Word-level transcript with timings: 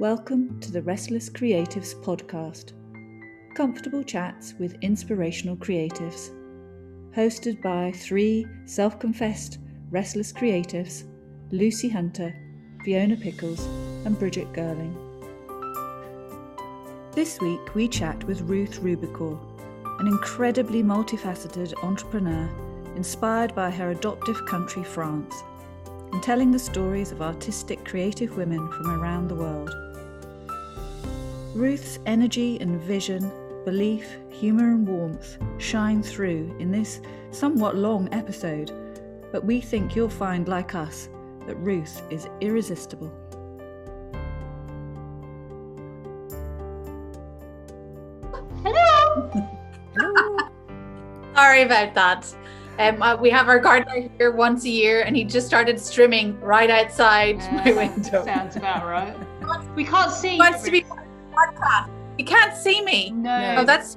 Welcome 0.00 0.58
to 0.58 0.72
the 0.72 0.82
Restless 0.82 1.30
Creatives 1.30 1.94
podcast. 2.02 2.72
Comfortable 3.54 4.02
chats 4.02 4.52
with 4.58 4.74
inspirational 4.82 5.56
creatives. 5.56 6.30
Hosted 7.14 7.62
by 7.62 7.92
three 7.92 8.44
self 8.66 8.98
confessed 8.98 9.60
restless 9.92 10.32
creatives 10.32 11.04
Lucy 11.52 11.88
Hunter, 11.88 12.34
Fiona 12.84 13.16
Pickles, 13.16 13.64
and 14.04 14.18
Bridget 14.18 14.52
Girling. 14.52 14.96
This 17.12 17.40
week 17.40 17.76
we 17.76 17.86
chat 17.86 18.24
with 18.24 18.40
Ruth 18.40 18.80
Ribeaucourt, 18.82 19.38
an 20.00 20.08
incredibly 20.08 20.82
multifaceted 20.82 21.72
entrepreneur 21.84 22.50
inspired 22.96 23.54
by 23.54 23.70
her 23.70 23.90
adoptive 23.90 24.44
country, 24.46 24.82
France, 24.82 25.44
and 26.10 26.20
telling 26.20 26.50
the 26.50 26.58
stories 26.58 27.12
of 27.12 27.22
artistic, 27.22 27.84
creative 27.84 28.36
women 28.36 28.68
from 28.72 28.90
around 28.90 29.28
the 29.28 29.36
world. 29.36 29.70
Ruth's 31.54 32.00
energy 32.04 32.60
and 32.60 32.80
vision, 32.80 33.30
belief, 33.64 34.16
humour, 34.28 34.70
and 34.70 34.88
warmth 34.88 35.38
shine 35.58 36.02
through 36.02 36.52
in 36.58 36.72
this 36.72 37.00
somewhat 37.30 37.76
long 37.76 38.12
episode, 38.12 38.72
but 39.30 39.44
we 39.44 39.60
think 39.60 39.94
you'll 39.94 40.08
find, 40.08 40.48
like 40.48 40.74
us, 40.74 41.08
that 41.46 41.54
Ruth 41.56 42.02
is 42.10 42.26
irresistible. 42.40 43.12
Hello! 48.64 49.30
Sorry 51.36 51.62
about 51.62 51.94
that. 51.94 52.34
Um, 52.80 53.00
uh, 53.00 53.14
we 53.14 53.30
have 53.30 53.48
our 53.48 53.60
gardener 53.60 54.08
here 54.18 54.32
once 54.32 54.64
a 54.64 54.70
year, 54.70 55.02
and 55.02 55.16
he 55.16 55.22
just 55.22 55.46
started 55.46 55.76
strimming 55.76 56.40
right 56.42 56.68
outside 56.68 57.38
my 57.52 57.70
window. 57.72 58.24
Sounds 58.24 58.56
about 58.56 58.86
right. 58.86 59.16
We 59.76 59.84
can't 59.84 60.10
see. 60.10 60.30
He 60.30 60.38
wants 60.38 60.62
to 60.62 60.70
be 60.70 60.86
podcast. 61.54 61.90
You 62.18 62.24
can't 62.24 62.56
see 62.56 62.82
me. 62.84 63.10
No. 63.10 63.56
Oh, 63.58 63.64
that's 63.64 63.96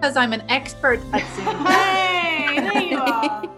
because 0.00 0.16
I'm 0.16 0.32
an 0.32 0.42
expert 0.48 1.00
at 1.12 1.24
Zoom. 1.36 1.66
Hey, 1.66 2.60
there 2.60 2.82
you 2.82 2.98
are. 2.98 3.44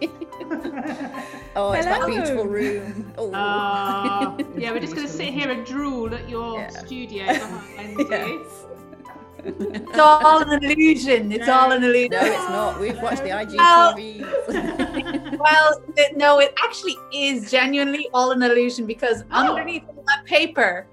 Oh, 1.56 1.72
it's 1.72 1.84
that 1.84 2.06
beautiful 2.06 2.44
room. 2.46 3.12
Oh. 3.18 3.30
Ah, 3.34 4.36
yeah, 4.56 4.70
we're 4.72 4.78
just 4.80 4.94
going 4.94 5.06
to 5.06 5.12
sit 5.12 5.28
here 5.34 5.50
and 5.50 5.66
drool 5.66 6.14
at 6.14 6.28
your 6.28 6.60
Yeah. 6.60 6.68
studio 6.70 7.24
behind 7.96 7.98
you. 7.98 8.46
It's 9.44 9.98
all 9.98 10.38
an 10.48 10.62
illusion. 10.64 11.32
It's 11.32 11.48
all 11.48 11.72
an 11.72 11.82
illusion. 11.82 12.10
No, 12.12 12.20
it's 12.22 12.48
not. 12.48 12.80
We've 12.80 13.00
watched 13.02 13.22
the 13.24 13.30
Well- 13.30 13.94
IGTVs. 13.94 15.38
Well, 15.38 15.82
no, 16.16 16.38
it 16.38 16.54
actually 16.62 16.96
is 17.12 17.50
genuinely 17.50 18.08
all 18.14 18.30
an 18.30 18.42
illusion 18.42 18.86
because 18.86 19.24
Oh. 19.32 19.48
underneath 19.50 19.82
that 20.06 20.24
paper, 20.24 20.86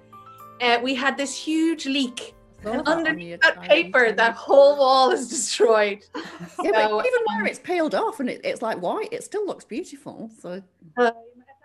uh, 0.62 0.80
we 0.82 0.96
had 0.96 1.18
this 1.18 1.36
huge 1.36 1.86
leak. 1.86 2.34
And 2.66 2.82
underneath 2.88 3.40
that 3.42 3.62
paper, 3.62 4.12
that 4.12 4.34
whole 4.34 4.78
wall 4.78 5.12
is 5.12 5.28
destroyed. 5.30 6.04
Yeah, 6.64 6.72
but 6.90 7.06
even 7.06 7.20
where 7.28 7.46
it's 7.46 7.60
peeled 7.60 7.94
off 7.94 8.20
and 8.20 8.30
it, 8.30 8.42
it's 8.44 8.62
like 8.64 8.80
white, 8.82 9.10
it 9.12 9.24
still 9.24 9.46
looks 9.46 9.64
beautiful. 9.64 10.32
So 10.42 10.62
Uh, 10.98 11.12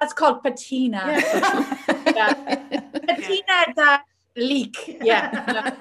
that's 0.00 0.12
called 0.12 0.42
patina. 0.42 1.02
yeah. 1.06 2.34
Patina 3.08 3.72
that 3.76 4.02
leak. 4.36 4.98
Yeah. 5.02 5.74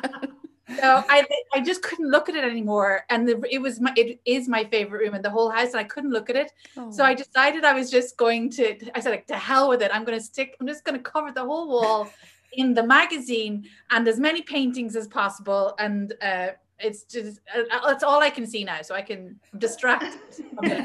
so 0.80 1.04
I 1.10 1.26
I 1.54 1.60
just 1.60 1.82
couldn't 1.84 2.10
look 2.10 2.30
at 2.30 2.36
it 2.36 2.44
anymore, 2.46 3.04
and 3.10 3.28
the, 3.28 3.44
it 3.52 3.60
was 3.62 3.82
my 3.82 3.92
it 3.98 4.20
is 4.26 4.48
my 4.48 4.64
favorite 4.66 5.00
room 5.00 5.16
in 5.16 5.22
the 5.22 5.30
whole 5.30 5.50
house, 5.50 5.72
and 5.72 5.78
I 5.80 5.84
couldn't 5.84 6.12
look 6.12 6.30
at 6.30 6.36
it. 6.38 6.52
So 6.90 7.04
I 7.04 7.14
decided 7.14 7.66
I 7.66 7.74
was 7.74 7.92
just 7.92 8.16
going 8.18 8.50
to. 8.52 8.66
I 8.96 9.00
said 9.02 9.12
like 9.12 9.28
to 9.28 9.36
hell 9.36 9.68
with 9.70 9.82
it. 9.82 9.92
I'm 9.94 10.06
going 10.06 10.18
to 10.18 10.24
stick. 10.24 10.56
I'm 10.60 10.68
just 10.68 10.84
going 10.86 10.98
to 10.98 11.04
cover 11.04 11.32
the 11.32 11.44
whole 11.44 11.68
wall 11.68 12.10
in 12.54 12.74
the 12.74 12.84
magazine 12.84 13.66
and 13.90 14.08
as 14.08 14.20
many 14.20 14.42
paintings 14.42 14.96
as 14.96 15.08
possible, 15.08 15.76
and. 15.80 16.14
uh 16.22 16.50
it's 16.84 17.04
just 17.04 17.42
uh, 17.56 17.62
that's 17.86 18.04
all 18.04 18.22
I 18.22 18.32
can 18.32 18.48
see 18.48 18.64
now, 18.64 18.82
so 18.82 18.96
I 18.96 19.04
can 19.04 19.40
distract. 19.60 20.18
well, 20.64 20.80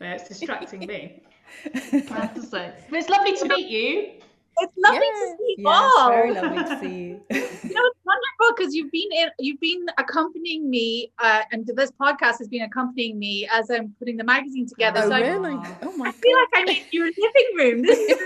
it's 0.00 0.26
distracting 0.26 0.80
me. 0.80 1.22
I 1.74 1.98
have 2.08 2.34
to 2.34 2.42
say. 2.42 2.72
But 2.90 2.98
it's 2.98 3.08
lovely 3.08 3.36
to 3.36 3.46
meet 3.46 3.68
you. 3.68 4.12
It's 4.58 4.72
lovely 4.76 5.00
to 5.00 5.36
see 5.38 5.54
you 5.58 5.68
Yes, 5.68 5.92
all. 5.98 6.10
very 6.10 6.32
lovely 6.32 6.58
to 6.64 6.78
see 6.80 6.86
you. 6.88 7.20
you 7.30 7.40
know, 7.40 7.82
it's 7.90 8.00
wonderful 8.04 8.56
because 8.56 8.74
you've 8.74 8.90
been 8.90 9.08
in, 9.12 9.28
you've 9.38 9.60
been 9.60 9.86
accompanying 9.98 10.68
me, 10.68 11.12
uh, 11.20 11.42
and 11.52 11.64
this 11.76 11.90
podcast 11.92 12.38
has 12.38 12.48
been 12.48 12.62
accompanying 12.62 13.18
me 13.18 13.48
as 13.52 13.70
I'm 13.70 13.94
putting 13.98 14.16
the 14.16 14.24
magazine 14.24 14.66
together. 14.66 15.02
Oh 15.04 15.08
so 15.10 15.14
I, 15.14 15.20
really? 15.20 15.54
Aw. 15.54 15.78
Oh 15.82 15.92
I 15.92 15.96
my 15.96 16.12
feel 16.12 16.36
like 16.38 16.48
I'm 16.54 16.68
in 16.68 16.82
your 16.92 17.06
living 17.06 17.48
room. 17.56 17.82
This 17.82 17.98
is 17.98 18.18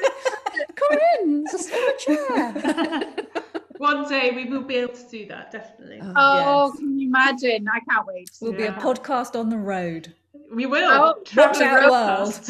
Come 0.79 0.99
in. 1.21 1.45
It's 1.47 1.55
a 1.55 1.59
smaller 1.59 1.97
chair. 1.99 3.15
One 3.79 4.09
day 4.09 4.33
we 4.35 4.47
will 4.47 4.63
be 4.63 4.75
able 4.77 4.95
to 4.95 5.09
do 5.09 5.27
that, 5.27 5.53
definitely. 5.53 6.01
oh, 6.17 6.69
Yes. 6.71 6.79
can 6.79 6.99
you 6.99 7.09
imagine? 7.09 7.67
I 7.73 7.81
can't 7.91 8.07
wait. 8.07 8.29
We'll 8.41 8.53
be 8.53 8.65
a 8.65 8.73
podcast 8.73 9.39
on 9.39 9.49
the 9.51 9.57
road. 9.59 10.13
We 10.53 10.67
will. 10.67 10.91
Oh, 10.91 11.15
Travel 11.25 11.61
watch 11.61 11.63
out, 11.63 11.89
broadcast. 11.89 12.49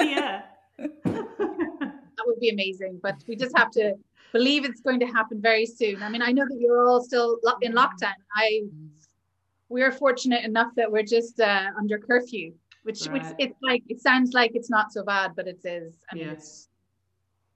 yeah. 0.00 0.42
That 1.06 2.24
would 2.26 2.40
be 2.40 2.48
amazing, 2.48 2.98
but 3.02 3.16
we 3.28 3.36
just 3.36 3.56
have 3.56 3.70
to 3.72 3.94
believe 4.32 4.64
it's 4.64 4.80
going 4.80 4.98
to 5.00 5.06
happen 5.06 5.40
very 5.40 5.66
soon. 5.66 6.02
I 6.02 6.08
mean, 6.08 6.22
I 6.22 6.32
know 6.32 6.44
that 6.48 6.56
you're 6.58 6.88
all 6.88 7.02
still 7.04 7.38
in 7.62 7.72
lockdown. 7.74 8.14
I 8.34 8.62
we're 9.68 9.92
fortunate 9.92 10.44
enough 10.44 10.72
that 10.76 10.90
we're 10.90 11.02
just 11.02 11.38
uh, 11.40 11.66
under 11.78 11.98
curfew, 11.98 12.52
which 12.84 13.04
which 13.06 13.22
it's 13.38 13.54
like 13.62 13.82
it 13.88 14.00
sounds 14.00 14.32
like 14.32 14.52
it's 14.54 14.70
not 14.70 14.92
so 14.92 15.04
bad, 15.04 15.32
but 15.36 15.46
it 15.46 15.60
is. 15.64 15.94
I 16.10 16.14
mean, 16.14 16.24
Yeah. 16.26 16.32
it's 16.32 16.68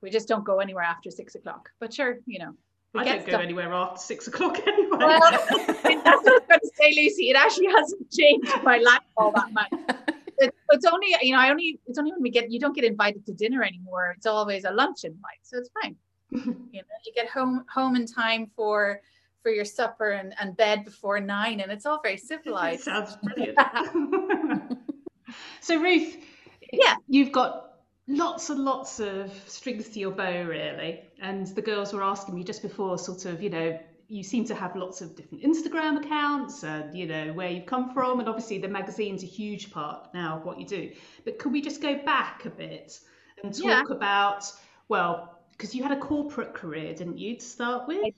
we 0.03 0.11
just 0.11 0.29
don't 0.29 0.45
go 0.45 0.59
anywhere 0.61 0.85
after 0.85 1.11
six 1.11 1.35
o'clock. 1.35 1.71
But 1.81 1.93
sure, 1.93 2.19
you 2.27 2.39
know, 2.39 2.53
we 2.95 3.01
I 3.01 3.05
don't 3.05 3.21
go 3.25 3.31
stuff. 3.33 3.41
anywhere 3.43 3.73
after 3.73 4.01
six 4.01 4.27
o'clock 4.27 4.59
anyway. 4.67 4.89
Well, 4.99 5.21
that's 5.21 5.51
what 5.53 5.87
I 5.87 6.17
was 6.17 6.31
going 6.49 6.61
to 6.61 6.71
say, 6.75 6.95
Lucy. 6.97 7.31
It 7.31 7.37
actually 7.37 7.67
hasn't 7.69 8.11
changed 8.11 8.53
my 8.63 8.79
life 8.79 9.01
all 9.17 9.33
that 9.33 9.53
much. 9.53 9.71
It, 10.43 10.55
it's 10.71 10.87
only, 10.87 11.15
you 11.21 11.35
know, 11.35 11.39
I 11.39 11.51
only, 11.51 11.79
it's 11.87 11.99
only 11.99 12.13
when 12.13 12.23
we 12.23 12.31
get, 12.31 12.51
you 12.51 12.59
don't 12.59 12.75
get 12.75 12.85
invited 12.85 13.27
to 13.27 13.35
dinner 13.35 13.63
anymore. 13.63 14.15
It's 14.17 14.25
always 14.25 14.65
a 14.65 14.71
lunch 14.71 15.05
invite, 15.05 15.37
so 15.43 15.59
it's 15.59 15.69
fine. 15.83 15.97
you 16.31 16.41
know, 16.47 16.97
you 17.05 17.13
get 17.15 17.29
home 17.29 17.67
home 17.71 17.95
in 17.95 18.07
time 18.07 18.51
for 18.57 19.03
for 19.43 19.51
your 19.53 19.67
supper 19.67 20.13
and, 20.13 20.33
and 20.41 20.57
bed 20.57 20.87
before 20.87 21.21
nine, 21.21 21.61
and 21.61 21.71
it's 21.71 21.85
all 21.85 22.01
very 22.03 22.15
It 22.15 22.23
civilized. 22.23 22.85
sounds 22.85 23.19
brilliant. 23.23 23.59
so 25.61 25.79
Ruth, 25.79 26.17
Yeah. 26.73 26.95
you've 27.07 27.33
got 27.33 27.70
lots 28.11 28.51
and 28.51 28.65
lots 28.65 29.01
of 29.01 29.33
strings 29.47 29.89
to 29.91 30.01
your 30.01 30.11
bow, 30.11 30.45
really. 30.45 31.03
And 31.21 31.47
the 31.49 31.63
girls 31.63 31.93
were 31.93 32.03
asking 32.03 32.35
me 32.35 32.45
just 32.45 32.63
before, 32.63 32.99
sort 32.99 33.25
of, 33.25 33.43
you 33.43 33.51
know, 33.51 33.79
you 34.09 34.25
seem 34.25 34.45
to 34.45 34.55
have 34.57 34.75
lots 34.75 35.01
of 35.01 35.15
different 35.15 35.45
Instagram 35.45 36.05
accounts 36.05 36.65
and 36.65 36.99
you 36.99 37.07
know 37.07 37.33
where 37.33 37.49
you've 37.49 37.67
come 37.67 37.95
from, 37.95 38.19
and 38.19 38.29
obviously 38.29 38.59
the 38.59 38.67
magazine's 38.67 39.23
a 39.23 39.27
huge 39.27 39.71
part 39.71 40.13
now 40.13 40.39
of 40.39 40.45
what 40.45 40.59
you 40.59 40.67
do. 40.67 40.91
But 41.25 41.39
could 41.39 41.53
we 41.53 41.63
just 41.63 41.81
go 41.81 41.97
back 42.05 42.45
a 42.45 42.51
bit 42.51 42.99
and 43.45 43.55
talk 43.55 43.65
Yeah. 43.65 43.83
about 43.89 44.53
well, 44.89 45.39
because 45.53 45.77
you 45.77 45.85
had 45.85 45.93
a 45.93 46.01
corporate 46.01 46.55
career, 46.55 46.93
didn't 46.93 47.19
you, 47.19 47.37
to 47.37 47.45
start 47.45 47.87
with? 47.87 48.13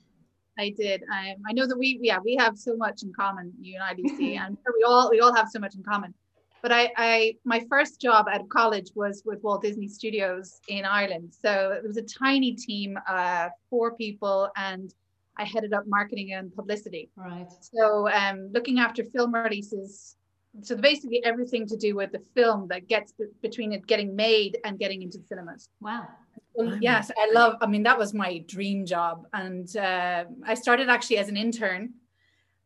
I 0.57 0.69
did. 0.69 1.03
Um, 1.03 1.35
I 1.47 1.53
know 1.53 1.67
that 1.67 1.77
we, 1.77 1.99
yeah, 2.01 2.17
we 2.23 2.35
have 2.37 2.57
so 2.57 2.75
much 2.75 3.03
in 3.03 3.13
common, 3.13 3.53
you 3.59 3.75
and 3.75 3.83
I. 3.83 3.89
I'm 3.89 4.57
sure 4.63 4.73
we 4.75 4.83
all 4.83 5.11
we 5.11 5.19
all 5.19 5.33
have 5.35 5.49
so 5.49 5.59
much 5.59 5.75
in 5.75 5.83
common. 5.83 6.15
But 6.63 6.71
I, 6.71 6.91
I, 6.95 7.35
my 7.43 7.61
first 7.69 7.99
job 7.99 8.27
out 8.31 8.39
of 8.39 8.47
college 8.47 8.89
was 8.95 9.21
with 9.25 9.43
Walt 9.43 9.61
Disney 9.61 9.89
Studios 9.89 10.61
in 10.69 10.85
Ireland. 10.85 11.33
So 11.43 11.71
it 11.77 11.85
was 11.85 11.97
a 11.97 12.01
tiny 12.01 12.53
team, 12.53 12.97
uh, 13.05 13.49
four 13.69 13.95
people, 13.97 14.49
and 14.55 14.91
I 15.37 15.43
headed 15.43 15.73
up 15.73 15.83
marketing 15.87 16.31
and 16.33 16.55
publicity. 16.55 17.09
Right. 17.17 17.51
So 17.59 18.09
um, 18.09 18.49
looking 18.53 18.79
after 18.79 19.03
film 19.03 19.35
releases. 19.35 20.15
So 20.61 20.77
basically 20.77 21.21
everything 21.25 21.67
to 21.67 21.75
do 21.75 21.95
with 21.95 22.13
the 22.13 22.23
film 22.33 22.67
that 22.69 22.87
gets 22.87 23.11
be- 23.11 23.25
between 23.41 23.73
it 23.73 23.85
getting 23.85 24.15
made 24.15 24.57
and 24.63 24.79
getting 24.79 25.01
into 25.01 25.17
the 25.17 25.25
cinemas. 25.25 25.67
Wow. 25.81 26.07
Well, 26.53 26.67
Wow. 26.69 26.77
yes, 26.79 27.11
I 27.17 27.31
love. 27.33 27.55
I 27.61 27.65
mean, 27.65 27.83
that 27.83 27.97
was 27.97 28.13
my 28.13 28.37
dream 28.47 28.85
job, 28.85 29.25
and 29.33 29.75
uh, 29.75 30.25
I 30.45 30.53
started 30.53 30.87
actually 30.87 31.17
as 31.17 31.27
an 31.27 31.35
intern, 31.35 31.95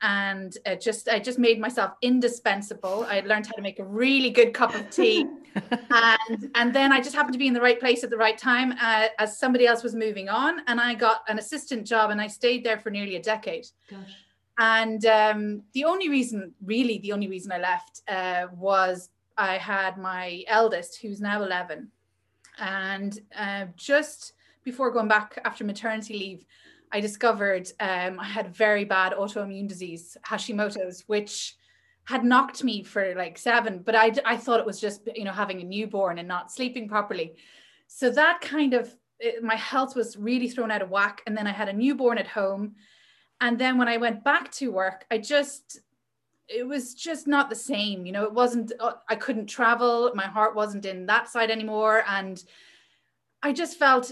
and 0.02 0.58
uh, 0.66 0.76
just 0.76 1.10
I 1.10 1.20
just 1.20 1.40
made 1.40 1.60
myself 1.60 1.94
indispensable. 2.02 3.06
I 3.10 3.22
learned 3.22 3.48
how 3.48 3.54
to 3.54 3.62
make 3.62 3.80
a 3.80 3.86
really 3.86 4.30
good 4.30 4.54
cup 4.54 4.76
of 4.76 4.90
tea, 4.90 5.26
and 5.90 6.52
and 6.56 6.74
then 6.74 6.92
I 6.92 7.02
just 7.02 7.16
happened 7.16 7.34
to 7.34 7.40
be 7.40 7.48
in 7.48 7.54
the 7.54 7.62
right 7.62 7.80
place 7.80 8.04
at 8.04 8.10
the 8.10 8.18
right 8.18 8.38
time 8.38 8.74
uh, 8.80 9.08
as 9.18 9.40
somebody 9.40 9.66
else 9.66 9.84
was 9.84 9.96
moving 9.96 10.30
on, 10.30 10.62
and 10.68 10.80
I 10.80 10.94
got 10.94 11.22
an 11.28 11.40
assistant 11.40 11.88
job, 11.88 12.12
and 12.12 12.22
I 12.22 12.28
stayed 12.28 12.64
there 12.64 12.80
for 12.80 12.90
nearly 12.90 13.16
a 13.16 13.22
decade. 13.22 13.68
Gosh. 13.90 14.16
And 14.60 15.06
um, 15.06 15.64
the 15.74 15.86
only 15.86 16.10
reason, 16.10 16.54
really, 16.64 16.98
the 17.00 17.12
only 17.12 17.28
reason 17.28 17.52
I 17.52 17.60
left 17.60 18.02
uh, 18.08 18.48
was 18.56 19.10
I 19.38 19.58
had 19.58 19.98
my 19.98 20.44
eldest, 20.48 21.00
who's 21.02 21.22
now 21.22 21.44
11. 21.44 21.92
And 22.58 23.20
uh, 23.38 23.66
just 23.76 24.34
before 24.64 24.92
going 24.92 25.08
back 25.08 25.40
after 25.46 25.64
maternity 25.64 26.14
leave, 26.18 26.46
I 26.92 27.00
discovered 27.00 27.72
um, 27.80 28.20
I 28.20 28.26
had 28.26 28.56
very 28.56 28.86
bad 28.86 29.14
autoimmune 29.14 29.68
disease, 29.68 30.18
Hashimoto's, 30.26 31.04
which 31.08 31.56
had 32.06 32.24
knocked 32.24 32.64
me 32.64 32.84
for 32.84 33.14
like 33.16 33.38
seven, 33.38 33.80
but 33.80 33.96
I, 33.96 34.14
I 34.26 34.38
thought 34.38 34.62
it 34.62 34.66
was 34.66 34.80
just, 34.80 35.02
you 35.14 35.26
know, 35.26 35.34
having 35.34 35.60
a 35.62 35.66
newborn 35.66 36.20
and 36.20 36.28
not 36.28 36.52
sleeping 36.52 36.88
properly. 36.88 37.36
So 37.88 38.10
that 38.12 38.40
kind 38.42 38.74
of 38.74 38.96
it, 39.20 39.44
my 39.44 39.56
health 39.56 39.96
was 39.96 40.18
really 40.18 40.50
thrown 40.50 40.72
out 40.72 40.82
of 40.82 40.90
whack. 40.90 41.22
And 41.26 41.38
then 41.38 41.48
I 41.48 41.52
had 41.52 41.70
a 41.70 41.74
newborn 41.74 42.18
at 42.18 42.28
home. 42.28 42.76
And 43.42 43.60
then 43.60 43.78
when 43.78 43.88
I 43.88 43.98
went 43.98 44.24
back 44.24 44.52
to 44.54 44.72
work, 44.72 45.06
I 45.12 45.18
just, 45.18 45.80
it 46.48 46.66
was 46.66 46.94
just 46.94 47.28
not 47.28 47.50
the 47.50 47.56
same. 47.56 48.06
You 48.06 48.12
know, 48.12 48.24
it 48.24 48.34
wasn't, 48.34 48.72
uh, 48.80 48.94
I 49.10 49.16
couldn't 49.16 49.48
travel. 49.48 50.12
My 50.16 50.26
heart 50.26 50.56
wasn't 50.56 50.86
in 50.86 51.06
that 51.08 51.30
side 51.30 51.52
anymore. 51.52 52.04
And 52.08 52.42
I 53.44 53.54
just 53.54 53.78
felt 53.78 54.12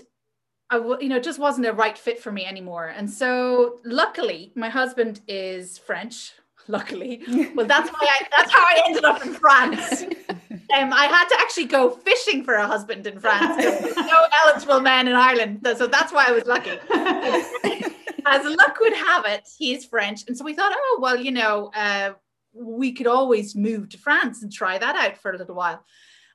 I 0.75 0.79
w- 0.79 0.97
you 1.01 1.09
know, 1.09 1.19
just 1.19 1.39
wasn't 1.39 1.67
a 1.67 1.73
right 1.73 1.97
fit 1.97 2.19
for 2.19 2.31
me 2.31 2.45
anymore. 2.45 2.87
And 2.87 3.09
so 3.09 3.79
luckily 3.83 4.51
my 4.55 4.69
husband 4.69 5.21
is 5.27 5.77
French. 5.77 6.33
Luckily. 6.67 7.21
Well, 7.53 7.67
that's 7.67 7.91
why 7.91 7.99
I 8.01 8.27
that's 8.35 8.51
how 8.51 8.63
I 8.63 8.81
ended 8.87 9.05
up 9.05 9.23
in 9.23 9.33
France. 9.33 10.05
Um, 10.75 10.91
I 10.91 11.05
had 11.05 11.27
to 11.27 11.35
actually 11.39 11.65
go 11.65 11.91
fishing 11.91 12.43
for 12.43 12.55
a 12.55 12.65
husband 12.65 13.05
in 13.05 13.19
France. 13.19 13.55
There's 13.55 13.95
no 13.95 14.25
eligible 14.43 14.81
men 14.81 15.07
in 15.07 15.13
Ireland. 15.13 15.59
So 15.77 15.85
that's 15.85 16.11
why 16.11 16.25
I 16.27 16.31
was 16.31 16.45
lucky. 16.45 16.71
As 18.25 18.43
luck 18.43 18.79
would 18.79 18.93
have 18.93 19.25
it, 19.25 19.47
he's 19.57 19.85
French. 19.85 20.23
And 20.27 20.35
so 20.35 20.43
we 20.43 20.55
thought, 20.55 20.73
oh, 20.75 20.99
well, 20.99 21.17
you 21.17 21.31
know, 21.31 21.71
uh, 21.75 22.13
we 22.53 22.93
could 22.93 23.07
always 23.07 23.55
move 23.55 23.89
to 23.89 23.97
France 23.97 24.41
and 24.41 24.51
try 24.51 24.77
that 24.77 24.95
out 24.95 25.17
for 25.17 25.31
a 25.31 25.37
little 25.37 25.55
while. 25.55 25.85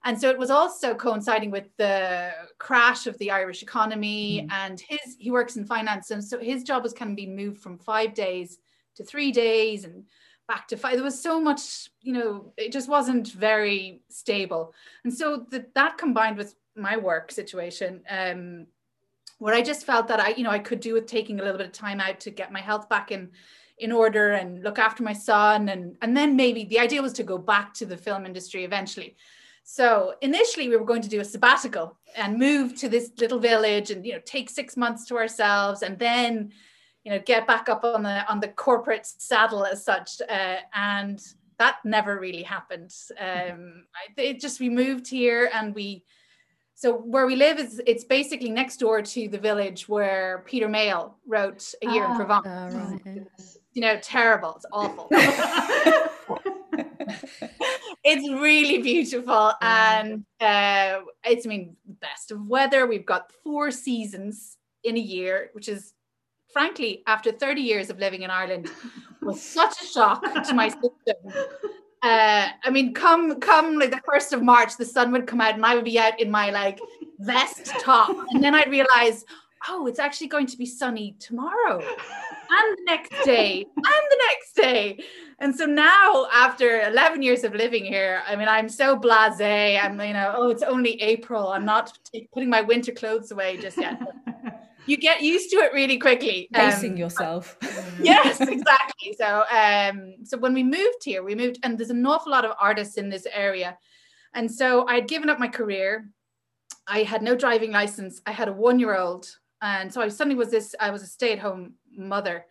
And 0.04 0.18
so 0.18 0.30
it 0.30 0.38
was 0.38 0.50
also 0.50 0.94
coinciding 0.94 1.50
with 1.50 1.66
the 1.76 2.32
crash 2.58 3.06
of 3.06 3.18
the 3.18 3.30
Irish 3.30 3.62
economy 3.62 4.46
mm. 4.46 4.52
and 4.52 4.80
his 4.80 5.16
he 5.18 5.30
works 5.30 5.56
in 5.56 5.66
finance. 5.66 6.10
And 6.10 6.24
so 6.24 6.38
his 6.38 6.64
job 6.64 6.82
was 6.82 6.92
kind 6.92 7.10
of 7.10 7.16
being 7.16 7.36
moved 7.36 7.60
from 7.60 7.78
5 7.78 8.14
days 8.14 8.58
to 8.96 9.04
3 9.04 9.30
days 9.30 9.84
and 9.84 10.04
back 10.48 10.66
to 10.68 10.76
five. 10.76 10.94
There 10.94 11.04
was 11.04 11.20
so 11.20 11.40
much 11.40 11.90
you 12.00 12.12
know 12.12 12.52
it 12.56 12.72
just 12.72 12.88
wasn't 12.88 13.32
very 13.32 14.02
stable. 14.08 14.74
And 15.04 15.12
so 15.12 15.46
the, 15.50 15.66
that 15.74 15.98
combined 15.98 16.36
with 16.36 16.54
my 16.76 16.96
work 16.96 17.30
situation 17.30 18.02
um 18.08 18.66
where 19.38 19.54
I 19.54 19.62
just 19.62 19.84
felt 19.84 20.08
that 20.08 20.20
I 20.20 20.30
you 20.30 20.44
know 20.44 20.50
I 20.50 20.58
could 20.58 20.80
do 20.80 20.94
with 20.94 21.06
taking 21.06 21.40
a 21.40 21.42
little 21.42 21.58
bit 21.58 21.66
of 21.66 21.72
time 21.72 22.00
out 22.00 22.20
to 22.20 22.30
get 22.30 22.52
my 22.52 22.60
health 22.60 22.88
back 22.88 23.12
in 23.12 23.30
in 23.78 23.92
order 23.92 24.32
and 24.32 24.62
look 24.62 24.78
after 24.78 25.02
my 25.02 25.12
son. 25.12 25.68
And 25.68 25.96
and 26.00 26.16
then 26.16 26.36
maybe 26.36 26.64
the 26.64 26.80
idea 26.80 27.02
was 27.02 27.12
to 27.14 27.22
go 27.22 27.36
back 27.36 27.74
to 27.74 27.86
the 27.86 27.96
film 27.96 28.24
industry 28.24 28.64
eventually 28.64 29.16
so 29.62 30.14
initially 30.20 30.68
we 30.68 30.76
were 30.76 30.84
going 30.84 31.02
to 31.02 31.08
do 31.08 31.20
a 31.20 31.24
sabbatical 31.24 31.96
and 32.16 32.38
move 32.38 32.74
to 32.76 32.88
this 32.88 33.10
little 33.18 33.38
village 33.38 33.90
and 33.90 34.04
you 34.04 34.12
know 34.12 34.20
take 34.24 34.50
six 34.50 34.76
months 34.76 35.06
to 35.06 35.16
ourselves 35.16 35.82
and 35.82 35.98
then 35.98 36.50
you 37.04 37.12
know 37.12 37.20
get 37.24 37.46
back 37.46 37.68
up 37.68 37.84
on 37.84 38.02
the 38.02 38.30
on 38.30 38.40
the 38.40 38.48
corporate 38.48 39.06
saddle 39.06 39.64
as 39.64 39.84
such 39.84 40.20
uh, 40.28 40.56
and 40.74 41.20
that 41.58 41.76
never 41.84 42.18
really 42.18 42.42
happened 42.42 42.92
um 43.20 43.84
it 44.16 44.40
just 44.40 44.60
we 44.60 44.68
moved 44.68 45.08
here 45.08 45.50
and 45.54 45.74
we 45.74 46.02
so 46.80 46.94
where 46.94 47.26
we 47.26 47.36
live 47.36 47.58
is 47.58 47.78
it's 47.86 48.04
basically 48.04 48.50
next 48.50 48.78
door 48.78 49.02
to 49.02 49.28
the 49.28 49.36
village 49.36 49.86
where 49.86 50.42
Peter 50.46 50.66
Mayle 50.66 51.18
wrote 51.26 51.74
A 51.82 51.92
Year 51.92 52.04
ah, 52.06 52.10
in 52.10 52.16
Provence. 52.16 52.46
Uh, 52.46 52.98
right. 53.04 53.26
You 53.74 53.82
know, 53.82 53.98
terrible. 54.00 54.54
It's 54.56 54.64
awful. 54.72 55.10
it's 58.02 58.28
really 58.28 58.82
beautiful 58.82 59.52
and 59.60 60.24
uh, 60.40 61.00
it's 61.24 61.46
I 61.46 61.48
mean 61.48 61.76
best 62.00 62.30
of 62.30 62.46
weather. 62.46 62.86
We've 62.86 63.06
got 63.06 63.32
four 63.44 63.70
seasons 63.70 64.56
in 64.84 64.96
a 64.96 65.00
year, 65.00 65.50
which 65.52 65.68
is 65.68 65.92
frankly 66.52 67.02
after 67.06 67.30
30 67.30 67.60
years 67.60 67.90
of 67.90 67.98
living 67.98 68.22
in 68.22 68.30
Ireland 68.30 68.70
was 69.22 69.40
such 69.42 69.82
a 69.82 69.86
shock 69.86 70.22
to 70.22 70.54
my 70.54 70.68
system. 70.68 71.44
Uh, 72.02 72.48
I 72.64 72.70
mean, 72.70 72.94
come 72.94 73.38
come 73.40 73.78
like 73.78 73.90
the 73.90 74.00
first 74.06 74.32
of 74.32 74.42
March, 74.42 74.76
the 74.76 74.86
sun 74.86 75.12
would 75.12 75.26
come 75.26 75.40
out 75.40 75.54
and 75.54 75.66
I 75.66 75.74
would 75.74 75.84
be 75.84 75.98
out 75.98 76.18
in 76.18 76.30
my 76.30 76.50
like 76.50 76.80
vest 77.18 77.66
top, 77.80 78.16
and 78.30 78.42
then 78.42 78.54
I'd 78.54 78.70
realize, 78.70 79.26
oh, 79.68 79.86
it's 79.86 79.98
actually 79.98 80.28
going 80.28 80.46
to 80.46 80.56
be 80.56 80.64
sunny 80.64 81.16
tomorrow 81.18 81.82
and 82.50 82.78
the 82.78 82.82
next 82.84 83.24
day 83.24 83.64
and 83.76 83.84
the 83.84 84.18
next 84.28 84.56
day. 84.56 85.04
And 85.38 85.56
so 85.56 85.64
now, 85.64 86.26
after 86.32 86.82
11 86.82 87.22
years 87.22 87.44
of 87.44 87.54
living 87.54 87.84
here, 87.84 88.22
I 88.26 88.36
mean, 88.36 88.48
I'm 88.48 88.68
so 88.68 88.96
blase. 88.96 89.40
I'm, 89.40 89.98
you 90.00 90.12
know, 90.12 90.34
oh, 90.36 90.50
it's 90.50 90.62
only 90.62 91.00
April. 91.00 91.48
I'm 91.48 91.64
not 91.64 91.98
putting 92.34 92.50
my 92.50 92.60
winter 92.60 92.92
clothes 92.92 93.30
away 93.30 93.56
just 93.56 93.78
yet. 93.78 93.98
you 94.86 94.98
get 94.98 95.22
used 95.22 95.50
to 95.50 95.56
it 95.56 95.72
really 95.72 95.98
quickly. 95.98 96.48
Pacing 96.52 96.92
um, 96.92 96.96
yourself. 96.98 97.56
yes, 98.02 98.40
exactly. 98.40 99.14
So, 99.18 99.44
um, 99.50 100.16
so 100.24 100.36
when 100.36 100.52
we 100.52 100.62
moved 100.62 101.04
here, 101.04 101.22
we 101.22 101.34
moved, 101.34 101.58
and 101.62 101.78
there's 101.78 101.90
an 101.90 102.04
awful 102.04 102.32
lot 102.32 102.44
of 102.44 102.52
artists 102.60 102.98
in 102.98 103.08
this 103.08 103.26
area. 103.32 103.78
And 104.34 104.50
so 104.50 104.86
I 104.86 104.96
had 104.96 105.08
given 105.08 105.30
up 105.30 105.38
my 105.38 105.48
career. 105.48 106.10
I 106.86 107.02
had 107.02 107.22
no 107.22 107.34
driving 107.34 107.72
license. 107.72 108.20
I 108.26 108.32
had 108.32 108.48
a 108.48 108.52
one 108.52 108.78
year 108.78 108.96
old. 108.96 109.36
And 109.62 109.92
so 109.92 110.00
I 110.00 110.08
suddenly 110.08 110.36
was 110.36 110.50
this, 110.50 110.74
I 110.80 110.90
was 110.90 111.02
a 111.02 111.06
stay 111.06 111.32
at 111.32 111.38
home 111.38 111.74
mother 112.08 112.46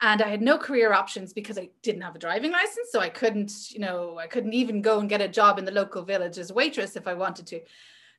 and 0.00 0.20
I 0.20 0.28
had 0.28 0.42
no 0.42 0.58
career 0.58 0.92
options 0.92 1.32
because 1.32 1.58
I 1.58 1.70
didn't 1.82 2.02
have 2.02 2.14
a 2.14 2.18
driving 2.18 2.52
license. 2.52 2.88
So 2.90 3.00
I 3.00 3.08
couldn't, 3.08 3.70
you 3.70 3.78
know, 3.78 4.18
I 4.18 4.26
couldn't 4.26 4.52
even 4.52 4.82
go 4.82 5.00
and 5.00 5.08
get 5.08 5.22
a 5.22 5.28
job 5.28 5.58
in 5.58 5.64
the 5.64 5.72
local 5.72 6.02
village 6.02 6.36
as 6.36 6.50
a 6.50 6.54
waitress 6.54 6.96
if 6.96 7.06
I 7.06 7.14
wanted 7.14 7.46
to. 7.48 7.60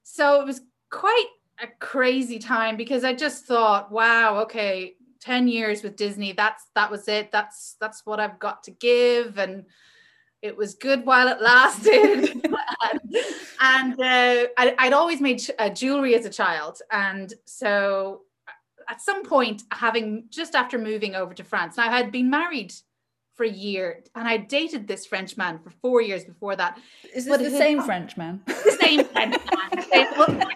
So 0.04 0.42
it 0.42 0.46
was 0.46 0.62
quite 0.90 1.28
a 1.62 1.68
crazy 1.80 2.40
time 2.40 2.76
because 2.78 3.04
I 3.04 3.14
just 3.14 3.46
thought, 3.46 3.92
wow, 3.92 4.40
okay, 4.40 4.96
10 5.22 5.48
years 5.48 5.84
with 5.84 5.96
Disney, 5.96 6.32
that's 6.32 6.66
that 6.76 6.90
was 6.90 7.08
it. 7.08 7.32
That's 7.32 7.76
that's 7.80 8.06
what 8.06 8.20
I've 8.20 8.40
got 8.40 8.64
to 8.64 8.72
give. 8.72 9.38
And 9.38 9.66
it 10.42 10.56
was 10.56 10.76
good 10.76 11.06
while 11.06 11.28
it 11.28 11.42
lasted. 11.42 12.48
and 13.62 14.00
uh, 14.00 14.48
I, 14.58 14.76
would 14.84 14.94
always 14.94 15.22
made 15.22 15.42
uh, 15.60 15.70
jewelry 15.70 16.16
as 16.16 16.26
a 16.26 16.30
child. 16.30 16.82
And 16.92 17.34
so 17.46 18.22
at 18.88 19.02
some 19.02 19.24
point, 19.24 19.64
having 19.72 20.26
just 20.30 20.56
after 20.56 20.78
moving 20.78 21.16
over 21.16 21.34
to 21.34 21.44
France, 21.44 21.78
now 21.78 21.88
I 21.88 21.98
had 21.98 22.12
been 22.12 22.30
married 22.30 22.74
for 23.36 23.44
a 23.44 23.50
year 23.50 24.02
and 24.16 24.28
I 24.28 24.38
dated 24.38 24.88
this 24.88 25.06
French 25.06 25.36
man 25.36 25.60
for 25.60 25.70
four 25.70 26.02
years 26.02 26.24
before 26.24 26.56
that. 26.56 26.80
Is 27.14 27.26
this 27.26 27.38
but 27.38 27.44
the 27.44 27.50
same 27.58 27.84
French 27.84 28.16
man? 28.16 28.42
The 28.46 28.78
same 28.80 29.04
French 29.06 29.36
man. 29.36 30.08
well, 30.18 30.50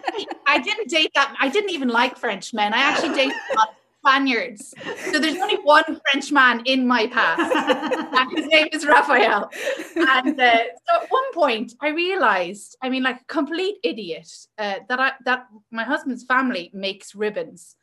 I 0.47 0.59
didn't 0.59 0.89
date 0.89 1.11
that. 1.15 1.35
I 1.39 1.49
didn't 1.49 1.71
even 1.71 1.89
like 1.89 2.17
French 2.17 2.53
men. 2.53 2.73
I 2.73 2.77
actually 2.77 3.15
dated 3.15 3.35
Spaniards. 4.03 4.73
So 5.11 5.19
there's 5.19 5.35
only 5.35 5.57
one 5.57 5.83
French 6.11 6.31
man 6.31 6.61
in 6.65 6.87
my 6.87 7.07
past, 7.07 7.53
and 7.53 8.37
his 8.37 8.47
name 8.47 8.67
is 8.71 8.85
Raphael. 8.85 9.49
And 9.95 10.39
uh, 10.39 10.57
so 10.57 11.03
at 11.03 11.09
one 11.09 11.33
point, 11.33 11.73
I 11.81 11.89
realized, 11.89 12.77
I 12.81 12.89
mean, 12.89 13.03
like 13.03 13.21
a 13.21 13.25
complete 13.25 13.77
idiot, 13.83 14.31
uh, 14.57 14.75
that 14.87 14.99
I 14.99 15.11
that 15.25 15.47
my 15.71 15.83
husband's 15.83 16.23
family 16.23 16.71
makes 16.73 17.13
ribbons 17.13 17.75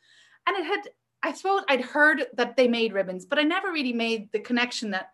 and 0.47 0.57
it 0.57 0.65
had 0.65 0.89
I 1.23 1.33
suppose 1.33 1.63
I'd 1.67 1.81
heard 1.81 2.25
that 2.35 2.55
they 2.55 2.67
made 2.67 2.93
ribbons, 2.93 3.25
but 3.25 3.39
I 3.39 3.43
never 3.43 3.71
really 3.71 3.93
made 3.93 4.31
the 4.31 4.39
connection 4.39 4.91
that, 4.91 5.09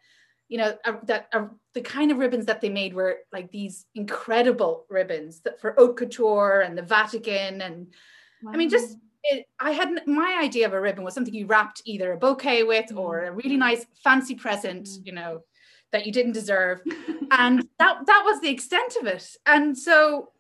you 0.50 0.58
know, 0.58 0.75
uh, 0.86 0.94
that 1.06 1.30
uh, 1.34 1.46
the 1.74 1.82
kind 1.82 2.12
of 2.12 2.18
ribbons 2.18 2.46
that 2.46 2.62
they 2.62 2.70
made 2.70 2.94
were 2.94 3.20
like 3.32 3.52
these 3.52 3.86
incredible 3.96 4.86
ribbons 4.90 5.40
that 5.42 5.62
for 5.62 5.74
haute 5.78 5.98
couture 5.98 6.62
and 6.62 6.78
the 6.78 6.82
Vatican. 6.82 7.62
And 7.62 7.88
wow. 8.44 8.52
I 8.54 8.58
mean, 8.58 8.70
just 8.70 8.98
it, 9.24 9.46
I 9.60 9.72
had 9.72 10.06
my 10.06 10.40
idea 10.42 10.68
of 10.68 10.74
a 10.74 10.82
ribbon 10.82 11.04
was 11.04 11.13
something 11.13 11.34
you 11.34 11.48
wrapped 11.48 11.82
either 11.86 12.12
a 12.12 12.18
bouquet 12.18 12.63
with 12.63 12.88
mm. 12.88 12.98
or 12.98 13.24
a 13.24 13.32
really 13.32 13.58
nice 13.58 13.86
fancy 14.04 14.36
present, 14.36 14.88
mm. 14.88 15.06
you 15.06 15.13
know, 15.13 15.42
that 15.94 16.06
you 16.06 16.12
didn't 16.12 16.34
deserve. 16.34 16.82
and 17.32 17.68
that 17.80 18.06
that 18.06 18.24
was 18.25 18.42
the 18.42 18.50
extent 18.50 18.98
of 19.00 19.08
it. 19.08 19.25
And 19.46 19.78
so 19.78 20.33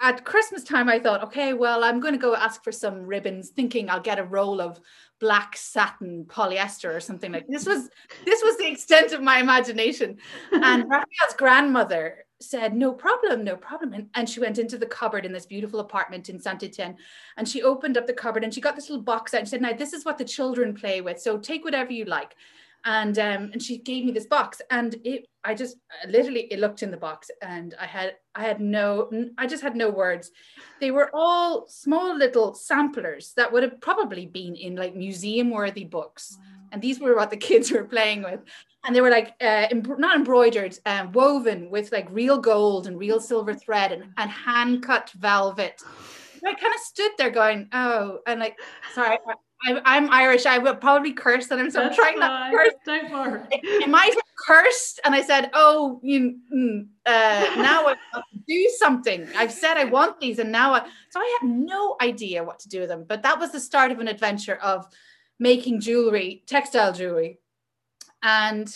at 0.00 0.24
Christmas 0.24 0.62
time, 0.62 0.88
I 0.88 0.98
thought, 0.98 1.24
okay, 1.24 1.54
well, 1.54 1.82
I'm 1.82 1.98
going 1.98 2.14
to 2.14 2.18
go 2.18 2.34
ask 2.34 2.62
for 2.62 2.70
some 2.70 3.04
ribbons, 3.04 3.50
thinking 3.50 3.90
I'll 3.90 4.00
get 4.00 4.18
a 4.18 4.24
roll 4.24 4.60
of 4.60 4.80
black 5.20 5.56
satin 5.56 6.24
polyester 6.26 6.94
or 6.94 7.00
something 7.00 7.32
like 7.32 7.46
this. 7.48 7.66
Was 7.66 7.88
this 8.24 8.40
was 8.44 8.56
the 8.58 8.70
extent 8.70 9.12
of 9.12 9.22
my 9.22 9.40
imagination? 9.40 10.18
And 10.52 10.84
Raphael's 10.88 11.34
grandmother 11.36 12.24
said, 12.40 12.76
"No 12.76 12.92
problem, 12.92 13.42
no 13.42 13.56
problem." 13.56 13.92
And, 13.92 14.08
and 14.14 14.28
she 14.28 14.38
went 14.38 14.58
into 14.58 14.78
the 14.78 14.86
cupboard 14.86 15.26
in 15.26 15.32
this 15.32 15.46
beautiful 15.46 15.80
apartment 15.80 16.28
in 16.28 16.38
Saint 16.38 16.62
Etienne, 16.62 16.96
and 17.36 17.48
she 17.48 17.62
opened 17.62 17.96
up 17.96 18.06
the 18.06 18.12
cupboard 18.12 18.44
and 18.44 18.54
she 18.54 18.60
got 18.60 18.76
this 18.76 18.88
little 18.88 19.02
box 19.02 19.34
out 19.34 19.40
and 19.40 19.48
said, 19.48 19.60
"Now 19.60 19.72
this 19.72 19.92
is 19.92 20.04
what 20.04 20.18
the 20.18 20.24
children 20.24 20.74
play 20.74 21.00
with. 21.00 21.20
So 21.20 21.38
take 21.38 21.64
whatever 21.64 21.92
you 21.92 22.04
like." 22.04 22.36
And 22.84 23.18
um, 23.18 23.50
and 23.52 23.62
she 23.62 23.78
gave 23.78 24.04
me 24.04 24.12
this 24.12 24.26
box 24.26 24.62
and 24.70 24.96
it 25.04 25.26
i 25.44 25.54
just 25.54 25.76
literally 26.08 26.46
it 26.50 26.58
looked 26.58 26.82
in 26.82 26.90
the 26.90 26.96
box 26.96 27.30
and 27.42 27.74
i 27.80 27.86
had 27.86 28.14
i 28.34 28.42
had 28.42 28.60
no 28.60 29.10
i 29.36 29.46
just 29.46 29.62
had 29.62 29.76
no 29.76 29.90
words. 29.90 30.30
They 30.80 30.90
were 30.90 31.10
all 31.12 31.66
small 31.68 32.16
little 32.16 32.54
samplers 32.54 33.32
that 33.36 33.52
would 33.52 33.62
have 33.62 33.80
probably 33.80 34.26
been 34.26 34.54
in 34.54 34.76
like 34.76 34.94
museum 34.94 35.50
worthy 35.50 35.84
books. 35.84 36.36
Wow. 36.38 36.44
and 36.72 36.82
these 36.82 37.00
were 37.00 37.16
what 37.16 37.30
the 37.30 37.36
kids 37.36 37.70
were 37.72 37.84
playing 37.84 38.22
with. 38.22 38.40
And 38.84 38.94
they 38.94 39.00
were 39.00 39.10
like 39.10 39.34
uh, 39.40 39.66
em- 39.70 39.96
not 39.98 40.16
embroidered 40.16 40.78
um, 40.86 41.12
woven 41.12 41.70
with 41.70 41.90
like 41.90 42.06
real 42.10 42.38
gold 42.38 42.86
and 42.86 42.96
real 42.98 43.20
silver 43.20 43.54
thread 43.54 43.92
and, 43.92 44.04
and 44.16 44.30
hand 44.30 44.82
cut 44.82 45.10
velvet 45.10 45.82
I 46.44 46.54
kind 46.54 46.74
of 46.74 46.80
stood 46.80 47.10
there 47.18 47.30
going, 47.30 47.68
oh, 47.72 48.20
and 48.26 48.40
like, 48.40 48.56
sorry, 48.94 49.18
I, 49.64 49.96
am 49.96 50.10
Irish. 50.10 50.46
I 50.46 50.58
would 50.58 50.80
probably 50.80 51.12
curse 51.12 51.50
at 51.50 51.58
him, 51.58 51.70
so 51.70 51.80
That's 51.80 51.98
I'm 51.98 52.04
trying 52.04 52.18
not 52.18 52.50
to 52.50 52.56
curse. 52.56 52.74
Don't 52.86 53.10
worry. 53.12 53.40
I, 53.52 53.80
I 53.84 53.86
might 53.86 54.14
have 54.14 54.22
cursed, 54.46 55.00
and 55.04 55.14
I 55.14 55.22
said, 55.22 55.50
"Oh, 55.52 56.00
you 56.02 56.38
mm, 56.54 56.86
uh, 57.06 57.62
now 57.62 57.88
I 57.88 57.96
do 58.46 58.70
something." 58.78 59.26
I've 59.36 59.52
said 59.52 59.76
I 59.76 59.84
want 59.84 60.20
these, 60.20 60.38
and 60.38 60.52
now 60.52 60.74
I. 60.74 60.86
So 61.10 61.20
I 61.20 61.38
had 61.40 61.48
no 61.48 61.96
idea 62.00 62.44
what 62.44 62.58
to 62.60 62.68
do 62.68 62.80
with 62.80 62.88
them. 62.88 63.04
But 63.08 63.22
that 63.22 63.38
was 63.38 63.52
the 63.52 63.60
start 63.60 63.90
of 63.90 63.98
an 63.98 64.08
adventure 64.08 64.56
of 64.56 64.86
making 65.38 65.80
jewelry, 65.80 66.44
textile 66.46 66.92
jewelry, 66.92 67.40
and 68.22 68.74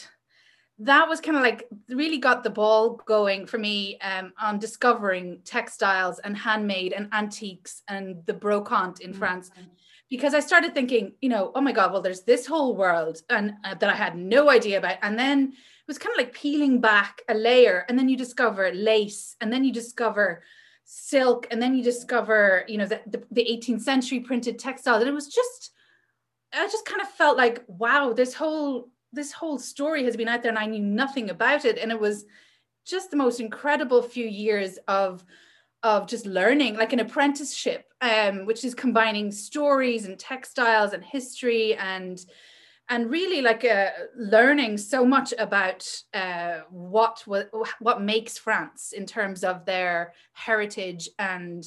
that 0.78 1.08
was 1.08 1.20
kind 1.20 1.36
of 1.36 1.42
like 1.44 1.68
really 1.90 2.18
got 2.18 2.42
the 2.42 2.50
ball 2.50 3.00
going 3.06 3.46
for 3.46 3.58
me 3.58 3.98
um, 4.00 4.32
on 4.40 4.58
discovering 4.58 5.40
textiles 5.44 6.18
and 6.20 6.36
handmade 6.36 6.92
and 6.92 7.08
antiques 7.12 7.82
and 7.88 8.24
the 8.26 8.32
brocante 8.32 9.00
in 9.00 9.10
mm-hmm. 9.10 9.18
France 9.18 9.50
because 10.12 10.34
I 10.34 10.40
started 10.40 10.74
thinking, 10.74 11.14
you 11.22 11.30
know, 11.30 11.52
oh 11.54 11.62
my 11.62 11.72
God, 11.72 11.90
well, 11.90 12.02
there's 12.02 12.20
this 12.20 12.46
whole 12.46 12.76
world 12.76 13.22
and 13.30 13.54
uh, 13.64 13.74
that 13.76 13.88
I 13.88 13.96
had 13.96 14.14
no 14.14 14.50
idea 14.50 14.76
about. 14.76 14.98
And 15.00 15.18
then 15.18 15.54
it 15.54 15.88
was 15.88 15.96
kind 15.96 16.12
of 16.12 16.18
like 16.18 16.34
peeling 16.34 16.82
back 16.82 17.22
a 17.30 17.34
layer 17.34 17.86
and 17.88 17.98
then 17.98 18.10
you 18.10 18.16
discover 18.18 18.70
lace 18.74 19.36
and 19.40 19.50
then 19.50 19.64
you 19.64 19.72
discover 19.72 20.42
silk 20.84 21.46
and 21.50 21.62
then 21.62 21.74
you 21.74 21.82
discover, 21.82 22.66
you 22.68 22.76
know, 22.76 22.84
the, 22.84 23.00
the, 23.06 23.22
the 23.30 23.42
18th 23.42 23.80
century 23.80 24.20
printed 24.20 24.58
textile. 24.58 24.96
And 24.96 25.08
it 25.08 25.14
was 25.14 25.28
just, 25.28 25.70
I 26.52 26.66
just 26.66 26.84
kind 26.84 27.00
of 27.00 27.08
felt 27.08 27.38
like, 27.38 27.64
wow, 27.66 28.12
this 28.12 28.34
whole 28.34 28.90
this 29.14 29.32
whole 29.32 29.58
story 29.58 30.04
has 30.04 30.16
been 30.16 30.28
out 30.28 30.42
there 30.42 30.50
and 30.50 30.58
I 30.58 30.66
knew 30.66 30.82
nothing 30.82 31.30
about 31.30 31.64
it. 31.64 31.78
And 31.78 31.90
it 31.90 31.98
was 31.98 32.26
just 32.84 33.10
the 33.10 33.16
most 33.16 33.40
incredible 33.40 34.02
few 34.02 34.26
years 34.26 34.78
of 34.88 35.24
of 35.82 36.06
just 36.06 36.26
learning 36.26 36.76
like 36.76 36.92
an 36.92 37.00
apprenticeship 37.00 37.86
um, 38.00 38.46
which 38.46 38.64
is 38.64 38.74
combining 38.74 39.30
stories 39.30 40.04
and 40.06 40.18
textiles 40.18 40.92
and 40.92 41.04
history 41.04 41.74
and 41.74 42.24
and 42.88 43.10
really 43.10 43.40
like 43.40 43.64
uh, 43.64 43.90
learning 44.16 44.76
so 44.76 45.04
much 45.04 45.32
about 45.38 45.88
uh, 46.14 46.60
what 46.70 47.24
what 47.78 48.02
makes 48.02 48.38
France 48.38 48.92
in 48.92 49.06
terms 49.06 49.44
of 49.44 49.64
their 49.64 50.12
heritage 50.32 51.08
and 51.18 51.64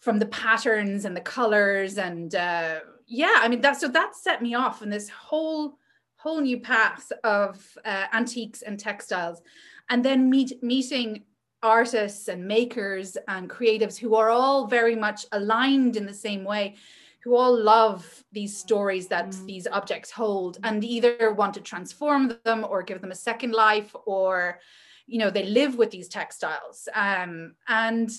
from 0.00 0.18
the 0.18 0.26
patterns 0.26 1.04
and 1.04 1.16
the 1.16 1.20
colors 1.20 1.98
and 1.98 2.34
uh, 2.34 2.80
yeah 3.06 3.36
I 3.38 3.48
mean 3.48 3.60
that 3.62 3.80
so 3.80 3.88
that 3.88 4.14
set 4.16 4.42
me 4.42 4.54
off 4.54 4.82
in 4.82 4.90
this 4.90 5.08
whole 5.08 5.78
whole 6.24 6.40
new 6.40 6.58
path 6.58 7.12
of 7.22 7.76
uh, 7.84 8.06
antiques 8.14 8.62
and 8.62 8.80
textiles. 8.80 9.42
And 9.90 10.02
then 10.02 10.30
meet, 10.30 10.62
meeting 10.62 11.24
artists 11.64 12.28
and 12.28 12.46
makers 12.46 13.16
and 13.26 13.50
creatives 13.50 13.98
who 13.98 14.14
are 14.14 14.30
all 14.30 14.66
very 14.66 14.94
much 14.94 15.26
aligned 15.32 15.96
in 15.96 16.06
the 16.06 16.14
same 16.14 16.44
way 16.44 16.76
who 17.24 17.34
all 17.34 17.58
love 17.58 18.22
these 18.32 18.54
stories 18.54 19.08
that 19.08 19.30
mm. 19.30 19.46
these 19.46 19.66
objects 19.66 20.10
hold 20.10 20.58
and 20.62 20.84
either 20.84 21.32
want 21.32 21.54
to 21.54 21.60
transform 21.60 22.36
them 22.44 22.66
or 22.68 22.82
give 22.82 23.00
them 23.00 23.10
a 23.10 23.14
second 23.14 23.52
life 23.52 23.96
or 24.04 24.60
you 25.06 25.18
know 25.18 25.30
they 25.30 25.46
live 25.46 25.76
with 25.76 25.90
these 25.90 26.08
textiles 26.08 26.86
um, 26.94 27.54
and 27.66 28.10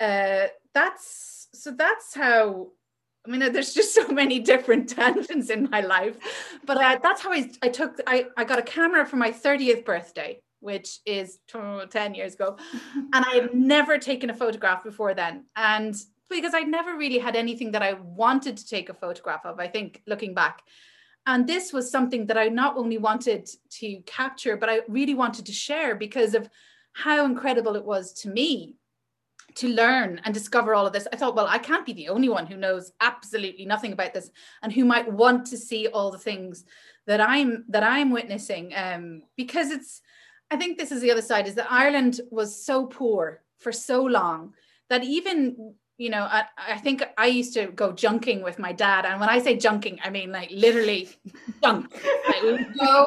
uh, 0.00 0.46
that's 0.74 1.48
so 1.54 1.70
that's 1.70 2.14
how 2.14 2.68
I 3.24 3.30
mean, 3.30 3.52
there's 3.52 3.72
just 3.72 3.94
so 3.94 4.08
many 4.08 4.40
different 4.40 4.88
tangents 4.96 5.48
in 5.48 5.70
my 5.70 5.80
life, 5.80 6.16
but 6.66 6.76
uh, 6.76 6.98
that's 7.00 7.22
how 7.22 7.32
I, 7.32 7.48
I 7.62 7.68
took. 7.68 8.00
I, 8.04 8.26
I 8.36 8.42
got 8.42 8.58
a 8.58 8.62
camera 8.62 9.06
for 9.06 9.14
my 9.14 9.30
30th 9.30 9.84
birthday, 9.84 10.40
which 10.62 11.00
is 11.04 11.38
10 11.48 12.14
years 12.14 12.34
ago, 12.34 12.56
and 12.94 13.24
I 13.24 13.34
had 13.34 13.54
never 13.54 13.98
taken 13.98 14.30
a 14.30 14.34
photograph 14.34 14.84
before 14.84 15.14
then. 15.14 15.44
And 15.56 15.94
because 16.30 16.54
I'd 16.54 16.68
never 16.68 16.96
really 16.96 17.18
had 17.18 17.36
anything 17.36 17.72
that 17.72 17.82
I 17.82 17.94
wanted 17.94 18.56
to 18.56 18.66
take 18.66 18.88
a 18.88 18.94
photograph 18.94 19.44
of, 19.44 19.60
I 19.60 19.68
think 19.68 20.02
looking 20.06 20.34
back. 20.34 20.62
And 21.26 21.46
this 21.46 21.72
was 21.72 21.90
something 21.90 22.26
that 22.26 22.38
I 22.38 22.48
not 22.48 22.76
only 22.76 22.98
wanted 22.98 23.48
to 23.80 24.00
capture, 24.06 24.56
but 24.56 24.68
I 24.68 24.80
really 24.88 25.14
wanted 25.14 25.46
to 25.46 25.52
share 25.52 25.94
because 25.94 26.34
of 26.34 26.48
how 26.94 27.24
incredible 27.24 27.76
it 27.76 27.84
was 27.84 28.12
to 28.14 28.28
me 28.28 28.76
to 29.54 29.68
learn 29.68 30.20
and 30.24 30.32
discover 30.32 30.74
all 30.74 30.86
of 30.86 30.92
this, 30.92 31.06
I 31.12 31.16
thought, 31.16 31.34
well, 31.34 31.46
I 31.46 31.58
can't 31.58 31.86
be 31.86 31.92
the 31.92 32.08
only 32.08 32.28
one 32.28 32.46
who 32.46 32.56
knows 32.56 32.92
absolutely 33.00 33.66
nothing 33.66 33.92
about 33.92 34.14
this 34.14 34.30
and 34.62 34.72
who 34.72 34.84
might 34.84 35.10
want 35.10 35.46
to 35.46 35.58
see 35.58 35.88
all 35.88 36.10
the 36.10 36.18
things 36.18 36.64
that 37.06 37.20
I'm 37.20 37.64
that 37.68 37.82
I'm 37.82 38.10
witnessing. 38.10 38.72
Um, 38.74 39.22
because 39.36 39.70
it's, 39.70 40.00
I 40.52 40.56
think 40.56 40.76
this 40.76 40.92
is 40.92 41.00
the 41.00 41.10
other 41.10 41.22
side, 41.22 41.46
is 41.48 41.54
that 41.54 41.66
Ireland 41.70 42.20
was 42.30 42.64
so 42.64 42.84
poor 42.84 43.42
for 43.58 43.72
so 43.72 44.02
long 44.02 44.52
that 44.90 45.02
even 45.02 45.74
you 45.98 46.10
know, 46.10 46.22
I, 46.22 46.44
I, 46.56 46.78
think 46.78 47.04
I 47.16 47.26
used 47.26 47.54
to 47.54 47.66
go 47.66 47.92
junking 47.92 48.42
with 48.42 48.58
my 48.58 48.72
dad. 48.72 49.04
And 49.04 49.20
when 49.20 49.28
I 49.28 49.38
say 49.38 49.56
junking, 49.56 50.00
I 50.02 50.10
mean 50.10 50.32
like 50.32 50.50
literally 50.50 51.08
junk. 51.62 51.94
We 52.42 52.52
would 52.52 52.74
go 52.76 53.06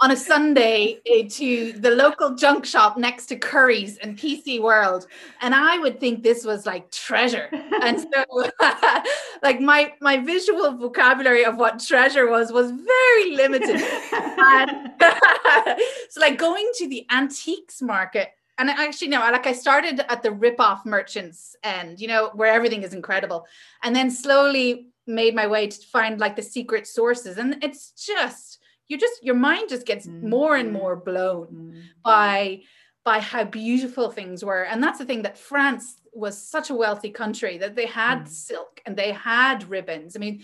on 0.00 0.12
a 0.12 0.16
Sunday 0.16 0.98
uh, 1.10 1.28
to 1.28 1.72
the 1.72 1.90
local 1.90 2.34
junk 2.34 2.64
shop 2.64 2.96
next 2.96 3.26
to 3.26 3.36
Curry's 3.36 3.98
and 3.98 4.18
PC 4.18 4.60
World, 4.60 5.06
and 5.40 5.54
I 5.54 5.78
would 5.78 6.00
think 6.00 6.22
this 6.22 6.44
was 6.44 6.64
like 6.64 6.90
treasure. 6.90 7.48
And 7.82 8.00
so, 8.00 8.50
like 9.42 9.60
my 9.60 9.92
my 10.00 10.18
visual 10.18 10.72
vocabulary 10.76 11.44
of 11.44 11.56
what 11.56 11.80
treasure 11.80 12.28
was 12.28 12.52
was 12.52 12.70
very 12.70 13.36
limited. 13.36 13.80
and, 14.12 14.92
so, 16.10 16.20
like 16.20 16.38
going 16.38 16.68
to 16.76 16.88
the 16.88 17.06
antiques 17.10 17.82
market. 17.82 18.28
And 18.58 18.70
actually, 18.70 19.08
no, 19.08 19.20
like 19.20 19.46
I 19.46 19.52
started 19.52 20.04
at 20.08 20.22
the 20.22 20.30
rip-off 20.30 20.84
merchants 20.84 21.56
end, 21.64 22.00
you 22.00 22.06
know, 22.06 22.30
where 22.34 22.52
everything 22.52 22.82
is 22.82 22.94
incredible. 22.94 23.46
And 23.82 23.96
then 23.96 24.10
slowly 24.10 24.88
made 25.06 25.34
my 25.34 25.46
way 25.46 25.66
to 25.66 25.86
find 25.86 26.20
like 26.20 26.36
the 26.36 26.42
secret 26.42 26.86
sources. 26.86 27.38
And 27.38 27.64
it's 27.64 27.92
just 27.92 28.60
you 28.92 28.98
just 28.98 29.24
your 29.24 29.34
mind 29.34 29.70
just 29.70 29.86
gets 29.86 30.06
mm-hmm. 30.06 30.28
more 30.28 30.54
and 30.54 30.72
more 30.72 30.96
blown 30.96 31.46
mm-hmm. 31.46 31.80
by 32.04 32.60
by 33.04 33.18
how 33.20 33.42
beautiful 33.42 34.10
things 34.10 34.44
were 34.44 34.62
and 34.64 34.82
that's 34.82 34.98
the 34.98 35.04
thing 35.04 35.22
that 35.22 35.38
france 35.38 35.96
was 36.12 36.36
such 36.40 36.70
a 36.70 36.74
wealthy 36.74 37.10
country 37.10 37.58
that 37.58 37.74
they 37.74 37.86
had 37.86 38.20
mm. 38.22 38.28
silk 38.28 38.80
and 38.86 38.96
they 38.96 39.12
had 39.12 39.68
ribbons 39.68 40.16
i 40.16 40.18
mean 40.18 40.42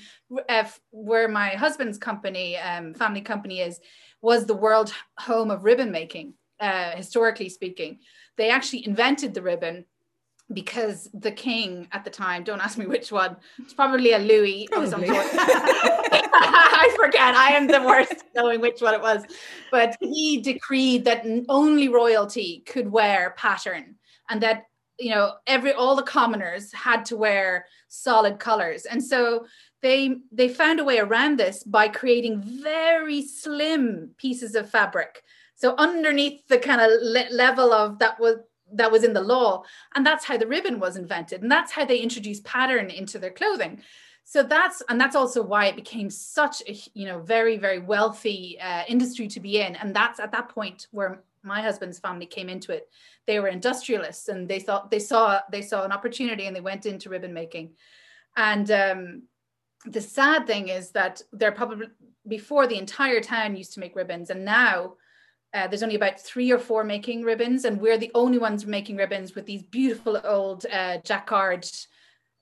if, 0.48 0.80
where 0.90 1.28
my 1.28 1.50
husband's 1.50 1.98
company 1.98 2.56
um, 2.56 2.94
family 2.94 3.20
company 3.20 3.60
is 3.60 3.80
was 4.20 4.46
the 4.46 4.54
world 4.54 4.92
home 5.18 5.50
of 5.50 5.64
ribbon 5.64 5.90
making 5.90 6.34
uh, 6.60 6.90
historically 6.92 7.48
speaking 7.48 7.98
they 8.36 8.50
actually 8.50 8.86
invented 8.86 9.34
the 9.34 9.42
ribbon 9.42 9.84
because 10.52 11.10
the 11.12 11.30
king 11.30 11.88
at 11.92 12.04
the 12.04 12.10
time, 12.10 12.42
don't 12.42 12.60
ask 12.60 12.78
me 12.78 12.86
which 12.86 13.12
one, 13.12 13.36
it's 13.58 13.74
probably 13.74 14.12
a 14.12 14.18
Louis. 14.18 14.66
Probably. 14.70 15.08
I 15.10 16.96
forget. 16.96 17.34
I 17.34 17.50
am 17.50 17.66
the 17.66 17.82
worst 17.82 18.24
knowing 18.34 18.60
which 18.60 18.80
one 18.80 18.94
it 18.94 19.02
was. 19.02 19.24
But 19.70 19.96
he 20.00 20.40
decreed 20.40 21.04
that 21.04 21.26
only 21.48 21.88
royalty 21.88 22.62
could 22.66 22.90
wear 22.90 23.34
pattern 23.36 23.96
and 24.30 24.42
that 24.42 24.64
you 24.98 25.10
know 25.10 25.34
every 25.46 25.72
all 25.72 25.96
the 25.96 26.02
commoners 26.02 26.72
had 26.72 27.04
to 27.06 27.16
wear 27.16 27.66
solid 27.88 28.38
colors. 28.38 28.84
And 28.84 29.02
so 29.02 29.46
they 29.82 30.16
they 30.32 30.48
found 30.48 30.80
a 30.80 30.84
way 30.84 30.98
around 30.98 31.38
this 31.38 31.62
by 31.64 31.88
creating 31.88 32.42
very 32.42 33.22
slim 33.22 34.10
pieces 34.16 34.54
of 34.54 34.70
fabric. 34.70 35.22
So 35.54 35.74
underneath 35.76 36.46
the 36.48 36.58
kind 36.58 36.80
of 36.80 36.90
le- 37.02 37.34
level 37.34 37.72
of 37.72 37.98
that 37.98 38.20
was 38.20 38.36
that 38.74 38.92
was 38.92 39.04
in 39.04 39.14
the 39.14 39.20
law. 39.20 39.64
And 39.94 40.04
that's 40.04 40.24
how 40.24 40.36
the 40.36 40.46
ribbon 40.46 40.78
was 40.78 40.96
invented. 40.96 41.42
And 41.42 41.50
that's 41.50 41.72
how 41.72 41.84
they 41.84 41.98
introduced 41.98 42.44
pattern 42.44 42.90
into 42.90 43.18
their 43.18 43.30
clothing. 43.30 43.82
So 44.24 44.42
that's 44.42 44.82
and 44.88 45.00
that's 45.00 45.16
also 45.16 45.42
why 45.42 45.66
it 45.66 45.76
became 45.76 46.10
such 46.10 46.62
a 46.68 46.76
you 46.92 47.06
know 47.06 47.20
very 47.20 47.56
very 47.56 47.78
wealthy 47.78 48.58
uh, 48.60 48.82
industry 48.88 49.28
to 49.28 49.40
be 49.40 49.60
in. 49.60 49.76
And 49.76 49.94
that's 49.94 50.20
at 50.20 50.32
that 50.32 50.50
point 50.50 50.86
where 50.90 51.22
my 51.42 51.60
husband's 51.60 51.98
family 51.98 52.26
came 52.26 52.48
into 52.48 52.72
it 52.72 52.88
they 53.26 53.40
were 53.40 53.48
industrialists 53.48 54.28
and 54.28 54.48
they 54.48 54.60
thought 54.60 54.90
they 54.90 54.98
saw 54.98 55.40
they 55.50 55.62
saw 55.62 55.84
an 55.84 55.92
opportunity 55.92 56.46
and 56.46 56.54
they 56.54 56.60
went 56.60 56.86
into 56.86 57.08
ribbon 57.08 57.32
making 57.32 57.70
and 58.36 58.70
um, 58.70 59.22
the 59.86 60.00
sad 60.00 60.46
thing 60.46 60.68
is 60.68 60.90
that 60.90 61.22
they're 61.32 61.52
probably 61.52 61.86
before 62.26 62.66
the 62.66 62.78
entire 62.78 63.20
town 63.20 63.56
used 63.56 63.72
to 63.72 63.80
make 63.80 63.96
ribbons 63.96 64.30
and 64.30 64.44
now 64.44 64.94
uh, 65.54 65.66
there's 65.66 65.82
only 65.82 65.94
about 65.94 66.20
three 66.20 66.52
or 66.52 66.58
four 66.58 66.84
making 66.84 67.22
ribbons, 67.22 67.64
and 67.64 67.80
we're 67.80 67.96
the 67.96 68.10
only 68.14 68.38
ones 68.38 68.66
making 68.66 68.96
ribbons 68.96 69.34
with 69.34 69.46
these 69.46 69.62
beautiful 69.62 70.20
old 70.24 70.66
uh, 70.66 70.98
jacquard 70.98 71.66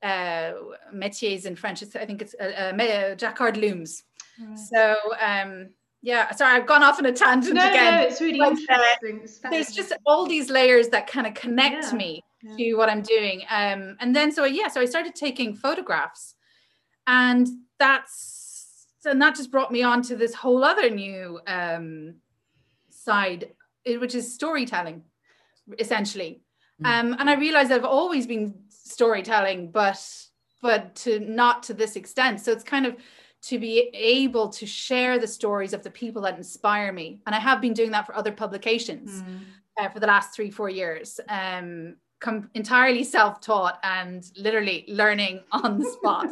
uh, 0.03 0.53
métiers 0.93 1.47
in 1.47 1.55
French. 1.55 1.83
It's, 1.83 1.95
I 1.95 2.05
think 2.05 2.21
it's 2.21 2.35
uh, 2.41 2.73
uh, 2.77 3.15
jacquard 3.15 3.57
looms. 3.57 4.03
Right. 4.41 4.59
So 4.59 4.97
um, 5.21 5.71
yeah, 6.07 6.31
sorry, 6.31 6.55
I've 6.55 6.69
gone 6.69 6.85
off 6.85 7.01
on 7.01 7.07
a 7.07 7.13
tangent 7.13 7.57
no, 7.57 7.69
again. 7.69 7.95
No, 7.95 8.07
it's 8.07 8.21
really 8.21 8.39
but, 8.39 8.53
uh, 8.53 8.81
interesting. 9.03 9.51
there's 9.51 9.73
just 9.73 9.93
all 10.07 10.25
these 10.25 10.49
layers 10.49 10.89
that 10.91 11.09
kind 11.09 11.27
of 11.27 11.35
connect 11.35 11.87
yeah. 11.87 11.95
me 11.95 12.23
yeah. 12.45 12.57
to 12.57 12.75
what 12.75 12.89
I'm 12.89 13.03
doing. 13.03 13.43
Um, 13.51 13.97
and 13.99 14.15
then 14.15 14.31
so 14.31 14.45
yeah, 14.45 14.69
so 14.69 14.81
I 14.81 14.85
started 14.85 15.17
taking 15.17 15.57
photographs, 15.57 16.37
and 17.09 17.49
that's 17.81 18.87
and 19.05 19.21
that 19.21 19.35
just 19.35 19.51
brought 19.51 19.73
me 19.73 19.83
on 19.83 20.01
to 20.03 20.15
this 20.15 20.33
whole 20.33 20.63
other 20.63 20.91
new 20.91 21.41
um, 21.49 22.15
side, 22.89 23.51
which 23.85 24.15
is 24.15 24.33
storytelling, 24.33 25.03
essentially. 25.81 26.41
Mm. 26.81 26.87
Um, 26.87 27.17
and 27.19 27.29
I 27.29 27.35
realized 27.35 27.73
I've 27.73 27.85
always 27.85 28.29
been 28.29 28.55
storytelling, 28.69 29.73
but 29.73 30.01
but 30.63 30.95
to 30.97 31.19
not 31.19 31.65
to 31.65 31.75
this 31.75 31.97
extent. 31.97 32.43
So 32.43 32.53
it's 32.53 32.63
kind 32.63 32.87
of 32.87 32.95
to 33.43 33.59
be 33.59 33.91
able 33.93 34.49
to 34.49 34.67
share 34.67 35.19
the 35.19 35.27
stories 35.27 35.73
of 35.73 35.83
the 35.83 35.91
people 35.91 36.23
that 36.23 36.37
inspire 36.37 36.93
me. 36.93 37.21
And 37.27 37.35
I 37.35 37.39
have 37.39 37.61
been 37.61 37.75
doing 37.75 37.91
that 37.93 38.07
for 38.07 38.17
other 38.17 38.33
publications 38.33 39.23
mm. 39.23 39.41
uh, 39.79 39.89
for 39.91 40.01
the 40.01 40.07
last 40.07 40.35
three, 40.35 40.51
four 40.51 40.69
years. 40.69 41.21
Um, 41.29 41.97
com- 42.21 42.51
entirely 42.55 43.05
self-taught 43.05 43.79
and 43.83 44.25
literally 44.37 44.85
learning 44.89 45.43
on 45.53 45.79
the 45.79 45.91
spot. 45.91 46.29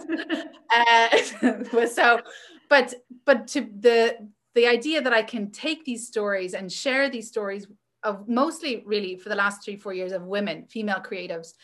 uh, 1.82 1.86
so, 1.86 2.20
but 2.68 2.94
but 3.24 3.46
to 3.48 3.68
the 3.80 4.28
the 4.54 4.66
idea 4.66 5.02
that 5.02 5.12
I 5.12 5.22
can 5.22 5.50
take 5.50 5.84
these 5.84 6.06
stories 6.06 6.54
and 6.54 6.70
share 6.70 7.10
these 7.10 7.28
stories 7.28 7.66
of 8.02 8.28
mostly 8.28 8.82
really 8.86 9.16
for 9.16 9.28
the 9.28 9.34
last 9.34 9.64
three, 9.64 9.76
four 9.76 9.94
years 9.94 10.12
of 10.12 10.22
women, 10.22 10.66
female 10.66 11.00
creatives, 11.00 11.54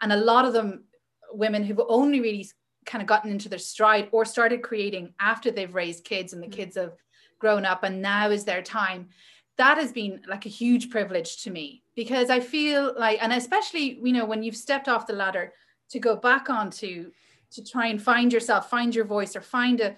and 0.00 0.12
a 0.12 0.16
lot 0.16 0.44
of 0.44 0.52
them 0.52 0.84
women 1.32 1.62
who've 1.62 1.80
only 1.88 2.20
really 2.20 2.48
kind 2.90 3.02
of 3.02 3.08
gotten 3.08 3.30
into 3.30 3.48
their 3.48 3.58
stride 3.58 4.08
or 4.12 4.24
started 4.24 4.62
creating 4.62 5.14
after 5.20 5.50
they've 5.50 5.74
raised 5.74 6.04
kids 6.04 6.32
and 6.32 6.42
the 6.42 6.48
mm. 6.48 6.52
kids 6.52 6.76
have 6.76 6.92
grown 7.38 7.64
up 7.64 7.84
and 7.84 8.02
now 8.02 8.28
is 8.28 8.44
their 8.44 8.62
time 8.62 9.08
that 9.60 9.76
has 9.76 9.92
been 9.92 10.22
like 10.26 10.46
a 10.46 10.48
huge 10.48 10.88
privilege 10.88 11.42
to 11.42 11.50
me 11.50 11.82
because 11.94 12.30
I 12.30 12.40
feel 12.40 12.94
like, 12.98 13.22
and 13.22 13.30
especially, 13.30 14.00
you 14.02 14.14
know, 14.14 14.24
when 14.24 14.42
you've 14.42 14.56
stepped 14.56 14.88
off 14.88 15.06
the 15.06 15.12
ladder 15.12 15.52
to 15.90 15.98
go 15.98 16.16
back 16.16 16.48
onto 16.48 17.04
to 17.04 17.12
to 17.52 17.64
try 17.64 17.88
and 17.88 18.00
find 18.00 18.32
yourself, 18.32 18.70
find 18.70 18.94
your 18.94 19.04
voice, 19.04 19.36
or 19.36 19.42
find 19.42 19.80
a 19.80 19.96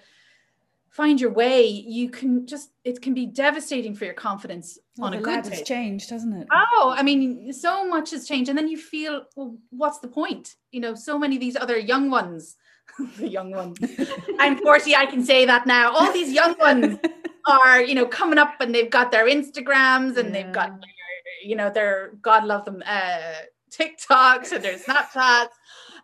find 0.89 1.21
your 1.21 1.31
way, 1.31 1.65
you 1.65 2.09
can 2.09 2.45
just 2.45 2.71
it 2.83 3.01
can 3.01 3.13
be 3.13 3.25
devastating 3.25 3.95
for 3.95 4.03
your 4.05 4.13
confidence 4.13 4.79
well, 4.97 5.07
on 5.07 5.13
a 5.13 5.21
good 5.21 5.43
day. 5.43 5.63
changed, 5.63 6.09
hasn't 6.09 6.35
it? 6.35 6.47
Oh, 6.51 6.93
I 6.97 7.03
mean, 7.03 7.53
so 7.53 7.87
much 7.87 8.11
has 8.11 8.27
changed, 8.27 8.49
and 8.49 8.57
then 8.57 8.67
you 8.67 8.77
feel, 8.77 9.25
well, 9.35 9.55
what's 9.69 9.99
the 9.99 10.09
point? 10.09 10.55
You 10.71 10.81
know, 10.81 10.93
so 10.93 11.17
many 11.17 11.35
of 11.35 11.41
these 11.41 11.55
other 11.55 11.77
young 11.77 12.09
ones, 12.09 12.57
the 13.17 13.27
young 13.27 13.51
ones. 13.51 13.77
I'm 14.39 14.57
40, 14.57 14.95
I 14.95 15.05
can 15.05 15.23
say 15.23 15.45
that 15.45 15.65
now. 15.65 15.91
All 15.93 16.11
these 16.13 16.31
young 16.31 16.55
ones 16.59 16.99
are, 17.47 17.81
you 17.81 17.95
know, 17.95 18.05
coming 18.05 18.37
up 18.37 18.55
and 18.59 18.73
they've 18.73 18.89
got 18.89 19.11
their 19.11 19.25
Instagrams 19.25 20.17
and 20.17 20.29
yeah. 20.29 20.43
they've 20.43 20.51
got, 20.51 20.83
you 21.43 21.55
know, 21.55 21.69
their 21.69 22.13
God 22.21 22.45
love 22.45 22.65
them 22.65 22.83
uh, 22.85 23.33
TikToks 23.71 24.51
and 24.51 24.63
their 24.63 24.77
Snapchats. 24.77 25.49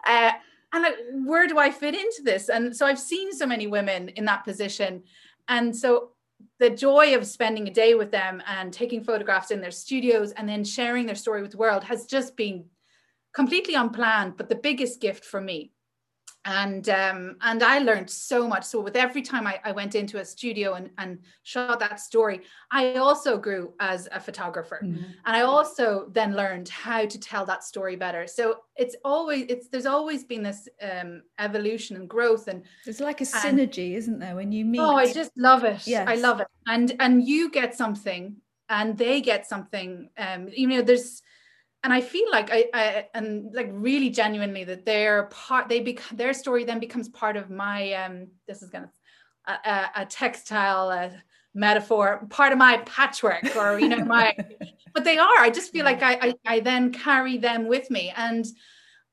Uh, 0.05 0.31
and 0.71 0.83
like, 0.83 0.95
where 1.25 1.47
do 1.47 1.57
I 1.57 1.71
fit 1.71 1.95
into 1.95 2.21
this? 2.23 2.49
And 2.49 2.75
so 2.75 2.85
I've 2.85 2.99
seen 2.99 3.33
so 3.33 3.45
many 3.45 3.67
women 3.67 4.09
in 4.09 4.25
that 4.25 4.43
position. 4.43 5.03
And 5.47 5.75
so 5.75 6.11
the 6.59 6.69
joy 6.69 7.15
of 7.15 7.25
spending 7.25 7.67
a 7.67 7.71
day 7.71 7.95
with 7.95 8.11
them 8.11 8.41
and 8.47 8.71
taking 8.71 9.03
photographs 9.03 9.51
in 9.51 9.61
their 9.61 9.71
studios 9.71 10.31
and 10.31 10.47
then 10.47 10.63
sharing 10.63 11.05
their 11.05 11.15
story 11.15 11.41
with 11.41 11.51
the 11.51 11.57
world 11.57 11.83
has 11.83 12.05
just 12.05 12.37
been 12.37 12.65
completely 13.33 13.73
unplanned, 13.73 14.37
but 14.37 14.49
the 14.49 14.55
biggest 14.55 15.01
gift 15.01 15.25
for 15.25 15.41
me 15.41 15.71
and 16.45 16.87
um, 16.89 17.35
and 17.41 17.61
I 17.61 17.79
learned 17.79 18.09
so 18.09 18.47
much. 18.47 18.63
So 18.63 18.79
with 18.79 18.95
every 18.95 19.21
time 19.21 19.45
I, 19.45 19.59
I 19.63 19.71
went 19.71 19.93
into 19.93 20.19
a 20.19 20.25
studio 20.25 20.73
and, 20.73 20.89
and 20.97 21.19
shot 21.43 21.79
that 21.79 21.99
story, 21.99 22.41
I 22.71 22.95
also 22.95 23.37
grew 23.37 23.73
as 23.79 24.07
a 24.11 24.19
photographer, 24.19 24.79
mm-hmm. 24.83 25.03
and 25.25 25.35
I 25.35 25.41
also 25.41 26.09
then 26.11 26.35
learned 26.35 26.69
how 26.69 27.05
to 27.05 27.19
tell 27.19 27.45
that 27.45 27.63
story 27.63 27.95
better. 27.95 28.25
So 28.25 28.59
it's 28.75 28.95
always 29.03 29.45
it's 29.49 29.67
there's 29.67 29.85
always 29.85 30.23
been 30.23 30.43
this 30.43 30.69
um, 30.81 31.23
evolution 31.39 31.97
and 31.97 32.09
growth, 32.09 32.47
and 32.47 32.63
it's 32.85 33.01
like 33.01 33.19
a 33.21 33.25
synergy, 33.25 33.87
and, 33.87 33.97
isn't 33.97 34.19
there, 34.19 34.35
when 34.35 34.51
you 34.51 34.63
meet? 34.63 34.79
Oh, 34.79 34.95
I 34.95 35.11
just 35.11 35.31
love 35.35 35.65
it. 35.65 35.85
Yes. 35.85 36.07
I 36.07 36.15
love 36.15 36.39
it, 36.39 36.47
and 36.67 36.95
and 36.99 37.27
you 37.27 37.51
get 37.51 37.75
something, 37.75 38.37
and 38.69 38.97
they 38.97 39.19
get 39.19 39.45
something. 39.45 40.09
Um, 40.17 40.47
you 40.55 40.67
know, 40.67 40.81
there's 40.81 41.21
and 41.83 41.93
I 41.93 42.01
feel 42.01 42.29
like 42.31 42.49
I, 42.51 42.65
I 42.73 43.07
and 43.13 43.53
like 43.53 43.69
really 43.71 44.09
genuinely 44.09 44.63
that 44.65 44.85
their 44.85 45.23
part 45.23 45.69
they 45.69 45.79
become 45.79 46.17
their 46.17 46.33
story 46.33 46.63
then 46.63 46.79
becomes 46.79 47.09
part 47.09 47.37
of 47.37 47.49
my 47.49 47.93
um 47.93 48.27
this 48.47 48.61
is 48.61 48.69
gonna 48.69 48.91
a, 49.47 49.85
a 49.95 50.05
textile 50.05 50.89
uh, 50.89 51.09
metaphor 51.53 52.27
part 52.29 52.51
of 52.51 52.57
my 52.57 52.77
patchwork 52.79 53.55
or 53.55 53.79
you 53.79 53.89
know 53.89 54.03
my 54.05 54.35
but 54.93 55.03
they 55.03 55.17
are. 55.17 55.39
I 55.39 55.49
just 55.49 55.71
feel 55.71 55.85
like 55.85 56.01
I, 56.03 56.13
I 56.21 56.35
I 56.45 56.59
then 56.59 56.91
carry 56.91 57.37
them 57.37 57.67
with 57.67 57.89
me. 57.89 58.13
And 58.15 58.45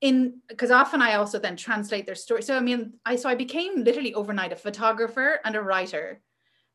in 0.01 0.41
because 0.49 0.71
often 0.71 1.01
I 1.01 1.15
also 1.15 1.39
then 1.39 1.57
translate 1.57 2.07
their 2.07 2.15
story. 2.15 2.43
So 2.43 2.57
I 2.57 2.61
mean 2.61 2.95
I 3.05 3.17
so 3.17 3.29
I 3.29 3.35
became 3.35 3.85
literally 3.85 4.15
overnight 4.15 4.53
a 4.53 4.57
photographer 4.57 5.41
and 5.45 5.57
a 5.57 5.63
writer 5.63 6.21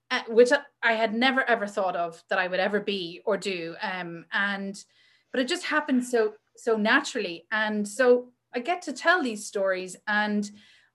uh, 0.09 0.21
which 0.27 0.49
I 0.81 0.93
had 0.93 1.13
never 1.13 1.47
ever 1.47 1.67
thought 1.67 1.95
of 1.95 2.21
that 2.29 2.39
I 2.39 2.47
would 2.47 2.59
ever 2.59 2.79
be 2.79 3.21
or 3.25 3.37
do 3.37 3.75
um 3.81 4.25
and 4.31 4.75
but 5.31 5.41
it 5.41 5.47
just 5.47 5.65
happened 5.65 6.05
so 6.05 6.33
so 6.57 6.77
naturally. 6.77 7.45
And 7.51 7.87
so 7.87 8.29
i 8.53 8.59
get 8.59 8.81
to 8.83 8.93
tell 8.93 9.23
these 9.23 9.45
stories 9.45 9.95
and 10.07 10.51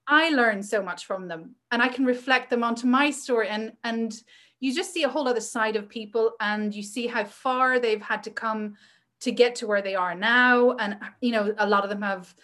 i 0.06 0.28
learn 0.28 0.62
so 0.62 0.82
much 0.82 1.06
from 1.06 1.26
them 1.26 1.54
and 1.70 1.82
i 1.82 1.88
can 1.88 2.04
reflect 2.04 2.50
them 2.50 2.62
onto 2.62 2.86
my 2.86 3.10
story. 3.10 3.48
And 3.48 3.72
and 3.84 4.14
you 4.60 4.74
just 4.74 4.92
see 4.92 5.02
a 5.02 5.08
whole 5.08 5.28
other 5.28 5.40
side 5.40 5.76
of 5.76 5.88
people 5.88 6.32
and 6.40 6.74
you 6.74 6.82
see 6.82 7.06
how 7.06 7.24
far 7.24 7.78
they've 7.78 8.02
had 8.02 8.22
to 8.24 8.30
come 8.30 8.74
to 9.20 9.32
get 9.32 9.54
to 9.56 9.66
where 9.66 9.82
they 9.82 9.94
are 9.94 10.14
now. 10.14 10.72
And 10.72 10.98
you 11.20 11.32
know 11.32 11.54
a 11.58 11.68
lot 11.68 11.84
of 11.84 11.90
them 11.90 12.02
have 12.02 12.34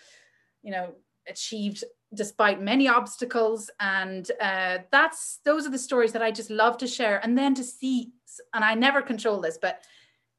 you 0.62 0.72
know 0.72 0.94
achieved 1.28 1.84
despite 2.14 2.60
many 2.60 2.88
obstacles. 2.88 3.70
And 3.80 4.30
uh, 4.40 4.78
that's 4.90 5.40
those 5.44 5.66
are 5.66 5.70
the 5.70 5.78
stories 5.78 6.12
that 6.12 6.22
i 6.22 6.30
just 6.30 6.50
love 6.50 6.76
to 6.78 6.86
share 6.86 7.18
and 7.22 7.36
then 7.36 7.54
to 7.54 7.64
see 7.64 8.12
and 8.54 8.64
i 8.64 8.74
never 8.74 9.02
control 9.02 9.40
this 9.40 9.58
but 9.60 9.82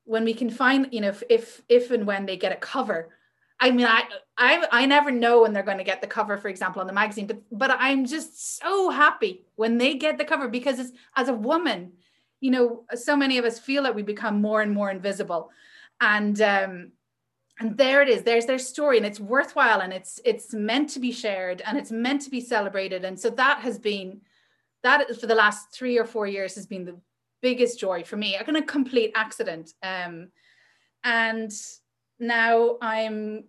when 0.06 0.24
we 0.24 0.34
can 0.34 0.50
find 0.50 0.88
you 0.92 1.02
know 1.02 1.10
if 1.10 1.24
if, 1.30 1.62
if 1.70 1.92
and 1.92 2.06
when 2.06 2.26
they 2.26 2.38
get 2.38 2.52
a 2.52 2.58
cover 2.58 3.10
I 3.63 3.72
mean, 3.72 3.86
I, 3.86 4.04
I 4.38 4.68
I 4.72 4.86
never 4.86 5.10
know 5.10 5.42
when 5.42 5.54
they're 5.54 5.63
going 5.63 5.78
to 5.78 5.86
get 5.86 6.02
the 6.02 6.08
cover, 6.08 6.38
for 6.38 6.50
example, 6.50 6.82
on 6.82 6.88
the 6.88 6.92
magazine, 6.92 7.28
but 7.28 7.42
but 7.50 7.72
I'm 7.80 8.06
just 8.06 8.60
so 8.60 8.89
happy 8.89 9.46
when 9.56 9.78
they 9.78 9.94
get 9.94 10.18
the 10.18 10.26
cover 10.26 10.50
because 10.50 10.80
it's, 10.80 10.92
as 11.16 11.30
a 11.30 11.34
woman, 11.34 11.94
you 12.42 12.52
know, 12.52 12.84
so 12.94 13.16
many 13.16 13.38
of 13.38 13.46
us 13.46 13.60
feel 13.60 13.84
that 13.84 13.96
we 13.96 14.04
become 14.04 14.42
more 14.42 14.62
and 14.62 14.74
more 14.74 14.92
invisible, 14.92 15.50
and 16.02 16.42
um, 16.42 16.92
and 17.58 17.78
there 17.78 18.02
it 18.02 18.10
is. 18.10 18.24
There's 18.24 18.48
their 18.48 18.60
story, 18.60 18.98
and 18.98 19.06
it's 19.06 19.20
worthwhile, 19.20 19.80
and 19.80 19.94
it's 19.94 20.20
it's 20.26 20.54
meant 20.54 20.89
to 20.89 21.00
be 21.00 21.13
shared, 21.13 21.62
and 21.66 21.78
it's 21.78 21.92
meant 21.92 22.24
to 22.24 22.30
be 22.30 22.42
celebrated, 22.42 23.06
and 23.06 23.18
so 23.18 23.30
that 23.30 23.60
has 23.60 23.80
been 23.80 24.20
that 24.82 25.16
for 25.22 25.28
the 25.28 25.36
last 25.36 25.72
three 25.72 25.98
or 25.98 26.06
four 26.06 26.28
years 26.28 26.56
has 26.56 26.66
been 26.66 26.84
the 26.84 27.00
biggest 27.43 27.79
joy 27.79 28.03
for 28.03 28.17
me. 28.17 28.38
I 28.38 28.43
got 28.43 28.56
a 28.56 28.63
complete 28.63 29.12
accident. 29.13 29.73
Um, 29.84 30.29
and 31.03 31.51
now 32.19 32.77
I'm 32.82 33.43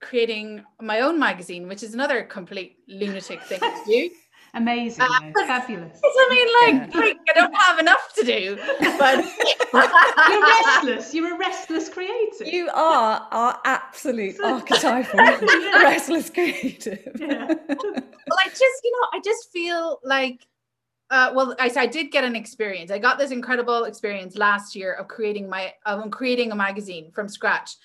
creating 0.00 0.62
my 0.80 1.00
own 1.00 1.18
magazine, 1.18 1.66
which 1.66 1.82
is 1.82 1.94
another 1.94 2.22
complete 2.22 2.76
lunatic 2.86 3.42
thing 3.42 3.58
to 3.58 3.82
do. 3.86 4.10
Amazing, 4.52 5.02
uh, 5.02 5.46
fabulous. 5.46 6.00
I 6.04 6.28
mean, 6.28 6.80
like, 6.82 6.92
yeah. 6.92 7.00
like, 7.00 7.16
I 7.28 7.32
don't 7.34 7.54
have 7.54 7.78
enough 7.78 8.12
to 8.16 8.24
do, 8.24 8.58
but 8.98 9.24
you're 10.28 10.42
restless. 10.42 11.14
You're 11.14 11.36
a 11.36 11.38
restless 11.38 11.88
creative. 11.88 12.48
You 12.48 12.68
are 12.74 13.28
our 13.30 13.60
absolute 13.64 14.40
archetypal 14.40 15.20
restless 15.20 16.30
creative. 16.30 17.12
Yeah. 17.16 17.46
well, 17.46 18.38
I 18.40 18.48
just, 18.48 18.80
you 18.82 18.90
know, 18.90 19.08
I 19.12 19.20
just 19.24 19.52
feel 19.52 20.00
like 20.02 20.44
uh, 21.10 21.32
well, 21.34 21.54
I, 21.58 21.70
I 21.76 21.86
did 21.86 22.12
get 22.12 22.24
an 22.24 22.36
experience. 22.36 22.90
I 22.90 22.98
got 22.98 23.18
this 23.18 23.32
incredible 23.32 23.84
experience 23.84 24.36
last 24.36 24.76
year 24.76 24.92
of 24.94 25.08
creating 25.08 25.48
my 25.48 25.74
of 25.84 26.08
creating 26.10 26.52
a 26.52 26.56
magazine 26.56 27.10
from 27.10 27.28
scratch. 27.28 27.76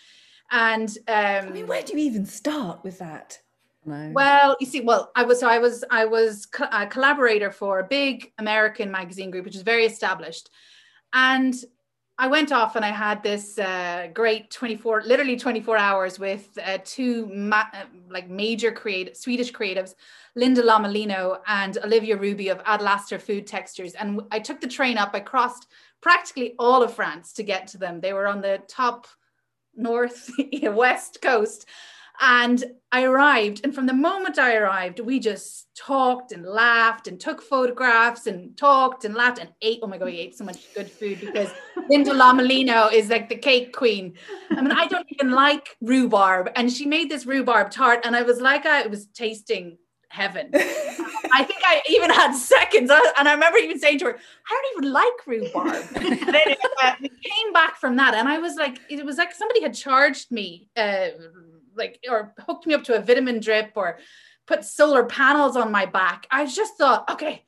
And 0.52 0.90
um, 1.08 1.16
I 1.48 1.50
mean, 1.50 1.68
where 1.68 1.82
do 1.82 1.94
you 1.94 2.06
even 2.06 2.26
start 2.26 2.84
with 2.84 3.00
that? 3.00 3.40
No. 3.84 4.12
Well, 4.14 4.56
you 4.60 4.66
see, 4.66 4.82
well, 4.82 5.12
I 5.16 5.24
was 5.24 5.40
so 5.40 5.48
I 5.48 5.60
was 5.60 5.84
I 5.90 6.06
was 6.06 6.48
a 6.72 6.86
collaborator 6.88 7.52
for 7.52 7.80
a 7.80 7.84
big 7.84 8.32
American 8.38 8.92
magazine 8.92 9.32
group, 9.32 9.46
which 9.46 9.56
is 9.56 9.64
very 9.64 9.86
established, 9.86 10.50
and 11.14 11.56
I 12.18 12.28
went 12.28 12.54
off 12.54 12.78
and 12.78 12.86
I 12.86 12.92
had 12.92 13.22
this 13.24 13.60
uh, 13.60 14.08
great 14.14 14.50
24, 14.50 15.04
literally 15.04 15.36
24 15.36 15.78
hours 15.78 16.18
with 16.18 16.58
uh, 16.64 16.78
two 16.86 17.28
ma- 17.28 17.66
uh, 17.74 17.86
like 18.10 18.30
major 18.30 18.74
Swedish 19.14 19.52
creatives, 19.52 19.96
Linda 20.36 20.62
Lomelino 20.62 21.40
and 21.46 21.78
Olivia 21.84 22.16
Ruby 22.16 22.48
of 22.48 22.62
Adelaster 22.66 23.20
Food 23.20 23.46
Textures. 23.46 23.96
And 23.96 24.22
I 24.32 24.40
took 24.40 24.62
the 24.62 24.68
train 24.68 24.98
up. 24.98 25.12
I 25.14 25.20
crossed 25.20 25.68
practically 26.02 26.56
all 26.58 26.84
of 26.84 26.94
France 26.94 27.34
to 27.34 27.44
get 27.44 27.68
to 27.68 27.78
them. 27.78 28.00
They 28.00 28.14
were 28.14 28.28
on 28.28 28.40
the 28.40 28.62
top 28.68 29.08
north 29.76 30.32
west 30.64 31.22
coast 31.22 31.68
and 32.20 32.64
I 32.92 33.04
arrived, 33.04 33.62
and 33.64 33.76
from 33.76 33.88
the 33.88 33.94
moment 33.94 34.40
I 34.40 34.56
arrived, 34.56 35.00
we 35.00 35.20
just 35.20 35.68
talked 35.76 36.32
and 36.32 36.46
laughed 36.46 37.08
and 37.08 37.20
took 37.20 37.42
photographs 37.42 38.26
and 38.26 38.56
talked 38.58 39.04
and 39.04 39.14
laughed 39.14 39.40
and 39.40 39.50
ate. 39.62 39.80
Oh 39.84 39.88
my 39.88 39.98
God, 39.98 40.06
we 40.06 40.18
ate 40.18 40.38
so 40.38 40.46
much 40.46 40.74
good 40.74 40.90
food 40.90 41.20
because 41.20 41.50
Linda 41.90 42.12
Lomelino 42.12 42.92
is 42.94 43.10
like 43.10 43.28
the 43.28 43.36
cake 43.36 43.76
queen. 43.76 44.14
I 44.50 44.62
mean, 44.62 44.72
I 44.72 44.88
don't 44.88 45.08
even 45.10 45.32
like 45.32 45.76
rhubarb. 45.82 46.52
And 46.56 46.72
she 46.72 46.86
made 46.86 47.10
this 47.10 47.26
rhubarb 47.26 47.72
tart, 47.72 48.06
and 48.06 48.16
I 48.16 48.22
was 48.22 48.40
like, 48.40 48.66
I 48.66 48.88
was 48.88 49.08
tasting 49.08 49.78
heaven. 50.08 50.52
I 50.54 51.44
think 51.44 51.60
I 51.66 51.82
even 51.90 52.10
had 52.10 52.34
seconds. 52.34 52.90
And 53.18 53.28
I 53.28 53.34
remember 53.34 53.58
even 53.58 53.80
saying 53.80 54.00
to 54.00 54.06
her, 54.06 54.18
I 54.18 54.62
don't 54.62 54.84
even 54.84 54.94
like 54.94 55.28
rhubarb. 55.28 55.86
and 55.96 56.34
then 56.34 56.56
uh, 56.82 56.94
we 57.02 57.10
came 57.10 57.54
back 57.54 57.76
from 57.76 57.98
that, 57.98 58.14
and 58.14 58.30
I 58.30 58.40
was 58.40 58.56
like, 58.56 58.80
it 58.90 59.06
was 59.06 59.18
like 59.18 59.34
somebody 59.34 59.62
had 59.62 59.74
charged 59.74 60.32
me. 60.32 60.70
Uh, 60.78 61.08
like 61.76 62.00
or 62.10 62.34
hooked 62.48 62.68
me 62.68 62.74
up 62.74 62.84
to 62.86 62.96
a 62.96 63.02
vitamin 63.02 63.40
drip 63.40 63.72
or 63.76 64.00
put 64.48 64.64
solar 64.64 65.06
panels 65.06 65.56
on 65.56 65.72
my 65.72 65.86
back. 65.86 66.28
I 66.30 66.46
just 66.46 66.78
thought, 66.78 67.10
okay, 67.12 67.46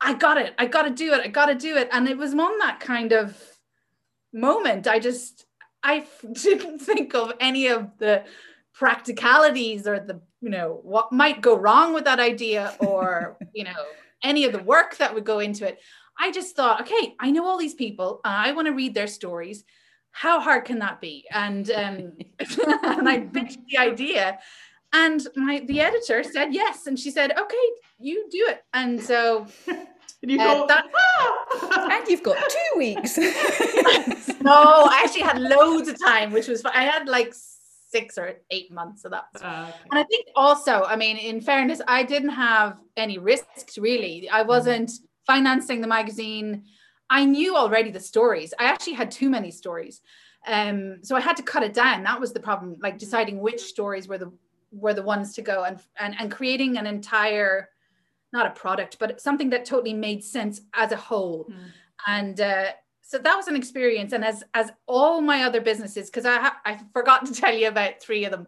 I 0.00 0.14
got 0.14 0.38
it. 0.38 0.54
I 0.58 0.66
got 0.66 0.82
to 0.82 0.90
do 0.90 1.12
it. 1.12 1.20
I 1.20 1.28
got 1.28 1.46
to 1.46 1.54
do 1.54 1.76
it. 1.76 1.88
And 1.92 2.08
it 2.08 2.18
was 2.18 2.32
on 2.32 2.58
that 2.58 2.80
kind 2.80 3.12
of 3.12 3.40
moment. 4.32 4.86
I 4.86 4.98
just, 4.98 5.46
I 5.82 6.06
didn't 6.32 6.80
think 6.80 7.14
of 7.14 7.32
any 7.40 7.68
of 7.68 7.90
the 7.98 8.24
practicalities 8.74 9.86
or 9.86 10.00
the, 10.00 10.20
you 10.40 10.50
know, 10.50 10.80
what 10.82 11.12
might 11.12 11.40
go 11.40 11.56
wrong 11.56 11.94
with 11.94 12.04
that 12.04 12.20
idea 12.20 12.74
or, 12.80 13.38
you 13.54 13.64
know, 13.64 13.84
any 14.22 14.44
of 14.44 14.52
the 14.52 14.62
work 14.62 14.96
that 14.96 15.14
would 15.14 15.24
go 15.24 15.38
into 15.38 15.66
it. 15.66 15.78
I 16.18 16.30
just 16.30 16.54
thought, 16.56 16.82
okay, 16.82 17.14
I 17.18 17.30
know 17.30 17.46
all 17.46 17.58
these 17.58 17.74
people. 17.74 18.20
I 18.24 18.52
want 18.52 18.66
to 18.66 18.72
read 18.72 18.94
their 18.94 19.06
stories. 19.06 19.64
How 20.14 20.40
hard 20.40 20.64
can 20.64 20.78
that 20.78 21.00
be? 21.00 21.24
And 21.32 21.68
um, 21.72 22.12
and 22.84 23.08
I 23.08 23.28
pitched 23.32 23.58
the 23.68 23.78
idea, 23.78 24.38
and 24.92 25.26
my 25.34 25.64
the 25.66 25.80
editor 25.80 26.22
said 26.22 26.54
yes, 26.54 26.86
and 26.86 26.98
she 26.98 27.10
said, 27.10 27.32
okay, 27.36 27.66
you 27.98 28.28
do 28.30 28.46
it. 28.48 28.64
And 28.72 29.02
so 29.02 29.46
and 29.66 30.30
you 30.30 30.40
uh, 30.40 30.66
that, 30.66 30.86
ah! 30.96 31.88
and 31.90 32.08
you've 32.08 32.22
got 32.22 32.36
two 32.48 32.78
weeks. 32.78 33.18
no, 33.18 34.52
I 34.52 35.02
actually 35.04 35.22
had 35.22 35.40
loads 35.40 35.88
of 35.88 35.98
time, 36.00 36.32
which 36.32 36.46
was 36.46 36.64
I 36.64 36.84
had 36.84 37.08
like 37.08 37.34
six 37.34 38.16
or 38.18 38.34
eight 38.50 38.70
months 38.70 39.04
of 39.04 39.10
that. 39.10 39.26
Uh, 39.40 39.66
okay. 39.68 39.78
And 39.90 39.98
I 39.98 40.04
think 40.04 40.26
also, 40.36 40.84
I 40.84 40.96
mean, 40.96 41.16
in 41.16 41.40
fairness, 41.40 41.80
I 41.88 42.04
didn't 42.04 42.30
have 42.30 42.78
any 42.96 43.18
risks 43.18 43.78
really. 43.78 44.30
I 44.30 44.42
mm. 44.42 44.46
wasn't 44.46 44.92
financing 45.26 45.80
the 45.80 45.88
magazine. 45.88 46.64
I 47.14 47.24
knew 47.24 47.54
already 47.56 47.92
the 47.92 48.00
stories. 48.00 48.52
I 48.58 48.64
actually 48.64 48.94
had 48.94 49.12
too 49.12 49.30
many 49.30 49.52
stories. 49.52 50.00
Um, 50.48 50.98
so 51.02 51.14
I 51.14 51.20
had 51.20 51.36
to 51.36 51.44
cut 51.44 51.62
it 51.62 51.72
down. 51.72 52.02
That 52.02 52.20
was 52.20 52.32
the 52.32 52.40
problem, 52.40 52.76
like 52.80 52.98
deciding 52.98 53.38
which 53.38 53.62
stories 53.62 54.08
were 54.08 54.18
the 54.18 54.32
were 54.72 54.94
the 54.94 55.04
ones 55.04 55.32
to 55.34 55.42
go 55.42 55.62
and 55.62 55.78
and, 56.00 56.16
and 56.18 56.28
creating 56.28 56.76
an 56.76 56.86
entire 56.86 57.68
not 58.32 58.48
a 58.48 58.50
product, 58.50 58.98
but 58.98 59.20
something 59.20 59.50
that 59.50 59.64
totally 59.64 59.94
made 59.94 60.24
sense 60.24 60.62
as 60.74 60.90
a 60.90 60.96
whole. 60.96 61.44
Mm. 61.44 61.56
And 62.08 62.40
uh, 62.40 62.70
so 63.06 63.18
that 63.18 63.36
was 63.36 63.48
an 63.48 63.54
experience. 63.54 64.12
And 64.12 64.24
as 64.24 64.42
as 64.54 64.72
all 64.86 65.20
my 65.20 65.44
other 65.44 65.60
businesses, 65.60 66.08
because 66.08 66.24
I 66.24 66.36
ha- 66.40 66.60
I 66.64 66.80
forgot 66.94 67.26
to 67.26 67.34
tell 67.34 67.54
you 67.54 67.68
about 67.68 68.00
three 68.00 68.24
of 68.24 68.30
them, 68.30 68.46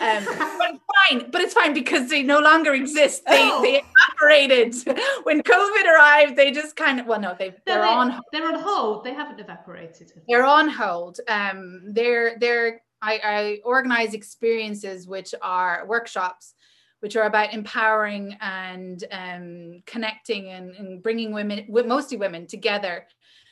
um, 0.00 0.24
but 0.24 0.70
it's 0.70 0.84
fine. 1.10 1.30
But 1.30 1.42
it's 1.42 1.54
fine 1.54 1.74
because 1.74 2.08
they 2.08 2.22
no 2.22 2.40
longer 2.40 2.72
exist. 2.72 3.22
They 3.26 3.50
oh. 3.52 3.60
they 3.62 3.82
evaporated 3.82 4.74
when 5.24 5.42
COVID 5.42 5.84
arrived. 5.84 6.36
They 6.36 6.50
just 6.50 6.76
kind 6.76 6.98
of 6.98 7.06
well, 7.06 7.20
no, 7.20 7.36
they 7.38 7.50
they're, 7.66 7.76
they're 7.76 7.84
on 7.84 8.10
hold. 8.10 8.24
they're 8.32 8.48
on 8.48 8.58
hold. 8.58 9.04
They 9.04 9.12
haven't 9.12 9.38
evaporated. 9.38 10.12
They're 10.26 10.46
on 10.46 10.68
hold. 10.68 11.20
Um, 11.28 11.82
they're 11.92 12.38
they're 12.38 12.80
I, 13.02 13.20
I 13.22 13.58
organize 13.64 14.14
experiences 14.14 15.06
which 15.06 15.34
are 15.42 15.84
workshops 15.86 16.54
which 17.00 17.16
are 17.16 17.24
about 17.24 17.54
empowering 17.54 18.36
and 18.42 19.04
um, 19.10 19.82
connecting 19.86 20.50
and, 20.50 20.74
and 20.74 21.02
bringing 21.02 21.32
women, 21.32 21.64
mostly 21.68 22.18
women, 22.18 22.46
together 22.46 23.06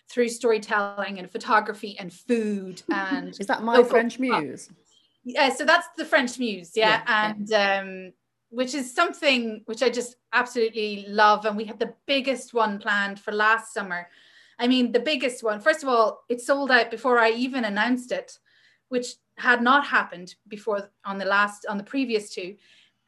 through 0.08 0.28
storytelling 0.28 1.18
and 1.18 1.30
photography 1.30 1.96
and 1.98 2.12
food. 2.12 2.82
And 2.90 3.28
is 3.38 3.46
that 3.46 3.62
my 3.62 3.82
French 3.82 4.18
muse? 4.18 4.70
Yeah, 5.24 5.50
so 5.50 5.64
that's 5.64 5.88
the 5.96 6.04
French 6.04 6.38
muse, 6.38 6.72
yeah, 6.74 7.02
yeah 7.06 7.30
and. 7.30 7.52
Um, 7.52 8.12
which 8.50 8.74
is 8.74 8.94
something 8.94 9.60
which 9.66 9.82
I 9.82 9.90
just 9.90 10.16
absolutely 10.32 11.04
love. 11.06 11.44
And 11.44 11.54
we 11.54 11.66
had 11.66 11.78
the 11.78 11.92
biggest 12.06 12.54
one 12.54 12.78
planned 12.78 13.20
for 13.20 13.30
last 13.30 13.74
summer. 13.74 14.08
I 14.58 14.66
mean, 14.66 14.90
the 14.90 15.00
biggest 15.00 15.44
one. 15.44 15.60
First 15.60 15.82
of 15.82 15.90
all, 15.90 16.22
it 16.30 16.40
sold 16.40 16.70
out 16.70 16.90
before 16.90 17.18
I 17.18 17.32
even 17.32 17.66
announced 17.66 18.10
it, 18.10 18.38
which 18.88 19.16
had 19.36 19.60
not 19.60 19.86
happened 19.86 20.34
before 20.48 20.88
on 21.04 21.18
the 21.18 21.26
last 21.26 21.66
on 21.66 21.76
the 21.76 21.84
previous 21.84 22.30
two 22.30 22.56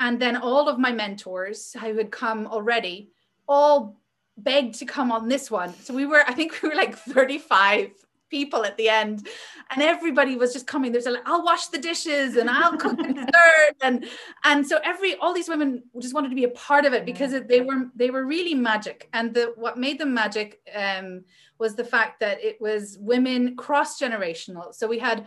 and 0.01 0.19
then 0.19 0.37
all 0.37 0.69
of 0.69 0.79
my 0.79 0.91
mentors 0.91 1.73
who 1.75 1.97
had 1.97 2.11
come 2.11 2.47
already 2.47 3.11
all 3.47 4.00
begged 4.43 4.77
to 4.77 4.85
come 4.85 5.13
on 5.13 5.29
this 5.29 5.51
one. 5.51 5.75
So 5.83 5.95
we 5.95 6.07
were, 6.07 6.23
I 6.27 6.35
think 6.35 6.61
we 6.63 6.69
were 6.69 6.75
like 6.75 6.97
35 6.99 7.93
people 8.31 8.65
at 8.65 8.77
the 8.77 8.89
end. 8.89 9.27
And 9.71 9.83
everybody 9.83 10.37
was 10.37 10.53
just 10.53 10.67
coming. 10.67 10.93
There's 10.93 11.07
like 11.07 11.23
i'll 11.27 11.45
wash 11.45 11.67
the 11.67 11.79
dishes 11.79 12.37
and 12.37 12.49
i'll 12.49 12.77
cook 12.77 12.97
the 12.97 13.03
dessert. 13.15 13.77
And 13.83 14.07
and 14.45 14.67
so 14.67 14.79
every 14.85 15.17
all 15.17 15.35
these 15.35 15.49
women 15.49 15.83
just 15.99 16.15
wanted 16.15 16.31
to 16.31 16.35
be 16.35 16.45
a 16.45 16.51
part 16.51 16.85
of 16.85 16.93
it 16.93 17.05
because 17.05 17.33
they 17.49 17.61
were 17.61 17.91
they 17.95 18.11
were 18.11 18.25
really 18.25 18.55
magic. 18.55 19.09
And 19.13 19.35
the 19.35 19.53
what 19.57 19.79
made 19.79 19.99
them 19.99 20.15
magic 20.15 20.61
um, 20.75 21.25
was 21.59 21.75
the 21.75 21.85
fact 21.85 22.21
that 22.21 22.43
it 22.43 22.61
was 22.61 22.97
women 23.01 23.55
cross 23.55 24.01
generational 24.01 24.75
so 24.75 24.89
we 24.89 24.99
had 24.99 25.27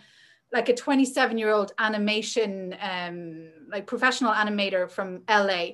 like 0.51 0.69
a 0.69 0.75
27 0.75 1.37
year 1.37 1.51
old 1.51 1.73
animation 1.79 2.75
um, 2.81 3.49
like 3.71 3.87
professional 3.87 4.33
animator 4.33 4.89
from 4.89 5.21
la 5.29 5.65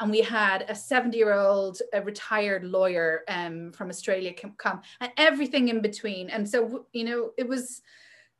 and 0.00 0.10
we 0.10 0.20
had 0.20 0.64
a 0.68 0.74
70 0.74 1.16
year 1.16 1.34
old 1.34 1.80
retired 2.02 2.64
lawyer 2.64 3.22
um, 3.28 3.72
from 3.72 3.88
australia 3.88 4.32
come 4.58 4.80
and 5.00 5.12
everything 5.16 5.68
in 5.68 5.80
between. 5.80 6.30
And 6.30 6.48
so 6.48 6.86
you 6.92 7.04
know 7.04 7.30
it 7.36 7.48
was 7.48 7.82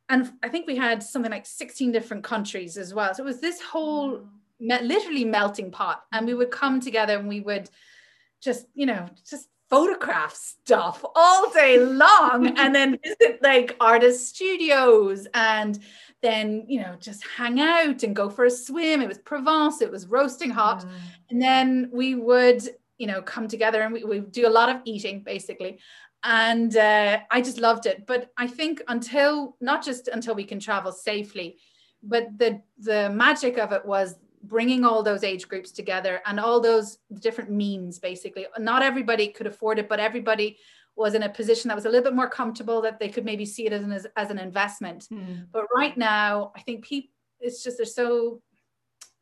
and 0.09 0.31
i 0.43 0.49
think 0.49 0.67
we 0.67 0.75
had 0.75 1.01
something 1.01 1.31
like 1.31 1.45
16 1.45 1.91
different 1.91 2.23
countries 2.23 2.77
as 2.77 2.93
well. 2.93 3.13
So 3.13 3.23
it 3.23 3.27
was 3.27 3.41
this 3.41 3.61
whole 3.61 4.19
mm. 4.19 4.81
literally 4.81 5.25
melting 5.25 5.71
pot. 5.71 6.03
And 6.11 6.25
we 6.27 6.33
would 6.33 6.51
come 6.51 6.79
together 6.79 7.17
and 7.17 7.27
we 7.27 7.41
would 7.41 7.69
just 8.41 8.67
you 8.73 8.85
know 8.85 9.07
just 9.27 9.49
photograph 9.69 10.35
stuff 10.35 11.03
all 11.15 11.49
day 11.51 11.79
long 11.79 12.47
and 12.57 12.73
then 12.73 12.99
visit 13.03 13.39
like 13.41 13.75
artist 13.79 14.29
studios 14.35 15.27
and 15.33 15.79
then 16.21 16.65
you 16.67 16.79
know 16.81 16.95
just 16.99 17.25
hang 17.25 17.59
out 17.59 18.03
and 18.03 18.15
go 18.15 18.29
for 18.29 18.45
a 18.45 18.51
swim. 18.51 19.01
It 19.01 19.07
was 19.07 19.17
provence 19.17 19.81
it 19.81 19.91
was 19.91 20.07
roasting 20.07 20.51
hot 20.51 20.85
mm. 20.85 20.89
and 21.29 21.41
then 21.41 21.89
we 21.91 22.15
would 22.15 22.67
you 22.97 23.07
know 23.07 23.21
come 23.21 23.47
together 23.47 23.81
and 23.81 23.93
we, 23.93 24.03
we 24.03 24.19
do 24.19 24.47
a 24.47 24.49
lot 24.49 24.69
of 24.69 24.81
eating 24.85 25.21
basically. 25.21 25.79
And 26.27 26.75
uh, 26.75 27.19
i 27.29 27.39
just 27.41 27.59
loved 27.59 27.85
it. 27.85 28.05
But 28.07 28.31
i 28.37 28.47
think 28.47 28.81
until 28.87 29.55
not 29.61 29.83
just 29.83 30.07
until 30.07 30.35
we 30.35 30.43
can 30.43 30.59
travel 30.59 30.91
safely 30.91 31.57
but 32.05 32.37
the 32.37 32.61
the 32.77 33.09
magic 33.09 33.57
of 33.57 33.71
it 33.71 33.85
was 33.85 34.15
bringing 34.47 34.85
all 34.85 35.03
those 35.03 35.23
age 35.23 35.47
groups 35.47 35.71
together 35.71 36.21
and 36.25 36.39
all 36.39 36.59
those 36.59 36.97
different 37.19 37.51
means 37.51 37.99
basically 37.99 38.45
not 38.59 38.81
everybody 38.81 39.27
could 39.27 39.47
afford 39.47 39.79
it 39.79 39.89
but 39.89 39.99
everybody 39.99 40.57
was 40.95 41.13
in 41.13 41.23
a 41.23 41.29
position 41.29 41.67
that 41.67 41.75
was 41.75 41.85
a 41.85 41.89
little 41.89 42.03
bit 42.03 42.15
more 42.15 42.29
comfortable 42.29 42.81
that 42.81 42.99
they 42.99 43.09
could 43.09 43.25
maybe 43.25 43.45
see 43.45 43.65
it 43.65 43.73
as 43.73 43.83
an, 43.83 43.91
as, 43.91 44.07
as 44.15 44.29
an 44.29 44.39
investment 44.39 45.07
mm. 45.11 45.45
but 45.51 45.65
right 45.75 45.97
now 45.97 46.51
i 46.55 46.61
think 46.61 46.83
people 46.83 47.09
it's 47.39 47.63
just 47.63 47.77
there's 47.77 47.95
so 47.95 48.41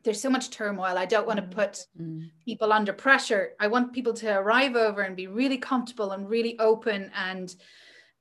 there's 0.04 0.20
so 0.20 0.30
much 0.30 0.50
turmoil 0.50 0.96
i 0.96 1.06
don't 1.06 1.26
want 1.26 1.38
to 1.38 1.44
hmm. 1.44 1.52
put 1.52 1.86
mm. 2.00 2.30
people 2.44 2.72
under 2.72 2.92
pressure 2.92 3.52
i 3.58 3.66
want 3.66 3.92
people 3.92 4.12
to 4.12 4.38
arrive 4.38 4.76
over 4.76 5.02
and 5.02 5.16
be 5.16 5.26
really 5.26 5.58
comfortable 5.58 6.12
and 6.12 6.28
really 6.28 6.58
open 6.58 7.10
and 7.16 7.56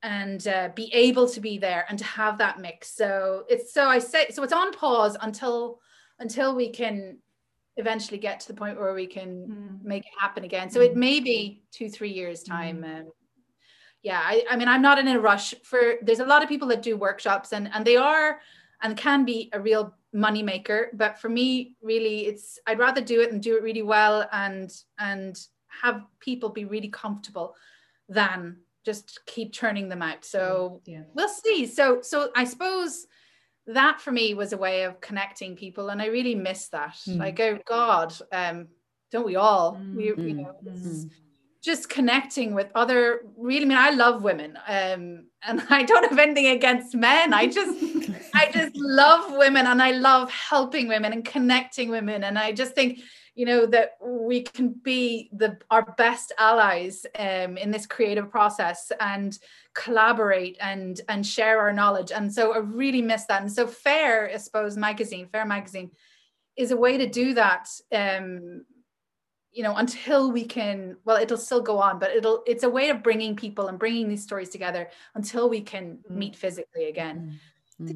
and 0.01 0.47
uh, 0.47 0.69
be 0.75 0.91
able 0.93 1.29
to 1.29 1.39
be 1.39 1.57
there 1.57 1.85
and 1.87 1.97
to 1.97 2.05
have 2.05 2.37
that 2.37 2.59
mix 2.59 2.95
so 2.95 3.43
it's 3.49 3.73
so 3.73 3.85
i 3.85 3.99
say 3.99 4.27
so 4.29 4.43
it's 4.43 4.53
on 4.53 4.71
pause 4.73 5.15
until 5.21 5.79
until 6.23 6.55
we 6.55 6.69
can 6.69 7.19
eventually 7.77 8.17
get 8.27 8.39
to 8.39 8.47
the 8.47 8.59
point 8.61 8.79
where 8.79 8.93
we 8.93 9.07
can 9.17 9.29
mm. 9.47 9.83
make 9.83 10.03
it 10.03 10.11
happen 10.19 10.43
again. 10.43 10.69
So 10.69 10.79
it 10.81 10.95
may 10.95 11.19
be 11.19 11.63
two, 11.71 11.89
three 11.89 12.11
years 12.11 12.41
time. 12.43 12.83
Mm. 12.83 12.99
Um, 12.99 13.11
yeah, 14.01 14.21
I, 14.23 14.43
I 14.51 14.55
mean, 14.57 14.67
I'm 14.67 14.81
not 14.81 14.99
in 14.99 15.07
a 15.07 15.19
rush 15.19 15.53
for, 15.63 15.81
there's 16.01 16.19
a 16.19 16.25
lot 16.25 16.43
of 16.43 16.49
people 16.49 16.67
that 16.69 16.81
do 16.81 16.97
workshops 16.97 17.53
and, 17.53 17.69
and 17.73 17.85
they 17.85 17.97
are, 17.97 18.39
and 18.81 18.97
can 18.97 19.25
be 19.25 19.49
a 19.53 19.59
real 19.59 19.95
money 20.11 20.43
maker. 20.43 20.89
But 20.93 21.17
for 21.17 21.29
me, 21.29 21.75
really, 21.81 22.27
it's, 22.27 22.59
I'd 22.67 22.79
rather 22.79 23.01
do 23.01 23.21
it 23.21 23.31
and 23.31 23.41
do 23.41 23.55
it 23.57 23.63
really 23.63 23.81
well 23.81 24.27
and, 24.31 24.69
and 24.99 25.39
have 25.81 26.03
people 26.19 26.49
be 26.49 26.65
really 26.65 26.89
comfortable 26.89 27.55
than 28.09 28.57
just 28.85 29.21
keep 29.25 29.53
churning 29.53 29.87
them 29.89 30.01
out. 30.01 30.25
So 30.25 30.81
yeah. 30.85 31.03
we'll 31.15 31.29
see. 31.29 31.65
So, 31.65 32.01
so 32.01 32.29
I 32.35 32.43
suppose, 32.43 33.07
that 33.67 34.01
for 34.01 34.11
me 34.11 34.33
was 34.33 34.53
a 34.53 34.57
way 34.57 34.83
of 34.83 34.99
connecting 34.99 35.55
people 35.55 35.89
and 35.89 36.01
i 36.01 36.07
really 36.07 36.35
miss 36.35 36.67
that 36.69 36.95
mm. 37.07 37.17
like 37.17 37.39
oh 37.39 37.57
god 37.65 38.13
um 38.31 38.67
don't 39.11 39.25
we 39.25 39.35
all 39.35 39.75
mm. 39.75 39.95
we 39.95 40.05
you 40.05 40.15
hmm. 40.15 40.41
know 40.41 40.55
mm. 40.65 41.09
just 41.63 41.87
connecting 41.87 42.53
with 42.53 42.69
other 42.75 43.21
really 43.37 43.65
I 43.65 43.69
mean 43.69 43.77
I 43.77 43.91
love 43.91 44.23
women 44.23 44.57
um 44.67 45.27
and 45.43 45.63
I 45.69 45.83
don't 45.83 46.09
have 46.09 46.19
anything 46.19 46.47
against 46.47 46.95
men 46.95 47.33
I 47.33 47.47
just 47.47 47.77
I 48.33 48.49
just 48.51 48.75
love 48.75 49.37
women 49.37 49.67
and 49.67 49.81
I 49.81 49.91
love 49.91 50.31
helping 50.31 50.87
women 50.87 51.13
and 51.13 51.23
connecting 51.23 51.89
women 51.89 52.23
and 52.23 52.37
I 52.37 52.51
just 52.51 52.73
think 52.73 52.99
you 53.35 53.45
know 53.45 53.65
that 53.65 53.97
we 54.01 54.41
can 54.41 54.69
be 54.69 55.29
the 55.33 55.57
our 55.71 55.93
best 55.97 56.31
allies 56.37 57.05
um, 57.17 57.57
in 57.57 57.71
this 57.71 57.85
creative 57.85 58.29
process 58.29 58.91
and 58.99 59.39
collaborate 59.73 60.57
and 60.59 61.01
and 61.09 61.25
share 61.25 61.59
our 61.59 61.73
knowledge 61.73 62.11
and 62.11 62.31
so 62.33 62.53
i 62.53 62.57
really 62.57 63.01
miss 63.01 63.25
that 63.25 63.41
and 63.41 63.51
so 63.51 63.65
Faire 63.65 64.29
i 64.33 64.37
suppose 64.37 64.77
magazine 64.77 65.27
Faire 65.31 65.45
magazine 65.45 65.91
is 66.55 66.71
a 66.71 66.77
way 66.77 66.97
to 66.97 67.07
do 67.07 67.33
that 67.33 67.67
um 67.91 68.65
you 69.51 69.63
know 69.63 69.75
until 69.77 70.31
we 70.31 70.45
can 70.45 70.97
well 71.05 71.17
it'll 71.17 71.37
still 71.37 71.61
go 71.61 71.79
on 71.79 71.99
but 71.99 72.11
it'll 72.11 72.43
it's 72.45 72.63
a 72.63 72.69
way 72.69 72.89
of 72.89 73.03
bringing 73.03 73.35
people 73.35 73.67
and 73.67 73.79
bringing 73.79 74.09
these 74.09 74.23
stories 74.23 74.49
together 74.49 74.89
until 75.15 75.49
we 75.49 75.61
can 75.61 75.99
mm. 76.09 76.15
meet 76.15 76.35
physically 76.35 76.85
again 76.85 77.31
mm. 77.31 77.39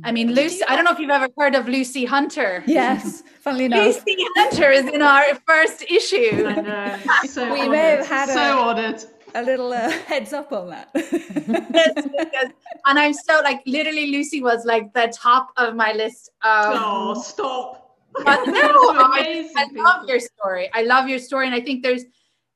I 0.03 0.11
mean, 0.11 0.33
Lucy, 0.33 0.63
I 0.67 0.75
don't 0.75 0.85
know 0.85 0.91
if 0.91 0.99
you've 0.99 1.09
ever 1.11 1.29
heard 1.37 1.55
of 1.55 1.67
Lucy 1.67 2.03
Hunter. 2.05 2.63
Yes, 2.65 3.21
funnily 3.41 3.65
enough. 3.65 3.85
Lucy 3.85 4.17
Hunter 4.35 4.71
is 4.71 4.85
in 4.85 5.01
our 5.01 5.35
first 5.45 5.83
issue. 5.83 6.45
I 6.47 6.55
know. 6.61 6.97
So 7.27 7.43
We 7.53 7.59
honoured. 7.61 7.71
may 7.71 7.77
have 7.97 8.07
had 8.07 8.29
so 8.29 8.39
a- 8.59 8.61
honoured. 8.61 9.03
A 9.35 9.43
little 9.43 9.71
uh, 9.71 9.89
heads 9.89 10.33
up 10.33 10.51
on 10.51 10.69
that. 10.69 10.89
Yes, 10.95 11.93
because- 11.95 12.51
and 12.87 12.97
I'm 12.97 13.13
so 13.13 13.39
like 13.43 13.61
literally 13.65 14.07
Lucy 14.11 14.41
was 14.41 14.65
like 14.65 14.93
the 14.93 15.13
top 15.15 15.49
of 15.57 15.75
my 15.75 15.91
list 15.93 16.29
of 16.43 16.65
Oh, 16.81 17.13
stop. 17.21 17.97
but 18.25 18.45
no, 18.47 18.53
I, 18.63 19.47
I 19.55 19.67
love 19.75 20.07
your 20.09 20.19
story. 20.19 20.69
I 20.73 20.81
love 20.83 21.07
your 21.07 21.19
story, 21.19 21.45
and 21.45 21.53
I 21.55 21.61
think 21.61 21.83
there's 21.83 22.03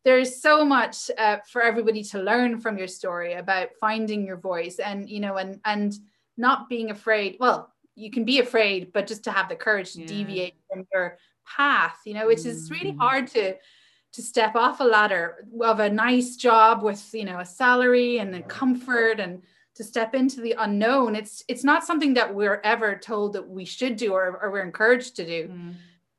there's 0.06 0.42
so 0.42 0.66
much 0.66 1.12
uh, 1.18 1.38
for 1.52 1.62
everybody 1.62 2.04
to 2.06 2.20
learn 2.20 2.60
from 2.60 2.78
your 2.80 2.88
story 2.88 3.34
about 3.34 3.70
finding 3.80 4.26
your 4.26 4.38
voice, 4.38 4.80
and 4.80 5.08
you 5.10 5.20
know, 5.20 5.38
and 5.38 5.60
and 5.66 5.94
not 6.42 6.68
being 6.68 6.90
afraid. 6.92 7.38
Well, 7.40 7.72
you 7.96 8.10
can 8.12 8.26
be 8.26 8.40
afraid, 8.40 8.92
but 8.94 9.08
just 9.08 9.24
to 9.26 9.32
have 9.32 9.48
the 9.48 9.56
courage 9.56 9.94
to 9.94 10.00
Yeah. 10.02 10.08
deviate 10.08 10.56
from 10.70 10.86
your 10.94 11.18
path, 11.46 11.98
you 12.06 12.14
know, 12.16 12.28
which 12.28 12.46
is 12.46 12.70
really 12.72 12.94
Mm. 12.94 13.00
hard 13.00 13.28
to 13.38 13.56
to 14.14 14.22
step 14.22 14.58
off 14.58 14.82
a 14.82 14.84
ladder 14.84 15.48
of 15.62 15.80
a 15.80 15.90
nice 15.90 16.36
job 16.36 16.84
with 16.84 17.02
you 17.14 17.24
know 17.24 17.40
a 17.40 17.46
salary 17.46 18.18
and 18.20 18.36
a 18.36 18.44
comfort 18.44 19.22
and 19.22 19.42
to 19.74 19.86
step 19.86 20.14
into 20.14 20.42
the 20.42 20.52
unknown 20.66 21.16
it's 21.16 21.36
it's 21.48 21.64
not 21.64 21.86
something 21.86 22.14
that 22.16 22.36
we're 22.36 22.60
ever 22.66 22.90
told 22.98 23.32
that 23.32 23.48
we 23.58 23.64
should 23.64 23.96
do 23.96 24.12
or, 24.12 24.26
or 24.42 24.52
we're 24.52 24.66
encouraged 24.72 25.16
to 25.16 25.26
do 25.26 25.48
Mm. 25.48 25.76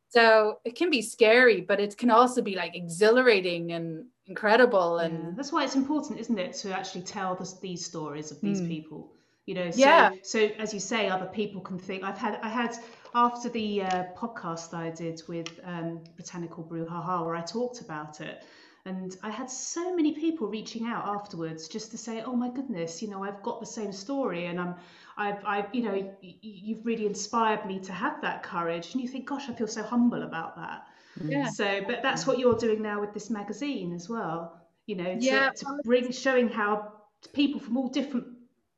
so 0.08 0.24
it 0.64 0.74
can 0.74 0.88
be 0.88 1.02
scary 1.02 1.60
but 1.60 1.80
it 1.80 1.98
can 1.98 2.10
also 2.10 2.40
be 2.40 2.54
like 2.62 2.74
exhilarating 2.74 3.72
and 3.72 4.06
incredible 4.24 4.96
Yeah, 4.98 5.06
and 5.08 5.36
that's 5.36 5.52
why 5.52 5.62
it's 5.64 5.76
important, 5.76 6.18
isn't 6.18 6.38
it, 6.46 6.52
to 6.62 6.72
actually 6.78 7.02
tell 7.16 7.34
this, 7.34 7.52
these 7.60 7.84
stories 7.84 8.30
of 8.32 8.40
these 8.40 8.62
Mm. 8.62 8.68
people. 8.68 9.00
You 9.46 9.54
know, 9.54 9.70
so, 9.72 9.78
Yeah. 9.80 10.10
so 10.22 10.38
as 10.58 10.72
you 10.72 10.80
say, 10.80 11.08
other 11.08 11.26
people 11.26 11.60
can 11.60 11.78
think. 11.78 12.04
I've 12.04 12.18
had, 12.18 12.38
I 12.42 12.48
had 12.48 12.76
after 13.14 13.48
the 13.48 13.82
uh, 13.82 14.04
podcast 14.16 14.72
I 14.72 14.90
did 14.90 15.20
with 15.28 15.58
um, 15.64 16.00
Botanical 16.16 16.62
Brouhaha, 16.64 17.24
where 17.24 17.34
I 17.34 17.42
talked 17.42 17.80
about 17.80 18.20
it, 18.20 18.44
and 18.84 19.16
I 19.22 19.30
had 19.30 19.50
so 19.50 19.94
many 19.94 20.12
people 20.12 20.46
reaching 20.48 20.86
out 20.86 21.06
afterwards 21.06 21.68
just 21.68 21.90
to 21.92 21.98
say, 21.98 22.22
"Oh 22.22 22.34
my 22.36 22.48
goodness, 22.50 23.02
you 23.02 23.08
know, 23.08 23.22
I've 23.24 23.42
got 23.42 23.60
the 23.60 23.66
same 23.66 23.92
story, 23.92 24.46
and 24.46 24.60
I'm, 24.60 24.74
I've, 25.16 25.44
I've 25.44 25.74
you 25.74 25.82
know, 25.82 25.92
y- 25.92 26.14
y- 26.22 26.36
you've 26.42 26.84
really 26.86 27.06
inspired 27.06 27.66
me 27.66 27.80
to 27.80 27.92
have 27.92 28.20
that 28.22 28.42
courage." 28.44 28.92
And 28.92 29.02
you 29.02 29.08
think, 29.08 29.26
"Gosh, 29.28 29.48
I 29.48 29.54
feel 29.54 29.68
so 29.68 29.82
humble 29.82 30.22
about 30.22 30.56
that." 30.56 30.86
yeah 31.24 31.46
So, 31.46 31.82
but 31.86 32.02
that's 32.02 32.26
what 32.26 32.38
you're 32.38 32.56
doing 32.56 32.82
now 32.82 33.00
with 33.00 33.12
this 33.12 33.30
magazine 33.30 33.92
as 33.92 34.08
well. 34.08 34.60
You 34.86 34.96
know, 34.96 35.14
to, 35.16 35.20
Yeah. 35.20 35.50
to 35.50 35.66
bring 35.84 36.10
showing 36.12 36.48
how 36.48 36.92
people 37.32 37.60
from 37.60 37.76
all 37.76 37.88
different 37.88 38.26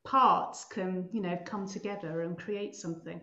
parts 0.04 0.64
can, 0.70 1.08
you 1.12 1.20
know, 1.20 1.36
come 1.44 1.66
together 1.66 2.22
and 2.22 2.38
create 2.38 2.74
something. 2.74 3.20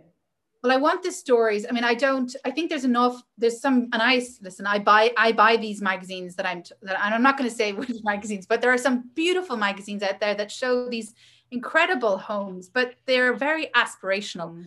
well 0.64 0.74
i 0.78 0.78
want 0.88 1.02
the 1.04 1.12
stories 1.12 1.64
i 1.68 1.72
mean 1.76 1.84
i 1.84 1.96
don't 2.06 2.32
i 2.48 2.52
think 2.56 2.70
there's 2.70 2.90
enough 2.94 3.16
there's 3.42 3.60
some 3.66 3.78
and 3.94 4.02
i 4.12 4.14
listen 4.48 4.66
i 4.76 4.78
buy 4.92 5.04
i 5.26 5.32
buy 5.44 5.54
these 5.58 5.80
magazines 5.92 6.36
that 6.38 6.46
i'm 6.52 6.62
that 6.88 6.98
and 7.04 7.14
i'm 7.16 7.24
not 7.28 7.36
going 7.38 7.50
to 7.50 7.56
say 7.62 7.68
which 7.80 7.90
magazines 8.14 8.46
but 8.52 8.62
there 8.62 8.74
are 8.76 8.84
some 8.88 8.98
beautiful 9.24 9.58
magazines 9.68 10.04
out 10.04 10.20
there 10.20 10.36
that 10.36 10.52
show 10.52 10.72
these 10.96 11.10
incredible 11.52 12.16
homes 12.30 12.70
but 12.78 12.88
they're 13.08 13.34
very 13.48 13.66
aspirational 13.84 14.50
Mm. 14.54 14.66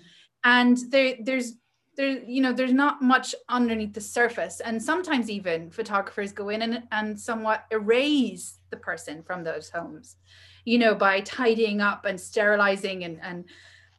and 0.56 0.76
there 0.92 1.10
there's 1.26 1.48
there 1.96 2.18
you 2.24 2.40
know 2.40 2.52
there's 2.52 2.72
not 2.72 3.02
much 3.02 3.34
underneath 3.48 3.94
the 3.94 4.00
surface 4.00 4.60
and 4.60 4.82
sometimes 4.82 5.30
even 5.30 5.70
photographers 5.70 6.32
go 6.32 6.48
in 6.48 6.62
and, 6.62 6.82
and 6.92 7.18
somewhat 7.18 7.64
erase 7.70 8.58
the 8.70 8.76
person 8.76 9.22
from 9.22 9.44
those 9.44 9.70
homes 9.70 10.16
you 10.64 10.78
know 10.78 10.94
by 10.94 11.20
tidying 11.20 11.80
up 11.80 12.04
and 12.04 12.20
sterilizing 12.20 13.04
and 13.04 13.20
and 13.22 13.44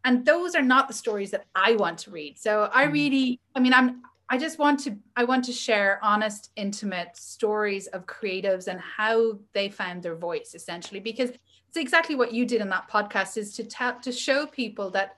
and 0.03 0.25
those 0.25 0.55
are 0.55 0.61
not 0.61 0.87
the 0.87 0.93
stories 0.93 1.31
that 1.31 1.45
i 1.55 1.75
want 1.75 1.97
to 1.97 2.11
read 2.11 2.37
so 2.37 2.69
i 2.73 2.85
Mhm. 2.85 2.93
really 2.93 3.39
i 3.55 3.59
mean 3.59 3.73
i'm 3.73 4.01
i 4.29 4.37
just 4.37 4.57
want 4.59 4.79
to 4.79 4.97
i 5.15 5.23
want 5.23 5.45
to 5.45 5.53
share 5.53 5.99
honest 6.03 6.51
intimate 6.55 7.15
stories 7.15 7.87
of 7.87 8.05
creatives 8.05 8.67
and 8.67 8.79
how 8.79 9.37
they 9.53 9.69
found 9.69 10.03
their 10.03 10.15
voice 10.15 10.53
essentially 10.55 10.99
because 10.99 11.29
it's 11.29 11.77
exactly 11.77 12.15
what 12.15 12.33
you 12.33 12.45
did 12.45 12.61
in 12.61 12.69
that 12.69 12.89
podcast 12.89 13.37
is 13.37 13.53
to 13.55 13.63
tell 13.63 13.99
to 13.99 14.11
show 14.11 14.45
people 14.45 14.89
that 14.91 15.17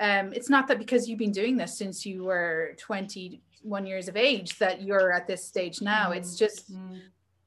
um, 0.00 0.32
it's 0.32 0.48
not 0.50 0.66
that 0.68 0.78
because 0.78 1.08
you've 1.08 1.18
been 1.18 1.32
doing 1.32 1.56
this 1.56 1.76
since 1.76 2.06
you 2.06 2.24
were 2.24 2.74
21 2.78 3.86
years 3.86 4.08
of 4.08 4.16
age 4.16 4.58
that 4.58 4.82
you're 4.82 5.12
at 5.12 5.26
this 5.26 5.44
stage 5.44 5.80
now. 5.82 6.12
It's 6.12 6.36
just 6.36 6.72
Mm. 6.72 7.00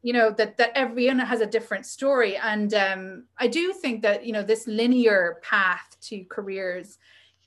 you 0.04 0.14
know 0.14 0.30
that 0.32 0.58
that 0.58 0.72
everyone 0.76 1.20
has 1.20 1.42
a 1.42 1.46
different 1.58 1.86
story. 1.86 2.36
And 2.38 2.74
um, 2.74 3.26
i 3.38 3.48
do 3.48 3.74
think 3.74 4.02
that 4.04 4.26
you 4.26 4.34
know 4.34 4.44
this 4.44 4.68
linear 4.68 5.40
path 5.42 5.88
to 6.08 6.24
careers 6.26 6.98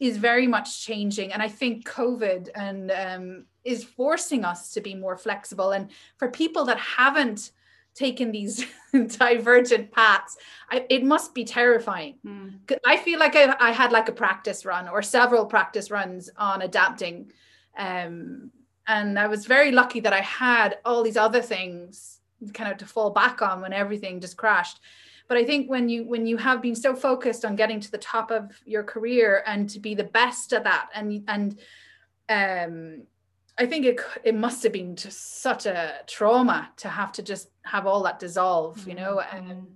is 0.00 0.16
very 0.16 0.46
much 0.46 0.68
changing. 0.84 1.32
And 1.32 1.42
i 1.42 1.48
think 1.48 1.74
covid 1.98 2.48
and 2.54 2.90
um, 2.90 3.46
is 3.64 3.84
forcing 3.84 4.44
us 4.44 4.60
to 4.74 4.80
be 4.80 4.94
more 4.94 5.16
flexible. 5.16 5.70
And 5.76 5.90
for 6.18 6.28
people 6.30 6.64
that 6.66 6.78
haven't 6.78 7.52
taken 7.96 8.30
these 8.30 8.64
divergent 9.18 9.90
paths 9.90 10.36
I, 10.70 10.86
it 10.90 11.02
must 11.04 11.34
be 11.34 11.44
terrifying 11.44 12.16
Mm. 12.24 12.60
I 12.84 12.96
feel 12.96 13.18
like 13.18 13.36
I, 13.36 13.54
I 13.60 13.70
had 13.72 13.92
like 13.92 14.08
a 14.08 14.12
practice 14.12 14.64
run 14.64 14.88
or 14.88 15.02
several 15.02 15.46
practice 15.46 15.90
runs 15.90 16.30
on 16.36 16.62
adapting. 16.62 17.32
Um, 17.76 18.50
and 18.86 19.18
I 19.18 19.26
was 19.26 19.46
very 19.46 19.72
lucky 19.72 20.00
that 20.00 20.12
I 20.12 20.20
had 20.20 20.78
all 20.84 21.02
these 21.02 21.16
other 21.16 21.42
things 21.42 22.20
kind 22.52 22.70
of 22.70 22.78
to 22.78 22.86
fall 22.86 23.10
back 23.10 23.42
on 23.42 23.60
when 23.60 23.72
everything 23.72 24.20
just 24.20 24.36
crashed. 24.36 24.80
But 25.28 25.38
I 25.38 25.44
think 25.44 25.68
when 25.68 25.88
you 25.88 26.04
when 26.04 26.26
you 26.26 26.36
have 26.36 26.62
been 26.62 26.76
so 26.76 26.94
focused 26.94 27.44
on 27.44 27.56
getting 27.56 27.80
to 27.80 27.90
the 27.90 27.98
top 27.98 28.30
of 28.30 28.60
your 28.64 28.84
career 28.84 29.42
and 29.46 29.68
to 29.70 29.80
be 29.80 29.94
the 29.94 30.04
best 30.04 30.52
at 30.52 30.64
that 30.64 30.88
and 30.94 31.24
and 31.26 31.58
um 32.28 33.02
I 33.58 33.66
think 33.66 33.86
it 33.86 34.00
it 34.24 34.34
must 34.34 34.62
have 34.62 34.72
been 34.72 34.96
just 34.96 35.40
such 35.42 35.66
a 35.66 35.94
trauma 36.06 36.70
to 36.78 36.88
have 36.88 37.12
to 37.12 37.22
just 37.22 37.48
have 37.64 37.86
all 37.86 38.02
that 38.02 38.18
dissolve, 38.18 38.86
you 38.86 38.94
know. 38.94 39.20
And 39.20 39.66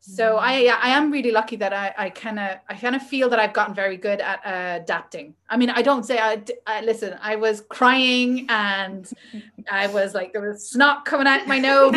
Mm. 0.00 0.16
so 0.16 0.36
I 0.38 0.52
I 0.82 0.88
am 0.96 1.10
really 1.10 1.30
lucky 1.30 1.56
that 1.56 1.74
I 1.74 1.92
I 1.98 2.10
kind 2.10 2.38
of 2.38 2.58
I 2.68 2.74
kind 2.74 2.96
of 2.96 3.02
feel 3.06 3.28
that 3.28 3.38
I've 3.38 3.52
gotten 3.52 3.74
very 3.74 3.98
good 3.98 4.20
at 4.20 4.40
uh, 4.46 4.82
adapting. 4.82 5.34
I 5.48 5.58
mean, 5.58 5.68
I 5.68 5.82
don't 5.82 6.04
say 6.04 6.18
I 6.18 6.80
listen. 6.80 7.18
I 7.20 7.36
was 7.36 7.60
crying 7.68 8.46
and 8.48 9.10
I 9.70 9.88
was 9.88 10.14
like 10.14 10.32
there 10.32 10.40
was 10.48 10.70
snot 10.70 11.04
coming 11.04 11.26
out 11.26 11.46
my 11.46 11.58
nose 11.58 11.94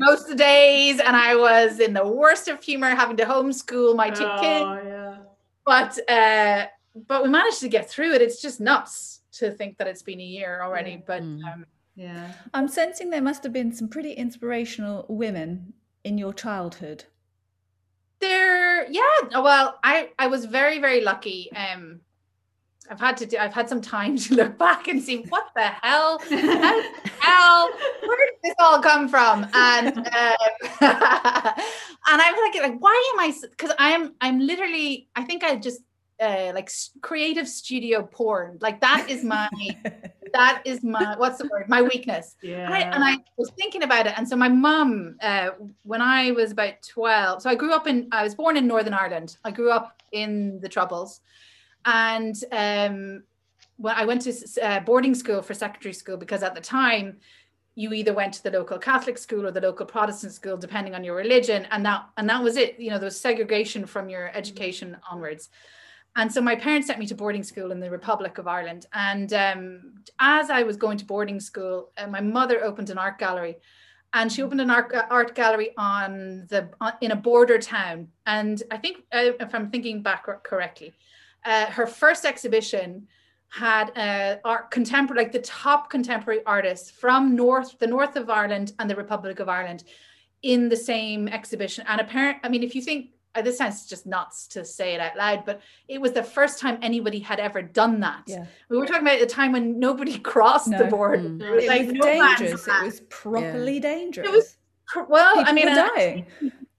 most 0.00 0.22
of 0.24 0.28
the 0.28 0.34
days, 0.34 0.98
and 1.00 1.16
I 1.16 1.34
was 1.34 1.80
in 1.80 1.94
the 1.94 2.06
worst 2.06 2.48
of 2.48 2.62
humor 2.62 2.94
having 2.94 3.16
to 3.18 3.24
homeschool 3.24 3.96
my 3.96 4.10
two 4.10 4.24
kids. 4.40 4.66
Oh, 4.68 4.82
yeah. 4.86 5.16
But 5.64 5.98
uh, 6.10 6.66
but 7.08 7.22
we 7.22 7.30
managed 7.30 7.60
to 7.60 7.68
get 7.68 7.88
through 7.88 8.12
it. 8.14 8.20
It's 8.20 8.42
just 8.42 8.60
nuts 8.60 9.09
to 9.32 9.50
think 9.52 9.78
that 9.78 9.86
it's 9.86 10.02
been 10.02 10.20
a 10.20 10.24
year 10.24 10.60
already. 10.62 10.90
Yeah. 10.92 11.06
But 11.06 11.22
Mm. 11.22 11.44
um, 11.52 11.66
Yeah. 11.96 12.32
I'm 12.54 12.68
sensing 12.68 13.10
there 13.10 13.20
must 13.22 13.42
have 13.44 13.52
been 13.52 13.72
some 13.72 13.88
pretty 13.88 14.12
inspirational 14.12 15.06
women 15.08 15.72
in 16.04 16.16
your 16.18 16.32
childhood. 16.32 17.04
there 18.20 18.86
yeah 18.90 19.40
well 19.40 19.78
i 19.82 20.10
i 20.18 20.26
was 20.26 20.44
very 20.44 20.78
very 20.78 21.00
lucky 21.00 21.50
um 21.56 22.00
i've 22.90 23.00
had 23.00 23.16
to 23.16 23.24
do 23.24 23.38
i've 23.38 23.54
had 23.54 23.66
some 23.68 23.80
time 23.80 24.14
to 24.24 24.34
look 24.34 24.58
back 24.58 24.88
and 24.88 25.02
see 25.02 25.22
what 25.30 25.46
the 25.56 25.62
hell 25.82 26.18
how 26.28 26.82
hell 27.20 27.70
where 28.06 28.26
did 28.26 28.38
this 28.44 28.54
all 28.58 28.80
come 28.82 29.08
from 29.08 29.46
and 29.54 29.96
um, 29.98 30.04
and 30.80 32.18
i'm 32.24 32.34
like 32.44 32.54
like 32.62 32.78
why 32.80 33.12
am 33.14 33.20
i 33.20 33.32
because 33.50 33.72
i 33.78 33.90
am 33.92 34.14
i'm 34.20 34.38
literally 34.38 35.08
i 35.16 35.22
think 35.24 35.42
i 35.42 35.56
just 35.56 35.80
uh, 36.20 36.52
like 36.54 36.70
creative 37.00 37.48
studio 37.48 38.02
porn 38.02 38.58
like 38.60 38.80
that 38.80 39.08
is 39.08 39.24
my 39.24 39.48
that 40.32 40.62
is 40.64 40.82
my 40.84 41.16
what's 41.16 41.38
the 41.38 41.48
word 41.48 41.68
my 41.68 41.82
weakness 41.82 42.36
yeah. 42.42 42.66
and 42.66 42.74
I, 42.74 42.80
and 42.80 43.04
I 43.04 43.16
was 43.36 43.50
thinking 43.56 43.82
about 43.82 44.06
it. 44.06 44.14
And 44.16 44.28
so 44.28 44.36
my 44.36 44.48
mum, 44.48 45.16
uh, 45.22 45.50
when 45.82 46.00
I 46.00 46.30
was 46.32 46.52
about 46.52 46.74
12, 46.88 47.42
so 47.42 47.50
I 47.50 47.54
grew 47.54 47.72
up 47.72 47.86
in, 47.86 48.08
I 48.12 48.22
was 48.22 48.34
born 48.34 48.56
in 48.56 48.66
Northern 48.66 48.94
Ireland. 48.94 49.36
I 49.44 49.50
grew 49.50 49.70
up 49.70 50.02
in 50.12 50.60
the 50.60 50.68
Troubles. 50.68 51.20
And 51.84 52.36
um, 52.52 53.24
when 53.76 53.94
I 53.96 54.04
went 54.04 54.22
to 54.22 54.34
uh, 54.62 54.80
boarding 54.80 55.14
school 55.14 55.42
for 55.42 55.54
secondary 55.54 55.94
school, 55.94 56.16
because 56.16 56.42
at 56.42 56.54
the 56.54 56.60
time, 56.60 57.18
you 57.76 57.92
either 57.92 58.12
went 58.12 58.34
to 58.34 58.42
the 58.42 58.50
local 58.50 58.78
Catholic 58.78 59.16
school 59.16 59.46
or 59.46 59.52
the 59.52 59.60
local 59.60 59.86
Protestant 59.86 60.32
school, 60.32 60.56
depending 60.56 60.94
on 60.94 61.02
your 61.02 61.14
religion. 61.14 61.66
And 61.70 61.86
that, 61.86 62.06
and 62.16 62.28
that 62.28 62.42
was 62.42 62.56
it. 62.56 62.78
You 62.78 62.90
know, 62.90 62.98
there 62.98 63.06
was 63.06 63.18
segregation 63.18 63.86
from 63.86 64.10
your 64.10 64.30
education 64.36 64.96
onwards. 65.10 65.48
And 66.16 66.32
so 66.32 66.40
my 66.40 66.56
parents 66.56 66.86
sent 66.86 66.98
me 66.98 67.06
to 67.06 67.14
boarding 67.14 67.44
school 67.44 67.70
in 67.70 67.80
the 67.80 67.90
Republic 67.90 68.38
of 68.38 68.48
Ireland. 68.48 68.86
And 68.92 69.32
um, 69.32 69.94
as 70.18 70.50
I 70.50 70.64
was 70.64 70.76
going 70.76 70.98
to 70.98 71.04
boarding 71.04 71.40
school, 71.40 71.92
uh, 71.96 72.08
my 72.08 72.20
mother 72.20 72.64
opened 72.64 72.90
an 72.90 72.98
art 72.98 73.18
gallery, 73.18 73.56
and 74.12 74.30
she 74.30 74.42
opened 74.42 74.60
an 74.60 74.70
art, 74.70 74.92
art 75.08 75.34
gallery 75.34 75.70
on 75.76 76.46
the 76.48 76.68
on, 76.80 76.94
in 77.00 77.12
a 77.12 77.16
border 77.16 77.58
town. 77.58 78.08
And 78.26 78.60
I 78.70 78.76
think, 78.76 79.04
uh, 79.12 79.32
if 79.38 79.54
I'm 79.54 79.70
thinking 79.70 80.02
back 80.02 80.26
correctly, 80.42 80.94
uh, 81.44 81.66
her 81.66 81.86
first 81.86 82.24
exhibition 82.24 83.06
had 83.50 83.96
uh, 83.96 84.38
art 84.44 84.70
contemporary, 84.70 85.22
like 85.22 85.32
the 85.32 85.40
top 85.40 85.90
contemporary 85.90 86.40
artists 86.44 86.90
from 86.90 87.36
north, 87.36 87.78
the 87.78 87.86
north 87.86 88.16
of 88.16 88.30
Ireland 88.30 88.72
and 88.78 88.90
the 88.90 88.96
Republic 88.96 89.38
of 89.38 89.48
Ireland, 89.48 89.84
in 90.42 90.68
the 90.68 90.76
same 90.76 91.28
exhibition. 91.28 91.84
And 91.88 92.00
apparent, 92.00 92.38
I 92.42 92.48
mean, 92.48 92.62
if 92.62 92.74
you 92.74 92.82
think 92.82 93.10
uh, 93.10 93.19
this 93.42 93.58
sounds 93.58 93.86
just 93.86 94.06
nuts 94.06 94.46
to 94.48 94.64
say 94.64 94.94
it 94.94 95.00
out 95.00 95.16
loud, 95.16 95.44
but 95.46 95.60
it 95.88 96.00
was 96.00 96.12
the 96.12 96.22
first 96.22 96.58
time 96.58 96.78
anybody 96.82 97.20
had 97.20 97.38
ever 97.40 97.62
done 97.62 98.00
that. 98.00 98.24
Yeah. 98.26 98.46
We 98.68 98.76
were 98.76 98.86
talking 98.86 99.02
about 99.02 99.20
a 99.20 99.26
time 99.26 99.52
when 99.52 99.78
nobody 99.78 100.18
crossed 100.32 100.68
No. 100.68 100.78
the 100.78 100.84
board. 100.86 101.20
Mm. 101.20 101.42
It 101.42 101.50
was 101.50 101.64
It 101.64 101.68
like 101.68 101.86
was 101.86 101.92
no 101.94 102.04
dangerous. 102.04 102.66
It 102.66 102.84
was 102.84 103.00
properly 103.08 103.80
dangerous. 103.80 104.28
It 104.28 104.32
was 104.32 104.56
well, 105.08 105.36
People 105.36 105.48
I 105.48 105.52
mean, 105.52 105.68
were 105.68 105.74
dying. 105.74 106.26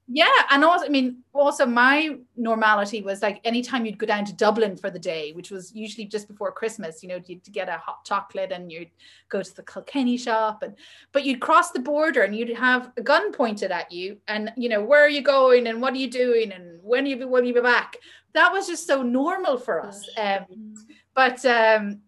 Yeah, 0.08 0.26
and 0.50 0.64
also, 0.64 0.84
I 0.84 0.88
mean, 0.88 1.22
also 1.32 1.64
my 1.64 2.16
normality 2.36 3.02
was 3.02 3.22
like 3.22 3.40
anytime 3.44 3.86
you'd 3.86 3.98
go 3.98 4.06
down 4.06 4.24
to 4.24 4.32
Dublin 4.34 4.76
for 4.76 4.90
the 4.90 4.98
day, 4.98 5.32
which 5.32 5.50
was 5.50 5.72
usually 5.74 6.06
just 6.06 6.26
before 6.26 6.50
Christmas, 6.50 7.02
you 7.02 7.08
know, 7.08 7.20
you'd 7.24 7.44
get 7.52 7.68
a 7.68 7.78
hot 7.78 8.04
chocolate 8.04 8.50
and 8.50 8.70
you'd 8.70 8.90
go 9.28 9.42
to 9.42 9.56
the 9.56 9.62
Kilkenny 9.62 10.16
shop, 10.16 10.62
and 10.62 10.74
but 11.12 11.24
you'd 11.24 11.40
cross 11.40 11.70
the 11.70 11.78
border 11.78 12.22
and 12.22 12.34
you'd 12.34 12.56
have 12.56 12.90
a 12.96 13.02
gun 13.02 13.32
pointed 13.32 13.70
at 13.70 13.92
you, 13.92 14.18
and 14.26 14.52
you 14.56 14.68
know, 14.68 14.82
where 14.82 15.04
are 15.04 15.08
you 15.08 15.22
going 15.22 15.68
and 15.68 15.80
what 15.80 15.94
are 15.94 15.98
you 15.98 16.10
doing 16.10 16.50
and 16.52 16.80
when 16.82 17.06
you 17.06 17.28
will 17.28 17.44
you 17.44 17.54
be 17.54 17.60
back? 17.60 17.96
That 18.34 18.52
was 18.52 18.66
just 18.66 18.86
so 18.86 19.02
normal 19.02 19.56
for 19.56 19.84
us. 19.84 20.08
Um, 20.18 20.74
but 21.14 21.44
um, 21.46 22.00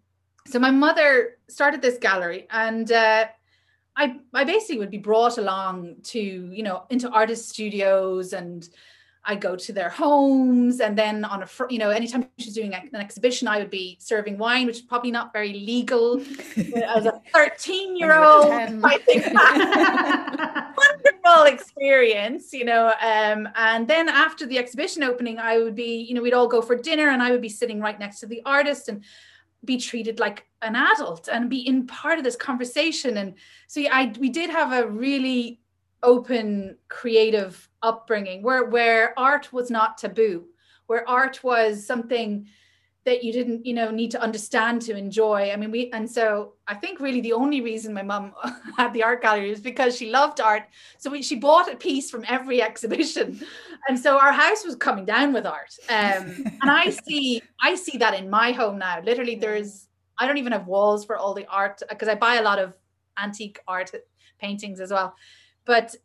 so 0.47 0.59
my 0.59 0.71
mother 0.71 1.37
started 1.47 1.81
this 1.81 1.97
gallery 1.97 2.47
and. 2.51 2.91
Uh, 2.91 3.25
I, 3.97 4.17
I 4.33 4.43
basically 4.43 4.79
would 4.79 4.91
be 4.91 4.97
brought 4.97 5.37
along 5.37 5.95
to 6.03 6.19
you 6.19 6.63
know 6.63 6.83
into 6.89 7.09
artist 7.09 7.49
studios 7.49 8.33
and 8.33 8.67
I 9.27 9.35
go 9.35 9.55
to 9.55 9.73
their 9.73 9.89
homes. 9.89 10.79
And 10.79 10.95
then 10.95 11.25
on 11.25 11.41
a 11.41 11.47
fr- 11.47 11.65
you 11.69 11.79
know 11.79 11.89
anytime 11.89 12.27
she's 12.37 12.53
doing 12.53 12.73
a- 12.73 12.83
an 12.93 13.01
exhibition 13.01 13.47
I 13.47 13.57
would 13.57 13.69
be 13.69 13.97
serving 13.99 14.37
wine 14.37 14.67
which 14.67 14.77
is 14.77 14.81
probably 14.81 15.11
not 15.11 15.33
very 15.33 15.53
legal. 15.53 16.19
As 16.75 17.05
a 17.05 17.21
13 17.33 17.95
year 17.95 18.21
old 18.21 18.51
I 18.51 18.97
think 18.99 19.25
wonderful 20.77 21.43
experience 21.45 22.53
you 22.53 22.65
know 22.65 22.93
um, 23.01 23.49
and 23.55 23.87
then 23.87 24.09
after 24.09 24.45
the 24.45 24.57
exhibition 24.57 25.03
opening 25.03 25.39
I 25.39 25.57
would 25.57 25.75
be 25.75 26.01
you 26.01 26.13
know 26.13 26.21
we'd 26.21 26.33
all 26.33 26.47
go 26.47 26.61
for 26.61 26.75
dinner 26.75 27.09
and 27.09 27.21
I 27.21 27.31
would 27.31 27.41
be 27.41 27.49
sitting 27.49 27.79
right 27.79 27.99
next 27.99 28.19
to 28.19 28.27
the 28.27 28.41
artist 28.45 28.89
and 28.89 29.03
be 29.65 29.77
treated 29.77 30.19
like 30.19 30.45
an 30.61 30.75
adult 30.75 31.27
and 31.31 31.49
be 31.49 31.67
in 31.67 31.87
part 31.87 32.17
of 32.17 32.23
this 32.23 32.35
conversation. 32.35 33.17
And 33.17 33.35
so 33.67 33.79
yeah, 33.79 33.91
I 33.93 34.13
we 34.19 34.29
did 34.29 34.49
have 34.49 34.71
a 34.73 34.87
really 34.87 35.61
open 36.03 36.77
creative 36.87 37.69
upbringing 37.81 38.43
where 38.43 38.65
where 38.65 39.17
art 39.17 39.51
was 39.51 39.71
not 39.71 39.97
taboo 39.97 40.45
where 40.87 41.07
art 41.09 41.43
was 41.43 41.85
something 41.85 42.47
that 43.05 43.23
you 43.23 43.31
didn't 43.31 43.65
you 43.65 43.73
know 43.73 43.91
need 43.91 44.11
to 44.11 44.21
understand 44.21 44.81
to 44.81 44.97
enjoy. 44.97 45.51
I 45.51 45.55
mean 45.55 45.71
we 45.71 45.91
and 45.91 46.09
so 46.09 46.53
i 46.67 46.73
think 46.73 46.99
really 46.99 47.21
the 47.21 47.33
only 47.33 47.61
reason 47.61 47.93
my 47.93 48.01
mum 48.01 48.33
had 48.77 48.93
the 48.93 49.03
art 49.03 49.21
gallery 49.21 49.51
is 49.51 49.61
because 49.61 49.95
she 49.95 50.09
loved 50.09 50.41
art. 50.41 50.63
So 50.97 51.09
we, 51.09 51.21
she 51.21 51.35
bought 51.35 51.71
a 51.71 51.77
piece 51.77 52.09
from 52.09 52.25
every 52.27 52.61
exhibition. 52.69 53.39
And 53.87 53.99
so 53.99 54.17
our 54.17 54.31
house 54.31 54.65
was 54.65 54.75
coming 54.75 55.05
down 55.05 55.33
with 55.33 55.45
art. 55.45 55.73
Um, 55.89 56.43
and 56.61 56.71
i 56.71 56.89
see 57.07 57.41
i 57.61 57.75
see 57.75 57.97
that 57.97 58.15
in 58.15 58.29
my 58.29 58.51
home 58.51 58.79
now. 58.79 59.01
Literally 59.01 59.35
there's 59.35 59.87
i 60.17 60.25
don't 60.25 60.37
even 60.37 60.51
have 60.51 60.67
walls 60.67 61.05
for 61.05 61.17
all 61.17 61.33
the 61.33 61.45
art 61.47 61.81
because 61.89 62.07
i 62.07 62.15
buy 62.15 62.35
a 62.35 62.41
lot 62.41 62.59
of 62.59 62.73
antique 63.17 63.59
art 63.67 63.91
paintings 64.39 64.79
as 64.79 64.91
well. 64.91 65.15
But 65.65 65.95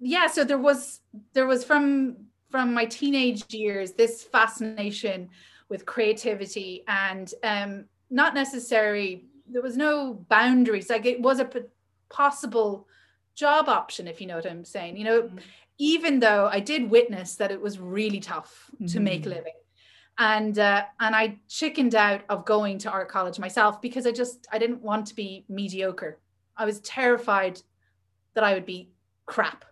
yeah 0.00 0.26
so 0.28 0.44
there 0.44 0.58
was 0.58 1.00
there 1.32 1.46
was 1.46 1.64
from 1.64 2.16
from 2.50 2.72
my 2.72 2.84
teenage 2.84 3.52
years 3.52 3.92
this 3.92 4.22
fascination 4.22 5.28
with 5.68 5.86
creativity 5.86 6.84
and 6.88 7.32
um 7.42 7.84
not 8.10 8.34
necessarily 8.34 9.24
there 9.50 9.62
was 9.62 9.76
no 9.76 10.14
boundaries. 10.28 10.90
Like 10.90 11.06
it 11.06 11.20
was 11.20 11.40
a 11.40 11.44
p- 11.44 11.60
possible 12.10 12.86
job 13.34 13.68
option 13.68 14.08
if 14.08 14.20
you 14.20 14.26
know 14.26 14.34
what 14.34 14.50
i'm 14.50 14.64
saying 14.64 14.96
you 14.96 15.04
know? 15.04 15.30
Even 15.78 16.18
though 16.18 16.48
i 16.50 16.58
did 16.58 16.90
witness 16.90 17.36
that 17.36 17.52
it 17.52 17.60
was 17.60 17.78
really 17.78 18.18
tough 18.18 18.70
to 18.88 18.98
make 18.98 19.26
a 19.26 19.28
living. 19.28 19.52
And 20.18 20.58
uh, 20.58 20.84
and 20.98 21.14
i 21.14 21.38
chickened 21.48 21.94
out 21.94 22.22
of 22.28 22.44
going 22.44 22.78
to 22.78 22.90
art 22.90 23.08
college 23.08 23.38
myself 23.38 23.80
because 23.80 24.06
i 24.06 24.10
just 24.10 24.46
i 24.52 24.58
didn't 24.58 24.82
want 24.82 25.06
to 25.06 25.14
be 25.14 25.44
mediocre. 25.48 26.18
I 26.56 26.64
was 26.64 26.80
terrified 26.80 27.60
that 28.34 28.42
i 28.42 28.54
would 28.54 28.66
be 28.66 28.90
crap 29.26 29.64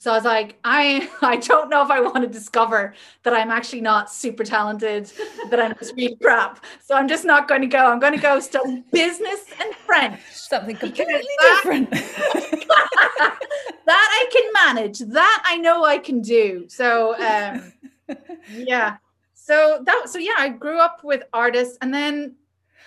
so 0.00 0.10
I 0.10 0.14
was 0.14 0.24
like, 0.24 0.58
I 0.64 1.10
I 1.20 1.36
don't 1.36 1.68
know 1.68 1.82
if 1.82 1.90
I 1.90 2.00
want 2.00 2.22
to 2.22 2.26
discover 2.26 2.94
that 3.22 3.34
I'm 3.34 3.50
actually 3.50 3.82
not 3.82 4.10
super 4.10 4.44
talented, 4.44 5.12
that 5.50 5.60
I'm 5.60 5.74
just 5.78 5.94
really 5.94 6.16
crap. 6.16 6.64
So 6.82 6.94
I'm 6.96 7.06
just 7.06 7.26
not 7.26 7.46
going 7.46 7.60
to 7.60 7.66
go. 7.66 7.84
I'm 7.84 8.00
going 8.00 8.14
to 8.14 8.18
go 8.20 8.40
study 8.40 8.82
business 8.92 9.44
and 9.60 9.74
French. 9.74 10.18
Something 10.32 10.76
completely 10.76 11.20
that- 11.20 11.60
different. 11.62 11.90
that 13.20 13.38
I 13.86 14.26
can 14.32 14.52
manage. 14.54 15.00
That 15.00 15.42
I 15.44 15.58
know 15.58 15.84
I 15.84 15.98
can 15.98 16.22
do. 16.22 16.64
So 16.68 17.14
um 17.20 17.72
yeah. 18.54 18.96
So 19.34 19.82
that 19.84 20.08
so 20.08 20.18
yeah, 20.18 20.36
I 20.38 20.48
grew 20.48 20.78
up 20.78 21.04
with 21.04 21.24
artists 21.34 21.76
and 21.82 21.92
then 21.92 22.36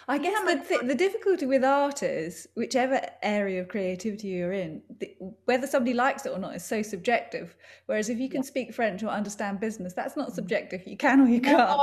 I 0.07 0.17
guess 0.17 0.33
Yeah, 0.45 0.55
the, 0.55 0.61
th- 0.61 0.81
the 0.81 0.95
difficulty 0.95 1.45
with 1.45 1.63
art 1.63 2.03
is, 2.03 2.47
whichever 2.55 2.99
area 3.21 3.61
of 3.61 3.69
creativity 3.69 4.29
you're 4.29 4.51
in, 4.51 4.81
the, 4.99 5.15
whether 5.45 5.65
somebody 5.65 5.93
likes 5.93 6.25
it 6.25 6.29
or 6.29 6.39
not 6.39 6.55
is 6.55 6.63
so 6.63 6.81
subjective. 6.81 7.55
Whereas 7.85 8.09
if 8.09 8.19
you 8.19 8.29
can 8.29 8.43
speak 8.43 8.73
French 8.73 9.01
or 9.03 9.07
understand 9.07 9.59
business, 9.59 9.93
that's 9.93 10.17
not 10.17 10.31
mm. 10.31 10.35
subjective. 10.35 10.85
You 10.85 10.97
can 10.97 11.21
or 11.21 11.27
you 11.27 11.39
can't. 11.39 11.79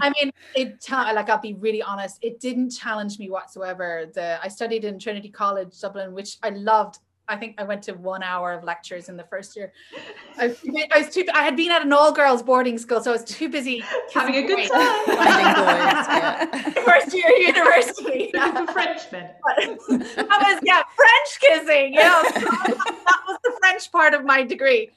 I 0.00 0.12
mean, 0.20 0.32
it 0.54 0.80
ta- 0.80 1.12
like 1.14 1.30
I'll 1.30 1.40
be 1.40 1.54
really 1.54 1.82
honest, 1.82 2.18
it 2.22 2.40
didn't 2.40 2.70
challenge 2.70 3.18
me 3.18 3.30
whatsoever. 3.30 4.06
The 4.12 4.38
I 4.42 4.48
studied 4.48 4.84
in 4.84 4.98
Trinity 4.98 5.30
College 5.30 5.78
Dublin, 5.80 6.12
which 6.12 6.38
I 6.42 6.50
loved. 6.50 6.98
I 7.28 7.36
think 7.36 7.56
I 7.58 7.64
went 7.64 7.82
to 7.84 7.92
one 7.92 8.22
hour 8.22 8.52
of 8.52 8.64
lectures 8.64 9.08
in 9.08 9.16
the 9.16 9.24
first 9.24 9.54
year. 9.54 9.72
I, 10.38 10.54
I 10.92 10.98
was 10.98 11.14
too. 11.14 11.24
I 11.34 11.42
had 11.42 11.56
been 11.56 11.70
at 11.70 11.82
an 11.82 11.92
all 11.92 12.12
girls 12.12 12.42
boarding 12.42 12.78
school, 12.78 13.02
so 13.02 13.10
I 13.10 13.12
was 13.12 13.24
too 13.24 13.48
busy 13.48 13.84
Having 14.14 14.34
a 14.36 14.46
good 14.46 14.68
time. 14.70 14.88
Yeah. 15.08 16.44
First 16.84 17.14
year 17.14 17.28
university. 17.28 18.30
For 18.34 18.66
Frenchmen. 18.72 19.28
I 19.50 19.76
was 19.88 20.60
yeah 20.62 20.82
French 20.96 21.40
kissing. 21.40 21.94
Yeah, 21.94 22.22
that 22.22 23.20
was 23.26 23.38
the 23.44 23.52
French 23.60 23.92
part 23.92 24.14
of 24.14 24.24
my 24.24 24.42
degree. 24.42 24.90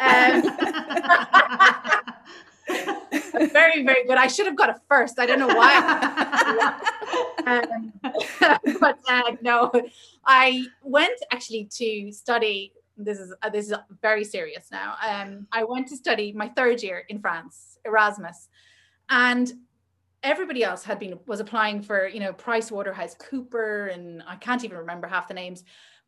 Um, 0.00 0.42
very 3.52 3.84
very 3.84 4.04
good. 4.06 4.18
I 4.18 4.26
should 4.26 4.46
have 4.46 4.56
got 4.56 4.70
a 4.70 4.80
first. 4.88 5.18
I 5.18 5.26
don't 5.26 5.38
know 5.38 5.48
why. 5.48 5.74
um, 7.46 7.92
but 8.80 8.98
uh, 9.08 9.32
no, 9.40 9.70
I 10.24 10.66
went 10.82 11.18
actually 11.30 11.68
to 11.76 12.12
study. 12.12 12.72
This 12.96 13.18
is 13.18 13.34
uh, 13.42 13.50
this 13.50 13.70
is 13.70 13.74
very 14.02 14.24
serious 14.24 14.66
now. 14.70 14.96
Um, 15.06 15.46
I 15.52 15.64
went 15.64 15.88
to 15.88 15.96
study 15.96 16.32
my 16.32 16.48
third 16.48 16.82
year 16.82 17.04
in 17.08 17.20
France, 17.20 17.78
Erasmus, 17.84 18.48
and 19.08 19.52
everybody 20.22 20.64
else 20.64 20.84
had 20.84 20.98
been 20.98 21.18
was 21.26 21.40
applying 21.40 21.82
for 21.82 22.06
you 22.06 22.20
know 22.20 22.32
Price 22.32 22.70
Waterhouse 22.70 23.14
Cooper, 23.18 23.86
and 23.86 24.22
I 24.26 24.36
can't 24.36 24.64
even 24.64 24.78
remember 24.78 25.06
half 25.06 25.28
the 25.28 25.34
names, 25.34 25.64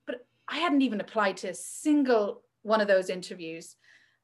but 0.06 0.26
I 0.48 0.58
hadn't 0.58 0.82
even 0.82 1.00
applied 1.00 1.36
to 1.38 1.50
a 1.50 1.54
single 1.54 2.42
one 2.62 2.80
of 2.80 2.88
those 2.88 3.08
interviews 3.08 3.76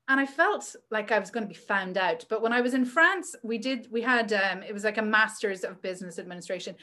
and 0.09 0.21
I 0.21 0.27
felt 0.27 0.77
like 0.90 1.11
I 1.11 1.19
was 1.19 1.31
going 1.31 1.45
to 1.45 1.49
be 1.49 1.55
found 1.55 1.99
out. 1.99 2.25
But 2.29 2.42
when 2.42 2.53
I 2.53 2.61
was 2.61 2.75
in 2.75 2.85
France, 2.85 3.35
we 3.42 3.59
did 3.59 3.88
we 3.90 4.03
had 4.03 4.33
um, 4.33 4.62
it 4.62 4.73
was 4.73 4.85
like 4.85 4.99
a 4.99 5.03
master's 5.03 5.64
of 5.64 5.83
business 5.83 6.19
administration, 6.19 6.77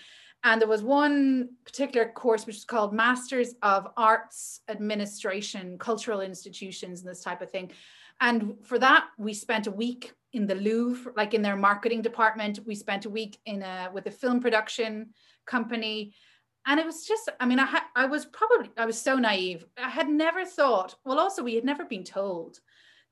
and 0.44 0.62
there 0.62 0.68
was 0.68 0.84
one 0.84 1.50
particular 1.66 2.10
course 2.10 2.46
which 2.46 2.58
is 2.58 2.66
called 2.66 2.94
Masters 2.94 3.56
of 3.62 3.88
Arts 3.98 4.62
Administration, 4.70 5.78
Cultural 5.78 6.22
Institutions, 6.22 7.02
and 7.02 7.10
this 7.10 7.24
type 7.24 7.42
of 7.42 7.52
thing. 7.52 7.72
And 8.22 8.56
for 8.64 8.78
that, 8.80 9.08
we 9.18 9.34
spent 9.34 9.68
a 9.68 9.72
week 9.72 10.14
in 10.34 10.46
the 10.48 10.56
Louvre, 10.56 11.14
like 11.16 11.34
in 11.34 11.42
their 11.42 11.56
marketing 11.56 12.02
department. 12.02 12.60
We 12.66 12.76
spent 12.76 13.06
a 13.06 13.10
week 13.10 13.38
in 13.46 13.62
a 13.62 13.90
with 13.94 14.06
a 14.08 14.12
film 14.12 14.40
production 14.40 15.14
company. 15.46 16.14
And 16.66 16.80
it 16.80 16.86
was 16.86 17.06
just, 17.06 17.30
I 17.42 17.46
mean, 17.46 17.60
I, 17.60 17.66
ha- 17.66 17.90
I 17.94 18.06
was 18.06 18.26
probably, 18.26 18.70
I 18.78 18.86
was 18.86 18.98
so 18.98 19.18
naive. 19.18 19.66
I 19.78 19.90
had 19.90 20.08
never 20.08 20.46
thought, 20.46 20.96
well, 21.04 21.20
also, 21.20 21.44
we 21.44 21.56
had 21.56 21.66
never 21.66 21.84
been 21.84 22.06
told 22.06 22.60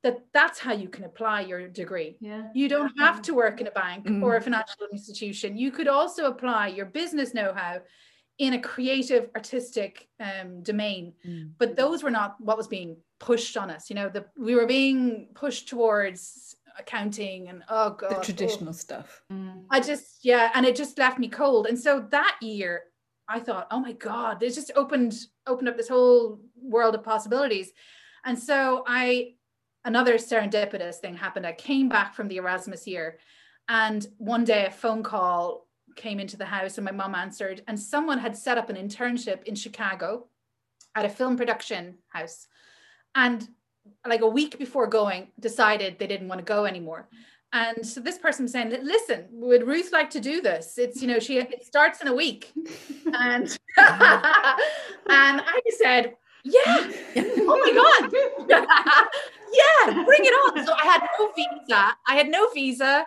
that 0.04 0.20
that's 0.34 0.60
how 0.60 0.74
you 0.74 0.90
can 0.90 1.04
apply 1.04 1.42
your 1.42 1.68
degree. 1.68 2.18
yeah. 2.20 2.48
You 2.54 2.68
don't 2.68 2.92
have 2.98 3.22
to 3.24 3.34
work 3.34 3.62
in 3.62 3.68
a 3.68 3.72
bank 3.72 4.08
or 4.24 4.36
a 4.36 4.40
Mm. 4.40 4.44
financial 4.44 4.88
institution. 4.92 5.58
You 5.58 5.72
could 5.72 5.88
also 5.88 6.26
apply 6.26 6.70
your 6.70 6.88
business 6.88 7.34
know 7.34 7.54
how 7.54 7.82
in 8.38 8.54
a 8.54 8.60
creative, 8.60 9.30
artistic 9.36 10.08
um, 10.20 10.64
domain. 10.64 11.14
Mm. 11.28 11.52
But 11.60 11.76
those 11.76 12.02
were 12.02 12.10
not 12.10 12.36
what 12.40 12.58
was 12.58 12.68
being 12.68 12.98
pushed 13.20 13.56
on 13.58 13.70
us. 13.70 13.90
You 13.90 13.96
know, 13.96 14.10
the, 14.10 14.26
we 14.36 14.56
were 14.56 14.66
being 14.66 15.28
pushed 15.36 15.70
towards 15.70 16.56
accounting 16.80 17.50
and 17.50 17.64
oh 17.70 17.92
god, 17.92 18.10
the 18.10 18.18
oh. 18.18 18.22
traditional 18.24 18.74
stuff. 18.74 19.22
Mm. 19.32 19.66
I 19.70 19.80
just 19.82 20.26
yeah, 20.26 20.50
and 20.56 20.66
it 20.66 20.76
just 20.76 20.98
left 20.98 21.20
me 21.20 21.28
cold. 21.28 21.68
And 21.68 21.78
so 21.78 22.00
that 22.10 22.38
year, 22.42 22.84
I 23.28 23.40
thought, 23.40 23.68
oh 23.70 23.80
my 23.80 23.92
god, 23.94 24.42
it 24.42 24.56
just 24.56 24.72
opened 24.76 25.14
opened 25.46 25.70
up 25.70 25.78
this 25.78 25.90
whole 25.90 26.40
world 26.60 26.96
of 26.96 27.04
possibilities. 27.04 27.72
And 28.26 28.40
so 28.40 28.84
I 28.88 29.34
another 29.86 30.16
serendipitous 30.16 30.96
thing 30.96 31.16
happened. 31.16 31.46
I 31.46 31.54
came 31.54 31.90
back 31.90 32.14
from 32.14 32.28
the 32.28 32.38
Erasmus 32.38 32.88
year, 32.88 33.20
and 33.68 34.06
one 34.18 34.44
day 34.44 34.66
a 34.66 34.72
phone 34.72 35.04
call 35.04 35.68
came 35.96 36.20
into 36.20 36.38
the 36.38 36.46
house, 36.46 36.78
and 36.78 36.86
my 36.86 36.92
mom 36.92 37.16
answered, 37.16 37.64
and 37.68 37.80
someone 37.80 38.20
had 38.20 38.38
set 38.38 38.58
up 38.58 38.70
an 38.70 38.76
internship 38.76 39.44
in 39.44 39.56
Chicago 39.56 40.28
at 40.96 41.06
a 41.06 41.10
film 41.10 41.38
production 41.38 41.96
house. 42.10 42.48
And 43.16 43.48
like 44.08 44.22
a 44.22 44.28
week 44.28 44.58
before 44.58 44.88
going, 44.88 45.28
decided 45.40 45.98
they 45.98 46.08
didn't 46.08 46.28
want 46.28 46.40
to 46.40 46.46
go 46.46 46.66
anymore. 46.66 47.10
And 47.54 47.86
so 47.86 48.00
this 48.00 48.18
person 48.18 48.46
was 48.46 48.54
saying, 48.54 48.70
listen, 48.84 49.26
would 49.32 49.68
Ruth 49.68 49.92
like 49.92 50.10
to 50.12 50.22
do 50.22 50.42
this? 50.42 50.78
It's, 50.78 51.02
you 51.02 51.08
know, 51.08 51.20
she 51.20 51.38
it 51.38 51.66
starts 51.66 52.02
in 52.02 52.08
a 52.08 52.14
week. 52.14 52.52
and 53.14 53.48
and 53.78 55.42
I 55.42 55.62
said, 55.78 56.16
yeah, 56.44 56.92
oh 57.18 58.10
my 58.38 58.48
God. 58.50 59.08
yeah, 59.54 60.04
bring 60.04 60.20
it 60.24 60.34
on. 60.34 60.66
So 60.66 60.74
I 60.74 60.86
had 60.86 61.02
no 61.20 61.32
visa. 61.36 61.96
I 62.08 62.16
had 62.16 62.30
no 62.30 62.50
visa. 62.54 63.06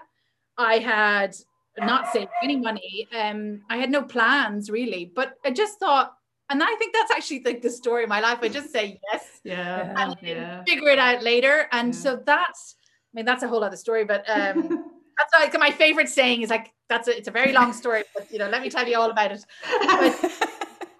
I 0.56 0.78
had 0.78 1.34
not 1.78 2.12
saved 2.12 2.30
any 2.42 2.56
money. 2.56 3.08
Um, 3.16 3.62
I 3.68 3.76
had 3.76 3.90
no 3.90 4.02
plans 4.02 4.70
really, 4.70 5.10
but 5.14 5.34
I 5.44 5.50
just 5.50 5.78
thought, 5.80 6.14
and 6.50 6.62
I 6.62 6.74
think 6.76 6.94
that's 6.94 7.10
actually 7.10 7.42
like 7.44 7.62
the 7.62 7.70
story 7.70 8.04
of 8.04 8.08
my 8.08 8.20
life. 8.20 8.38
I 8.42 8.48
just 8.48 8.70
say 8.70 9.00
yes. 9.12 9.40
Yeah. 9.44 9.92
And 9.96 10.16
yeah. 10.22 10.62
figure 10.64 10.88
it 10.90 10.98
out 10.98 11.22
later. 11.22 11.66
And 11.72 11.94
Yeah. 11.94 12.00
so 12.00 12.22
that's 12.24 12.76
I 12.80 13.16
mean, 13.16 13.26
that's 13.26 13.44
a 13.44 13.48
whole 13.48 13.62
other 13.62 13.76
story, 13.76 14.04
but 14.04 14.28
um, 14.28 14.68
that's 15.18 15.32
like 15.38 15.56
my 15.58 15.70
favorite 15.70 16.08
saying 16.08 16.42
is 16.42 16.50
like, 16.50 16.72
that's 16.88 17.06
a, 17.06 17.16
it's 17.16 17.28
a 17.28 17.30
very 17.30 17.52
long 17.52 17.72
story, 17.72 18.02
but 18.14 18.30
you 18.32 18.38
know, 18.40 18.48
let 18.48 18.60
me 18.60 18.68
tell 18.70 18.86
you 18.88 18.98
all 18.98 19.10
about 19.10 19.30
it. 19.32 19.44
But 19.86 20.43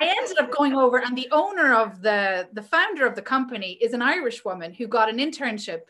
I 0.01 0.14
ended 0.20 0.38
up 0.38 0.51
going 0.51 0.74
over, 0.74 0.99
and 0.99 1.16
the 1.16 1.28
owner 1.32 1.74
of 1.74 2.03
the 2.03 2.49
the 2.53 2.62
founder 2.62 3.07
of 3.07 3.14
the 3.14 3.22
company 3.22 3.78
is 3.80 3.92
an 3.92 4.03
Irish 4.03 4.45
woman 4.45 4.72
who 4.72 4.86
got 4.86 5.09
an 5.09 5.18
internship 5.18 5.82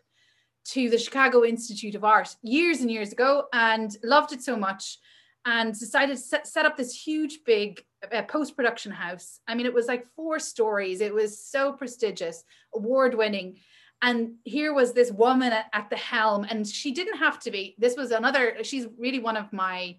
to 0.66 0.88
the 0.88 0.98
Chicago 0.98 1.44
Institute 1.44 1.94
of 1.94 2.04
Art 2.04 2.36
years 2.42 2.80
and 2.80 2.90
years 2.90 3.12
ago, 3.12 3.46
and 3.52 3.96
loved 4.02 4.32
it 4.32 4.42
so 4.42 4.56
much, 4.56 4.98
and 5.44 5.78
decided 5.78 6.16
to 6.16 6.22
set, 6.22 6.46
set 6.46 6.66
up 6.66 6.76
this 6.76 6.94
huge, 6.94 7.40
big 7.44 7.84
uh, 8.12 8.22
post 8.22 8.56
production 8.56 8.92
house. 8.92 9.40
I 9.46 9.54
mean, 9.54 9.66
it 9.66 9.74
was 9.74 9.86
like 9.86 10.06
four 10.16 10.38
stories. 10.38 11.00
It 11.00 11.12
was 11.12 11.38
so 11.38 11.72
prestigious, 11.72 12.44
award 12.74 13.14
winning. 13.14 13.58
And 14.02 14.34
here 14.44 14.74
was 14.74 14.92
this 14.92 15.10
woman 15.10 15.52
at, 15.52 15.66
at 15.72 15.88
the 15.88 15.96
helm, 15.96 16.44
and 16.48 16.66
she 16.66 16.92
didn't 16.92 17.18
have 17.18 17.40
to 17.40 17.50
be. 17.50 17.74
This 17.78 17.96
was 17.96 18.10
another. 18.10 18.58
She's 18.62 18.86
really 18.98 19.18
one 19.18 19.36
of 19.36 19.52
my 19.52 19.96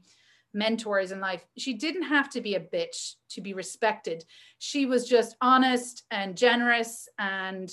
mentors 0.56 1.12
in 1.12 1.20
life. 1.20 1.46
She 1.58 1.74
didn't 1.74 2.04
have 2.04 2.30
to 2.32 2.42
be 2.42 2.56
a 2.56 2.60
bitch 2.60 3.14
to 3.32 3.42
be 3.42 3.54
respected. 3.54 4.26
She 4.58 4.86
was 4.86 5.08
just 5.08 5.36
honest 5.42 6.04
and 6.10 6.36
generous 6.36 7.08
and 7.20 7.70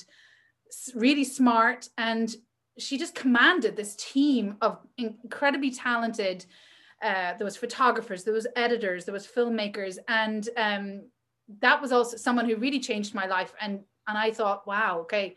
really 0.94 1.24
smart. 1.24 1.88
And 1.96 2.34
she 2.78 2.98
just 2.98 3.14
commanded 3.14 3.76
this 3.76 3.96
team 3.96 4.56
of 4.60 4.78
incredibly 4.98 5.70
talented. 5.70 6.44
Uh, 7.02 7.34
there 7.36 7.44
was 7.44 7.56
photographers, 7.56 8.24
there 8.24 8.34
was 8.34 8.46
editors, 8.56 9.04
there 9.04 9.14
was 9.14 9.26
filmmakers, 9.26 9.98
and 10.08 10.48
um, 10.56 11.02
that 11.60 11.80
was 11.80 11.92
also 11.92 12.16
someone 12.16 12.48
who 12.48 12.56
really 12.56 12.80
changed 12.80 13.14
my 13.14 13.26
life. 13.26 13.52
And 13.60 13.80
and 14.08 14.18
I 14.18 14.32
thought, 14.32 14.66
wow, 14.66 15.00
okay. 15.02 15.36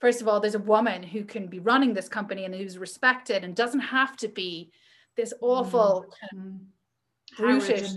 First 0.00 0.20
of 0.20 0.28
all, 0.28 0.40
there's 0.40 0.54
a 0.54 0.58
woman 0.58 1.02
who 1.02 1.24
can 1.24 1.46
be 1.46 1.58
running 1.58 1.94
this 1.94 2.08
company 2.08 2.44
and 2.44 2.54
who's 2.54 2.78
respected 2.78 3.44
and 3.44 3.54
doesn't 3.54 3.80
have 3.80 4.16
to 4.18 4.28
be 4.28 4.72
this 5.16 5.34
awful 5.40 6.06
Mm. 6.34 6.60
Brutish. 7.36 7.90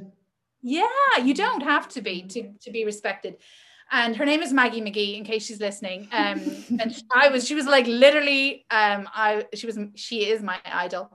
Yeah, 0.61 1.17
you 1.21 1.34
don't 1.34 1.61
have 1.61 1.89
to 1.89 2.01
be 2.01 2.23
to, 2.23 2.53
to 2.61 2.71
be 2.71 2.86
respected. 2.86 3.38
And 3.91 4.15
her 4.15 4.25
name 4.25 4.41
is 4.41 4.53
Maggie 4.53 4.81
McGee, 4.81 5.17
in 5.17 5.23
case 5.23 5.45
she's 5.45 5.59
listening. 5.59 6.07
Um, 6.11 6.41
and 6.79 7.03
I 7.13 7.29
was, 7.29 7.45
she 7.45 7.53
was 7.53 7.65
like 7.65 7.86
literally, 7.86 8.65
um, 8.71 9.07
I, 9.13 9.45
she 9.53 9.65
was, 9.67 9.77
she 9.95 10.29
is 10.29 10.41
my 10.41 10.57
idol. 10.65 11.11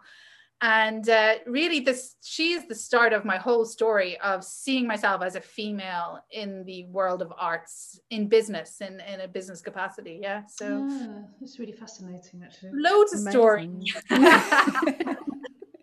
And 0.61 1.09
uh, 1.09 1.35
really, 1.47 1.81
this, 1.81 2.16
she 2.23 2.53
is 2.53 2.66
the 2.66 2.75
start 2.75 3.12
of 3.12 3.25
my 3.25 3.37
whole 3.37 3.64
story 3.64 4.19
of 4.21 4.43
seeing 4.43 4.89
myself 4.89 5.23
as 5.23 5.37
a 5.37 5.41
female 5.41 6.19
in 6.33 6.64
the 6.64 6.85
world 6.87 7.23
of 7.23 7.33
arts, 7.39 8.01
in 8.11 8.29
business, 8.29 8.81
in, 8.81 9.01
in 9.01 9.21
a 9.21 9.29
business 9.29 9.61
capacity. 9.61 10.19
Yeah. 10.21 10.43
So 10.49 10.87
Yeah, 10.89 11.23
that's 11.41 11.59
really 11.61 11.73
fascinating, 11.73 12.43
actually. 12.45 12.71
loads 12.75 13.12
of 13.12 13.21
stories. 13.21 13.95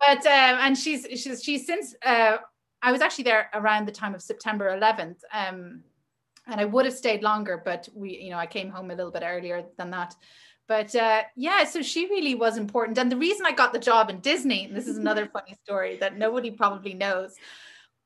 But 0.07 0.25
um, 0.25 0.57
and 0.59 0.77
she's 0.77 1.07
she's 1.15 1.43
she's 1.43 1.65
since 1.65 1.95
uh, 2.05 2.37
I 2.81 2.91
was 2.91 3.01
actually 3.01 3.23
there 3.23 3.49
around 3.53 3.87
the 3.87 3.91
time 3.91 4.13
of 4.13 4.21
September 4.21 4.77
11th, 4.77 5.17
um, 5.33 5.83
and 6.47 6.61
I 6.61 6.65
would 6.65 6.85
have 6.85 6.93
stayed 6.93 7.23
longer, 7.23 7.61
but 7.63 7.89
we 7.93 8.17
you 8.17 8.29
know 8.29 8.37
I 8.37 8.45
came 8.45 8.69
home 8.69 8.91
a 8.91 8.95
little 8.95 9.11
bit 9.11 9.23
earlier 9.25 9.63
than 9.77 9.91
that. 9.91 10.15
But 10.67 10.95
uh, 10.95 11.23
yeah, 11.35 11.63
so 11.65 11.81
she 11.81 12.07
really 12.07 12.35
was 12.35 12.57
important, 12.57 12.97
and 12.97 13.11
the 13.11 13.17
reason 13.17 13.45
I 13.45 13.51
got 13.51 13.73
the 13.73 13.79
job 13.79 14.09
in 14.09 14.19
Disney, 14.19 14.65
and 14.65 14.75
this 14.75 14.87
is 14.87 14.97
another 14.97 15.25
funny 15.33 15.55
story 15.63 15.97
that 15.97 16.17
nobody 16.17 16.51
probably 16.51 16.93
knows. 16.93 17.35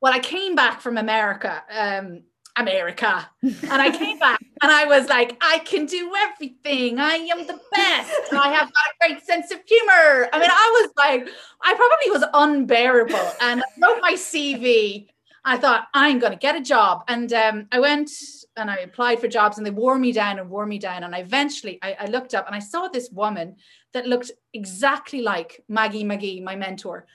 Well, 0.01 0.13
I 0.13 0.19
came 0.19 0.55
back 0.55 0.79
from 0.79 0.97
America, 0.97 1.61
um, 1.69 2.23
America, 2.59 3.29
and 3.43 3.81
I 3.81 3.89
came 3.89 4.19
back 4.19 4.39
and 4.61 4.71
I 4.71 4.85
was 4.85 5.07
like, 5.07 5.37
I 5.41 5.59
can 5.59 5.85
do 5.85 6.11
everything. 6.15 6.99
I 6.99 7.15
am 7.15 7.47
the 7.47 7.59
best. 7.71 8.33
I 8.33 8.49
have 8.49 8.67
a 8.67 9.07
great 9.07 9.25
sense 9.25 9.51
of 9.51 9.59
humor. 9.65 10.29
I 10.33 10.39
mean, 10.39 10.49
I 10.51 10.81
was 10.81 10.91
like, 10.97 11.29
I 11.61 11.73
probably 11.73 12.11
was 12.11 12.23
unbearable. 12.33 13.31
And 13.41 13.61
I 13.61 13.87
wrote 13.87 14.01
my 14.01 14.13
CV. 14.13 15.07
I 15.45 15.57
thought, 15.57 15.87
I'm 15.93 16.19
going 16.19 16.33
to 16.33 16.37
get 16.37 16.57
a 16.57 16.61
job. 16.61 17.05
And 17.07 17.31
um, 17.31 17.67
I 17.71 17.79
went 17.79 18.11
and 18.57 18.69
I 18.69 18.77
applied 18.77 19.19
for 19.19 19.27
jobs 19.27 19.57
and 19.57 19.65
they 19.65 19.71
wore 19.71 19.97
me 19.97 20.11
down 20.11 20.37
and 20.39 20.49
wore 20.49 20.65
me 20.65 20.77
down. 20.77 21.03
And 21.03 21.15
I 21.15 21.19
eventually, 21.19 21.79
I, 21.81 21.95
I 22.01 22.05
looked 22.07 22.33
up 22.33 22.45
and 22.45 22.55
I 22.55 22.59
saw 22.59 22.87
this 22.87 23.09
woman 23.09 23.55
that 23.93 24.05
looked 24.05 24.31
exactly 24.53 25.21
like 25.21 25.63
Maggie 25.69 26.03
McGee, 26.03 26.43
my 26.43 26.55
mentor. 26.55 27.07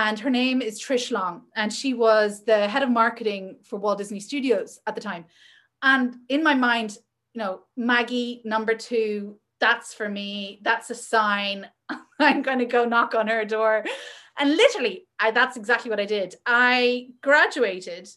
And 0.00 0.16
her 0.20 0.30
name 0.30 0.62
is 0.62 0.80
Trish 0.80 1.10
Long. 1.10 1.42
And 1.56 1.72
she 1.72 1.92
was 1.92 2.44
the 2.44 2.68
head 2.68 2.84
of 2.84 2.88
marketing 2.88 3.56
for 3.64 3.80
Walt 3.80 3.98
Disney 3.98 4.20
Studios 4.20 4.78
at 4.86 4.94
the 4.94 5.00
time. 5.00 5.24
And 5.82 6.14
in 6.28 6.44
my 6.44 6.54
mind, 6.54 6.96
you 7.34 7.40
know, 7.40 7.62
Maggie, 7.76 8.40
number 8.44 8.74
two, 8.74 9.40
that's 9.58 9.92
for 9.92 10.08
me. 10.08 10.60
That's 10.62 10.90
a 10.90 10.94
sign. 10.94 11.66
I'm 12.20 12.42
going 12.42 12.60
to 12.60 12.64
go 12.64 12.84
knock 12.84 13.16
on 13.16 13.26
her 13.26 13.44
door. 13.44 13.84
And 14.38 14.56
literally, 14.56 15.08
I, 15.18 15.32
that's 15.32 15.56
exactly 15.56 15.90
what 15.90 15.98
I 15.98 16.04
did. 16.04 16.36
I 16.46 17.08
graduated 17.20 18.08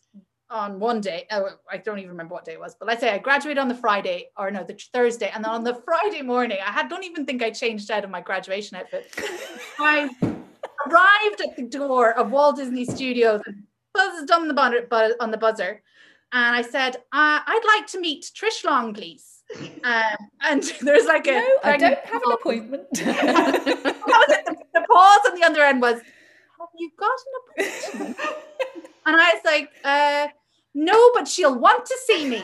on 0.51 0.79
one 0.79 1.01
day. 1.01 1.25
Oh, 1.31 1.49
I 1.67 1.77
don't 1.77 1.97
even 1.97 2.11
remember 2.11 2.35
what 2.35 2.45
day 2.45 2.53
it 2.53 2.59
was, 2.59 2.75
but 2.75 2.87
let's 2.87 3.01
say 3.01 3.09
I 3.09 3.17
graduated 3.17 3.57
on 3.57 3.69
the 3.69 3.73
Friday 3.73 4.27
or 4.37 4.51
no, 4.51 4.63
the 4.63 4.79
Thursday. 4.93 5.31
And 5.33 5.43
then 5.43 5.51
on 5.51 5.63
the 5.63 5.81
Friday 5.83 6.21
morning, 6.21 6.59
I 6.63 6.71
had, 6.71 6.89
don't 6.89 7.05
even 7.05 7.25
think 7.25 7.41
I 7.41 7.49
changed 7.49 7.89
out 7.89 8.03
of 8.03 8.11
my 8.11 8.21
graduation 8.21 8.77
outfit. 8.77 9.11
I 9.79 10.11
arrived 10.91 11.41
at 11.41 11.55
the 11.55 11.63
door 11.63 12.13
of 12.17 12.31
Walt 12.31 12.57
Disney 12.57 12.85
Studios 12.85 13.41
and 13.45 13.63
buzzed 13.93 14.31
on 14.31 14.47
the, 14.47 15.15
on 15.19 15.31
the 15.31 15.37
buzzer. 15.37 15.81
And 16.33 16.55
I 16.55 16.61
said, 16.61 16.95
uh, 16.95 17.39
I'd 17.45 17.77
like 17.77 17.87
to 17.87 17.99
meet 17.99 18.31
Trish 18.35 18.63
Long, 18.63 18.93
please. 18.93 19.43
Um, 19.83 20.17
and 20.41 20.63
there's 20.81 21.05
like 21.05 21.27
a. 21.27 21.31
No, 21.31 21.57
I 21.63 21.77
don't 21.77 21.99
have 22.05 22.21
an 22.23 22.31
appointment. 22.31 22.87
That 24.11 24.27
was 24.27 24.37
it. 24.37 24.45
The, 24.45 24.55
the 24.73 24.87
pause 24.91 25.19
on 25.29 25.39
the 25.39 25.45
other 25.45 25.61
end 25.61 25.81
was, 25.81 25.95
Have 25.95 26.69
you 26.77 26.91
got 26.97 27.17
an 27.57 27.75
appointment? 27.75 28.17
and 29.05 29.15
I 29.15 29.33
was 29.33 29.41
like, 29.45 29.69
uh, 29.83 30.27
No, 30.73 31.11
but 31.13 31.27
she'll 31.27 31.57
want 31.57 31.85
to 31.85 31.97
see 32.05 32.27
me. 32.27 32.43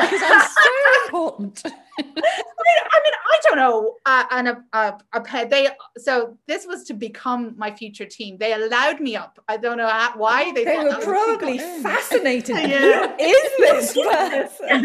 Because 0.00 0.20
I'm 0.22 0.40
so 0.40 1.04
important. 1.04 1.62
I 1.64 2.02
mean, 2.02 2.14
I 2.16 3.00
mean, 3.02 3.14
I 3.32 3.40
don't 3.54 3.72
know. 3.72 3.96
Uh, 4.06 4.24
and 4.30 4.48
a, 4.48 4.64
a, 4.72 4.98
a 5.12 5.20
pet, 5.20 5.50
they 5.50 5.68
so 5.98 6.36
this 6.46 6.66
was 6.66 6.84
to 6.84 6.94
become 6.94 7.54
my 7.56 7.70
future 7.70 8.04
team. 8.04 8.36
They 8.38 8.52
allowed 8.52 9.00
me 9.00 9.16
up. 9.16 9.38
I 9.48 9.56
don't 9.56 9.76
know 9.76 9.88
how, 9.88 10.16
why 10.16 10.52
they. 10.52 10.64
they 10.64 10.78
were 10.78 11.00
probably 11.02 11.58
fascinated. 11.58 12.56
Yeah. 12.56 13.08
Who 13.18 13.24
is 13.24 13.58
this 13.58 13.92
person? 14.06 14.82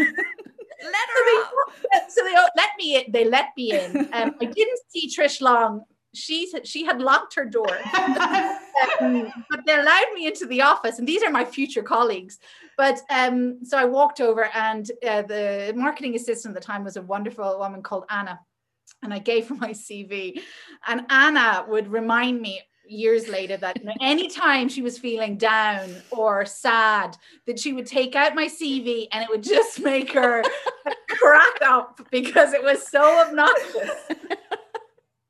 Let 0.80 1.08
her 1.14 1.42
up. 1.42 2.10
so 2.10 2.22
they 2.24 2.34
let 2.34 2.70
me 2.78 2.96
in. 2.96 3.12
They 3.12 3.24
let 3.24 3.48
me 3.56 3.72
in. 3.72 4.08
Um, 4.12 4.34
I 4.40 4.44
didn't 4.44 4.80
see 4.88 5.08
Trish 5.08 5.40
Long. 5.40 5.82
She 6.14 6.52
she 6.64 6.84
had 6.84 7.00
locked 7.00 7.34
her 7.34 7.44
door. 7.44 7.78
Um, 9.00 9.32
but 9.50 9.66
they 9.66 9.74
allowed 9.74 10.12
me 10.14 10.28
into 10.28 10.46
the 10.46 10.62
office, 10.62 11.00
and 11.00 11.08
these 11.08 11.24
are 11.24 11.30
my 11.30 11.44
future 11.44 11.82
colleagues. 11.82 12.38
But 12.76 13.00
um, 13.10 13.58
so 13.64 13.76
I 13.76 13.84
walked 13.86 14.20
over, 14.20 14.48
and 14.54 14.88
uh, 15.06 15.22
the 15.22 15.72
marketing 15.74 16.14
assistant 16.14 16.56
at 16.56 16.62
the 16.62 16.64
time 16.64 16.84
was 16.84 16.96
a 16.96 17.02
wonderful 17.02 17.58
woman 17.58 17.82
called 17.82 18.04
Anna, 18.08 18.38
and 19.02 19.12
I 19.14 19.18
gave 19.18 19.48
her 19.48 19.54
my 19.54 19.70
CV, 19.70 20.40
and 20.86 21.02
Anna 21.10 21.64
would 21.68 21.88
remind 21.88 22.40
me 22.40 22.60
years 22.90 23.28
later 23.28 23.54
that 23.58 23.76
anytime 24.00 24.66
she 24.68 24.80
was 24.80 24.98
feeling 24.98 25.36
down 25.36 25.94
or 26.10 26.46
sad 26.46 27.14
that 27.46 27.58
she 27.58 27.74
would 27.74 27.84
take 27.84 28.16
out 28.16 28.34
my 28.34 28.46
CV 28.46 29.06
and 29.12 29.22
it 29.22 29.28
would 29.28 29.42
just 29.42 29.78
make 29.82 30.10
her 30.12 30.42
crack 31.10 31.60
up 31.62 32.00
because 32.10 32.54
it 32.54 32.62
was 32.62 32.88
so 32.88 33.02
obnoxious. 33.26 33.90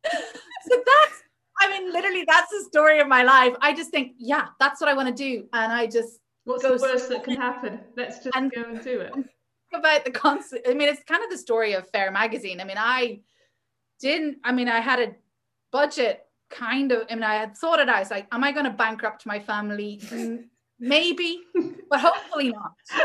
so 0.07 0.77
that's 0.87 1.23
I 1.61 1.69
mean 1.71 1.93
literally 1.93 2.25
that's 2.29 2.51
the 2.53 2.65
story 2.69 3.01
of 3.01 3.09
my 3.09 3.25
life. 3.25 3.55
I 3.61 3.75
just 3.75 3.91
think 3.91 4.13
yeah, 4.19 4.47
that's 4.61 4.81
what 4.81 4.89
I 4.89 4.95
want 4.95 5.09
to 5.09 5.15
do 5.15 5.49
and 5.53 5.73
I 5.73 5.87
just 5.89 6.21
What's 6.45 6.63
Goes- 6.63 6.81
the 6.81 6.87
worst 6.87 7.09
that 7.09 7.25
can 7.25 7.35
happen? 7.37 7.81
Let's 7.97 8.19
just 8.23 8.37
And- 8.37 8.53
go 8.53 8.63
and 8.63 8.81
do 8.83 9.01
it. 9.01 9.13
about 9.75 10.03
the 10.03 10.11
constant 10.11 10.63
i 10.67 10.73
mean 10.73 10.89
it's 10.89 11.03
kind 11.05 11.23
of 11.23 11.29
the 11.29 11.37
story 11.37 11.75
of 11.75 11.87
Faire 11.91 12.11
magazine 12.11 12.59
i 12.59 12.65
mean 12.65 12.79
i 12.79 13.21
didn't 14.01 14.39
i 14.45 14.53
mean 14.53 14.69
i 14.69 14.81
had 14.81 15.01
a 15.01 15.15
budget 15.73 16.25
kind 16.51 16.93
of 16.93 17.07
i 17.11 17.15
mean 17.15 17.25
i 17.25 17.35
had 17.35 17.57
thought 17.57 17.79
it 17.79 17.89
out 17.89 17.97
i 17.97 18.01
was 18.01 18.11
like 18.11 18.27
am 18.33 18.45
i 18.45 18.53
going 18.53 18.65
to 18.65 18.71
bankrupt 18.71 19.27
my 19.27 19.39
family 19.39 20.01
Mm, 20.05 20.45
maybe 20.81 21.41
but 21.91 22.01
hopefully 22.01 22.51
not 22.51 22.73
so 22.89 22.97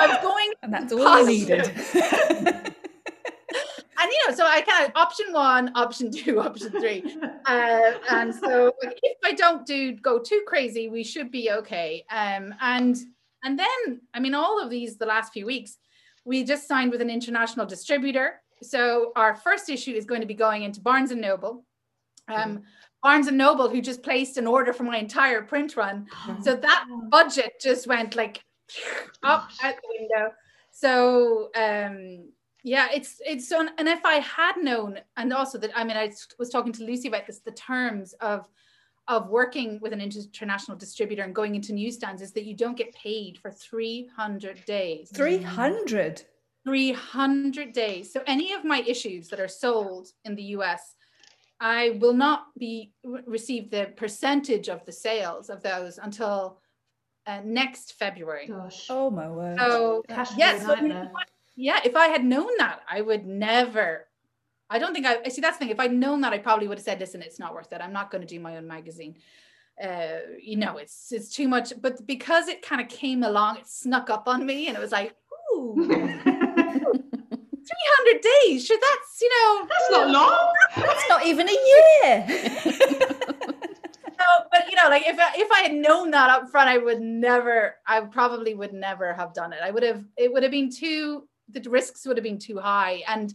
i 0.00 0.06
was 0.06 0.18
going 0.22 0.52
and 0.62 0.72
that's 0.72 0.92
all 0.92 0.98
you 1.28 1.46
Positive. 1.46 1.94
needed. 1.94 2.72
and 3.98 4.10
you 4.10 4.28
know, 4.28 4.34
so 4.34 4.46
I 4.46 4.60
kind 4.62 4.86
of 4.86 4.92
option 4.94 5.32
one, 5.32 5.72
option 5.74 6.10
two, 6.10 6.40
option 6.48 6.70
three. 6.70 7.02
Uh, 7.44 7.92
and 8.10 8.34
so 8.34 8.72
if 8.82 9.18
I 9.24 9.32
don't 9.32 9.66
do 9.66 9.92
go 9.92 10.18
too 10.18 10.42
crazy, 10.46 10.88
we 10.88 11.04
should 11.04 11.30
be 11.30 11.50
okay. 11.50 12.04
Um, 12.10 12.54
and 12.60 12.96
and 13.44 13.58
then 13.58 14.00
I 14.14 14.20
mean 14.20 14.34
all 14.34 14.62
of 14.62 14.70
these 14.70 14.96
the 14.96 15.06
last 15.06 15.32
few 15.32 15.46
weeks, 15.46 15.78
we 16.24 16.44
just 16.44 16.68
signed 16.68 16.90
with 16.90 17.00
an 17.00 17.10
international 17.10 17.66
distributor. 17.66 18.40
So 18.62 19.12
our 19.16 19.34
first 19.34 19.68
issue 19.68 19.92
is 19.92 20.04
going 20.04 20.20
to 20.20 20.26
be 20.26 20.34
going 20.34 20.62
into 20.62 20.80
Barnes 20.80 21.10
and 21.10 21.20
Noble. 21.20 21.64
Um, 22.28 22.62
Barnes 23.02 23.28
and 23.28 23.38
Noble, 23.38 23.68
who 23.68 23.80
just 23.80 24.02
placed 24.02 24.36
an 24.36 24.46
order 24.46 24.72
for 24.72 24.82
my 24.82 24.96
entire 24.96 25.42
print 25.42 25.76
run. 25.76 26.06
So 26.42 26.56
that 26.68 26.86
budget 27.10 27.60
just 27.60 27.86
went 27.86 28.16
like 28.16 28.42
up 29.22 29.50
out 29.62 29.74
the 29.76 29.98
window. 29.98 30.32
So 30.72 31.50
um, 31.54 32.30
yeah, 32.62 32.88
it's 32.92 33.20
it's 33.24 33.48
so 33.48 33.68
and 33.78 33.88
if 33.88 34.04
I 34.04 34.14
had 34.14 34.56
known, 34.56 34.98
and 35.16 35.32
also 35.32 35.58
that 35.58 35.70
I 35.76 35.84
mean, 35.84 35.96
I 35.96 36.10
was 36.38 36.50
talking 36.50 36.72
to 36.72 36.84
Lucy 36.84 37.08
about 37.08 37.26
this, 37.26 37.38
the 37.38 37.52
terms 37.52 38.12
of 38.14 38.48
of 39.08 39.28
working 39.28 39.78
with 39.80 39.92
an 39.92 40.00
international 40.00 40.76
distributor 40.76 41.22
and 41.22 41.32
going 41.34 41.54
into 41.54 41.72
newsstands 41.72 42.20
is 42.20 42.32
that 42.32 42.44
you 42.44 42.54
don't 42.54 42.76
get 42.76 42.92
paid 42.92 43.38
for 43.38 43.52
300 43.52 44.64
days. 44.64 45.12
300? 45.14 46.24
300 46.66 47.72
days. 47.72 48.12
So 48.12 48.22
any 48.26 48.52
of 48.52 48.64
my 48.64 48.82
issues 48.86 49.28
that 49.28 49.40
are 49.40 49.48
sold 49.48 50.08
in 50.24 50.34
the 50.34 50.42
US, 50.56 50.96
I 51.60 51.96
will 52.00 52.12
not 52.12 52.46
be 52.58 52.92
receive 53.04 53.70
the 53.70 53.92
percentage 53.96 54.68
of 54.68 54.84
the 54.84 54.92
sales 54.92 55.48
of 55.48 55.62
those 55.62 55.98
until 55.98 56.60
uh, 57.26 57.40
next 57.44 57.94
February. 57.94 58.48
Gosh. 58.48 58.88
Oh 58.90 59.10
my 59.10 59.28
word. 59.28 59.58
So 59.58 60.02
Cash 60.08 60.28
flow 60.28 60.38
yes, 60.38 60.66
but 60.66 60.82
nightmare. 60.82 61.12
yeah, 61.54 61.80
if 61.84 61.96
I 61.96 62.08
had 62.08 62.24
known 62.24 62.50
that, 62.58 62.80
I 62.90 63.00
would 63.00 63.26
never. 63.26 64.08
I 64.68 64.80
don't 64.80 64.92
think 64.92 65.06
I, 65.06 65.18
I 65.24 65.28
see 65.28 65.40
that's 65.40 65.58
the 65.58 65.64
thing. 65.64 65.70
If 65.72 65.80
I'd 65.80 65.92
known 65.92 66.20
that, 66.22 66.32
I 66.32 66.38
probably 66.38 66.66
would 66.66 66.78
have 66.78 66.84
said, 66.84 66.98
listen, 66.98 67.22
it's 67.22 67.38
not 67.38 67.54
worth 67.54 67.72
it. 67.72 67.80
I'm 67.80 67.92
not 67.92 68.10
going 68.10 68.22
to 68.22 68.26
do 68.26 68.40
my 68.40 68.56
own 68.56 68.66
magazine. 68.66 69.16
Uh, 69.82 70.18
you 70.40 70.56
know, 70.56 70.78
it's 70.78 71.12
it's 71.12 71.32
too 71.32 71.46
much. 71.46 71.72
But 71.80 72.04
because 72.06 72.48
it 72.48 72.62
kind 72.62 72.80
of 72.80 72.88
came 72.88 73.22
along, 73.22 73.58
it 73.58 73.68
snuck 73.68 74.10
up 74.10 74.26
on 74.26 74.44
me 74.44 74.66
and 74.66 74.76
it 74.76 74.80
was 74.80 74.92
like, 74.92 75.14
ooh, 75.54 76.20
300 78.06 78.22
days. 78.22 78.66
Sure, 78.66 78.78
that's, 78.80 79.20
you 79.20 79.28
know, 79.30 79.66
That's 79.68 79.90
not 79.90 80.10
long. 80.10 80.52
That's 80.76 81.08
not 81.08 81.26
even 81.26 81.48
a 81.48 81.52
year. 81.52 82.26
no, 84.18 84.26
but 84.50 84.70
you 84.70 84.76
know, 84.76 84.88
like 84.88 85.06
if 85.06 85.18
I, 85.18 85.32
if 85.36 85.50
I 85.50 85.60
had 85.62 85.74
known 85.74 86.10
that 86.12 86.30
up 86.30 86.50
front, 86.50 86.68
I 86.68 86.78
would 86.78 87.00
never, 87.00 87.76
I 87.86 88.00
probably 88.00 88.54
would 88.54 88.72
never 88.72 89.12
have 89.14 89.34
done 89.34 89.52
it. 89.52 89.60
I 89.62 89.70
would 89.70 89.82
have, 89.82 90.04
it 90.16 90.32
would 90.32 90.42
have 90.42 90.52
been 90.52 90.70
too, 90.70 91.28
the 91.50 91.60
risks 91.68 92.06
would 92.06 92.16
have 92.16 92.24
been 92.24 92.38
too 92.38 92.58
high. 92.58 93.02
And 93.08 93.32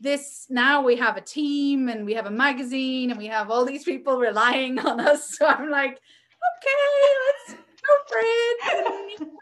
this 0.00 0.46
now 0.50 0.82
we 0.82 0.96
have 0.96 1.16
a 1.16 1.20
team 1.20 1.88
and 1.88 2.04
we 2.04 2.14
have 2.14 2.26
a 2.26 2.30
magazine 2.30 3.10
and 3.10 3.18
we 3.18 3.26
have 3.26 3.50
all 3.50 3.64
these 3.64 3.84
people 3.84 4.18
relying 4.18 4.78
on 4.78 5.00
us. 5.00 5.36
So 5.38 5.46
I'm 5.46 5.70
like, 5.70 5.92
okay, 5.92 7.54
let's 7.54 7.60
go 7.60 7.94
for 8.08 8.18
it. 8.20 9.28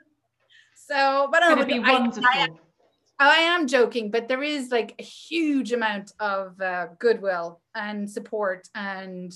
So, 0.75 1.29
but 1.31 1.41
I 1.41 1.53
It's 1.53 1.61
don't 1.61 1.69
going 1.69 1.69
to 1.69 1.77
know, 1.77 1.83
be 1.85 1.89
I- 1.89 2.01
wonderful. 2.01 2.25
I, 2.27 2.49
I 3.21 3.41
am 3.41 3.67
joking, 3.67 4.11
but 4.11 4.29
there 4.29 4.43
is 4.43 4.71
like 4.71 4.95
a 4.99 5.03
huge 5.03 5.73
amount 5.73 6.13
of 6.19 6.59
uh, 6.59 6.87
goodwill 6.99 7.61
and 7.75 8.11
support. 8.11 8.67
And 8.75 9.31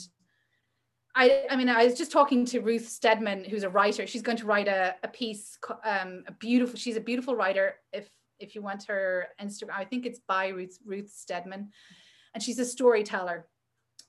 I, 1.14 1.44
I 1.50 1.56
mean, 1.56 1.68
I 1.68 1.84
was 1.84 1.98
just 1.98 2.10
talking 2.10 2.46
to 2.46 2.60
Ruth 2.60 2.88
Steadman, 2.88 3.44
who's 3.44 3.62
a 3.62 3.68
writer. 3.68 4.06
She's 4.06 4.22
going 4.22 4.38
to 4.38 4.46
write 4.46 4.68
a, 4.68 4.94
a 5.02 5.08
piece, 5.08 5.58
um, 5.84 6.24
a 6.26 6.32
beautiful. 6.32 6.78
She's 6.78 6.96
a 6.96 7.00
beautiful 7.00 7.36
writer. 7.36 7.74
If 7.92 8.08
if 8.40 8.54
you 8.54 8.62
want 8.62 8.84
her 8.84 9.28
Instagram, 9.40 9.76
I 9.76 9.84
think 9.84 10.06
it's 10.06 10.20
by 10.26 10.48
Ruth 10.48 10.78
Ruth 10.86 11.10
Steadman, 11.10 11.68
and 12.32 12.42
she's 12.42 12.58
a 12.58 12.64
storyteller. 12.64 13.46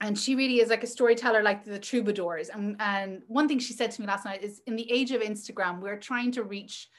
And 0.01 0.17
she 0.17 0.36
really 0.36 0.59
is 0.59 0.69
like 0.69 0.84
a 0.84 0.88
storyteller, 0.88 1.43
like 1.43 1.63
the 1.63 1.80
troubadours. 1.80 2.49
And, 2.49 2.76
and 2.80 3.21
one 3.28 3.47
thing 3.47 3.59
she 3.59 3.71
said 3.71 3.91
to 3.91 4.01
me 4.01 4.07
last 4.07 4.26
night 4.26 4.43
is, 4.43 4.61
in 4.67 4.76
the 4.76 4.91
age 4.91 5.11
of 5.11 5.21
Instagram, 5.21 5.80
we're 5.80 5.99
trying 5.99 6.34
to 6.34 6.43
reach 6.43 6.89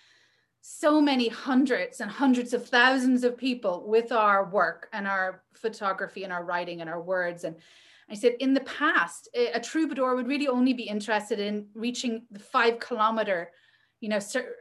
so 0.68 1.00
many 1.00 1.28
hundreds 1.28 2.00
and 2.00 2.10
hundreds 2.10 2.52
of 2.52 2.66
thousands 2.68 3.22
of 3.22 3.36
people 3.36 3.84
with 3.86 4.10
our 4.10 4.50
work 4.50 4.88
and 4.92 5.06
our 5.06 5.42
photography 5.54 6.24
and 6.24 6.32
our 6.32 6.44
writing 6.44 6.80
and 6.80 6.90
our 6.90 7.00
words. 7.00 7.44
And 7.44 7.54
I 8.10 8.14
said 8.14 8.34
in 8.40 8.52
the 8.52 8.60
past 8.60 9.28
a 9.34 9.60
troubadour 9.60 10.16
would 10.16 10.26
really 10.26 10.48
only 10.48 10.72
be 10.72 10.82
interested 10.82 11.38
in 11.38 11.68
reaching 11.74 12.22
the 12.32 12.40
5 12.40 12.80
kilometer 12.80 13.50
you 14.00 14.10
know 14.10 14.18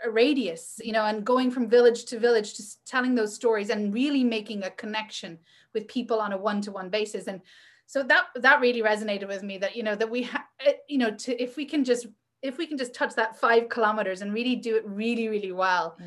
radius 0.10 0.80
you 0.82 0.94
know 0.94 1.04
and 1.04 1.26
going 1.26 1.52
from 1.52 1.68
village 1.68 2.06
to 2.06 2.18
village 2.18 2.56
just 2.56 2.86
telling 2.88 3.16
those 3.16 3.36
stories 3.36 3.70
and 3.70 3.94
really 3.94 4.24
making 4.24 4.64
a 4.64 4.70
connection 4.70 5.38
with 5.74 5.88
people 5.88 6.20
on 6.20 6.34
a 6.34 6.38
one 6.38 6.62
to 6.62 6.72
one 6.72 6.90
basis. 6.90 7.28
And 7.28 7.42
so 7.86 8.02
that 8.04 8.26
that 8.36 8.62
really 8.62 8.82
resonated 8.82 9.28
with 9.28 9.44
me 9.44 9.60
that 9.60 9.76
you 9.76 9.84
know 9.84 9.96
that 9.96 10.10
we 10.10 10.24
ha- 10.24 10.48
eh, 10.66 10.74
you 10.88 10.98
know 10.98 11.12
to 11.12 11.42
if 11.42 11.58
we 11.58 11.66
can 11.66 11.84
just 11.84 12.08
if 12.46 12.58
we 12.58 12.68
can 12.68 12.78
just 12.78 12.94
touch 12.94 13.16
that 13.16 13.40
five 13.40 13.70
kilometers 13.70 14.22
and 14.22 14.34
really 14.34 14.56
do 14.56 14.76
it 14.76 14.84
really 14.86 15.28
really 15.28 15.52
well 15.52 15.98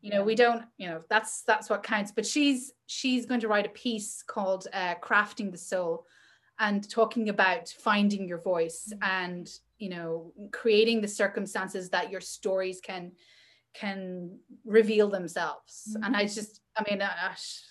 you 0.00 0.10
know 0.10 0.22
we 0.22 0.34
don't 0.34 0.62
you 0.76 0.88
know 0.88 1.02
that's 1.08 1.42
that's 1.42 1.68
what 1.68 1.82
counts. 1.82 2.12
But 2.12 2.26
she's 2.26 2.72
she's 2.86 3.26
going 3.26 3.40
to 3.40 3.48
write 3.48 3.66
a 3.66 3.70
piece 3.70 4.22
called 4.22 4.66
uh, 4.72 4.94
crafting 5.02 5.50
the 5.50 5.58
soul 5.58 6.06
and 6.58 6.88
talking 6.88 7.28
about 7.28 7.68
finding 7.68 8.28
your 8.28 8.40
voice 8.40 8.92
and 9.02 9.48
you 9.78 9.90
know 9.90 10.32
creating 10.52 11.00
the 11.00 11.08
circumstances 11.08 11.90
that 11.90 12.10
your 12.10 12.20
stories 12.20 12.80
can 12.80 13.12
can 13.74 14.38
reveal 14.64 15.08
themselves. 15.08 15.96
And 16.02 16.16
i 16.16 16.24
just 16.24 16.60
i 16.76 16.84
mean 16.88 17.02
uh, 17.02 17.10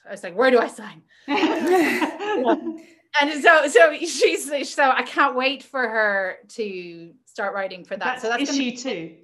i 0.07 0.11
was 0.11 0.23
like 0.23 0.35
where 0.35 0.51
do 0.51 0.59
i 0.59 0.67
sign 0.67 1.01
and 3.21 3.41
so 3.41 3.67
so 3.67 3.93
she's 3.95 4.73
so 4.73 4.89
i 4.89 5.03
can't 5.03 5.35
wait 5.35 5.63
for 5.63 5.87
her 5.87 6.37
to 6.47 7.11
start 7.25 7.53
writing 7.53 7.83
for 7.83 7.95
that 7.97 8.05
That's 8.05 8.21
so 8.21 8.29
that's 8.29 8.49
issue 8.49 8.57
be- 8.71 8.77
two. 8.77 9.15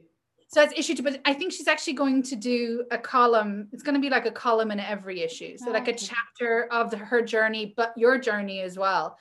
so 0.48 0.60
that's 0.60 0.78
issue 0.78 0.96
two, 0.96 1.04
but 1.04 1.20
I 1.26 1.34
think 1.34 1.52
she's 1.52 1.68
actually 1.68 1.94
going 1.94 2.22
to 2.24 2.36
do 2.36 2.86
a 2.92 2.98
column. 2.98 3.70
It's 3.72 3.82
going 3.82 3.96
to 3.96 4.02
be 4.02 4.10
like 4.12 4.28
a 4.28 4.32
column 4.32 4.70
in 4.70 4.80
every 4.80 5.22
issue. 5.22 5.58
So 5.58 5.72
like 5.72 5.88
a 5.88 5.96
chapter 5.96 6.68
of 6.72 6.92
the, 6.92 6.98
her 6.98 7.24
journey, 7.24 7.74
but 7.76 7.92
your 7.98 8.20
journey 8.20 8.62
as 8.62 8.78
well. 8.78 9.18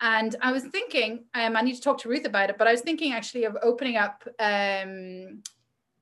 And 0.00 0.34
I 0.40 0.52
was 0.52 0.64
thinking, 0.64 1.24
um, 1.34 1.54
I 1.54 1.60
need 1.60 1.74
to 1.74 1.82
talk 1.82 1.98
to 1.98 2.08
Ruth 2.08 2.24
about 2.24 2.48
it, 2.48 2.56
but 2.56 2.66
I 2.66 2.72
was 2.72 2.80
thinking 2.80 3.12
actually 3.12 3.44
of 3.44 3.58
opening 3.62 3.98
up 3.98 4.26
um, 4.38 5.42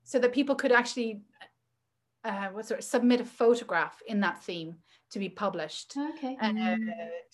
so 0.04 0.20
that 0.20 0.32
people 0.32 0.54
could 0.54 0.70
actually, 0.70 1.22
uh, 2.22 2.48
what's 2.52 2.70
it, 2.70 2.84
submit 2.84 3.20
a 3.20 3.24
photograph 3.24 4.00
in 4.06 4.20
that 4.20 4.44
theme 4.44 4.76
to 5.10 5.18
be 5.18 5.28
published. 5.28 5.94
Okay. 5.96 6.36
uh, 6.40 6.76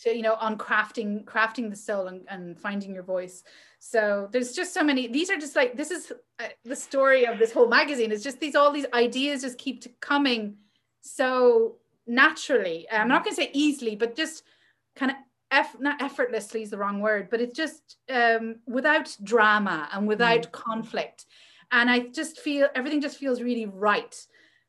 to 0.03 0.15
you 0.15 0.23
know 0.23 0.35
on 0.35 0.57
crafting 0.57 1.25
crafting 1.25 1.71
the 1.71 1.77
soul 1.77 2.07
and, 2.07 2.23
and 2.29 2.59
finding 2.59 2.95
your 2.95 3.03
voice. 3.03 3.43
So 3.79 4.29
there's 4.33 4.53
just 4.53 4.73
so 4.73 4.83
many 4.83 5.09
these 5.09 5.31
are 5.31 5.37
just 5.37 5.57
like 5.57 5.77
this 5.77 5.91
is 5.91 6.13
uh, 6.39 6.49
the 6.65 6.77
story 6.77 7.27
of 7.27 7.39
this 7.39 7.53
whole 7.53 7.69
magazine. 7.69 8.13
It's 8.13 8.25
just 8.25 8.41
these 8.41 8.55
all 8.55 8.73
these 8.73 8.87
ideas 8.95 9.43
just 9.43 9.59
keep 9.59 9.83
to 9.83 9.89
coming 10.01 10.57
so 11.01 11.77
naturally. 12.07 12.87
I'm 12.91 13.09
not 13.09 13.25
going 13.25 13.37
to 13.37 13.43
say 13.43 13.51
easily 13.53 13.97
but 13.97 14.17
just 14.17 14.45
kind 14.97 15.11
of 15.11 15.17
eff- 15.51 15.81
not 15.81 16.01
effortlessly 16.01 16.63
is 16.63 16.71
the 16.71 16.79
wrong 16.79 17.01
word 17.01 17.29
but 17.31 17.41
it's 17.41 17.57
just 17.57 17.97
um, 18.09 18.57
without 18.67 19.17
drama 19.23 19.89
and 19.93 20.07
without 20.07 20.53
conflict. 20.53 21.27
And 21.73 21.91
i 21.91 22.01
just 22.01 22.39
feel 22.39 22.69
everything 22.77 23.01
just 23.01 23.17
feels 23.17 23.43
really 23.43 23.67
right 23.67 24.15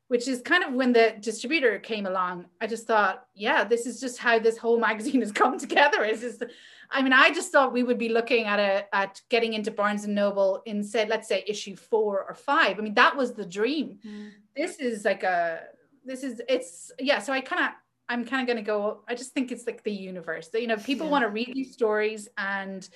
which 0.08 0.28
is 0.28 0.42
kind 0.42 0.64
of 0.64 0.74
when 0.74 0.94
the 0.94 1.16
distributor 1.20 1.80
came 1.80 2.06
along 2.06 2.46
i 2.62 2.68
just 2.68 2.86
thought 2.86 3.26
yeah 3.34 3.64
this 3.64 3.86
is 3.86 4.00
just 4.00 4.18
how 4.20 4.38
this 4.40 4.58
whole 4.58 4.80
magazine 4.90 5.22
has 5.22 5.32
come 5.32 5.58
together. 5.60 6.04
Is 6.04 6.22
just 6.22 6.44
i 6.92 7.02
mean 7.02 7.14
i 7.14 7.32
just 7.32 7.52
thought 7.52 7.74
we 7.74 7.84
would 7.84 7.98
be 7.98 8.10
looking 8.10 8.46
at 8.46 8.60
a 8.60 8.96
at 8.96 9.22
getting 9.30 9.54
into 9.54 9.72
barnes 9.72 10.04
and 10.06 10.14
noble 10.14 10.62
in 10.66 10.84
said 10.84 11.10
let's 11.10 11.28
say 11.28 11.44
issue 11.48 11.76
four 11.76 12.24
or 12.30 12.36
five. 12.36 12.78
I 12.78 12.82
mean 12.82 12.94
that 12.96 13.16
was 13.16 13.34
the 13.34 13.46
dream. 13.46 13.98
Mm. 14.06 14.30
this 14.56 14.78
is 14.80 15.06
like 15.06 15.24
a 15.24 15.62
this 16.04 16.24
is 16.24 16.42
it's 16.48 16.92
yeah 17.00 17.20
so 17.20 17.34
i 17.34 17.42
kind 17.42 17.64
of 17.66 17.72
i'm 18.08 18.24
kind 18.24 18.42
of 18.42 18.48
going 18.48 18.64
to 18.64 18.68
go 18.74 19.00
i 19.08 19.16
just 19.16 19.32
think 19.34 19.52
it's 19.52 19.66
like 19.66 19.82
the 19.84 19.92
universe. 19.92 20.50
That 20.50 20.62
you 20.62 20.68
know 20.68 20.78
people 20.78 21.08
Yeah. 21.08 21.12
want 21.14 21.24
to 21.24 21.30
read 21.30 21.52
these 21.54 21.74
stories 21.74 22.28
and 22.38 22.88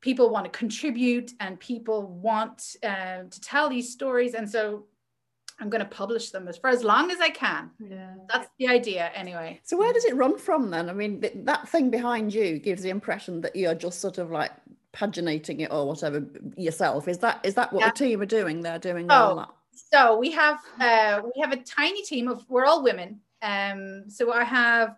people 0.00 0.30
want 0.30 0.44
to 0.50 0.50
contribute 0.58 1.32
and 1.40 1.58
people 1.60 1.98
want 2.28 2.76
uh, 2.84 3.24
to 3.34 3.40
tell 3.40 3.68
these 3.68 3.92
stories. 3.92 4.32
And 4.34 4.48
so 4.48 4.86
i'm 5.60 5.68
going 5.70 5.82
to 5.82 5.88
publish 5.88 6.30
them 6.30 6.48
as 6.48 6.56
for 6.56 6.68
as 6.70 6.82
long 6.84 7.10
as 7.10 7.20
i 7.20 7.28
can 7.30 7.70
Yeah. 7.78 8.14
that's 8.28 8.48
the 8.58 8.68
idea 8.68 9.10
anyway 9.14 9.60
So 9.64 9.76
where 9.76 9.92
does 9.92 10.04
it 10.04 10.14
run 10.16 10.38
from 10.38 10.70
then? 10.70 10.88
I 10.88 10.92
mean, 10.92 11.22
that 11.44 11.68
thing 11.68 11.90
behind 11.90 12.32
you 12.32 12.58
gives 12.58 12.82
the 12.82 12.90
impression 12.90 13.40
that 13.42 13.54
you're 13.56 13.74
just 13.74 14.00
sort 14.00 14.18
of 14.18 14.30
like 14.30 14.52
paginating 14.92 15.60
it 15.60 15.70
or 15.70 15.86
whatever 15.86 16.24
yourself. 16.56 17.08
Is 17.08 17.18
that 17.18 17.40
is 17.44 17.54
that 17.54 17.72
what 17.72 17.80
Yeah. 17.80 17.90
the 17.90 17.98
team 18.04 18.20
are 18.22 18.26
doing? 18.38 18.62
They're 18.62 18.78
doing 18.78 19.10
all 19.10 19.32
Oh. 19.32 19.36
that. 19.36 19.48
so 19.92 20.18
we 20.18 20.30
have 20.32 20.58
uh, 20.80 21.20
we 21.34 21.40
have 21.40 21.52
a 21.52 21.56
tiny 21.80 22.02
team 22.02 22.28
of 22.28 22.44
we're 22.48 22.64
all 22.64 22.82
women 22.82 23.20
um, 23.42 24.04
so 24.08 24.32
i 24.32 24.42
have 24.44 24.96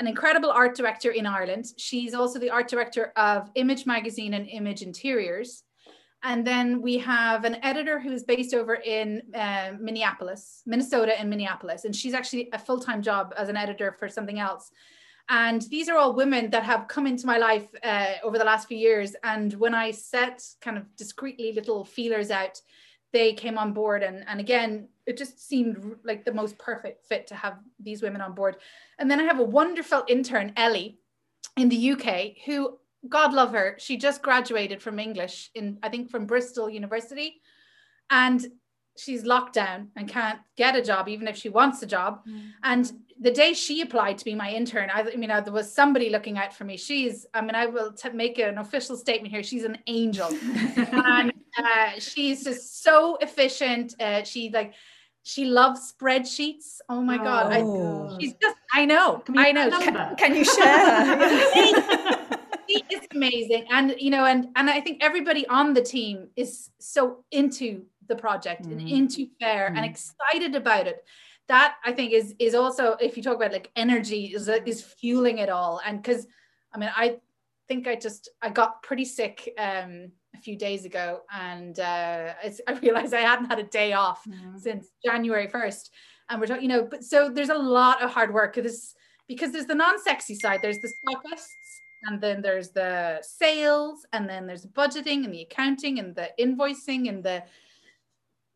an 0.00 0.06
incredible 0.06 0.50
art 0.50 0.74
director 0.76 1.10
in 1.20 1.24
ireland 1.26 1.64
she's 1.76 2.12
also 2.14 2.36
the 2.38 2.50
art 2.50 2.68
director 2.68 3.04
of 3.16 3.50
image 3.54 3.84
magazine 3.86 4.32
and 4.34 4.44
image 4.48 4.82
interiors 4.82 5.62
and 6.22 6.46
then 6.46 6.82
we 6.82 6.98
have 6.98 7.44
an 7.44 7.56
editor 7.62 8.00
who's 8.00 8.24
based 8.24 8.54
over 8.54 8.74
in 8.74 9.22
uh, 9.34 9.72
minneapolis 9.80 10.62
minnesota 10.66 11.18
and 11.18 11.30
minneapolis 11.30 11.84
and 11.84 11.94
she's 11.94 12.14
actually 12.14 12.48
a 12.52 12.58
full-time 12.58 13.02
job 13.02 13.32
as 13.36 13.48
an 13.48 13.56
editor 13.56 13.96
for 13.98 14.08
something 14.08 14.38
else 14.38 14.70
And 15.28 15.62
these 15.62 15.88
are 15.88 15.96
all 15.96 16.14
women 16.14 16.50
that 16.50 16.62
have 16.62 16.88
come 16.88 17.06
into 17.06 17.26
my 17.26 17.36
life 17.36 17.68
uh, 17.82 18.14
over 18.22 18.38
the 18.38 18.44
last 18.44 18.66
few 18.66 18.78
years. 18.78 19.14
And 19.22 19.52
when 19.54 19.74
I 19.74 19.90
set 19.90 20.42
kind 20.62 20.78
of 20.78 20.84
discreetly 20.96 21.52
little 21.52 21.84
feelers 21.84 22.30
out, 22.30 22.60
they 23.12 23.34
came 23.34 23.58
on 23.58 23.72
board. 23.72 24.02
And, 24.02 24.24
and 24.26 24.40
again, 24.40 24.88
it 25.06 25.16
just 25.18 25.46
seemed 25.46 25.96
like 26.02 26.24
the 26.24 26.32
most 26.32 26.58
perfect 26.58 27.04
fit 27.04 27.26
to 27.26 27.34
have 27.34 27.58
these 27.78 28.02
women 28.02 28.22
on 28.22 28.34
board. 28.34 28.56
And 28.98 29.10
then 29.10 29.20
I 29.20 29.24
have 29.24 29.38
a 29.38 29.44
wonderful 29.44 30.04
intern, 30.08 30.52
Ellie, 30.56 30.98
in 31.56 31.68
the 31.68 31.90
UK, 31.92 32.44
who, 32.46 32.78
God 33.08 33.32
love 33.32 33.52
her, 33.52 33.76
she 33.78 33.96
just 33.96 34.22
graduated 34.22 34.82
from 34.82 34.98
English 34.98 35.50
in, 35.54 35.78
I 35.82 35.88
think, 35.88 36.10
from 36.10 36.26
Bristol 36.26 36.68
University. 36.70 37.40
And 38.10 38.44
she's 38.98 39.24
locked 39.24 39.54
down 39.54 39.88
and 39.96 40.08
can't 40.08 40.40
get 40.56 40.74
a 40.76 40.82
job 40.82 41.08
even 41.08 41.28
if 41.28 41.36
she 41.36 41.48
wants 41.48 41.82
a 41.82 41.86
job. 41.86 42.20
Mm. 42.26 42.50
and 42.64 42.92
the 43.20 43.30
day 43.30 43.52
she 43.52 43.80
applied 43.80 44.16
to 44.18 44.24
be 44.24 44.34
my 44.34 44.52
intern 44.52 44.90
i, 44.92 45.00
I 45.00 45.16
mean 45.16 45.30
uh, 45.30 45.40
there 45.40 45.52
was 45.52 45.72
somebody 45.72 46.10
looking 46.10 46.38
out 46.38 46.54
for 46.54 46.64
me. 46.64 46.76
She's 46.76 47.26
i 47.34 47.40
mean 47.40 47.54
i 47.54 47.66
will 47.66 47.92
t- 47.92 48.10
make 48.10 48.38
an 48.38 48.58
official 48.58 48.96
statement 48.96 49.32
here. 49.32 49.42
She's 49.42 49.64
an 49.64 49.78
angel. 49.86 50.28
And 50.76 51.32
uh, 51.56 51.98
she's 51.98 52.44
just 52.44 52.82
so 52.82 53.16
efficient. 53.20 53.94
Uh, 54.00 54.22
she 54.22 54.50
like 54.50 54.74
she 55.22 55.44
loves 55.44 55.92
spreadsheets. 55.92 56.78
Oh 56.88 57.02
my 57.02 57.18
god. 57.18 57.52
Oh. 57.52 58.08
I, 58.14 58.18
she's 58.18 58.34
just 58.40 58.56
i 58.72 58.84
know. 58.84 59.22
I 59.36 59.52
know. 59.52 59.70
can, 59.70 60.16
can 60.16 60.34
you 60.36 60.44
share 60.44 62.14
she 62.78 62.96
is 62.96 63.06
amazing 63.14 63.66
and 63.70 63.94
you 63.98 64.10
know 64.10 64.24
and 64.24 64.48
and 64.56 64.70
i 64.70 64.80
think 64.80 65.02
everybody 65.02 65.46
on 65.48 65.74
the 65.74 65.82
team 65.82 66.28
is 66.36 66.70
so 66.78 67.24
into 67.30 67.84
the 68.08 68.16
project 68.16 68.64
mm. 68.64 68.72
and 68.72 68.88
into 68.88 69.26
Faire 69.40 69.70
mm. 69.70 69.76
and 69.76 69.84
excited 69.84 70.54
about 70.54 70.86
it 70.86 71.04
that 71.48 71.76
i 71.84 71.92
think 71.92 72.12
is 72.12 72.34
is 72.38 72.54
also 72.54 72.96
if 73.00 73.16
you 73.16 73.22
talk 73.22 73.36
about 73.36 73.52
like 73.52 73.70
energy 73.76 74.26
is 74.26 74.48
is 74.48 74.82
fueling 74.82 75.38
it 75.38 75.48
all 75.48 75.80
and 75.84 76.02
because 76.02 76.26
i 76.74 76.78
mean 76.78 76.90
i 76.96 77.16
think 77.66 77.86
i 77.86 77.94
just 77.94 78.30
i 78.42 78.48
got 78.48 78.82
pretty 78.82 79.04
sick 79.04 79.52
um 79.58 80.10
a 80.34 80.38
few 80.38 80.56
days 80.56 80.84
ago 80.84 81.20
and 81.32 81.80
uh 81.80 82.32
i 82.68 82.72
realized 82.82 83.14
i 83.14 83.20
hadn't 83.20 83.46
had 83.46 83.58
a 83.58 83.64
day 83.64 83.92
off 83.92 84.24
mm. 84.26 84.58
since 84.58 84.88
january 85.04 85.48
1st 85.48 85.90
and 86.30 86.40
we're 86.40 86.46
talking 86.46 86.62
you 86.62 86.68
know 86.68 86.84
but 86.84 87.02
so 87.02 87.28
there's 87.28 87.48
a 87.48 87.54
lot 87.54 88.02
of 88.02 88.10
hard 88.10 88.32
work 88.32 88.54
this 88.54 88.94
because 89.26 89.52
there's 89.52 89.66
the 89.66 89.74
non-sexy 89.74 90.34
side 90.34 90.60
there's 90.62 90.80
the 90.80 90.88
stockists 90.88 91.67
and 92.04 92.20
then 92.20 92.42
there's 92.42 92.70
the 92.70 93.18
sales 93.22 94.06
and 94.12 94.28
then 94.28 94.46
there's 94.46 94.66
budgeting 94.66 95.24
and 95.24 95.32
the 95.32 95.42
accounting 95.42 95.98
and 95.98 96.14
the 96.14 96.30
invoicing 96.38 97.08
and 97.08 97.22
the 97.24 97.42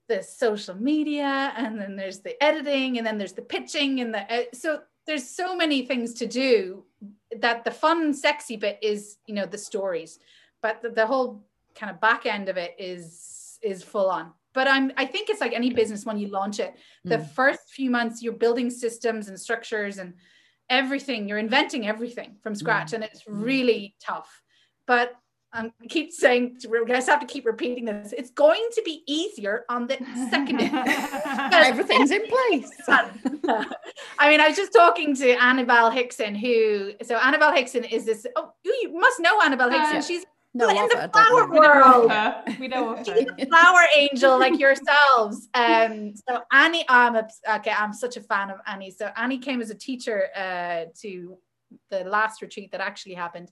the 0.09 0.23
social 0.23 0.75
media 0.75 1.53
and 1.57 1.81
then 1.81 1.97
there's 1.97 2.21
the 2.21 2.43
editing 2.43 2.99
and 2.99 3.07
then 3.07 3.19
there's 3.19 3.33
the 3.33 3.43
pitching 3.43 4.01
and 4.01 4.13
the 4.13 4.33
uh, 4.33 4.43
so 4.53 4.81
there's 5.07 5.29
so 5.29 5.57
many 5.57 5.85
things 5.87 6.15
to 6.15 6.27
do 6.27 6.85
that 7.39 7.65
the 7.65 7.71
fun 7.71 8.15
sexy 8.15 8.57
bit 8.57 8.79
is 8.83 9.19
you 9.27 9.35
know 9.35 9.47
the 9.47 9.59
stories. 9.59 10.19
But 10.61 10.83
the, 10.83 10.91
the 10.91 11.07
whole 11.07 11.45
kind 11.75 11.91
of 11.91 12.01
back 12.01 12.27
end 12.27 12.49
of 12.49 12.57
it 12.57 12.75
is 12.79 13.59
is 13.63 13.83
full 13.83 14.11
on. 14.11 14.33
But 14.55 14.69
i'm 14.69 14.93
i 14.97 15.07
think 15.07 15.31
it's 15.31 15.41
like 15.41 15.55
any 15.55 15.73
business 15.73 16.05
when 16.05 16.19
you 16.19 16.29
launch 16.29 16.61
it. 16.61 16.75
The 17.05 17.19
mm. 17.19 17.31
first 17.31 17.71
few 17.71 17.91
months 17.91 18.23
you're 18.23 18.33
building 18.33 18.71
systems 18.71 19.29
and 19.29 19.39
structures 19.39 19.99
and 19.99 20.15
everything 20.73 21.29
you're 21.29 21.39
inventing 21.39 21.87
everything 21.87 22.37
from 22.43 22.55
scratch 22.55 22.91
mm. 22.91 22.95
and 22.95 23.05
it's 23.05 23.23
really 23.29 23.95
tough 24.01 24.43
but 24.87 25.13
I 25.55 25.71
keep 25.89 26.13
saying, 26.13 26.57
I 26.65 26.85
just 26.89 27.09
have 27.09 27.21
to 27.21 27.27
keep 27.27 27.45
repeating 27.45 27.85
this. 27.85 28.15
It's 28.17 28.31
going 28.31 28.67
to 28.75 28.83
be 28.87 29.03
easier 29.07 29.65
on 29.69 29.87
the 29.87 29.99
second. 30.31 30.61
Everything's 31.53 32.11
in 32.11 32.27
place. 32.27 32.71
I 32.89 34.31
mean, 34.31 34.41
I 34.41 34.49
was 34.49 34.57
just 34.57 34.73
talking 34.73 35.15
to 35.17 35.33
Annabelle 35.33 35.91
Hickson, 35.91 36.35
who, 36.35 36.93
so 37.03 37.17
Annabelle 37.17 37.53
Hickson 37.53 37.85
is 37.85 38.07
this, 38.07 38.27
oh, 38.35 38.53
you 38.65 38.99
must 38.99 39.21
know 39.21 39.43
Annabelle 39.43 39.71
Hickson. 39.71 39.97
Uh, 39.99 40.03
She's 40.03 40.25
no, 40.55 40.69
in 40.69 40.77
the 40.89 41.11
flower 41.13 41.49
world. 41.51 42.13
We 42.61 42.69
know 42.69 42.93
of 42.93 42.99
her. 42.99 43.05
She's 43.05 43.27
a 43.39 43.47
flower 43.47 43.87
angel 43.97 44.39
like 44.39 44.59
yourselves. 44.59 45.49
Um, 45.55 46.15
so 46.29 46.43
Annie, 46.53 46.85
I'm 46.89 47.17
a, 47.17 47.29
okay, 47.57 47.73
I'm 47.73 47.93
such 47.93 48.17
a 48.17 48.21
fan 48.21 48.51
of 48.51 48.59
Annie. 48.67 48.91
So 48.91 49.11
Annie 49.17 49.39
came 49.39 49.63
as 49.63 49.71
a 49.71 49.75
teacher 49.75 50.29
uh, 50.37 50.85
to 51.01 51.39
the 51.91 52.05
last 52.05 52.43
retreat 52.43 52.73
that 52.73 52.81
actually 52.81 53.15
happened. 53.15 53.51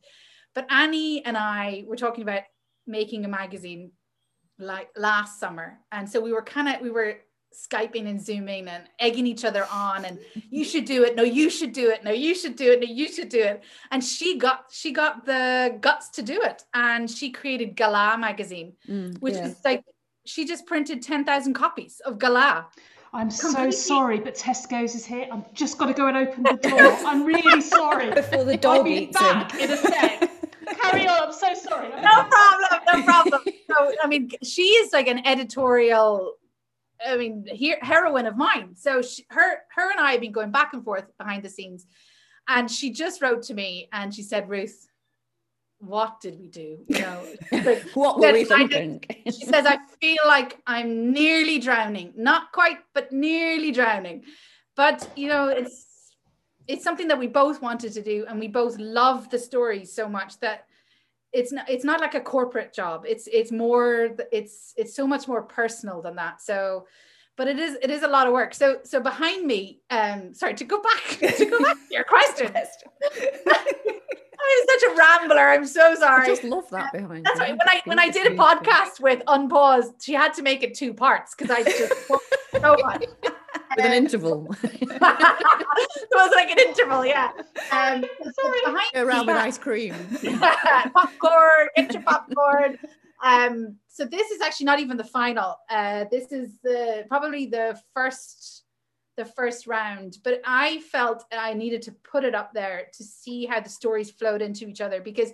But 0.55 0.67
Annie 0.71 1.25
and 1.25 1.37
I 1.37 1.85
were 1.87 1.97
talking 1.97 2.23
about 2.23 2.43
making 2.87 3.25
a 3.25 3.29
magazine 3.29 3.93
like 4.59 4.89
last 4.97 5.41
summer. 5.41 5.79
And 5.91 6.09
so 6.09 6.21
we 6.21 6.33
were 6.33 6.43
kind 6.43 6.69
of, 6.69 6.83
we 6.83 6.91
were 6.91 7.19
Skyping 7.53 8.09
and 8.09 8.21
Zooming 8.21 8.69
and 8.69 8.85
egging 8.99 9.27
each 9.27 9.45
other 9.45 9.67
on 9.73 10.05
and 10.05 10.19
you 10.51 10.65
should 10.65 10.85
do 10.85 11.05
it. 11.05 11.17
No, 11.17 11.23
you 11.23 11.51
should 11.51 11.73
do 11.73 11.91
it. 11.91 12.05
No, 12.05 12.11
you 12.11 12.35
should 12.35 12.57
do 12.57 12.73
it. 12.73 12.81
No, 12.81 12.87
you 12.87 13.09
should 13.09 13.29
do 13.29 13.41
it. 13.41 13.63
And 13.91 14.03
she 14.03 14.39
got, 14.39 14.67
she 14.71 14.93
got 14.93 15.25
the 15.25 15.77
guts 15.81 16.09
to 16.11 16.23
do 16.23 16.41
it. 16.43 16.65
And 16.75 17.11
she 17.11 17.31
created 17.31 17.77
Galah 17.77 18.19
magazine, 18.19 18.75
mm, 18.89 19.19
which 19.21 19.35
yeah. 19.35 19.47
is 19.47 19.61
like, 19.65 19.85
she 20.25 20.47
just 20.47 20.67
printed 20.67 21.03
10,000 21.03 21.55
copies 21.55 22.01
of 22.05 22.19
Galah. 22.19 22.67
I'm 23.13 23.29
Completely. 23.29 23.73
so 23.73 23.79
sorry, 23.79 24.21
but 24.21 24.37
Tesco's 24.37 24.95
is 24.95 25.05
here. 25.05 25.27
I'm 25.33 25.45
just 25.53 25.79
got 25.79 25.87
to 25.87 25.95
go 25.95 26.07
and 26.07 26.17
open 26.17 26.45
the 26.45 26.57
door. 26.63 26.97
I'm 27.05 27.25
really 27.25 27.61
sorry. 27.61 28.11
Before 28.15 28.45
the 28.45 28.57
dog 28.57 28.87
eats 28.87 29.19
back 29.19 29.53
in 29.55 29.71
a 29.71 29.77
sec 29.77 30.31
carry 30.81 31.07
on. 31.07 31.23
I'm 31.25 31.33
so 31.33 31.55
sorry. 31.55 31.89
No 31.89 32.25
problem. 32.25 32.81
No 32.93 33.03
problem. 33.03 33.43
so, 33.71 33.93
I 34.03 34.07
mean, 34.07 34.31
she 34.43 34.63
is 34.63 34.93
like 34.93 35.09
an 35.09 35.27
editorial. 35.27 36.35
I 37.07 37.17
mean, 37.17 37.47
he- 37.51 37.77
heroine 37.81 38.27
of 38.27 38.37
mine. 38.37 38.77
So 38.77 39.03
she, 39.03 39.25
her, 39.31 39.59
her 39.75 39.91
and 39.91 40.01
I 40.01 40.13
have 40.13 40.21
been 40.21 40.33
going 40.33 40.51
back 40.51 40.73
and 40.73 40.85
forth 40.85 41.07
behind 41.19 41.43
the 41.43 41.49
scenes, 41.49 41.87
and 42.49 42.71
she 42.71 42.91
just 42.93 43.23
wrote 43.23 43.43
to 43.45 43.55
me 43.55 43.89
and 43.93 44.15
she 44.15 44.23
said, 44.23 44.49
"Ruth, 44.49 44.89
what 45.81 46.21
did 46.21 46.39
we 46.39 46.49
do? 46.49 46.79
You 46.89 47.01
know, 47.01 47.23
like, 47.53 47.83
what 47.95 48.19
were 48.19 48.33
we 48.33 48.45
thinking? 48.45 49.03
she 49.27 49.45
says, 49.47 49.67
I 49.67 49.79
feel 50.01 50.23
like 50.27 50.59
I'm 50.67 51.13
nearly 51.13 51.59
drowning, 51.59 52.13
not 52.17 52.53
quite, 52.53 52.79
but 52.95 53.13
nearly 53.13 53.73
drowning. 53.73 54.25
But 54.77 55.09
you 55.17 55.29
know, 55.29 55.49
it's 55.49 55.87
it's 56.69 56.85
something 56.85 57.09
that 57.09 57.19
we 57.19 57.27
both 57.27 57.61
wanted 57.61 57.93
to 57.95 58.03
do, 58.03 58.27
and 58.29 58.39
we 58.39 58.49
both 58.49 58.79
love 58.79 59.31
the 59.31 59.39
stories 59.39 59.93
so 59.93 60.09
much 60.09 60.39
that 60.41 60.67
it's 61.33 61.53
not 61.53 61.69
it's 61.69 61.85
not 61.85 62.01
like 62.01 62.15
a 62.15 62.21
corporate 62.21 62.73
job. 62.73 63.05
It's 63.07 63.29
it's 63.33 63.53
more 63.53 64.11
it's 64.33 64.75
it's 64.77 64.95
so 64.95 65.07
much 65.07 65.29
more 65.29 65.43
personal 65.43 66.03
than 66.03 66.17
that. 66.17 66.43
So 66.43 66.87
but 67.37 67.49
it 67.49 67.59
is 67.59 67.79
it 67.83 67.91
is 67.91 68.03
a 68.03 68.09
lot 68.09 68.27
of 68.27 68.33
work. 68.33 68.55
So 68.55 68.79
so 68.85 69.01
behind 69.01 69.47
me 69.47 69.81
um 69.91 70.35
sorry 70.35 70.55
to 70.55 70.65
go 70.65 70.83
back 70.83 71.19
to 71.37 71.47
go 71.47 71.59
back 71.61 71.77
to 71.77 71.95
your 71.95 72.05
question 72.05 72.53
I'm 74.51 74.81
such 74.81 74.91
a 74.91 74.97
rambler. 74.97 75.49
I'm 75.49 75.67
so 75.67 75.95
sorry. 75.95 76.25
I 76.25 76.27
just 76.27 76.45
love 76.45 76.69
that 76.71 76.93
behind. 76.93 77.25
That's 77.25 77.39
why 77.41 77.51
when 77.51 77.69
I 77.69 77.81
when 77.85 77.99
I 77.99 78.09
did 78.09 78.27
a 78.27 78.37
podcast 78.37 79.01
with 79.01 79.23
Unpaused, 79.27 79.95
she 80.03 80.13
had 80.13 80.35
to 80.35 80.43
make 80.43 80.63
it 80.63 80.75
two 80.75 80.95
parts 80.95 81.35
because 81.35 81.51
I 81.51 81.63
just 81.63 81.93
so 82.09 82.77
much 82.83 83.07
with 83.77 83.87
an 83.87 83.93
interval. 83.93 84.55
it 84.63 85.01
was 86.13 86.33
like 86.35 86.51
an 86.51 86.59
interval, 86.59 87.05
yeah. 87.07 87.31
Um, 87.73 88.05
Sorry, 88.23 88.81
around 88.95 89.27
with 89.27 89.37
ice 89.37 89.59
cream, 89.59 89.95
popcorn, 90.93 91.69
get 91.77 91.93
your 91.93 92.03
popcorn. 92.03 92.79
Um, 93.23 93.77
so 93.89 94.05
this 94.05 94.31
is 94.31 94.41
actually 94.41 94.67
not 94.67 94.81
even 94.81 94.97
the 94.97 95.05
final. 95.05 95.57
Uh, 95.69 96.05
this 96.11 96.33
is 96.33 96.59
the 96.63 97.05
probably 97.09 97.47
the 97.47 97.79
first 97.95 98.60
the 99.21 99.27
first 99.27 99.67
round, 99.67 100.17
but 100.25 100.41
I 100.47 100.81
felt 100.81 101.25
I 101.31 101.53
needed 101.53 101.83
to 101.83 101.93
put 101.93 102.25
it 102.25 102.35
up 102.35 102.55
there 102.55 102.87
to 102.95 103.05
see 103.05 103.45
how 103.45 103.61
the 103.61 103.69
stories 103.69 104.11
flowed 104.11 104.41
into 104.41 104.67
each 104.67 104.81
other 104.81 105.03
because 105.03 105.31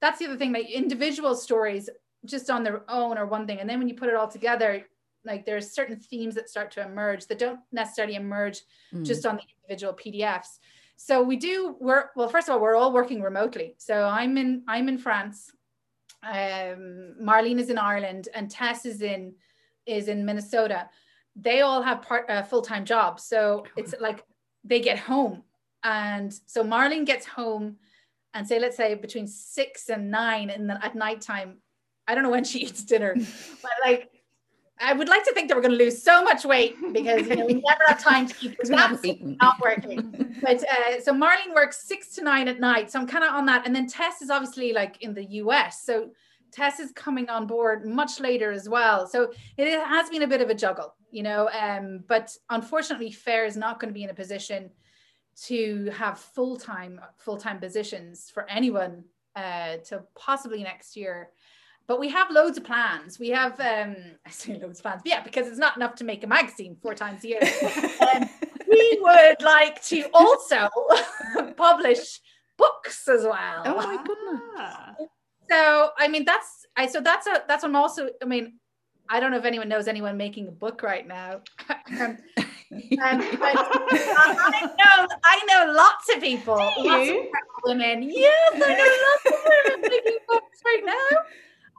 that's 0.00 0.20
the 0.20 0.26
other 0.26 0.36
thing. 0.36 0.52
Like 0.52 0.70
individual 0.70 1.34
stories 1.34 1.90
just 2.24 2.48
on 2.48 2.62
their 2.62 2.88
own 2.88 3.18
are 3.18 3.26
one 3.26 3.46
thing, 3.46 3.58
and 3.58 3.68
then 3.68 3.80
when 3.80 3.88
you 3.88 3.96
put 3.96 4.08
it 4.08 4.14
all 4.14 4.28
together, 4.28 4.86
like 5.24 5.44
there's 5.44 5.72
certain 5.72 5.98
themes 5.98 6.36
that 6.36 6.48
start 6.48 6.70
to 6.72 6.82
emerge 6.82 7.26
that 7.26 7.40
don't 7.40 7.58
necessarily 7.72 8.14
emerge 8.14 8.60
mm. 8.94 9.04
just 9.04 9.26
on 9.26 9.36
the 9.36 9.42
individual 9.58 9.94
PDFs. 9.94 10.60
So 10.96 11.20
we 11.20 11.36
do 11.36 11.76
work. 11.80 12.12
Well, 12.14 12.28
first 12.28 12.48
of 12.48 12.54
all, 12.54 12.60
we're 12.60 12.76
all 12.76 12.92
working 12.92 13.20
remotely. 13.20 13.74
So 13.78 14.06
I'm 14.06 14.38
in 14.38 14.62
I'm 14.68 14.88
in 14.88 14.98
France. 14.98 15.50
Um, 16.22 17.16
Marlene 17.20 17.58
is 17.58 17.68
in 17.68 17.78
Ireland, 17.78 18.28
and 18.32 18.48
Tess 18.48 18.86
is 18.86 19.02
in 19.02 19.34
is 19.86 20.06
in 20.06 20.24
Minnesota. 20.24 20.88
They 21.36 21.60
all 21.60 21.82
have 21.82 22.02
part 22.02 22.30
uh, 22.30 22.42
full 22.42 22.62
time 22.62 22.84
jobs. 22.84 23.24
So 23.24 23.64
it's 23.76 23.94
like 24.00 24.24
they 24.62 24.80
get 24.80 24.98
home, 24.98 25.42
and 25.82 26.32
so 26.46 26.64
Marlene 26.64 27.06
gets 27.06 27.26
home, 27.26 27.76
and 28.32 28.46
say 28.46 28.58
let's 28.58 28.76
say 28.76 28.94
between 28.94 29.26
six 29.26 29.88
and 29.88 30.10
nine, 30.10 30.50
and 30.50 30.70
then 30.70 30.78
at 30.82 30.94
nighttime, 30.94 31.58
I 32.06 32.14
don't 32.14 32.24
know 32.24 32.30
when 32.30 32.44
she 32.44 32.58
eats 32.66 32.84
dinner, 32.84 33.14
but 33.14 33.72
like 33.84 34.10
I 34.80 34.92
would 34.92 35.08
like 35.08 35.24
to 35.24 35.32
think 35.32 35.48
that 35.48 35.56
we're 35.56 35.62
going 35.62 35.78
to 35.78 35.84
lose 35.84 36.02
so 36.02 36.22
much 36.24 36.44
weight 36.44 36.76
because 36.92 37.28
you 37.28 37.36
know 37.36 37.46
we 37.46 37.54
never 37.54 37.84
have 37.86 38.02
time 38.02 38.26
to 38.26 38.34
keep 38.34 38.58
not 38.68 39.60
working. 39.60 40.36
But 40.42 40.64
uh, 40.68 41.00
so 41.00 41.12
Marlene 41.12 41.54
works 41.54 41.86
six 41.86 42.08
to 42.16 42.24
nine 42.24 42.48
at 42.48 42.58
night, 42.58 42.90
so 42.90 43.00
I'm 43.00 43.06
kind 43.06 43.24
of 43.24 43.32
on 43.32 43.46
that. 43.46 43.66
And 43.66 43.74
then 43.74 43.86
Tess 43.86 44.20
is 44.20 44.30
obviously 44.30 44.72
like 44.72 45.00
in 45.02 45.14
the 45.14 45.24
US, 45.24 45.82
so 45.82 46.10
Tess 46.54 46.80
is 46.80 46.92
coming 46.92 47.28
on 47.28 47.46
board 47.46 47.84
much 47.84 48.20
later 48.20 48.52
as 48.52 48.68
well. 48.68 49.06
So 49.06 49.32
it 49.56 49.84
has 49.86 50.08
been 50.08 50.22
a 50.22 50.28
bit 50.28 50.40
of 50.40 50.50
a 50.50 50.54
juggle, 50.54 50.94
you 51.10 51.22
know. 51.22 51.50
Um, 51.50 52.04
but 52.06 52.34
unfortunately, 52.48 53.10
Faire 53.10 53.44
is 53.44 53.56
not 53.56 53.80
going 53.80 53.92
to 53.92 53.94
be 53.94 54.04
in 54.04 54.10
a 54.10 54.14
position 54.14 54.70
to 55.46 55.90
have 55.96 56.18
full-time 56.18 57.00
full-time 57.18 57.58
positions 57.58 58.30
for 58.32 58.48
anyone 58.48 59.04
uh, 59.34 59.78
till 59.84 60.08
possibly 60.14 60.62
next 60.62 60.96
year 60.96 61.30
but 61.86 62.00
we 62.00 62.08
have 62.08 62.30
loads 62.30 62.56
of 62.56 62.64
plans. 62.64 63.18
We 63.18 63.28
have, 63.30 63.60
um, 63.60 63.96
I 64.26 64.30
say 64.30 64.58
loads 64.58 64.78
of 64.78 64.82
plans, 64.82 65.02
yeah, 65.04 65.22
because 65.22 65.46
it's 65.46 65.58
not 65.58 65.76
enough 65.76 65.94
to 65.96 66.04
make 66.04 66.24
a 66.24 66.26
magazine 66.26 66.76
four 66.80 66.94
times 66.94 67.24
a 67.24 67.28
year. 67.28 67.40
um, 68.00 68.28
we 68.68 68.98
would 69.02 69.42
like 69.42 69.82
to 69.86 70.08
also 70.14 70.68
publish 71.56 72.20
books 72.56 73.08
as 73.08 73.24
well. 73.24 73.62
Oh 73.64 73.76
my 73.76 74.02
goodness! 74.04 75.08
So 75.50 75.90
I 75.98 76.08
mean, 76.08 76.24
that's 76.24 76.66
I. 76.76 76.86
So 76.86 77.00
that's 77.00 77.26
a 77.26 77.42
that's 77.48 77.62
what 77.62 77.70
I'm 77.70 77.76
also. 77.76 78.08
I 78.22 78.24
mean, 78.24 78.54
I 79.08 79.20
don't 79.20 79.30
know 79.30 79.38
if 79.38 79.44
anyone 79.44 79.68
knows 79.68 79.88
anyone 79.88 80.16
making 80.16 80.48
a 80.48 80.52
book 80.52 80.82
right 80.82 81.06
now. 81.06 81.40
um, 82.00 82.18
um, 82.70 83.18
but 83.38 83.54
I 83.56 84.70
know 84.78 85.08
I 85.24 85.44
know 85.46 85.72
lots 85.72 86.14
of 86.14 86.20
people, 86.20 86.54
lots 86.56 87.10
of 87.10 87.16
women. 87.64 88.02
Yes, 88.02 88.52
I 88.54 88.74
know 88.74 89.30
lots 89.30 89.38
of 89.38 89.52
women 89.68 89.90
making 89.90 90.18
books 90.28 90.60
right 90.64 90.82
now 90.84 91.18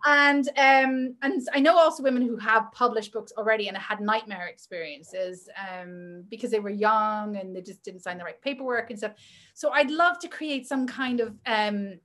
and 0.05 0.47
um, 0.49 1.15
and 1.23 1.47
I 1.53 1.59
know 1.59 1.77
also 1.77 2.03
women 2.03 2.21
who 2.21 2.37
have 2.37 2.71
published 2.71 3.11
books 3.11 3.33
already 3.37 3.67
and 3.67 3.75
had 3.75 3.99
nightmare 3.99 4.47
experiences 4.47 5.49
um, 5.59 6.23
because 6.29 6.51
they 6.51 6.59
were 6.59 6.69
young 6.69 7.37
and 7.37 7.55
they 7.55 7.61
just 7.61 7.83
didn't 7.83 8.01
sign 8.01 8.19
the 8.19 8.23
right 8.23 8.39
paperwork 8.41 8.91
and 8.91 8.99
stuff. 8.99 9.13
So 9.55 9.71
I'd 9.71 9.89
love 9.89 10.19
to 10.19 10.27
create 10.27 10.67
some 10.67 10.85
kind 10.85 11.21
of 11.21 11.35
um, 11.47 11.99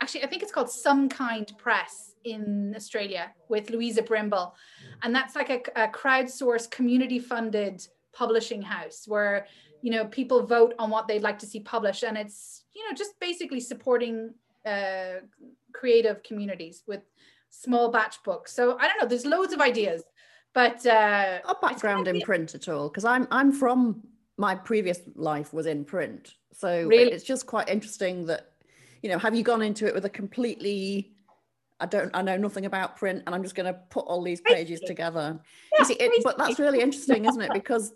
actually 0.00 0.24
I 0.24 0.26
think 0.26 0.42
it's 0.42 0.52
called 0.52 0.68
Somekind 0.68 1.56
Press 1.58 2.14
in 2.24 2.74
Australia 2.76 3.32
with 3.48 3.70
Luisa 3.70 4.02
Brimble, 4.02 4.52
and 5.02 5.14
that's 5.14 5.36
like 5.36 5.50
a, 5.50 5.84
a 5.84 5.88
crowdsourced, 5.88 6.70
community-funded 6.70 7.86
publishing 8.12 8.62
house 8.62 9.04
where 9.06 9.46
you 9.82 9.90
know 9.90 10.06
people 10.06 10.42
vote 10.46 10.74
on 10.78 10.90
what 10.90 11.06
they'd 11.06 11.22
like 11.22 11.38
to 11.40 11.46
see 11.46 11.60
published, 11.60 12.02
and 12.02 12.16
it's 12.16 12.64
you 12.74 12.82
know 12.88 12.94
just 12.94 13.18
basically 13.20 13.60
supporting 13.60 14.34
uh, 14.64 15.20
creative 15.72 16.22
communities 16.22 16.82
with 16.86 17.02
small 17.50 17.90
batch 17.90 18.22
books. 18.24 18.52
So 18.52 18.76
I 18.78 18.88
don't 18.88 19.00
know, 19.00 19.06
there's 19.08 19.26
loads 19.26 19.52
of 19.52 19.60
ideas, 19.60 20.02
but 20.52 20.84
uh, 20.86 21.38
a 21.44 21.54
background 21.60 22.08
in 22.08 22.20
print 22.20 22.54
at 22.54 22.68
all? 22.68 22.88
Because 22.88 23.04
I'm 23.04 23.28
I'm 23.30 23.52
from 23.52 24.02
my 24.36 24.54
previous 24.54 25.00
life 25.14 25.52
was 25.52 25.66
in 25.66 25.84
print, 25.84 26.34
so 26.52 26.86
really? 26.86 27.12
it's 27.12 27.24
just 27.24 27.46
quite 27.46 27.68
interesting 27.68 28.26
that 28.26 28.52
you 29.02 29.10
know 29.10 29.18
have 29.18 29.34
you 29.34 29.42
gone 29.42 29.62
into 29.62 29.86
it 29.86 29.94
with 29.94 30.04
a 30.04 30.10
completely 30.10 31.12
I 31.78 31.86
don't 31.86 32.10
I 32.14 32.22
know 32.22 32.36
nothing 32.36 32.66
about 32.66 32.96
print 32.96 33.22
and 33.26 33.34
I'm 33.34 33.42
just 33.42 33.54
going 33.54 33.72
to 33.72 33.78
put 33.90 34.06
all 34.06 34.22
these 34.22 34.40
pages 34.40 34.80
together. 34.80 35.38
Yeah, 35.72 35.78
you 35.80 35.84
see, 35.84 35.94
it, 35.94 36.24
but 36.24 36.38
that's 36.38 36.58
really 36.58 36.80
interesting, 36.80 37.26
isn't 37.26 37.40
it? 37.40 37.50
Because 37.66 37.92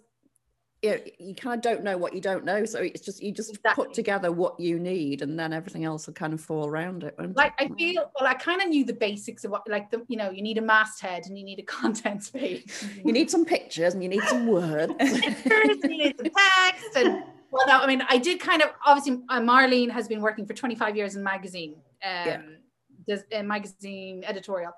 you, 0.83 0.91
know, 0.91 0.99
you 1.19 1.35
kind 1.35 1.55
of 1.55 1.63
don't 1.63 1.85
know 1.85 1.97
what 1.99 2.15
you 2.15 2.21
don't 2.21 2.45
know. 2.45 2.65
So 2.65 2.81
it's 2.81 3.01
just 3.01 3.23
you 3.23 3.33
just 3.33 3.51
exactly. 3.51 3.85
put 3.85 3.95
together 3.95 4.33
what 4.33 4.59
you 4.59 4.79
need, 4.79 5.23
and 5.23 5.39
then 5.39 5.53
everything 5.53 5.85
else 5.85 6.07
will 6.07 6.15
kind 6.15 6.33
of 6.33 6.41
fall 6.41 6.67
around 6.67 7.05
it. 7.05 7.15
Like 7.35 7.53
I 7.59 7.69
feel, 7.69 8.11
well, 8.19 8.29
I 8.29 8.35
kind 8.35 8.63
of 8.63 8.69
knew 8.69 8.85
the 8.85 8.95
basics 8.95 9.45
of 9.45 9.51
what, 9.51 9.69
like 9.69 9.91
the, 9.91 10.03
you 10.09 10.17
know, 10.17 10.31
you 10.31 10.43
need 10.43 10.59
a 10.59 10.63
masthead 10.63 11.25
and 11.27 11.39
you 11.39 11.45
need 11.45 11.59
a 11.59 11.63
content 11.81 12.31
page. 12.33 12.73
you 13.05 13.13
need 13.13 13.31
some 13.31 13.45
pictures 13.45 13.95
and 13.95 14.03
you 14.03 14.09
need 14.09 14.23
some 14.23 14.47
words. 14.47 14.93
pictures, 14.99 15.79
you 15.83 15.99
need 15.99 16.17
some 16.17 16.31
text, 16.37 16.97
and 16.97 17.25
well, 17.51 17.67
no, 17.67 17.79
I 17.79 17.87
mean, 17.87 18.03
I 18.09 18.19
did 18.19 18.41
kind 18.41 18.63
of 18.63 18.71
obviously. 18.85 19.23
Uh, 19.29 19.41
Marlene 19.41 19.91
has 19.91 20.09
been 20.09 20.21
working 20.21 20.47
for 20.47 20.55
25 20.55 20.97
years 20.97 21.17
in 21.17 21.23
magazine, 21.23 21.75
um, 22.05 22.27
yeah. 22.27 22.41
does 23.09 23.25
uh, 23.35 23.43
magazine 23.43 24.23
editorial, 24.25 24.73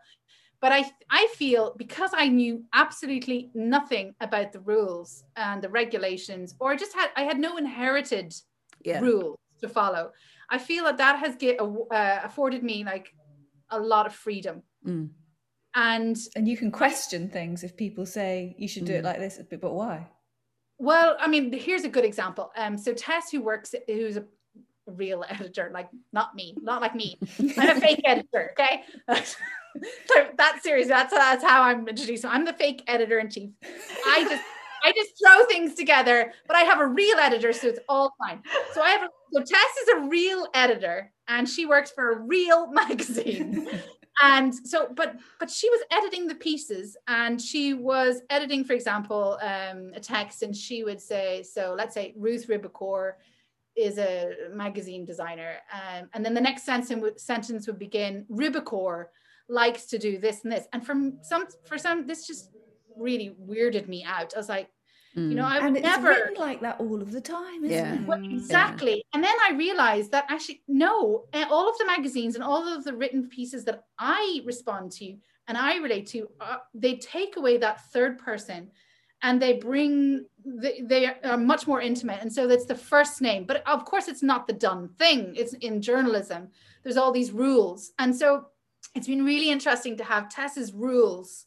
but 0.61 0.73
I, 0.73 0.91
I 1.11 1.27
feel 1.35 1.75
because 1.77 2.13
I 2.17 2.29
knew 2.29 2.65
absolutely 2.73 3.51
nothing 3.55 4.15
about 4.21 4.53
the 4.53 4.61
rules 4.61 5.25
and 5.37 5.61
the 5.61 5.69
regulations, 5.69 6.55
or 6.61 6.77
just 6.77 6.95
had 6.95 7.11
I 7.17 7.23
had 7.23 7.39
no 7.39 7.57
inherited 7.57 8.33
yeah. 8.85 9.01
rules 9.01 9.39
to 9.61 9.69
follow. 9.69 10.13
I 10.49 10.59
feel 10.59 10.85
that 10.85 10.99
that 10.99 11.19
has 11.19 11.37
get, 11.37 11.61
uh, 11.61 12.21
afforded 12.23 12.63
me 12.63 12.85
like 12.85 13.13
a 13.71 13.81
lot 13.81 14.07
of 14.07 14.15
freedom. 14.15 14.63
Mm. 14.87 15.11
And 15.75 16.17
and 16.37 16.47
you 16.47 16.57
can 16.57 16.71
question 16.71 17.29
things 17.29 17.65
if 17.65 17.77
people 17.77 18.07
say 18.07 18.55
you 18.59 18.69
should 18.69 18.85
do 18.85 18.93
mm. 18.93 18.99
it 18.99 19.05
like 19.05 19.19
this, 19.19 19.41
but 19.51 19.75
why? 19.75 20.09
Well, 20.83 21.17
I 21.21 21.29
mean, 21.29 21.53
here's 21.53 21.85
a 21.85 21.89
good 21.89 22.05
example. 22.05 22.51
Um, 22.57 22.77
so 22.77 22.93
Tess, 22.93 23.31
who 23.31 23.41
works, 23.41 23.73
who's 23.87 24.17
a 24.17 24.25
real 24.87 25.25
editor, 25.29 25.71
like 25.73 25.89
not 26.13 26.35
me, 26.35 26.57
not 26.61 26.83
like 26.83 26.97
me. 26.97 27.21
I'm 27.57 27.77
a 27.77 27.81
fake 27.81 28.01
editor, 28.05 28.51
okay? 28.59 28.83
so 29.15 30.27
that 30.37 30.59
series, 30.61 30.89
that's 30.89 31.15
that's 31.15 31.45
how 31.45 31.63
I'm 31.63 31.87
introduced. 31.87 32.23
So 32.23 32.29
I'm 32.29 32.45
the 32.45 32.53
fake 32.53 32.83
editor 32.89 33.21
in 33.21 33.31
chief. 33.31 33.51
I 34.09 34.25
just 34.25 34.43
I 34.83 34.91
just 34.91 35.13
throw 35.25 35.47
things 35.47 35.77
together, 35.77 36.33
but 36.49 36.57
I 36.57 36.63
have 36.63 36.81
a 36.81 36.87
real 36.87 37.19
editor, 37.19 37.53
so 37.53 37.69
it's 37.69 37.79
all 37.89 38.13
fine. 38.19 38.43
So 38.75 38.83
I 38.83 38.91
have 38.91 39.03
a, 39.03 39.09
so 39.33 39.39
Tess 39.39 39.77
is 39.83 39.89
a 39.97 40.01
real 40.09 40.49
editor, 40.53 41.13
and 41.29 41.49
she 41.49 41.65
works 41.65 41.93
for 41.93 42.11
a 42.11 42.19
real 42.19 42.67
magazine. 42.73 43.69
And 44.21 44.55
so, 44.55 44.89
but 44.95 45.17
but 45.41 45.51
she 45.51 45.71
was 45.71 45.81
editing 45.91 46.27
the 46.27 46.35
pieces, 46.35 46.97
and 47.09 47.41
she 47.41 47.73
was 47.73 48.21
editing, 48.29 48.63
for 48.63 48.75
example, 48.75 49.39
um, 49.43 49.93
a 49.95 50.01
text, 50.01 50.43
and 50.43 50.55
she 50.55 50.85
would 50.85 51.01
say, 51.01 51.43
so 51.43 51.75
let's 51.77 51.95
say 51.95 52.13
Ruth 52.17 52.47
Ribeaucourt 52.47 53.13
is 53.75 53.97
a 53.97 54.33
magazine 54.53 55.07
designer, 55.07 55.55
um, 55.73 56.11
and 56.13 56.25
then 56.25 56.35
the 56.35 56.41
next 56.41 56.65
sentence 56.65 57.23
sentence 57.23 57.67
would 57.67 57.79
begin 57.79 58.27
Ribeaucourt 58.31 59.07
likes 59.49 59.87
to 59.87 59.99
do 59.99 60.19
this 60.19 60.45
and 60.45 60.53
this. 60.53 60.67
And 60.73 60.85
from 60.85 61.19
some, 61.23 61.47
for 61.67 61.79
some, 61.79 62.07
this 62.07 62.27
just 62.27 62.51
really 62.97 63.35
weirded 63.41 63.89
me 63.89 64.05
out. 64.05 64.35
I 64.35 64.39
was 64.39 64.49
like, 64.49 64.69
mm. 65.17 65.29
you 65.29 65.35
know, 65.35 65.45
I 65.45 65.69
would 65.69 65.83
never 65.83 66.09
written 66.09 66.35
like 66.39 66.61
that 66.61 66.81
all 66.81 67.01
of 67.01 67.13
the 67.13 67.21
time, 67.21 67.65
yeah. 67.65 67.99
Well, 68.05 68.23
exactly. 68.23 68.97
Yeah. 68.97 69.03
And 69.15 69.25
then 69.25 69.35
I 69.49 69.55
realized 69.55 70.11
that 70.13 70.27
actually, 70.29 70.63
no, 70.69 71.25
all 71.51 71.69
of 71.69 71.79
the 71.79 71.87
magazines 71.87 72.35
and 72.35 72.45
all 72.45 72.67
of 72.67 72.85
the 72.85 72.95
written 72.95 73.29
pieces 73.29 73.65
that 73.65 73.85
I 73.99 74.41
respond 74.45 74.93
to 74.93 75.17
and 75.49 75.59
I 75.59 75.77
relate 75.77 76.07
to, 76.09 76.29
uh, 76.41 76.59
they 76.75 76.97
take 76.97 77.37
away 77.37 77.59
that 77.59 77.91
third 77.93 78.19
person 78.19 78.71
and 79.23 79.41
they 79.41 79.55
bring 79.55 80.27
they, 80.45 80.81
they 80.85 81.07
are 81.07 81.37
much 81.37 81.67
more 81.67 81.81
intimate 81.81 82.21
and 82.21 82.33
so 82.33 82.49
that's 82.49 82.67
the 82.67 82.75
first 82.75 83.23
name 83.23 83.45
but 83.45 83.65
of 83.69 83.85
course 83.85 84.09
it's 84.09 84.23
not 84.23 84.49
the 84.49 84.53
done 84.53 84.89
thing 84.99 85.33
it's 85.37 85.55
in 85.55 85.81
journalism 85.81 86.49
there's 86.83 86.97
all 86.97 87.13
these 87.13 87.31
rules 87.31 87.93
and 88.01 88.15
so 88.15 88.47
it's 88.95 89.07
been 89.07 89.25
really 89.25 89.51
interesting 89.51 89.97
to 89.97 90.05
have 90.05 90.29
Tess's 90.29 90.73
rules 90.73 91.47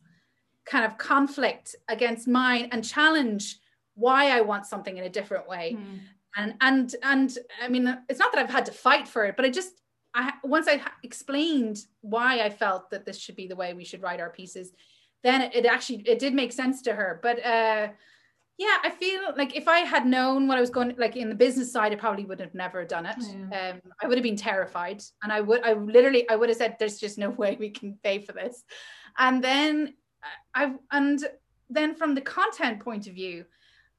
kind 0.66 0.86
of 0.86 0.98
conflict 0.98 1.76
against 1.88 2.28
mine 2.28 2.70
and 2.72 2.84
challenge 2.84 3.60
why 3.96 4.30
I 4.38 4.42
want 4.42 4.66
something 4.66 4.98
in 4.98 5.04
a 5.04 5.10
different 5.10 5.48
way. 5.48 5.78
Mm. 5.78 6.00
And 6.38 6.54
and 6.62 6.96
and 7.04 7.38
I 7.64 7.70
mean, 7.70 7.98
it's 8.10 8.20
not 8.20 8.34
that 8.34 8.44
I've 8.44 8.50
had 8.50 8.66
to 8.66 8.72
fight 8.72 9.08
for 9.08 9.26
it, 9.26 9.36
but 9.36 9.46
I 9.46 9.50
just 9.50 9.82
I 10.14 10.34
once 10.44 10.68
I 10.68 10.82
explained 11.04 11.80
why 12.02 12.42
I 12.42 12.50
felt 12.50 12.90
that 12.90 13.06
this 13.06 13.18
should 13.18 13.36
be 13.36 13.48
the 13.48 13.56
way 13.56 13.74
we 13.74 13.86
should 13.86 14.02
write 14.02 14.20
our 14.20 14.30
pieces, 14.30 14.72
then 15.24 15.42
it, 15.42 15.56
it 15.56 15.66
actually 15.66 16.04
it 16.06 16.20
did 16.20 16.34
make 16.34 16.52
sense 16.52 16.82
to 16.84 16.94
her. 16.94 17.20
But 17.24 17.46
uh, 17.46 17.88
yeah 18.58 18.78
i 18.84 18.90
feel 18.90 19.22
like 19.36 19.56
if 19.56 19.68
i 19.68 19.80
had 19.80 20.06
known 20.06 20.48
what 20.48 20.58
i 20.58 20.62
was 20.62 20.70
going 20.70 20.96
like 20.98 21.16
in 21.16 21.30
the 21.30 21.36
business 21.36 21.72
side 21.72 21.92
i 21.92 21.96
probably 21.96 22.26
would 22.26 22.40
have 22.40 22.54
never 22.54 22.86
done 22.86 23.06
it 23.06 23.18
yeah. 23.20 23.72
um, 23.72 23.82
i 24.02 24.08
would 24.08 24.18
have 24.18 24.24
been 24.24 24.36
terrified 24.36 25.02
and 25.24 25.32
i 25.32 25.42
would 25.42 25.64
i 25.64 25.74
literally 25.74 26.28
i 26.30 26.36
would 26.36 26.50
have 26.50 26.58
said 26.58 26.76
there's 26.80 27.00
just 27.00 27.18
no 27.18 27.30
way 27.42 27.58
we 27.60 27.70
can 27.70 27.98
pay 28.04 28.20
for 28.20 28.32
this 28.32 28.64
and 29.18 29.44
then 29.44 29.94
i 30.54 30.74
and 30.92 31.26
then 31.70 31.96
from 31.96 32.16
the 32.16 32.22
content 32.22 32.80
point 32.80 33.08
of 33.08 33.14
view 33.14 33.46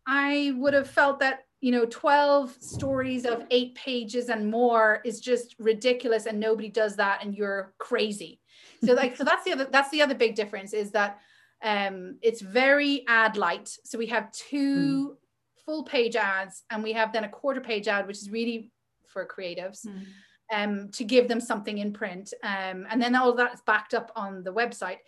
i 0.06 0.52
would 0.56 0.74
have 0.74 0.88
felt 0.88 1.20
that 1.20 1.46
you 1.60 1.72
know 1.72 1.86
12 1.86 2.56
stories 2.60 3.24
of 3.24 3.44
eight 3.50 3.74
pages 3.74 4.28
and 4.28 4.50
more 4.50 5.00
is 5.04 5.20
just 5.20 5.56
ridiculous 5.58 6.26
and 6.26 6.38
nobody 6.38 6.68
does 6.68 6.96
that 6.96 7.24
and 7.24 7.34
you're 7.34 7.72
crazy 7.78 8.40
so 8.84 8.92
like 8.92 9.16
so 9.16 9.24
that's 9.24 9.44
the 9.44 9.52
other 9.52 9.66
that's 9.70 9.90
the 9.90 10.02
other 10.02 10.14
big 10.14 10.34
difference 10.34 10.72
is 10.72 10.90
that 10.90 11.18
um, 11.62 12.16
it's 12.22 12.40
very 12.40 13.04
ad 13.08 13.36
light. 13.36 13.76
So 13.84 13.98
we 13.98 14.06
have 14.06 14.30
two 14.32 15.10
mm. 15.10 15.64
full 15.64 15.84
page 15.84 16.16
ads 16.16 16.64
and 16.70 16.82
we 16.82 16.92
have 16.92 17.12
then 17.12 17.24
a 17.24 17.28
quarter 17.28 17.60
page 17.60 17.88
ad, 17.88 18.06
which 18.06 18.18
is 18.18 18.30
really 18.30 18.70
for 19.06 19.26
creatives. 19.26 19.86
Mm. 19.86 20.04
Um, 20.48 20.90
to 20.92 21.02
give 21.02 21.26
them 21.26 21.40
something 21.40 21.78
in 21.78 21.92
print, 21.92 22.32
um, 22.44 22.86
and 22.88 23.02
then 23.02 23.16
all 23.16 23.34
that 23.34 23.54
is 23.54 23.62
backed 23.66 23.94
up 23.94 24.12
on 24.14 24.44
the 24.44 24.52
website. 24.52 24.98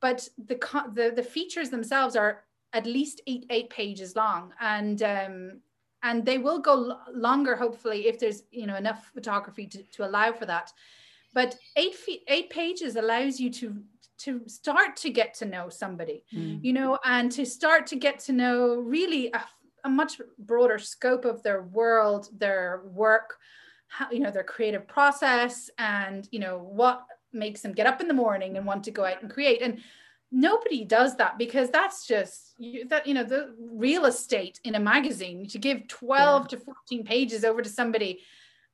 But 0.00 0.28
the 0.36 0.58
the, 0.94 1.12
the 1.14 1.22
features 1.22 1.70
themselves 1.70 2.16
are 2.16 2.44
at 2.72 2.86
least 2.86 3.22
eight 3.26 3.46
eight 3.50 3.70
pages 3.70 4.16
long, 4.16 4.52
and 4.60 5.02
um, 5.02 5.60
and 6.02 6.24
they 6.24 6.38
will 6.38 6.58
go 6.58 6.98
longer 7.12 7.56
hopefully 7.56 8.06
if 8.06 8.18
there's 8.18 8.42
you 8.50 8.66
know 8.66 8.76
enough 8.76 9.10
photography 9.14 9.66
to, 9.66 9.82
to 9.84 10.06
allow 10.06 10.32
for 10.32 10.46
that 10.46 10.72
but 11.34 11.56
eight 11.76 11.94
feet 11.94 12.22
eight 12.28 12.50
pages 12.50 12.96
allows 12.96 13.40
you 13.40 13.50
to 13.50 13.82
to 14.18 14.40
start 14.46 14.96
to 14.96 15.10
get 15.10 15.34
to 15.34 15.44
know 15.44 15.68
somebody 15.68 16.24
mm. 16.32 16.62
you 16.62 16.72
know 16.72 16.98
and 17.04 17.32
to 17.32 17.44
start 17.44 17.86
to 17.86 17.96
get 17.96 18.18
to 18.18 18.32
know 18.32 18.76
really 18.76 19.30
a, 19.32 19.44
a, 19.84 19.88
much 19.88 20.20
broader 20.38 20.78
scope 20.78 21.24
of 21.24 21.42
their 21.42 21.62
world 21.62 22.28
their 22.38 22.82
work 22.86 23.38
how, 23.88 24.10
you 24.10 24.20
know 24.20 24.30
their 24.30 24.44
creative 24.44 24.86
process 24.86 25.70
and 25.78 26.28
you 26.30 26.38
know 26.38 26.58
what 26.58 27.04
makes 27.32 27.60
them 27.60 27.72
get 27.72 27.86
up 27.86 28.00
in 28.00 28.08
the 28.08 28.14
morning 28.14 28.56
and 28.56 28.66
want 28.66 28.84
to 28.84 28.90
go 28.90 29.04
out 29.04 29.22
and 29.22 29.30
create 29.30 29.62
and 29.62 29.80
nobody 30.32 30.84
does 30.84 31.16
that 31.16 31.38
because 31.38 31.70
that's 31.70 32.06
just 32.06 32.54
you, 32.58 32.86
that 32.88 33.06
you 33.06 33.14
know 33.14 33.24
the 33.24 33.54
real 33.58 34.06
estate 34.06 34.60
in 34.64 34.74
a 34.74 34.80
magazine 34.80 35.46
to 35.48 35.58
give 35.58 35.86
12 35.88 36.42
yeah. 36.42 36.46
to 36.48 36.64
14 36.64 37.04
pages 37.04 37.44
over 37.44 37.62
to 37.62 37.68
somebody 37.68 38.20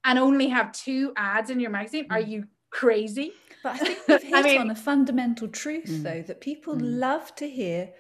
and 0.05 0.19
only 0.19 0.49
have 0.49 0.73
two 0.73 1.13
ads 1.17 1.51
in 1.51 1.61
your 1.61 1.71
magazine 1.71 2.07
are 2.11 2.19
mm. 2.19 2.29
you 2.29 2.45
crazy 2.71 3.33
but 3.63 3.75
i 3.75 3.79
think 3.79 3.99
we've 4.09 4.23
hit 4.23 4.35
I 4.35 4.43
mean, 4.43 4.61
on 4.61 4.71
a 4.71 4.75
fundamental 4.75 5.49
truth 5.49 5.91
mm. 5.91 6.03
though 6.03 6.23
that 6.23 6.41
people 6.41 6.75
mm. 6.75 6.81
love 6.83 7.35
to 7.37 7.49
hear 7.49 7.91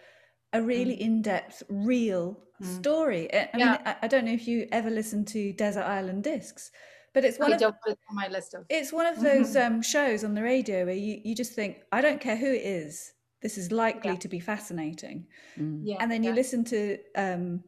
a 0.53 0.62
really 0.62 0.96
mm. 0.96 1.00
in-depth 1.00 1.62
real 1.68 2.38
mm. 2.62 2.76
story 2.76 3.32
i, 3.34 3.48
yeah. 3.55 3.72
mean 3.72 3.78
I, 3.84 3.96
I, 4.03 4.09
don't 4.09 4.24
know 4.24 4.32
if 4.32 4.48
you 4.48 4.66
ever 4.72 4.88
listened 4.88 5.28
to 5.28 5.53
desert 5.53 5.84
island 5.84 6.24
discs 6.24 6.70
but 7.15 7.25
it's 7.25 7.39
one 7.39 7.53
I 7.53 7.57
of 7.57 7.61
don't 7.61 7.77
put 7.83 7.93
it 7.93 7.99
on 8.11 8.17
my 8.17 8.29
list 8.29 8.55
of 8.55 8.65
it's 8.69 8.93
one 8.93 9.07
of 9.07 9.21
those 9.29 9.57
um, 9.57 9.83
shows 9.83 10.25
on 10.25 10.35
the 10.35 10.43
radio 10.43 10.85
where 10.85 10.95
you, 10.95 11.21
you 11.25 11.35
just 11.35 11.53
think 11.53 11.83
i 11.93 12.01
don't 12.01 12.21
care 12.21 12.37
who 12.37 12.53
it 12.53 12.65
is 12.65 13.13
this 13.43 13.59
is 13.59 13.73
likely 13.73 14.13
yeah. 14.13 14.19
to 14.19 14.29
be 14.29 14.41
fascinating. 14.41 15.27
Mm. 15.59 15.81
Yeah, 15.83 15.97
and 16.01 16.11
then 16.11 16.23
you 16.23 16.31
yeah. 16.31 16.37
listen 16.37 16.65
to 16.65 16.99
um, 17.17 17.63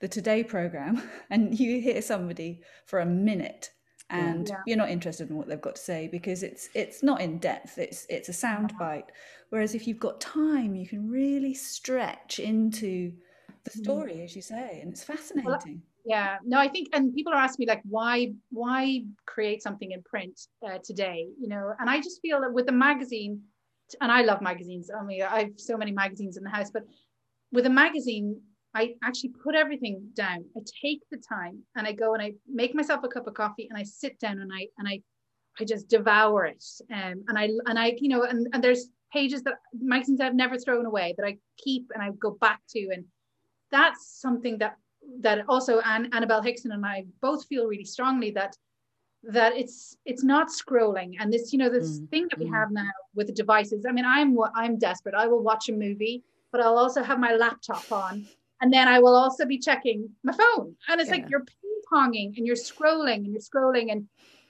the 0.00 0.08
Today 0.08 0.42
program 0.42 1.00
and 1.30 1.58
you 1.58 1.80
hear 1.80 2.02
somebody 2.02 2.60
for 2.86 2.98
a 2.98 3.06
minute 3.06 3.70
and 4.10 4.48
yeah. 4.48 4.56
you're 4.66 4.76
not 4.76 4.90
interested 4.90 5.30
in 5.30 5.36
what 5.36 5.48
they've 5.48 5.60
got 5.60 5.76
to 5.76 5.80
say 5.80 6.06
because 6.08 6.42
it's 6.42 6.68
it's 6.74 7.02
not 7.02 7.22
in 7.22 7.38
depth 7.38 7.78
it's 7.78 8.04
it's 8.10 8.28
a 8.28 8.32
sound 8.32 8.74
bite 8.78 9.10
whereas 9.48 9.74
if 9.74 9.86
you've 9.86 10.00
got 10.00 10.20
time 10.20 10.74
you 10.74 10.86
can 10.86 11.08
really 11.08 11.54
stretch 11.54 12.38
into 12.38 13.10
the 13.64 13.70
mm. 13.70 13.82
story 13.82 14.14
mm. 14.16 14.24
as 14.24 14.36
you 14.36 14.42
say 14.42 14.80
and 14.82 14.92
it's 14.92 15.02
fascinating 15.02 15.50
well, 15.50 15.62
yeah 16.04 16.38
no 16.44 16.58
i 16.58 16.68
think 16.68 16.88
and 16.92 17.14
people 17.14 17.32
are 17.32 17.36
asking 17.36 17.64
me 17.64 17.70
like 17.72 17.82
why 17.84 18.32
why 18.50 19.02
create 19.26 19.62
something 19.62 19.92
in 19.92 20.02
print 20.02 20.40
uh, 20.66 20.78
today 20.84 21.26
you 21.40 21.48
know 21.48 21.72
and 21.78 21.88
i 21.88 21.98
just 21.98 22.20
feel 22.20 22.40
that 22.40 22.52
with 22.52 22.66
the 22.66 22.72
magazine 22.72 23.40
and 24.00 24.10
I 24.10 24.22
love 24.22 24.40
magazines. 24.40 24.90
I 24.96 25.02
mean, 25.02 25.22
I 25.22 25.40
have 25.40 25.52
so 25.56 25.76
many 25.76 25.92
magazines 25.92 26.36
in 26.36 26.44
the 26.44 26.50
house, 26.50 26.70
but 26.70 26.84
with 27.52 27.66
a 27.66 27.70
magazine, 27.70 28.40
I 28.74 28.94
actually 29.04 29.30
put 29.42 29.54
everything 29.54 30.08
down. 30.14 30.44
I 30.56 30.60
take 30.82 31.02
the 31.10 31.18
time 31.18 31.62
and 31.76 31.86
I 31.86 31.92
go 31.92 32.14
and 32.14 32.22
I 32.22 32.32
make 32.50 32.74
myself 32.74 33.04
a 33.04 33.08
cup 33.08 33.26
of 33.26 33.34
coffee 33.34 33.68
and 33.68 33.78
I 33.78 33.82
sit 33.82 34.18
down 34.18 34.38
and 34.38 34.50
I 34.52 34.68
and 34.78 34.88
I 34.88 35.02
I 35.60 35.64
just 35.64 35.88
devour 35.88 36.46
it. 36.46 36.64
Um, 36.90 37.24
and 37.28 37.38
I 37.38 37.50
and 37.66 37.78
I 37.78 37.94
you 37.98 38.08
know 38.08 38.22
and 38.22 38.48
and 38.54 38.64
there's 38.64 38.88
pages 39.12 39.42
that 39.42 39.54
magazines 39.78 40.22
I've 40.22 40.34
never 40.34 40.58
thrown 40.58 40.86
away 40.86 41.14
that 41.18 41.26
I 41.26 41.36
keep 41.58 41.90
and 41.92 42.02
I 42.02 42.10
go 42.18 42.30
back 42.30 42.60
to 42.70 42.80
and 42.94 43.04
that's 43.70 44.18
something 44.20 44.58
that 44.58 44.76
that 45.20 45.44
also 45.48 45.80
Ann, 45.80 46.08
Annabelle 46.12 46.42
Hickson 46.42 46.72
and 46.72 46.84
I 46.84 47.04
both 47.20 47.46
feel 47.46 47.66
really 47.66 47.84
strongly 47.84 48.30
that 48.32 48.56
that 49.24 49.56
it's 49.56 49.96
it's 50.04 50.24
not 50.24 50.48
scrolling 50.48 51.14
and 51.20 51.32
this 51.32 51.52
you 51.52 51.58
know 51.58 51.68
this 51.68 52.00
mm. 52.00 52.08
thing 52.10 52.26
that 52.28 52.38
we 52.38 52.46
mm. 52.46 52.52
have 52.52 52.72
now 52.72 52.90
with 53.14 53.28
the 53.28 53.32
devices 53.32 53.86
i 53.88 53.92
mean 53.92 54.04
i'm 54.04 54.36
i'm 54.56 54.76
desperate 54.78 55.14
i 55.14 55.26
will 55.28 55.42
watch 55.42 55.68
a 55.68 55.72
movie 55.72 56.24
but 56.50 56.60
i'll 56.60 56.76
also 56.76 57.02
have 57.02 57.20
my 57.20 57.32
laptop 57.34 57.90
on 57.92 58.26
and 58.60 58.72
then 58.72 58.88
i 58.88 58.98
will 58.98 59.14
also 59.14 59.46
be 59.46 59.58
checking 59.58 60.08
my 60.24 60.32
phone 60.32 60.74
and 60.88 61.00
it's 61.00 61.08
yeah. 61.08 61.16
like 61.16 61.30
you're 61.30 61.44
ping-ponging 61.44 62.36
and 62.36 62.46
you're 62.46 62.56
scrolling 62.56 63.16
and 63.16 63.28
you're 63.28 63.40
scrolling 63.40 63.92
and 63.92 64.08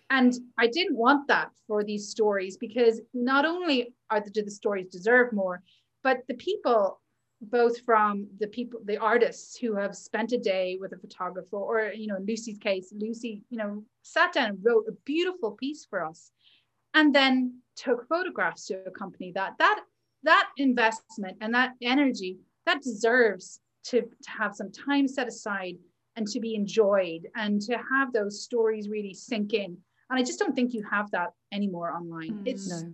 and 0.09 0.35
i 0.57 0.67
didn't 0.67 0.97
want 0.97 1.29
that 1.29 1.51
for 1.67 1.85
these 1.85 2.09
stories 2.09 2.57
because 2.57 3.01
not 3.13 3.45
only 3.45 3.95
are 4.09 4.21
the, 4.21 4.31
do 4.31 4.43
the 4.43 4.51
stories 4.51 4.87
deserve 4.87 5.35
more 5.35 5.63
but 6.03 6.23
the 6.29 6.35
people 6.35 7.02
both 7.43 7.81
from 7.81 8.27
the 8.39 8.47
people 8.47 8.81
the 8.85 8.97
artists 8.99 9.57
who 9.57 9.75
have 9.75 9.97
spent 9.97 10.33
a 10.33 10.39
day 10.39 10.79
with 10.81 10.93
a 10.93 10.97
photographer 10.97 11.57
or 11.57 11.93
you 11.95 12.07
know 12.07 12.17
in 12.17 12.25
lucy's 12.25 12.59
case 12.59 12.93
lucy 12.97 13.43
you 13.51 13.59
know 13.59 13.83
sat 14.03 14.33
down 14.33 14.51
and 14.51 14.59
wrote 14.63 14.85
a 14.89 14.93
beautiful 15.05 15.51
piece 15.53 15.85
for 15.85 16.05
us 16.05 16.31
and 16.95 17.15
then 17.15 17.59
took 17.77 18.07
photographs 18.09 18.67
to 18.67 18.83
accompany 18.87 19.33
that. 19.33 19.55
That 19.59 19.81
that 20.25 20.51
investment 20.57 21.37
and 21.41 21.53
that 21.55 21.73
energy 21.83 22.39
that 22.65 22.81
deserves 22.81 23.61
to, 23.87 24.03
to 24.03 24.31
have 24.31 24.55
some 24.55 24.71
time 24.71 25.09
set 25.09 25.27
aside 25.27 25.75
and 26.15 26.29
to 26.29 26.39
be 26.39 26.55
enjoyed 26.55 27.27
and 27.35 27.61
to 27.63 27.77
have 27.91 28.13
those 28.13 28.41
stories 28.41 28.89
really 28.89 29.15
sink 29.15 29.53
in. 29.53 29.77
And 30.11 30.21
i 30.21 30.23
just 30.23 30.39
don't 30.39 30.55
think 30.55 30.75
you 30.75 30.85
have 30.89 31.11
that 31.11 31.31
anymore 31.53 31.93
online. 31.93 32.35
Mm, 32.35 32.47
it's 32.47 32.69
no 32.71 32.93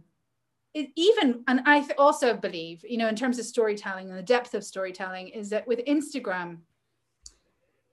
it 0.78 0.90
even 0.96 1.42
and 1.48 1.60
i 1.66 1.86
also 1.98 2.34
believe 2.34 2.84
you 2.88 2.98
know 2.98 3.08
in 3.08 3.16
terms 3.16 3.38
of 3.38 3.44
storytelling 3.44 4.08
and 4.08 4.18
the 4.18 4.22
depth 4.22 4.54
of 4.54 4.64
storytelling 4.64 5.28
is 5.28 5.50
that 5.50 5.66
with 5.66 5.80
instagram 5.86 6.58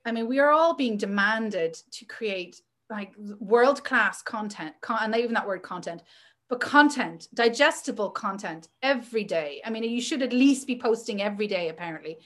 i 0.06 0.12
mean 0.12 0.28
we 0.28 0.40
are 0.40 0.52
all 0.52 0.76
being 0.76 0.98
demanded 0.98 1.74
to 1.92 2.06
create 2.06 2.62
like 2.90 3.14
world 3.40 3.84
class 3.84 4.22
content 4.22 4.74
con- 4.82 5.00
and 5.02 5.16
even 5.16 5.34
that 5.34 5.48
word 5.48 5.64
content 5.64 6.02
but 6.50 6.60
content 6.60 7.28
digestible 7.34 8.10
content 8.10 8.68
every 8.84 9.24
day. 9.24 9.62
I 9.66 9.70
mean 9.70 9.84
you 9.84 10.02
should 10.02 10.22
at 10.22 10.34
least 10.34 10.68
be 10.68 10.80
posting 10.80 11.22
every 11.22 11.48
day 11.48 11.70
apparently. 11.70 12.20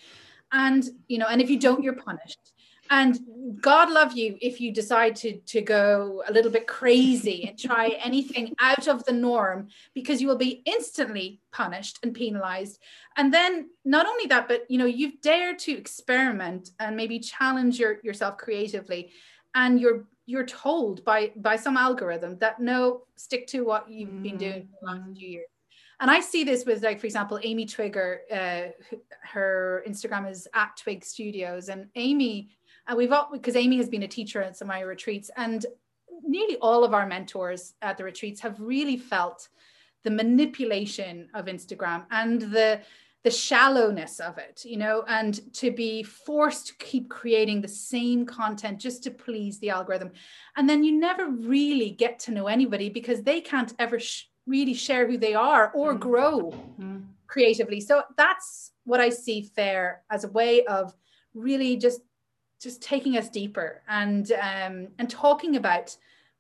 And 0.51 0.84
you 1.07 1.18
know 1.18 1.28
and 1.28 1.41
if 1.41 1.49
you 1.49 1.60
don't 1.60 1.84
you're 1.84 1.93
punished 1.95 2.53
and 2.90 3.20
god 3.62 3.92
love 3.92 4.14
you 4.14 4.38
if 4.42 4.60
you 4.60 4.72
decide 4.72 5.16
to 5.16 5.38
to 5.42 5.62
go 5.62 6.24
a 6.28 6.34
little 6.34 6.52
bit 6.52 6.68
crazy 6.68 7.48
and 7.48 7.58
try 7.58 7.88
anything 8.04 8.54
out 8.60 8.88
of 8.88 9.04
the 9.06 9.12
norm 9.12 9.68
because 9.94 10.22
you 10.22 10.28
will 10.28 10.38
be 10.38 10.62
instantly 10.66 11.40
punished 11.52 12.00
and 12.04 12.14
penalized 12.14 12.80
and 13.18 13.34
then 13.34 13.70
not 13.86 14.06
only 14.06 14.26
that 14.26 14.48
but 14.48 14.70
you 14.70 14.78
know 14.78 14.86
you've 14.86 15.22
dared 15.22 15.60
to 15.60 15.72
experiment 15.72 16.70
and 16.80 16.96
maybe 16.96 17.20
challenge 17.20 17.80
your, 17.80 18.00
yourself 18.04 18.38
creatively 18.38 19.12
and 19.56 19.80
you're 19.80 20.06
you're 20.26 20.46
told 20.46 21.04
by 21.04 21.32
by 21.38 21.56
some 21.56 21.76
algorithm 21.76 22.38
that 22.38 22.60
no 22.60 23.02
stick 23.16 23.48
to 23.48 23.62
what 23.62 23.90
you've 23.90 24.10
mm. 24.10 24.24
been 24.24 24.38
doing 24.38 24.68
for 24.68 24.78
the 24.82 24.92
last 24.92 25.10
mm. 25.10 25.18
few 25.18 25.30
years 25.30 25.48
and 26.02 26.10
I 26.10 26.22
see 26.22 26.44
this 26.44 26.66
with 26.66 26.82
like, 26.82 27.00
for 27.00 27.08
example, 27.08 27.40
Amy 27.44 27.66
Twigger, 27.66 28.20
uh, 28.32 28.72
her 29.22 29.84
Instagram 29.86 30.30
is 30.32 30.48
at 30.54 30.78
Twigg 30.78 31.04
Studios, 31.04 31.68
and 31.68 31.88
Amy 31.96 32.52
and 32.90 32.98
we've 32.98 33.14
all 33.14 33.30
because 33.32 33.56
Amy 33.56 33.78
has 33.78 33.88
been 33.88 34.04
a 34.04 34.08
teacher 34.08 34.42
at 34.42 34.58
some 34.58 34.68
of 34.68 34.76
my 34.76 34.82
retreats, 34.82 35.32
and 35.38 35.66
nearly 36.24 36.58
all 36.58 36.84
of 36.84 36.94
our 36.94 37.06
mentors 37.06 37.76
at 37.82 37.98
the 37.98 38.04
retreats 38.04 38.42
have 38.42 38.60
really 38.60 38.98
felt 38.98 39.48
the 40.04 40.12
manipulation 40.12 41.30
of 41.34 41.46
Instagram 41.46 42.06
and 42.12 42.42
the 42.42 42.82
the 43.24 43.30
shallowness 43.30 44.22
of 44.22 44.38
it, 44.38 44.64
you 44.64 44.78
know, 44.78 45.04
and 45.08 45.54
to 45.54 45.72
be 45.72 46.02
forced 46.04 46.68
to 46.68 46.76
keep 46.78 47.10
creating 47.10 47.60
the 47.60 47.68
same 47.68 48.26
content 48.26 48.80
just 48.80 49.04
to 49.04 49.12
please 49.12 49.60
the 49.60 49.70
algorithm. 49.70 50.12
And 50.56 50.70
then 50.70 50.86
you 50.86 50.98
never 50.98 51.28
really 51.28 51.90
get 51.90 52.18
to 52.20 52.32
know 52.32 52.48
anybody 52.48 52.90
because 52.90 53.22
they 53.22 53.42
can't 53.42 53.74
ever 53.78 54.00
sh- 54.00 54.24
really 54.48 54.74
share 54.74 55.06
who 55.06 55.18
they 55.18 55.34
are 55.34 55.70
or 55.76 55.92
mm-hmm. 55.92 56.00
grow 56.00 56.40
mm-hmm. 56.52 57.00
creatively. 57.28 57.82
So 57.82 58.04
that's 58.16 58.72
what 58.86 59.02
I 59.02 59.10
see 59.10 59.42
Faire 59.42 60.02
as 60.10 60.24
a 60.24 60.30
way 60.30 60.64
of 60.66 60.96
really 61.34 61.76
just 61.76 62.00
just 62.62 62.82
taking 62.82 63.18
us 63.18 63.30
deeper 63.30 63.82
and 63.88 64.32
um, 64.34 64.88
and 64.97 65.10
talking 65.10 65.55
about 65.55 65.95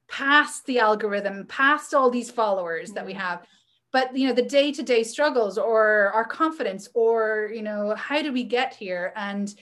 past 0.07 0.65
the 0.65 0.79
algorithm, 0.79 1.45
past 1.47 1.93
all 1.93 2.09
these 2.09 2.31
followers 2.31 2.91
mm. 2.91 2.95
that 2.95 3.05
we 3.05 3.13
mm. 3.13 3.17
have, 3.17 3.45
but 3.91 4.15
you 4.15 4.27
know 4.27 4.33
the 4.33 4.41
day-to-day 4.41 5.03
struggles 5.03 5.57
or 5.57 6.11
our 6.13 6.25
confidence 6.25 6.89
or 6.93 7.51
you 7.53 7.61
know 7.61 7.95
how 7.95 8.21
do 8.21 8.31
we 8.31 8.43
get 8.43 8.73
here 8.73 9.13
and 9.15 9.55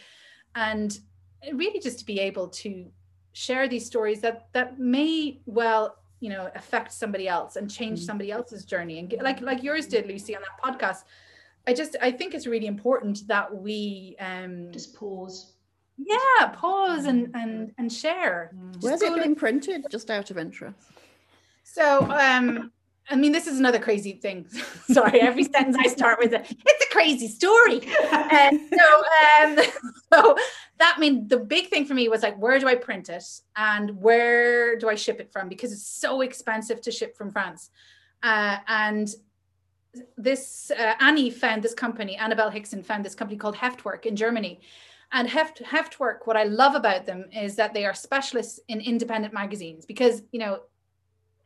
and 0.55 0.99
really 1.53 1.79
just 1.79 1.99
to 1.99 2.05
be 2.05 2.19
able 2.19 2.47
to 2.47 2.87
share 3.33 3.67
these 3.67 3.85
stories 3.85 4.21
that 4.21 4.47
that 4.53 4.79
may 4.79 5.39
well 5.45 5.97
you 6.19 6.29
know 6.29 6.49
affect 6.55 6.91
somebody 6.91 7.27
else 7.27 7.55
and 7.55 7.69
change 7.69 7.99
mm. 7.99 8.05
somebody 8.05 8.31
else's 8.31 8.65
journey 8.65 8.99
and 8.99 9.09
get, 9.09 9.21
like 9.21 9.41
like 9.41 9.61
yours 9.61 9.85
did 9.85 10.07
lucy 10.07 10.35
on 10.35 10.41
that 10.41 10.57
podcast 10.63 11.03
i 11.67 11.73
just 11.73 11.95
i 12.01 12.11
think 12.11 12.33
it's 12.33 12.47
really 12.47 12.65
important 12.65 13.27
that 13.27 13.53
we 13.53 14.15
um 14.19 14.69
just 14.71 14.95
pause 14.95 15.53
yeah 15.97 16.47
pause 16.53 17.05
and 17.05 17.31
and 17.33 17.71
and 17.77 17.91
share 17.91 18.51
mm. 18.55 18.81
where's 18.81 19.01
it 19.01 19.15
being 19.15 19.35
printed 19.35 19.85
just 19.89 20.09
out 20.09 20.29
of 20.31 20.37
interest 20.37 20.77
so 21.63 22.09
um 22.11 22.71
I 23.09 23.15
mean, 23.15 23.31
this 23.31 23.47
is 23.47 23.57
another 23.59 23.79
crazy 23.79 24.13
thing. 24.13 24.47
Sorry, 24.89 25.21
every 25.21 25.43
sentence 25.55 25.77
I 25.79 25.87
start 25.87 26.19
with 26.19 26.33
a, 26.33 26.41
it's 26.41 26.85
a 26.85 26.91
crazy 26.91 27.27
story. 27.27 27.81
And 28.11 28.59
so, 28.69 29.03
um, 29.43 29.65
so 30.13 30.37
that 30.79 30.99
mean 30.99 31.27
the 31.27 31.37
big 31.37 31.69
thing 31.69 31.85
for 31.85 31.93
me 31.93 32.09
was 32.09 32.21
like, 32.21 32.37
where 32.37 32.59
do 32.59 32.67
I 32.67 32.75
print 32.75 33.09
it 33.09 33.23
and 33.55 34.01
where 34.01 34.77
do 34.77 34.89
I 34.89 34.95
ship 34.95 35.19
it 35.19 35.31
from? 35.31 35.47
Because 35.47 35.71
it's 35.71 35.87
so 35.87 36.21
expensive 36.21 36.81
to 36.81 36.91
ship 36.91 37.15
from 37.15 37.31
France. 37.31 37.69
Uh, 38.21 38.57
and 38.67 39.09
this 40.17 40.71
uh, 40.77 40.93
Annie 40.99 41.29
found 41.29 41.63
this 41.63 41.73
company, 41.73 42.17
Annabelle 42.17 42.49
Hickson 42.49 42.83
found 42.83 43.05
this 43.05 43.15
company 43.15 43.37
called 43.37 43.55
Heftwerk 43.55 44.05
in 44.05 44.15
Germany. 44.15 44.59
And 45.11 45.29
Heft 45.29 45.61
Heftwerk, 45.61 46.25
what 46.25 46.37
I 46.37 46.43
love 46.43 46.75
about 46.75 47.05
them 47.05 47.25
is 47.33 47.55
that 47.55 47.73
they 47.73 47.85
are 47.85 47.93
specialists 47.93 48.59
in 48.67 48.81
independent 48.81 49.33
magazines 49.33 49.85
because 49.85 50.21
you 50.31 50.39
know, 50.39 50.61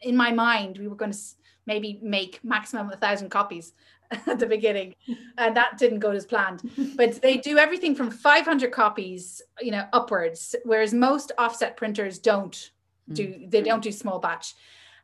in 0.02 0.16
my 0.16 0.32
mind, 0.32 0.78
we 0.78 0.88
were 0.88 0.96
going 0.96 1.12
to 1.12 1.20
maybe 1.68 2.00
make 2.02 2.44
maximum 2.44 2.90
a 2.92 2.98
thousand 2.98 3.30
copies 3.30 3.74
at 4.28 4.40
the 4.40 4.48
beginning, 4.48 4.96
and 5.38 5.56
that 5.56 5.78
didn't 5.78 6.00
go 6.00 6.12
as 6.12 6.26
planned. 6.26 6.70
But 6.96 7.22
they 7.22 7.38
do 7.38 7.58
everything 7.58 7.96
from 7.96 8.10
500 8.10 8.72
copies, 8.72 9.42
you 9.60 9.72
know, 9.72 9.86
upwards, 9.94 10.56
whereas 10.64 10.94
most 10.94 11.32
offset 11.38 11.78
printers 11.78 12.18
don't 12.18 12.72
do. 13.14 13.28
Mm. 13.28 13.52
They 13.52 13.62
don't 13.62 13.84
do 13.84 13.92
small 13.92 14.20
batch, 14.20 14.56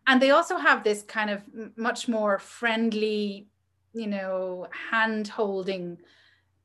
and 0.07 0.21
they 0.21 0.31
also 0.31 0.57
have 0.57 0.83
this 0.83 1.03
kind 1.03 1.29
of 1.29 1.43
much 1.77 2.07
more 2.07 2.39
friendly 2.39 3.47
you 3.93 4.07
know 4.07 4.67
hand 4.91 5.27
holding 5.27 5.97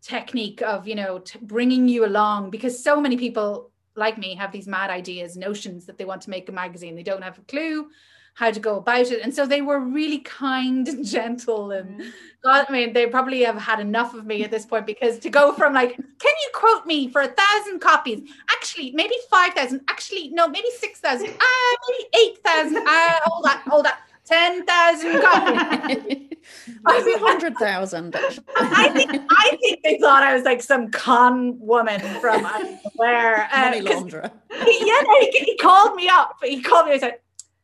technique 0.02 0.60
of 0.62 0.86
you 0.86 0.94
know 0.94 1.20
t- 1.20 1.38
bringing 1.42 1.88
you 1.88 2.04
along 2.04 2.50
because 2.50 2.82
so 2.82 3.00
many 3.00 3.16
people 3.16 3.70
like 3.94 4.18
me 4.18 4.34
have 4.34 4.52
these 4.52 4.66
mad 4.66 4.90
ideas 4.90 5.36
notions 5.36 5.86
that 5.86 5.98
they 5.98 6.04
want 6.04 6.22
to 6.22 6.30
make 6.30 6.48
a 6.48 6.52
magazine. 6.52 6.96
They 6.96 7.02
don't 7.02 7.22
have 7.22 7.38
a 7.38 7.42
clue 7.42 7.88
how 8.34 8.50
to 8.50 8.60
go 8.60 8.76
about 8.76 9.10
it. 9.10 9.20
And 9.22 9.34
so 9.34 9.46
they 9.46 9.60
were 9.60 9.78
really 9.78 10.20
kind 10.20 10.88
and 10.88 11.04
gentle 11.16 11.70
and 11.70 12.00
mm. 12.00 12.12
God, 12.42 12.66
I 12.68 12.72
mean 12.72 12.92
they 12.92 13.06
probably 13.06 13.42
have 13.42 13.56
had 13.56 13.80
enough 13.80 14.14
of 14.14 14.26
me 14.26 14.42
at 14.42 14.50
this 14.50 14.64
point 14.64 14.86
because 14.86 15.18
to 15.20 15.30
go 15.30 15.52
from 15.52 15.74
like 15.74 15.96
can 15.96 16.34
you 16.42 16.50
quote 16.54 16.86
me 16.86 17.08
for 17.08 17.20
a 17.20 17.28
thousand 17.28 17.80
copies? 17.80 18.28
Actually 18.50 18.92
maybe 18.92 19.14
five 19.30 19.54
thousand. 19.54 19.82
Actually 19.88 20.30
no 20.30 20.48
maybe 20.48 20.68
six 20.78 21.00
thousand. 21.00 21.30
Ah 21.40 21.76
maybe 21.88 22.08
eight 22.16 22.38
thousand. 22.42 22.84
Ah 22.86 23.20
hold 23.24 23.46
on 23.46 23.58
hold 23.66 23.86
on 23.86 23.92
10,000 24.24 25.22
copies. 25.22 25.96
Maybe 26.84 27.12
100,000. 27.12 28.16
I 28.56 28.88
think 28.88 29.10
I 29.30 29.58
think 29.60 29.82
they 29.82 29.98
thought 29.98 30.22
I 30.22 30.34
was 30.34 30.42
like 30.44 30.62
some 30.62 30.90
con 30.90 31.58
woman 31.60 32.00
from 32.20 32.44
where. 32.96 33.48
Uh, 33.52 33.70
Money 33.70 33.80
launderer. 33.82 34.30
yeah, 34.50 35.02
he, 35.20 35.44
he, 35.44 35.56
called 35.56 35.94
me 35.94 36.08
up. 36.08 36.36
He 36.42 36.62
called 36.62 36.86
me 36.86 36.92
and 36.92 37.00
said, 37.00 37.18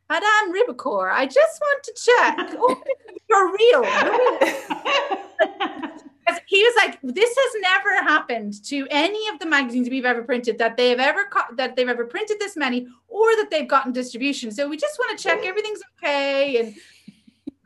Madame 0.08 0.52
Ribeaucourt, 0.52 1.12
I 1.12 1.26
just 1.26 1.60
want 1.60 1.82
to 1.84 1.92
check. 1.94 2.56
Oh, 2.58 2.82
you're 3.28 3.52
real. 3.52 3.84
he 6.46 6.62
was 6.62 6.74
like, 6.76 6.98
"This 7.02 7.34
has 7.36 7.62
never 7.62 7.94
happened 8.02 8.64
to 8.66 8.86
any 8.90 9.28
of 9.28 9.38
the 9.38 9.46
magazines 9.46 9.88
we've 9.88 10.04
ever 10.04 10.22
printed 10.22 10.58
that 10.58 10.76
they've 10.76 10.98
ever 10.98 11.24
co- 11.30 11.54
that 11.56 11.76
they've 11.76 11.88
ever 11.88 12.04
printed 12.04 12.38
this 12.38 12.56
many, 12.56 12.86
or 13.08 13.36
that 13.36 13.48
they've 13.50 13.68
gotten 13.68 13.92
distribution. 13.92 14.50
So 14.50 14.68
we 14.68 14.76
just 14.76 14.98
want 14.98 15.16
to 15.16 15.22
check 15.22 15.44
everything's 15.44 15.80
okay." 15.96 16.60
And 16.60 16.74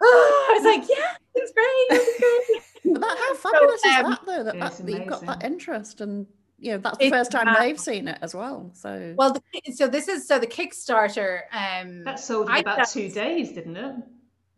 oh, 0.00 0.48
I 0.50 0.54
was 0.54 0.64
like, 0.64 0.88
"Yeah, 0.88 1.14
it's 1.34 1.52
great." 1.52 3.00
That, 3.00 3.16
how 3.18 3.34
fabulous 3.34 3.82
so, 3.82 3.90
um, 3.90 4.12
is 4.12 4.18
that, 4.18 4.26
though? 4.26 4.44
That, 4.44 4.58
that, 4.58 4.86
that 4.86 4.92
you've 4.92 5.06
got 5.06 5.26
that 5.26 5.44
interest 5.44 6.00
and 6.00 6.26
you 6.62 6.70
know 6.72 6.78
that's 6.78 6.98
the 6.98 7.10
first 7.10 7.32
time 7.32 7.48
uh, 7.48 7.58
they've 7.58 7.78
seen 7.78 8.06
it 8.06 8.18
as 8.22 8.34
well 8.34 8.70
so 8.72 9.14
well 9.18 9.32
the, 9.32 9.72
so 9.72 9.88
this 9.88 10.06
is 10.06 10.26
so 10.28 10.38
the 10.38 10.46
kickstarter 10.46 11.40
um 11.52 12.04
that 12.04 12.20
sold 12.20 12.48
in 12.48 12.56
about 12.56 12.88
two 12.88 13.10
days 13.10 13.50
didn't 13.50 13.76
it 13.76 13.96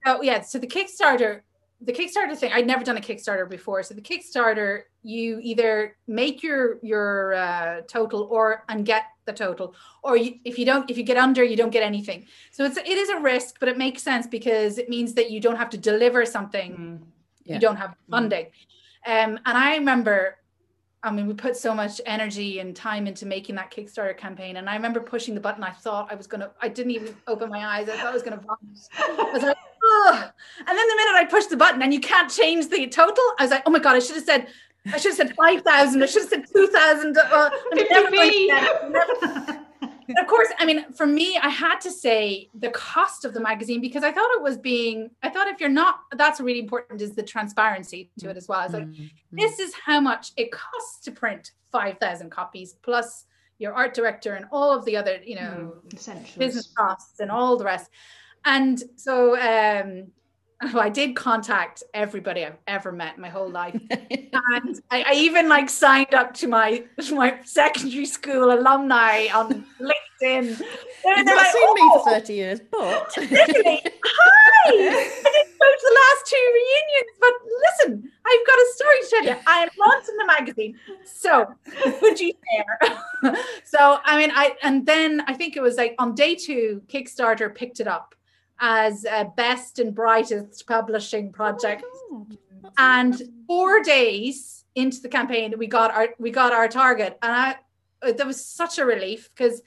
oh 0.05 0.21
yeah 0.23 0.43
so 0.43 0.59
the 0.59 0.67
kickstarter 0.67 1.41
the 1.85 1.93
Kickstarter 1.93 2.37
thing, 2.37 2.51
I'd 2.53 2.67
never 2.67 2.83
done 2.83 2.97
a 2.97 3.01
Kickstarter 3.01 3.49
before. 3.49 3.83
So 3.83 3.95
the 3.95 4.01
Kickstarter, 4.01 4.83
you 5.03 5.39
either 5.43 5.97
make 6.07 6.43
your 6.43 6.79
your 6.83 7.35
uh, 7.35 7.81
total 7.87 8.23
or 8.31 8.65
and 8.69 8.87
get 8.87 9.05
the 9.27 9.33
total, 9.33 9.75
or 10.03 10.17
you, 10.17 10.39
if 10.45 10.59
you 10.59 10.65
don't, 10.65 10.91
if 10.91 10.97
you 10.97 11.05
get 11.05 11.17
under, 11.17 11.45
you 11.45 11.57
don't 11.57 11.71
get 11.71 11.83
anything. 11.83 12.27
So 12.53 12.65
it's 12.65 12.77
it 12.77 12.89
is 12.89 13.11
a 13.11 13.21
risk, 13.21 13.57
but 13.61 13.69
it 13.69 13.77
makes 13.77 14.03
sense 14.03 14.27
because 14.27 14.79
it 14.79 14.89
means 14.89 15.15
that 15.15 15.31
you 15.31 15.41
don't 15.41 15.57
have 15.57 15.71
to 15.71 15.79
deliver 15.79 16.25
something. 16.25 16.73
Mm. 16.77 16.99
Yeah. 17.45 17.55
You 17.55 17.61
don't 17.61 17.77
have 17.77 17.91
mm. 17.91 18.11
funding. 18.11 18.47
Mm. 19.07 19.25
Um, 19.25 19.41
and 19.45 19.59
I 19.59 19.77
remember 19.77 20.39
I 21.05 21.11
mean, 21.11 21.27
we 21.27 21.35
put 21.35 21.55
so 21.55 21.75
much 21.75 22.01
energy 22.07 22.61
and 22.61 22.75
time 22.75 23.07
into 23.07 23.27
making 23.27 23.57
that 23.57 23.71
Kickstarter 23.71 24.17
campaign. 24.17 24.57
And 24.57 24.71
I 24.71 24.75
remember 24.75 25.01
pushing 25.01 25.35
the 25.35 25.41
button. 25.41 25.63
I 25.63 25.71
thought 25.71 26.11
I 26.11 26.15
was 26.15 26.27
going 26.27 26.41
to, 26.41 26.51
I 26.63 26.69
didn't 26.69 26.93
even 26.93 27.15
open 27.27 27.51
my 27.51 27.63
eyes. 27.63 27.91
I 27.91 27.97
thought 27.99 28.07
I 28.07 28.15
was 28.15 28.23
going 28.23 28.39
to 28.39 28.47
vomit. 28.47 29.59
I 29.85 30.11
was 30.11 30.21
like. 30.21 30.33
And 30.59 30.79
then 30.79 30.89
the 30.89 30.97
minute 30.97 31.15
I 31.15 31.25
pushed 31.29 31.51
the 31.51 31.57
button 31.57 31.83
and 31.83 31.93
you 31.93 32.01
can't 32.01 32.31
change 32.31 32.69
the 32.69 32.87
total, 32.87 33.25
I 33.39 33.45
was 33.45 33.51
like, 33.51 33.63
oh 33.67 33.71
my 33.71 33.79
God, 33.79 33.97
I 33.97 33.99
should 33.99 34.17
have 34.17 34.25
said, 34.25 34.49
I 34.93 34.99
should 34.99 35.17
have 35.17 35.29
said 35.29 35.37
5,000. 35.37 36.03
I 36.03 36.07
should 36.07 36.23
have 36.23 36.31
said 36.31 36.45
2,000. 36.53 37.17
Uh, 37.17 37.51
going 37.73 39.61
of 40.19 40.27
course, 40.27 40.49
I 40.59 40.67
mean, 40.67 40.93
for 40.93 41.07
me, 41.07 41.39
I 41.39 41.49
had 41.49 41.81
to 41.81 41.91
say 41.91 42.51
the 42.55 42.71
cost 42.71 43.25
of 43.25 43.33
the 43.33 43.41
magazine 43.41 43.81
because 43.81 44.05
I 44.05 44.13
thought 44.13 44.29
it 44.35 44.43
was 44.43 44.59
being, 44.59 45.11
I 45.23 45.31
thought 45.31 45.49
if 45.49 45.61
you're 45.61 45.71
not, 45.71 46.01
that's 46.17 46.41
really 46.41 46.61
important 46.61 47.01
is 47.01 47.15
the 47.15 47.23
transparency 47.23 48.11
to 48.19 48.31
it 48.31 48.37
as 48.37 48.49
well. 48.49 48.61
I 48.61 48.65
was 48.65 48.75
like, 48.75 48.85
mm-hmm. 48.85 49.07
this 49.33 49.59
is 49.59 49.73
how 49.75 50.01
much 50.01 50.33
it 50.37 50.53
costs 50.53 51.01
to 51.05 51.13
print 51.13 51.53
5,000 51.73 52.31
copies 52.31 52.75
plus 52.83 53.25
your 53.59 53.73
art 53.73 53.95
director 53.95 54.35
and 54.35 54.47
all 54.53 54.77
of 54.77 54.85
the 54.85 54.97
other, 54.97 55.21
you 55.25 55.37
know, 55.37 55.77
mm, 55.87 56.39
business 56.39 56.73
costs 56.77 57.21
and 57.21 57.31
all 57.31 57.57
the 57.57 57.65
rest. 57.65 57.91
And 58.45 58.83
so, 58.97 59.39
um, 59.39 60.09
I 60.75 60.89
did 60.89 61.17
contact 61.17 61.83
everybody 61.93 62.45
I've 62.45 62.59
ever 62.67 62.93
met 62.93 63.19
my 63.19 63.29
whole 63.29 63.49
life, 63.49 63.81
and 63.91 64.81
I, 64.91 65.03
I, 65.03 65.13
even 65.15 65.49
like 65.49 65.69
signed 65.69 66.15
up 66.15 66.35
to 66.35 66.49
my 66.49 66.85
my 67.13 67.39
secondary 67.45 68.07
school 68.07 68.53
alumni 68.53 69.29
on 69.35 69.65
LinkedIn. 69.81 70.59
They're, 71.03 71.17
You've 71.17 71.27
not 71.27 71.37
like, 71.37 71.47
seen 71.53 71.63
oh, 71.65 71.75
me 71.75 71.91
for 71.93 72.11
thirty 72.11 72.35
years, 72.35 72.61
but 72.71 73.13
literally, 73.17 73.83
hi! 73.85 74.71
I 74.71 74.71
didn't 74.71 75.59
go 75.59 75.67
to 75.67 75.83
the 75.83 75.99
last 76.03 76.27
two 76.27 76.53
reunions, 76.55 77.19
but 77.21 77.33
listen, 77.61 78.11
I've 78.27 78.47
got 78.47 78.59
a 78.59 78.67
story 78.75 78.97
to 79.01 79.07
tell 79.11 79.25
you. 79.25 79.37
I 79.47 79.59
am 79.63 79.69
launching 79.79 80.17
the 80.17 80.27
magazine, 80.27 80.79
so 81.05 81.55
would 82.01 82.21
you 82.21 82.33
share? 82.53 83.35
so 83.65 83.99
I 84.05 84.19
mean, 84.19 84.31
I 84.35 84.57
and 84.63 84.87
then 84.87 85.23
I 85.27 85.35
think 85.35 85.57
it 85.57 85.63
was 85.63 85.77
like 85.77 85.95
on 85.99 86.15
day 86.15 86.35
two, 86.35 86.83
Kickstarter 86.87 87.55
picked 87.55 87.81
it 87.81 87.89
up 87.89 88.15
as 88.61 89.05
a 89.05 89.31
best 89.37 89.79
and 89.79 89.95
brightest 89.95 90.67
publishing 90.67 91.33
project. 91.33 91.85
Oh 92.11 92.27
and 92.79 93.23
four 93.47 93.83
days 93.83 94.65
into 94.75 95.01
the 95.01 95.09
campaign, 95.09 95.55
we 95.59 95.67
got 95.67 95.93
our 95.93 96.09
we 96.19 96.31
got 96.31 96.53
our 96.53 96.69
target, 96.69 97.19
and 97.23 97.33
I 97.33 97.57
uh, 98.03 98.13
that 98.13 98.27
was 98.27 98.45
such 98.45 98.79
a 98.79 98.85
relief 98.85 99.31
because 99.35 99.63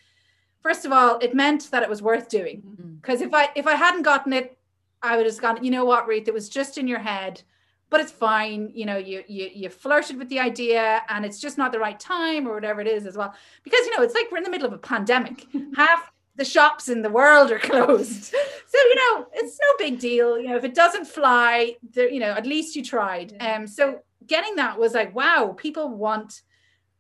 first 0.62 0.86
of 0.86 0.92
all, 0.92 1.18
it 1.20 1.34
meant 1.34 1.72
that 1.72 1.84
it 1.84 1.90
was 1.90 2.02
worth 2.02 2.30
doing. 2.30 2.62
Mm. 2.62 3.02
Because 3.02 3.20
mm-hmm. 3.20 3.30
if 3.30 3.34
I 3.34 3.50
if 3.56 3.68
I 3.68 3.76
hadn't 3.76 4.04
gotten 4.04 4.34
it, 4.34 4.58
I 5.02 5.18
would 5.18 5.26
have 5.26 5.40
gone. 5.40 5.64
You 5.64 5.72
know 5.72 5.86
what, 5.86 6.08
Ruth? 6.08 6.28
It 6.28 6.34
was 6.34 6.50
just 6.50 6.78
in 6.78 6.88
your 6.88 7.00
head 7.00 7.44
but 7.90 8.02
it's 8.02 8.12
fine 8.12 8.72
you 8.74 8.86
know 8.86 8.98
you 8.98 9.24
you 9.28 9.50
you 9.54 9.70
flirted 9.70 10.18
with 10.18 10.30
the 10.30 10.40
idea 10.40 11.02
and 11.10 11.26
it's 11.26 11.40
just 11.40 11.58
not 11.58 11.72
the 11.72 11.80
right 11.80 12.00
time 12.00 12.48
or 12.48 12.54
whatever 12.54 12.82
it 12.82 12.88
is 12.88 13.06
as 13.06 13.18
well 13.18 13.34
because 13.64 13.86
you 13.86 13.96
know 13.96 14.04
it's 14.04 14.14
like 14.14 14.32
we're 14.32 14.38
in 14.38 14.44
the 14.44 14.50
middle 14.50 14.68
of 14.68 14.74
a 14.74 14.78
pandemic 14.78 15.46
half 15.76 16.12
the 16.38 16.46
shops 16.46 16.88
in 16.88 17.02
the 17.02 17.10
world 17.10 17.52
are 17.52 17.60
closed. 17.72 18.24
so, 18.26 18.78
you 18.78 18.96
know, 18.96 19.28
it's 19.34 19.60
no 19.60 19.86
big 19.86 20.00
deal. 20.00 20.40
You 20.40 20.50
know, 20.50 20.56
if 20.56 20.64
it 20.64 20.76
doesn't 20.76 21.06
fly, 21.06 21.76
there, 21.94 22.10
you 22.10 22.20
know, 22.20 22.32
at 22.32 22.46
least 22.46 22.76
you 22.76 22.84
tried. 22.84 23.36
Um, 23.40 23.68
so 23.68 24.00
getting 24.26 24.56
that 24.56 24.80
was 24.80 24.94
like, 24.94 25.14
wow, 25.14 25.54
people 25.58 25.90
want 25.90 26.42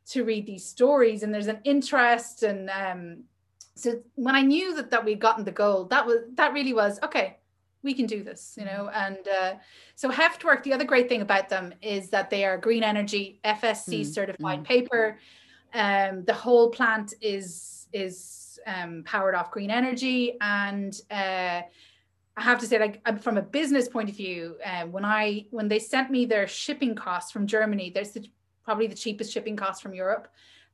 to 0.07 0.23
read 0.23 0.45
these 0.45 0.65
stories 0.65 1.23
and 1.23 1.33
there's 1.33 1.47
an 1.47 1.59
interest. 1.63 2.43
And 2.43 2.69
um, 2.69 3.23
so 3.75 4.01
when 4.15 4.35
I 4.35 4.41
knew 4.41 4.75
that 4.75 4.91
that 4.91 5.05
we'd 5.05 5.19
gotten 5.19 5.45
the 5.45 5.51
goal, 5.51 5.85
that 5.85 6.05
was 6.05 6.21
that 6.35 6.53
really 6.53 6.73
was 6.73 6.99
okay. 7.03 7.38
We 7.83 7.93
can 7.93 8.07
do 8.07 8.23
this, 8.23 8.55
you 8.57 8.65
know. 8.65 8.89
And 8.93 9.19
uh, 9.27 9.53
so 9.95 10.09
Heftwerk, 10.09 10.63
the 10.63 10.73
other 10.73 10.83
great 10.83 11.07
thing 11.07 11.21
about 11.21 11.47
them 11.47 11.73
is 11.81 12.09
that 12.09 12.29
they 12.29 12.43
are 12.43 12.57
green 12.57 12.83
energy 12.83 13.39
FSC 13.45 14.01
mm, 14.01 14.05
certified 14.05 14.61
mm. 14.61 14.63
paper. 14.63 15.19
Um, 15.74 16.24
the 16.26 16.34
whole 16.34 16.70
plant 16.70 17.13
is 17.22 17.88
is 17.93 18.38
um, 18.68 19.03
powered 19.05 19.36
off 19.36 19.51
green 19.51 19.72
energy. 19.72 20.38
And 20.41 20.99
uh, 21.09 21.61
I 22.38 22.41
have 22.41 22.59
to 22.59 22.68
say, 22.68 22.80
like 22.80 23.22
from 23.22 23.38
a 23.38 23.41
business 23.41 23.88
point 23.88 24.09
of 24.09 24.15
view, 24.15 24.57
uh, 24.63 24.86
when 24.86 25.05
I 25.05 25.45
when 25.51 25.68
they 25.68 25.80
sent 25.80 26.11
me 26.11 26.26
their 26.26 26.47
shipping 26.47 26.95
costs 26.95 27.32
from 27.32 27.47
Germany, 27.47 27.91
there's 27.93 28.11
the, 28.11 28.30
probably 28.63 28.88
the 28.88 28.95
cheapest 28.95 29.32
shipping 29.32 29.55
cost 29.55 29.82
from 29.82 29.93
Europe. 29.93 30.28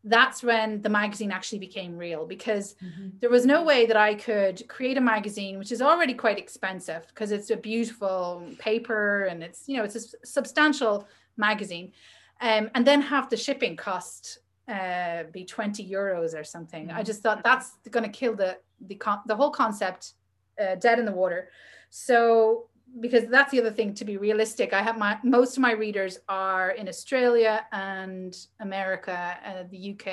That's 0.06 0.44
when 0.44 0.82
the 0.82 0.90
magazine 0.90 1.32
actually 1.32 1.60
became 1.60 1.96
real 1.96 2.26
because 2.26 2.76
mm-hmm. 2.84 3.10
there 3.22 3.30
was 3.30 3.46
no 3.46 3.64
way 3.64 3.86
that 3.86 3.96
I 3.96 4.16
could 4.16 4.68
create 4.68 4.98
a 4.98 5.02
magazine, 5.02 5.58
which 5.58 5.72
is 5.72 5.82
already 5.82 6.14
quite 6.14 6.38
expensive 6.38 7.08
because 7.08 7.32
it's 7.32 7.52
a 7.52 7.56
beautiful 7.56 8.46
paper 8.60 9.24
and 9.26 9.42
it's 9.42 9.64
you 9.68 9.78
know 9.78 9.84
it's 9.84 9.96
a 9.96 10.28
substantial 10.28 11.08
magazine, 11.38 11.94
um, 12.42 12.70
and 12.76 12.86
then 12.86 13.02
have 13.02 13.30
the 13.30 13.38
shipping 13.38 13.78
cost 13.78 14.40
uh, 14.68 15.24
be 15.32 15.46
20 15.46 15.90
euros 15.90 16.38
or 16.38 16.44
something. 16.44 16.88
Mm-hmm. 16.88 16.98
I 16.98 17.04
just 17.04 17.22
thought 17.22 17.44
that's 17.44 17.72
going 17.90 18.04
to 18.04 18.12
kill 18.12 18.36
the 18.36 18.58
the 18.88 18.96
con- 18.96 19.22
the 19.26 19.36
whole 19.36 19.52
concept 19.52 20.14
uh, 20.62 20.76
dead 20.76 21.00
in 21.00 21.06
the 21.06 21.12
water. 21.12 21.50
So 21.90 22.70
because 23.00 23.26
that's 23.28 23.52
the 23.52 23.60
other 23.60 23.72
thing 23.72 23.94
to 23.94 24.06
be 24.06 24.18
realistic 24.18 24.72
i 24.74 24.82
have 24.82 24.98
my 24.98 25.18
most 25.24 25.58
of 25.58 25.62
my 25.62 25.72
readers 25.72 26.20
are 26.30 26.72
in 26.72 26.88
australia 26.88 27.66
and 27.72 28.38
america 28.60 29.36
and 29.44 29.70
the 29.72 29.92
uk 29.92 30.08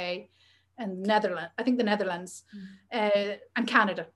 and 0.78 1.02
netherlands 1.02 1.50
i 1.58 1.62
think 1.62 1.76
the 1.76 1.84
netherlands 1.84 2.44
mm-hmm. 2.56 3.30
uh, 3.30 3.34
and 3.56 3.66
canada 3.66 4.06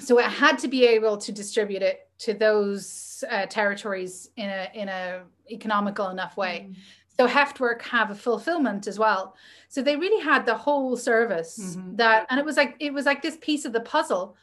so 0.00 0.18
i 0.18 0.22
had 0.22 0.58
to 0.58 0.68
be 0.68 0.84
able 0.84 1.16
to 1.16 1.30
distribute 1.30 1.82
it 1.82 2.10
to 2.18 2.34
those 2.34 3.22
uh, 3.30 3.46
territories 3.46 4.30
in 4.36 4.48
a 4.48 4.68
in 4.74 4.88
a 4.88 5.22
economical 5.50 6.08
enough 6.08 6.36
way 6.36 6.66
mm-hmm 6.68 6.80
so 7.18 7.28
Heftwerk 7.28 7.82
have 7.82 8.10
a 8.10 8.14
fulfillment 8.14 8.86
as 8.86 8.98
well. 8.98 9.36
So 9.68 9.82
they 9.82 9.96
really 9.96 10.22
had 10.22 10.46
the 10.46 10.54
whole 10.54 10.96
service 10.96 11.58
mm-hmm. 11.60 11.96
that, 11.96 12.26
and 12.30 12.38
it 12.40 12.44
was 12.44 12.56
like 12.56 12.76
it 12.80 12.92
was 12.92 13.06
like 13.06 13.22
this 13.22 13.36
piece 13.40 13.64
of 13.64 13.72
the 13.72 13.80
puzzle 13.80 14.36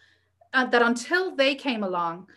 uh, 0.53 0.65
that 0.65 0.81
until 0.81 1.35
they 1.35 1.55
came 1.55 1.83
along, 1.83 2.27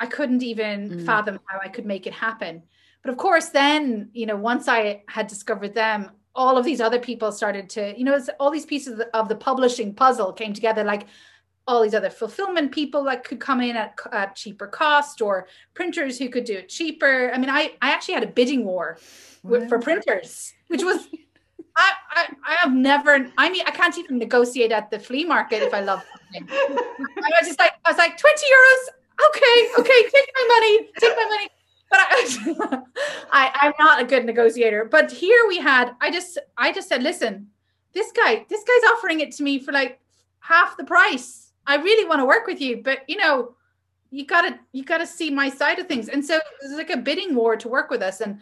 I 0.00 0.06
couldn't 0.06 0.42
even 0.42 0.90
mm. 0.90 1.06
fathom 1.06 1.38
how 1.46 1.60
I 1.60 1.68
could 1.68 1.86
make 1.86 2.06
it 2.06 2.12
happen. 2.12 2.62
But 3.02 3.10
of 3.10 3.18
course, 3.18 3.48
then 3.48 4.10
you 4.12 4.26
know, 4.26 4.36
once 4.36 4.68
I 4.68 5.02
had 5.08 5.26
discovered 5.26 5.74
them, 5.74 6.10
all 6.34 6.56
of 6.56 6.64
these 6.64 6.80
other 6.80 6.98
people 6.98 7.30
started 7.30 7.68
to, 7.70 7.96
you 7.96 8.04
know, 8.04 8.18
all 8.40 8.50
these 8.50 8.66
pieces 8.66 8.94
of 8.94 8.98
the, 8.98 9.16
of 9.16 9.28
the 9.28 9.36
publishing 9.36 9.94
puzzle 9.94 10.32
came 10.32 10.52
together. 10.52 10.84
Like 10.84 11.06
all 11.66 11.82
these 11.82 11.94
other 11.94 12.10
fulfillment 12.10 12.72
people 12.72 13.04
that 13.04 13.24
could 13.24 13.40
come 13.40 13.60
in 13.60 13.76
at, 13.76 13.98
at 14.12 14.36
cheaper 14.36 14.66
cost 14.66 15.22
or 15.22 15.46
printers 15.72 16.18
who 16.18 16.28
could 16.28 16.44
do 16.44 16.54
it 16.54 16.68
cheaper. 16.68 17.30
I 17.32 17.38
mean, 17.38 17.50
I, 17.50 17.72
I 17.80 17.90
actually 17.90 18.14
had 18.14 18.22
a 18.22 18.28
bidding 18.28 18.64
war 18.64 18.98
with, 19.42 19.68
for 19.68 19.78
printers, 19.78 20.52
which 20.68 20.82
was 20.82 21.08
I, 21.76 21.92
I, 22.10 22.26
I 22.46 22.54
have 22.56 22.72
never 22.72 23.30
I 23.36 23.50
mean 23.50 23.64
I 23.66 23.70
can't 23.70 23.96
even 23.98 24.18
negotiate 24.18 24.72
at 24.72 24.90
the 24.90 24.98
flea 24.98 25.24
market 25.24 25.62
if 25.62 25.74
I 25.74 25.80
love 25.80 26.02
something. 26.32 26.48
I 26.50 27.30
was 27.40 27.48
just 27.48 27.58
like 27.58 27.72
I 27.84 27.90
was 27.90 27.98
like 27.98 28.16
20 28.16 28.34
euros. 28.36 28.88
Okay, 29.28 29.80
okay, 29.80 30.02
take 30.10 30.30
my 30.34 30.46
money, 30.48 30.90
take 30.98 31.16
my 31.16 31.26
money. 31.28 31.48
But 31.90 32.00
I, 32.00 32.82
I 33.32 33.58
I'm 33.60 33.72
not 33.78 34.02
a 34.02 34.04
good 34.04 34.24
negotiator. 34.24 34.84
But 34.84 35.10
here 35.10 35.46
we 35.48 35.58
had 35.58 35.92
I 36.00 36.10
just 36.10 36.38
I 36.56 36.72
just 36.72 36.88
said, 36.88 37.02
listen, 37.02 37.48
this 37.92 38.12
guy, 38.12 38.44
this 38.48 38.62
guy's 38.64 38.92
offering 38.92 39.20
it 39.20 39.32
to 39.36 39.42
me 39.42 39.58
for 39.58 39.72
like 39.72 40.00
half 40.40 40.76
the 40.76 40.84
price. 40.84 41.43
I 41.66 41.76
really 41.76 42.08
want 42.08 42.20
to 42.20 42.26
work 42.26 42.46
with 42.46 42.60
you, 42.60 42.82
but 42.82 43.00
you 43.08 43.16
know, 43.16 43.54
you 44.10 44.26
gotta 44.26 44.58
you 44.72 44.84
gotta 44.84 45.06
see 45.06 45.30
my 45.30 45.48
side 45.48 45.78
of 45.78 45.88
things. 45.88 46.08
And 46.08 46.24
so 46.24 46.36
it 46.36 46.42
was 46.62 46.76
like 46.76 46.90
a 46.90 46.96
bidding 46.96 47.34
war 47.34 47.56
to 47.56 47.68
work 47.68 47.90
with 47.90 48.02
us. 48.02 48.20
And 48.20 48.38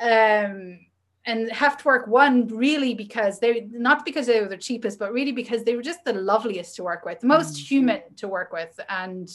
um 0.00 0.78
and 1.24 1.50
Heftwerk 1.50 2.08
won 2.08 2.48
really 2.48 2.94
because 2.94 3.38
they 3.38 3.68
not 3.70 4.04
because 4.04 4.26
they 4.26 4.40
were 4.40 4.48
the 4.48 4.56
cheapest, 4.56 4.98
but 4.98 5.12
really 5.12 5.32
because 5.32 5.64
they 5.64 5.76
were 5.76 5.82
just 5.82 6.04
the 6.04 6.12
loveliest 6.12 6.76
to 6.76 6.82
work 6.82 7.04
with, 7.04 7.20
the 7.20 7.26
most 7.26 7.54
mm-hmm. 7.54 7.74
human 7.74 8.00
to 8.16 8.28
work 8.28 8.52
with, 8.52 8.78
and 8.88 9.28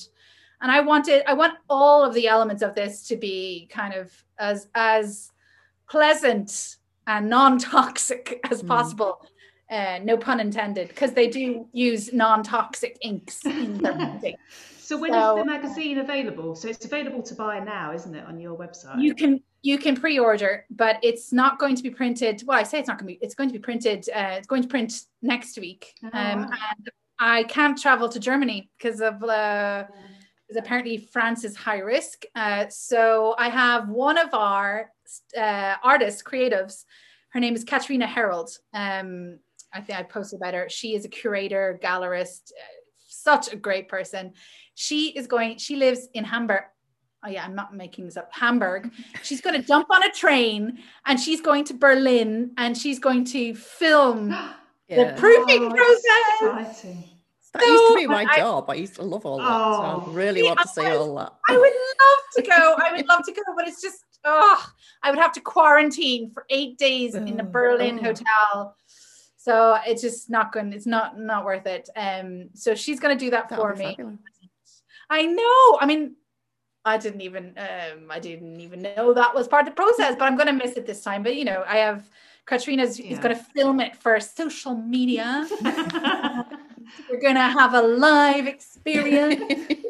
and 0.61 0.71
I 0.71 0.81
wanted 0.81 1.23
I 1.27 1.33
want 1.33 1.53
all 1.69 2.03
of 2.03 2.13
the 2.13 2.27
elements 2.27 2.61
of 2.61 2.75
this 2.75 3.07
to 3.07 3.15
be 3.15 3.67
kind 3.71 3.93
of 3.93 4.11
as 4.37 4.67
as 4.75 5.31
pleasant 5.89 6.77
and 7.05 7.29
non-toxic 7.29 8.39
as 8.51 8.61
mm. 8.61 8.67
possible. 8.67 9.25
Uh, 9.69 9.99
no 10.03 10.17
pun 10.17 10.39
intended, 10.39 10.87
because 10.87 11.11
they 11.11 11.27
do 11.27 11.67
use 11.73 12.13
non-toxic 12.13 12.97
inks 13.01 13.45
in 13.45 13.77
their 13.79 13.93
printing. 13.95 14.35
So 14.87 14.97
when 14.97 15.11
so, 15.11 15.37
is 15.37 15.43
the 15.43 15.51
magazine 15.51 15.97
available? 15.97 16.55
So 16.55 16.69
it's 16.69 16.85
available 16.85 17.21
to 17.23 17.35
buy 17.35 17.59
now, 17.59 17.91
isn't 17.93 18.15
it, 18.15 18.25
on 18.25 18.39
your 18.39 18.57
website? 18.57 19.01
You 19.01 19.13
can 19.13 19.41
you 19.61 19.77
can 19.77 19.97
pre-order, 19.97 20.65
but 20.69 20.97
it's 21.03 21.33
not 21.33 21.59
going 21.59 21.75
to 21.75 21.83
be 21.83 21.89
printed. 21.89 22.43
Well, 22.45 22.57
I 22.57 22.63
say 22.63 22.79
it's 22.79 22.87
not 22.87 22.97
going 22.97 23.13
to 23.13 23.19
be. 23.19 23.25
It's 23.25 23.35
going 23.35 23.49
to 23.49 23.53
be 23.53 23.59
printed. 23.59 24.07
Uh, 24.07 24.35
it's 24.37 24.47
going 24.47 24.61
to 24.61 24.67
print 24.69 24.93
next 25.21 25.57
week. 25.57 25.93
Oh. 26.05 26.07
Um, 26.07 26.43
and 26.43 26.89
I 27.19 27.43
can't 27.43 27.77
travel 27.77 28.07
to 28.07 28.19
Germany 28.19 28.69
because 28.77 29.01
of 29.01 29.21
uh, 29.23 29.83
because 30.47 30.57
apparently 30.57 30.97
France 30.97 31.43
is 31.43 31.55
high 31.57 31.79
risk. 31.79 32.23
Uh, 32.35 32.67
so 32.69 33.35
I 33.37 33.49
have 33.49 33.89
one 33.89 34.17
of 34.17 34.33
our 34.33 34.91
uh, 35.37 35.75
artists, 35.83 36.23
creatives. 36.23 36.85
Her 37.29 37.41
name 37.41 37.55
is 37.55 37.65
Katrina 37.65 38.07
Herold. 38.07 38.57
Um, 38.73 39.39
I 39.73 39.81
think 39.81 39.99
I 39.99 40.03
posted 40.03 40.39
about 40.39 40.53
her. 40.53 40.67
She 40.69 40.95
is 40.95 41.05
a 41.05 41.09
curator, 41.09 41.79
gallerist, 41.83 42.51
uh, 42.51 42.63
such 43.07 43.51
a 43.51 43.55
great 43.55 43.89
person. 43.89 44.33
She 44.75 45.09
is 45.09 45.27
going. 45.27 45.57
She 45.57 45.75
lives 45.75 46.07
in 46.13 46.23
Hamburg 46.23 46.63
oh 47.25 47.29
yeah, 47.29 47.43
I'm 47.43 47.55
not 47.55 47.75
making 47.75 48.05
this 48.05 48.17
up, 48.17 48.29
Hamburg. 48.31 48.91
She's 49.23 49.41
going 49.41 49.59
to 49.59 49.65
jump 49.65 49.87
on 49.91 50.03
a 50.03 50.11
train 50.11 50.79
and 51.05 51.19
she's 51.19 51.41
going 51.41 51.65
to 51.65 51.73
Berlin 51.73 52.51
and 52.57 52.77
she's 52.77 52.99
going 52.99 53.25
to 53.25 53.53
film 53.55 54.29
yeah. 54.87 55.13
the 55.13 55.19
proofing 55.19 55.63
oh, 55.63 55.69
process. 55.69 56.71
Exciting. 56.71 57.03
That 57.53 57.63
so, 57.63 57.69
used 57.69 57.87
to 57.87 57.95
be 57.95 58.07
my 58.07 58.25
I, 58.29 58.37
job. 58.37 58.69
I 58.69 58.75
used 58.75 58.95
to 58.95 59.03
love 59.03 59.25
all 59.25 59.37
that. 59.37 59.47
Oh, 59.47 60.03
so 60.03 60.11
I 60.11 60.13
really 60.13 60.43
want 60.43 60.59
to 60.59 60.67
see 60.67 60.85
all 60.85 61.15
that. 61.15 61.33
I 61.49 61.57
would 61.57 61.63
love 61.63 62.19
to 62.35 62.41
go. 62.43 62.75
I 62.77 62.91
would 62.95 63.07
love 63.09 63.23
to 63.25 63.31
go, 63.31 63.41
but 63.55 63.67
it's 63.67 63.81
just 63.81 64.03
oh, 64.25 64.69
I 65.01 65.09
would 65.09 65.19
have 65.19 65.31
to 65.33 65.41
quarantine 65.41 66.31
for 66.33 66.45
eight 66.49 66.77
days 66.77 67.15
in 67.15 67.39
a 67.39 67.43
Berlin 67.43 67.99
oh. 67.99 68.03
hotel. 68.03 68.75
So 69.47 69.77
it's 69.87 70.01
just 70.01 70.29
not 70.29 70.51
good. 70.51 70.73
It's 70.73 70.85
not 70.85 71.17
not 71.17 71.45
worth 71.45 71.65
it. 71.67 71.89
Um, 71.95 72.49
so 72.53 72.75
she's 72.75 72.99
gonna 72.99 73.15
do 73.15 73.29
that, 73.29 73.47
that 73.47 73.57
for 73.57 73.73
me. 73.73 73.95
Fabulous. 73.95 74.19
I 75.09 75.25
know. 75.25 75.77
I 75.79 75.85
mean, 75.85 76.17
I 76.83 76.97
didn't 76.97 77.21
even 77.21 77.53
um, 77.57 78.11
I 78.11 78.19
didn't 78.19 78.59
even 78.59 78.81
know 78.81 79.13
that 79.13 79.33
was 79.33 79.47
part 79.47 79.65
of 79.65 79.73
the 79.73 79.75
process, 79.75 80.17
but 80.19 80.25
I'm 80.25 80.37
gonna 80.37 80.51
miss 80.51 80.75
it 80.75 80.85
this 80.85 81.01
time. 81.01 81.23
But 81.23 81.37
you 81.37 81.45
know, 81.45 81.63
I 81.65 81.77
have 81.77 82.09
Katrina's 82.45 82.99
yeah. 82.99 83.13
is 83.13 83.19
gonna 83.19 83.37
film 83.37 83.79
it 83.79 83.95
for 83.95 84.19
social 84.19 84.75
media. 84.75 85.47
We're 87.09 87.21
gonna 87.21 87.49
have 87.49 87.73
a 87.73 87.81
live 87.81 88.47
experience. 88.47 89.71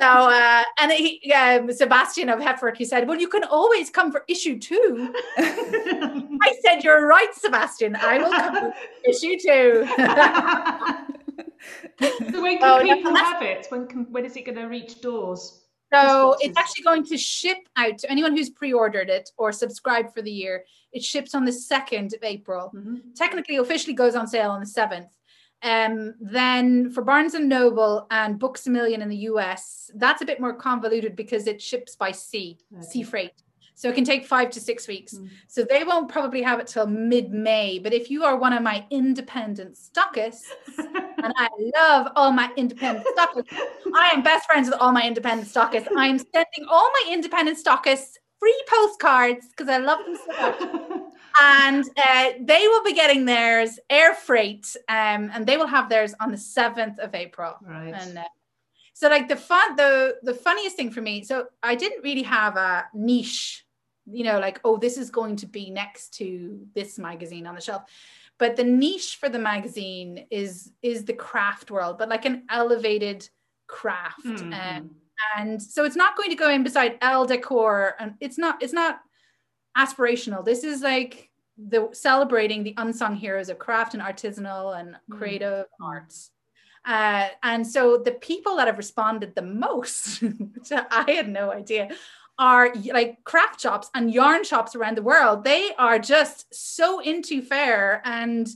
so 0.00 0.06
uh, 0.06 0.62
and 0.78 0.92
he 0.92 1.32
um, 1.32 1.72
Sebastian 1.72 2.28
of 2.28 2.40
Heftwerk, 2.40 2.76
he 2.76 2.84
said, 2.84 3.06
Well, 3.06 3.18
you 3.18 3.28
can 3.28 3.44
always 3.44 3.90
come 3.90 4.10
for 4.10 4.24
issue 4.28 4.58
two. 4.58 5.14
I 5.38 6.54
said, 6.64 6.82
You're 6.82 7.06
right, 7.06 7.34
Sebastian. 7.34 7.96
I 7.96 8.18
will 8.18 8.30
come 8.30 8.54
for 8.54 8.74
issue 9.04 9.36
two 9.38 9.86
so 12.00 12.42
when 12.42 12.58
can 12.58 12.64
oh, 12.64 12.82
people 12.82 13.12
no, 13.12 13.24
have 13.24 13.42
it? 13.42 13.66
When 13.68 13.86
can, 13.86 14.06
when 14.10 14.24
is 14.24 14.36
it 14.36 14.44
going 14.44 14.56
to 14.56 14.64
reach 14.64 15.00
doors? 15.00 15.60
So 15.92 16.36
it's 16.40 16.56
actually 16.56 16.84
going 16.84 17.04
to 17.06 17.18
ship 17.18 17.58
out 17.76 17.98
to 17.98 18.10
anyone 18.10 18.36
who's 18.36 18.50
pre-ordered 18.50 19.10
it 19.10 19.30
or 19.36 19.50
subscribed 19.50 20.14
for 20.14 20.22
the 20.22 20.30
year. 20.30 20.64
It 20.92 21.02
ships 21.02 21.34
on 21.34 21.44
the 21.44 21.52
second 21.52 22.14
of 22.14 22.22
April. 22.22 22.70
Mm-hmm. 22.74 23.12
Technically, 23.16 23.56
officially 23.56 23.94
goes 23.94 24.14
on 24.14 24.28
sale 24.28 24.50
on 24.52 24.60
the 24.60 24.66
seventh. 24.66 25.08
Um, 25.62 26.14
then 26.20 26.90
for 26.90 27.02
Barnes 27.02 27.34
and 27.34 27.48
Noble 27.48 28.06
and 28.10 28.38
Books 28.38 28.66
a 28.66 28.70
Million 28.70 29.02
in 29.02 29.08
the 29.08 29.16
US, 29.16 29.90
that's 29.94 30.22
a 30.22 30.24
bit 30.24 30.40
more 30.40 30.54
convoluted 30.54 31.16
because 31.16 31.46
it 31.46 31.60
ships 31.60 31.96
by 31.96 32.12
sea, 32.12 32.58
okay. 32.72 32.82
sea 32.82 33.02
freight. 33.02 33.42
So 33.80 33.88
it 33.88 33.94
can 33.94 34.04
take 34.04 34.26
five 34.26 34.50
to 34.50 34.60
six 34.60 34.86
weeks. 34.86 35.14
Mm. 35.14 35.30
So 35.48 35.64
they 35.64 35.84
won't 35.84 36.10
probably 36.10 36.42
have 36.42 36.60
it 36.60 36.66
till 36.66 36.86
mid 36.86 37.30
May. 37.30 37.78
But 37.78 37.94
if 37.94 38.10
you 38.10 38.24
are 38.24 38.36
one 38.36 38.52
of 38.52 38.62
my 38.62 38.84
independent 38.90 39.78
stockists, 39.78 40.42
and 40.78 41.32
I 41.34 41.48
love 41.76 42.12
all 42.14 42.30
my 42.30 42.52
independent 42.58 43.06
stockists, 43.16 43.56
I 43.94 44.10
am 44.10 44.22
best 44.22 44.44
friends 44.44 44.68
with 44.68 44.78
all 44.78 44.92
my 44.92 45.06
independent 45.06 45.48
stockists. 45.48 45.88
I 45.96 46.08
am 46.08 46.18
sending 46.18 46.66
all 46.68 46.90
my 46.92 47.10
independent 47.10 47.56
stockists 47.56 48.18
free 48.38 48.62
postcards 48.68 49.46
because 49.48 49.70
I 49.70 49.78
love 49.78 50.00
them 50.04 50.16
so 50.26 50.42
much. 50.42 51.02
and 51.40 51.84
uh, 51.84 52.30
they 52.40 52.66
will 52.68 52.84
be 52.84 52.94
getting 52.94 53.24
theirs 53.24 53.78
air 53.88 54.14
freight, 54.14 54.76
um, 54.88 55.30
and 55.32 55.46
they 55.46 55.56
will 55.56 55.66
have 55.66 55.88
theirs 55.88 56.14
on 56.20 56.30
the 56.30 56.38
seventh 56.38 56.98
of 56.98 57.14
April. 57.14 57.54
Right. 57.62 57.94
And 57.94 58.18
uh, 58.18 58.24
so, 58.94 59.08
like 59.08 59.28
the 59.28 59.36
fun, 59.36 59.76
the 59.76 60.16
the 60.22 60.34
funniest 60.34 60.76
thing 60.76 60.90
for 60.90 61.00
me. 61.00 61.22
So 61.24 61.46
I 61.62 61.74
didn't 61.74 62.02
really 62.02 62.22
have 62.22 62.56
a 62.56 62.86
niche 62.94 63.64
you 64.12 64.24
know, 64.24 64.38
like, 64.38 64.60
oh, 64.64 64.76
this 64.76 64.96
is 64.96 65.10
going 65.10 65.36
to 65.36 65.46
be 65.46 65.70
next 65.70 66.14
to 66.14 66.66
this 66.74 66.98
magazine 66.98 67.46
on 67.46 67.54
the 67.54 67.60
shelf. 67.60 67.82
But 68.38 68.56
the 68.56 68.64
niche 68.64 69.18
for 69.20 69.28
the 69.28 69.38
magazine 69.38 70.26
is 70.30 70.72
is 70.82 71.04
the 71.04 71.12
craft 71.12 71.70
world, 71.70 71.98
but 71.98 72.08
like 72.08 72.24
an 72.24 72.44
elevated 72.50 73.28
craft. 73.66 74.24
Mm-hmm. 74.24 74.52
Um, 74.52 74.90
and 75.36 75.62
so 75.62 75.84
it's 75.84 75.96
not 75.96 76.16
going 76.16 76.30
to 76.30 76.36
go 76.36 76.48
in 76.48 76.62
beside 76.62 76.96
Elle 77.02 77.26
Decor, 77.26 77.96
and 77.98 78.14
it's 78.20 78.38
not 78.38 78.62
it's 78.62 78.72
not 78.72 79.00
aspirational. 79.76 80.44
This 80.44 80.64
is 80.64 80.82
like 80.82 81.30
the 81.58 81.88
celebrating 81.92 82.62
the 82.62 82.74
unsung 82.76 83.16
heroes 83.16 83.48
of 83.48 83.58
craft 83.58 83.94
and 83.94 84.02
artisanal 84.02 84.78
and 84.78 84.96
mm. 85.10 85.18
creative 85.18 85.66
mm-hmm. 85.66 85.84
arts. 85.84 86.30
Uh, 86.84 87.28
and 87.42 87.66
so 87.66 87.98
the 87.98 88.12
people 88.12 88.56
that 88.56 88.66
have 88.66 88.78
responded 88.78 89.34
the 89.34 89.42
most, 89.42 90.22
which 90.22 90.72
I 90.72 91.10
had 91.10 91.28
no 91.28 91.52
idea, 91.52 91.90
are 92.38 92.72
like 92.92 93.22
craft 93.24 93.60
shops 93.60 93.90
and 93.94 94.12
yarn 94.12 94.44
shops 94.44 94.74
around 94.74 94.96
the 94.96 95.02
world. 95.02 95.44
They 95.44 95.74
are 95.78 95.98
just 95.98 96.54
so 96.54 97.00
into 97.00 97.42
Faire 97.42 98.00
and 98.04 98.48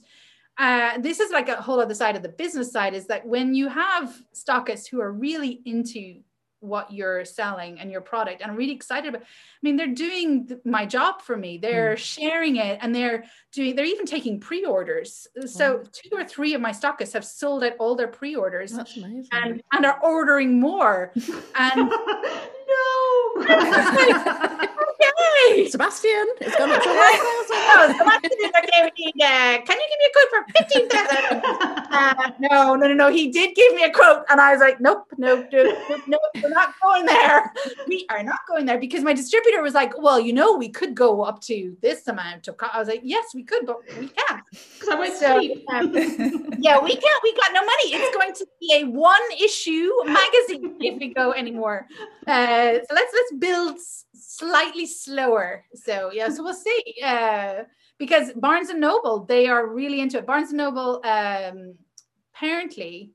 uh, 0.57 0.99
this 0.99 1.21
is 1.21 1.33
like 1.33 1.49
a 1.49 1.61
whole 1.61 1.81
other 1.81 1.95
side 1.95 2.17
of 2.17 2.23
the 2.23 2.29
business 2.29 2.71
side 2.71 2.95
is 2.95 3.07
that 3.07 3.27
when 3.27 3.55
you 3.55 3.69
have 3.69 4.17
stockists 4.33 4.89
who 4.89 5.01
are 5.01 5.13
really 5.13 5.61
into 5.65 6.21
what 6.65 6.93
you're 6.93 7.25
selling 7.25 7.79
and 7.79 7.91
your 7.91 8.01
product 8.01 8.41
and 8.41 8.51
I'm 8.51 8.57
really 8.57 8.73
excited 8.73 9.15
about 9.15 9.23
I 9.23 9.27
mean 9.63 9.77
they're 9.77 9.87
doing 9.89 10.51
my 10.65 10.87
job 10.87 11.21
for 11.21 11.37
me 11.37 11.59
they're 11.59 11.95
mm. 11.95 11.99
sharing 11.99 12.57
it 12.57 12.79
and 12.81 12.95
they're 12.95 13.25
doing 13.53 13.77
they're 13.77 13.85
even 13.85 14.07
taking 14.07 14.41
pre-orders 14.41 15.29
so 15.47 15.79
mm. 15.79 15.93
two 15.93 16.11
or 16.17 16.25
three 16.25 16.55
of 16.55 16.61
my 16.61 16.71
stockists 16.71 17.13
have 17.13 17.25
sold 17.25 17.65
out 17.65 17.73
all 17.79 17.95
their 17.95 18.09
pre-orders 18.09 18.73
That's 18.73 18.97
amazing. 18.97 19.29
and 19.33 19.63
and 19.73 19.87
are 19.87 20.01
ordering 20.03 20.59
more 20.59 21.13
and 21.55 21.91
no 22.69 23.35
okay. 25.35 25.69
Sebastian, 25.69 26.27
it's 26.41 26.57
gone 26.57 26.71
up 26.71 26.83
to 26.83 26.89
no, 26.89 27.95
Sebastian 27.99 28.39
is 28.43 28.53
like, 28.53 28.71
can 28.71 28.91
you 28.97 29.87
give 29.91 30.01
me 30.01 30.07
a 30.07 30.13
quote 30.15 30.31
for 30.31 30.43
15,000? 30.59 31.81
Uh, 31.95 32.33
no, 32.41 32.75
no, 32.75 32.89
no, 32.89 32.95
no. 32.95 33.09
He 33.09 33.31
did 33.31 33.55
give 33.55 33.73
me 33.73 33.85
a 33.85 33.93
quote. 33.93 34.25
And 34.29 34.41
I 34.41 34.51
was 34.51 34.61
like, 34.61 34.81
nope, 34.81 35.07
nope, 35.17 35.47
nope, 35.53 35.77
nope, 35.89 36.01
nope, 36.09 36.21
we're 36.43 36.49
not 36.49 36.75
going 36.83 37.07
there. 37.07 37.53
We 37.87 38.05
are 38.11 38.25
not 38.25 38.41
going 38.49 38.67
there 38.67 38.81
because 38.81 39.05
my 39.05 39.13
distributor 39.13 39.63
was 39.63 39.75
like, 39.75 39.97
well, 39.97 40.19
you 40.19 40.33
know, 40.33 40.57
we 40.57 40.69
could 40.69 40.97
go 40.97 41.23
up 41.23 41.41
to 41.43 41.77
this 41.83 42.09
amount 42.09 42.49
of, 42.49 42.57
co-. 42.57 42.67
I 42.73 42.81
was 42.81 42.89
like, 42.89 43.03
yes, 43.05 43.27
we 43.33 43.45
could, 43.45 43.65
but 43.65 43.77
we 44.01 44.09
can't. 44.09 44.43
Because 44.51 44.89
I 44.89 44.99
went 44.99 45.17
so, 45.17 45.37
um, 45.37 45.95
yeah, 46.59 46.83
we 46.83 46.97
can't. 46.97 47.23
We 47.23 47.35
got 47.37 47.53
no 47.53 47.61
money. 47.61 47.95
It's 47.95 48.17
going 48.17 48.35
to 48.35 48.47
be 48.61 48.75
a 48.75 48.85
one 48.87 49.23
issue 49.41 49.91
magazine 50.05 50.75
if 50.81 50.99
we 50.99 51.15
go 51.15 51.33
anymore. 51.33 51.87
Uh, 52.27 52.73
so 52.73 52.93
let's, 52.93 53.15
let's 53.15 53.35
build 53.39 53.79
slightly 54.15 54.87
slower. 54.87 55.65
So 55.75 56.11
yeah, 56.13 56.29
so 56.29 56.43
we'll 56.43 56.55
see. 56.55 56.95
Uh, 57.03 57.65
because 57.99 58.33
Barnes 58.33 58.71
and 58.71 58.81
Noble, 58.81 59.25
they 59.25 59.47
are 59.47 59.69
really 59.69 60.01
into 60.01 60.19
it. 60.19 60.27
Barnes 60.27 60.49
and 60.49 60.59
Noble, 60.59 61.01
um, 61.05 61.75
apparently, 62.35 63.13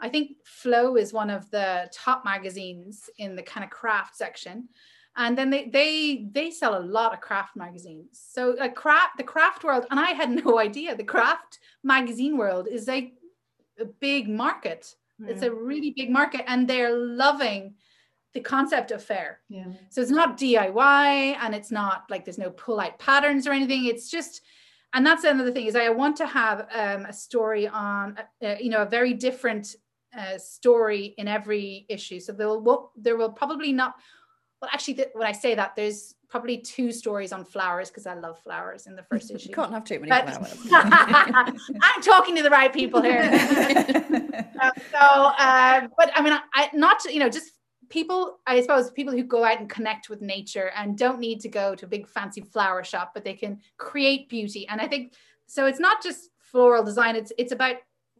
I 0.00 0.08
think 0.08 0.36
Flow 0.44 0.96
is 0.96 1.12
one 1.12 1.30
of 1.30 1.50
the 1.50 1.88
top 1.92 2.24
magazines 2.24 3.10
in 3.18 3.36
the 3.36 3.42
kind 3.42 3.64
of 3.64 3.70
craft 3.70 4.16
section. 4.16 4.68
And 5.16 5.36
then 5.36 5.50
they 5.50 5.68
they 5.68 6.28
they 6.30 6.50
sell 6.50 6.78
a 6.78 6.80
lot 6.80 7.12
of 7.12 7.20
craft 7.20 7.56
magazines. 7.56 8.22
So 8.32 8.54
like 8.58 8.76
craft 8.76 9.16
the 9.16 9.24
craft 9.24 9.64
world, 9.64 9.86
and 9.90 9.98
I 9.98 10.10
had 10.10 10.30
no 10.44 10.58
idea 10.58 10.96
the 10.96 11.04
craft 11.04 11.58
magazine 11.82 12.36
world 12.36 12.68
is 12.68 12.86
like 12.86 13.14
a 13.80 13.84
big 13.84 14.28
market. 14.28 14.94
Yeah. 15.18 15.30
It's 15.30 15.42
a 15.42 15.52
really 15.52 15.92
big 15.96 16.10
market, 16.10 16.42
and 16.46 16.68
they're 16.68 16.96
loving 16.96 17.74
the 18.34 18.40
concept 18.40 18.90
of 18.90 19.02
Faire. 19.02 19.40
Yeah. 19.48 19.66
So 19.90 20.00
it's 20.00 20.10
not 20.10 20.38
DIY 20.38 21.36
and 21.40 21.54
it's 21.54 21.70
not 21.70 22.04
like 22.10 22.24
there's 22.24 22.38
no 22.38 22.50
pull 22.50 22.80
out 22.80 22.98
patterns 22.98 23.46
or 23.46 23.52
anything. 23.52 23.86
It's 23.86 24.10
just, 24.10 24.42
and 24.92 25.06
that's 25.06 25.24
another 25.24 25.50
thing 25.50 25.66
is 25.66 25.76
I 25.76 25.88
want 25.90 26.16
to 26.16 26.26
have 26.26 26.66
um, 26.74 27.06
a 27.06 27.12
story 27.12 27.66
on, 27.66 28.18
uh, 28.42 28.54
you 28.60 28.70
know, 28.70 28.82
a 28.82 28.86
very 28.86 29.14
different 29.14 29.76
uh, 30.16 30.38
story 30.38 31.14
in 31.18 31.28
every 31.28 31.86
issue. 31.88 32.20
So 32.20 32.32
there 32.32 32.48
will, 32.58 32.92
there 32.96 33.16
will 33.16 33.32
probably 33.32 33.72
not, 33.72 33.94
well, 34.60 34.70
actually, 34.72 34.94
th- 34.94 35.08
when 35.12 35.26
I 35.26 35.32
say 35.32 35.54
that, 35.54 35.76
there's 35.76 36.14
probably 36.28 36.58
two 36.58 36.92
stories 36.92 37.32
on 37.32 37.44
flowers 37.44 37.88
because 37.88 38.06
I 38.06 38.14
love 38.14 38.38
flowers 38.40 38.86
in 38.86 38.96
the 38.96 39.02
first 39.10 39.30
issue. 39.30 39.48
You 39.48 39.54
can't 39.54 39.72
have 39.72 39.84
too 39.84 40.00
many 40.00 40.10
but, 40.10 40.28
flowers. 40.28 40.58
I'm 41.82 42.02
talking 42.02 42.36
to 42.36 42.42
the 42.42 42.50
right 42.50 42.72
people 42.72 43.00
here. 43.00 43.22
uh, 44.60 44.70
so, 44.92 44.98
uh, 44.98 45.88
but 45.96 46.10
I 46.14 46.22
mean, 46.22 46.38
I, 46.54 46.70
not 46.74 47.00
to, 47.00 47.12
you 47.12 47.20
know, 47.20 47.28
just 47.28 47.52
people 47.88 48.38
i 48.46 48.60
suppose 48.60 48.90
people 48.90 49.12
who 49.12 49.22
go 49.22 49.44
out 49.44 49.60
and 49.60 49.70
connect 49.70 50.08
with 50.08 50.20
nature 50.20 50.70
and 50.76 50.98
don't 50.98 51.18
need 51.18 51.40
to 51.40 51.48
go 51.48 51.74
to 51.74 51.86
a 51.86 51.88
big 51.88 52.06
fancy 52.06 52.40
flower 52.40 52.84
shop 52.84 53.12
but 53.14 53.24
they 53.24 53.34
can 53.34 53.60
create 53.76 54.28
beauty 54.28 54.66
and 54.68 54.80
i 54.80 54.86
think 54.86 55.14
so 55.46 55.66
it's 55.66 55.80
not 55.80 56.02
just 56.02 56.30
floral 56.38 56.84
design 56.84 57.16
it's 57.16 57.32
it's 57.38 57.52
about 57.52 57.76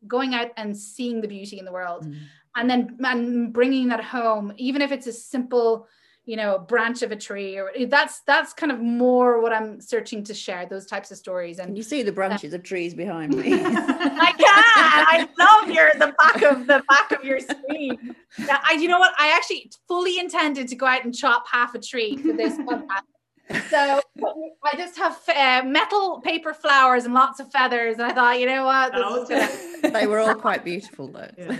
going 0.06 0.34
out 0.34 0.50
and 0.56 0.76
seeing 0.76 1.20
the 1.20 1.28
beauty 1.28 1.58
in 1.58 1.64
the 1.64 1.72
world 1.72 2.06
mm. 2.06 2.16
and 2.56 2.70
then 2.70 2.96
and 3.04 3.52
bringing 3.52 3.88
that 3.88 4.02
home 4.02 4.52
even 4.56 4.80
if 4.80 4.92
it's 4.92 5.06
a 5.06 5.12
simple 5.12 5.86
you 6.28 6.36
know 6.36 6.56
a 6.56 6.58
branch 6.58 7.00
of 7.00 7.10
a 7.10 7.16
tree 7.16 7.56
or 7.58 7.72
that's 7.86 8.20
that's 8.20 8.52
kind 8.52 8.70
of 8.70 8.78
more 8.80 9.40
what 9.40 9.50
i'm 9.50 9.80
searching 9.80 10.22
to 10.22 10.34
share 10.34 10.66
those 10.66 10.84
types 10.84 11.10
of 11.10 11.16
stories 11.16 11.58
and 11.58 11.74
you 11.74 11.82
see 11.82 12.02
the 12.02 12.12
branches 12.12 12.52
uh, 12.52 12.56
of 12.56 12.62
trees 12.62 12.92
behind 12.92 13.34
me 13.34 13.54
i 13.54 14.32
can 14.36 14.44
i 14.46 15.26
love 15.38 15.70
your 15.74 15.90
the 15.94 16.14
back 16.22 16.42
of 16.42 16.66
the 16.66 16.82
back 16.86 17.12
of 17.12 17.24
your 17.24 17.40
screen 17.40 18.14
yeah, 18.40 18.58
I, 18.62 18.74
you 18.74 18.88
know 18.88 18.98
what 18.98 19.14
i 19.18 19.34
actually 19.34 19.70
fully 19.88 20.18
intended 20.18 20.68
to 20.68 20.76
go 20.76 20.84
out 20.84 21.02
and 21.02 21.14
chop 21.14 21.46
half 21.50 21.74
a 21.74 21.80
tree 21.80 22.18
for 22.18 22.34
this 22.34 22.58
one. 22.64 22.86
so 23.70 23.98
I 24.62 24.76
just 24.76 24.98
have 24.98 25.18
uh, 25.34 25.66
metal 25.66 26.20
paper 26.20 26.52
flowers 26.52 27.06
and 27.06 27.14
lots 27.14 27.40
of 27.40 27.50
feathers, 27.50 27.94
and 27.94 28.02
I 28.02 28.12
thought, 28.12 28.38
you 28.38 28.44
know 28.44 28.66
what, 28.66 28.92
gonna... 28.92 29.90
they 29.90 30.06
were 30.06 30.18
all 30.18 30.34
quite 30.48 30.64
beautiful 30.64 31.08
though. 31.08 31.30
Yeah. 31.38 31.56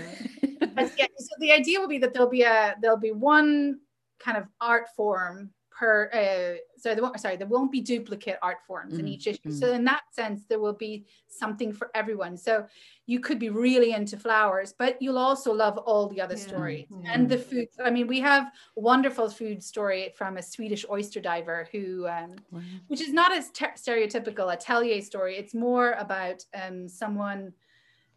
so 0.85 1.35
the 1.39 1.51
idea 1.51 1.79
will 1.79 1.87
be 1.87 1.97
that 1.97 2.13
there'll 2.13 2.29
be 2.29 2.43
a 2.43 2.75
there'll 2.79 2.99
be 2.99 3.11
one 3.11 3.79
kind 4.19 4.37
of 4.37 4.45
art 4.61 4.87
form 4.95 5.51
per 5.79 6.09
uh, 6.13 6.57
so 6.77 6.93
there 6.93 7.01
won't 7.01 7.17
sorry 7.19 7.37
there 7.37 7.47
won't 7.47 7.71
be 7.71 7.79
duplicate 7.79 8.37
art 8.41 8.57
forms 8.67 8.95
mm, 8.95 8.99
in 8.99 9.07
each 9.07 9.27
issue 9.27 9.39
mm. 9.47 9.59
so 9.59 9.71
in 9.71 9.85
that 9.85 10.01
sense 10.11 10.43
there 10.49 10.59
will 10.59 10.73
be 10.73 11.05
something 11.27 11.71
for 11.71 11.89
everyone 11.95 12.35
so 12.35 12.65
you 13.05 13.19
could 13.19 13.39
be 13.39 13.49
really 13.49 13.93
into 13.93 14.17
flowers 14.17 14.73
but 14.77 15.01
you'll 15.01 15.17
also 15.17 15.53
love 15.53 15.77
all 15.77 16.07
the 16.07 16.19
other 16.19 16.35
yeah, 16.35 16.47
stories 16.47 16.87
yeah. 17.03 17.11
and 17.13 17.29
the 17.29 17.37
food 17.37 17.67
i 17.83 17.89
mean 17.89 18.07
we 18.07 18.19
have 18.19 18.51
a 18.77 18.79
wonderful 18.81 19.29
food 19.29 19.63
story 19.63 20.11
from 20.17 20.35
a 20.35 20.41
swedish 20.41 20.85
oyster 20.89 21.21
diver 21.21 21.67
who 21.71 22.05
um, 22.07 22.35
wow. 22.51 22.59
which 22.87 22.99
is 22.99 23.13
not 23.13 23.31
as 23.31 23.49
ter- 23.51 23.73
stereotypical 23.77 24.51
atelier 24.53 25.01
story 25.01 25.37
it's 25.37 25.53
more 25.53 25.91
about 25.93 26.43
um, 26.61 26.89
someone 26.89 27.53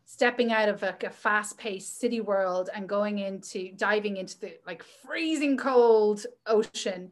stepping 0.04 0.52
out 0.52 0.68
of 0.68 0.82
like 0.82 1.04
a 1.04 1.10
fast-paced 1.10 1.98
city 1.98 2.20
world 2.20 2.70
and 2.74 2.88
going 2.88 3.18
into 3.18 3.72
diving 3.76 4.16
into 4.16 4.38
the 4.40 4.54
like 4.66 4.82
freezing 4.82 5.56
cold 5.56 6.26
ocean 6.46 7.10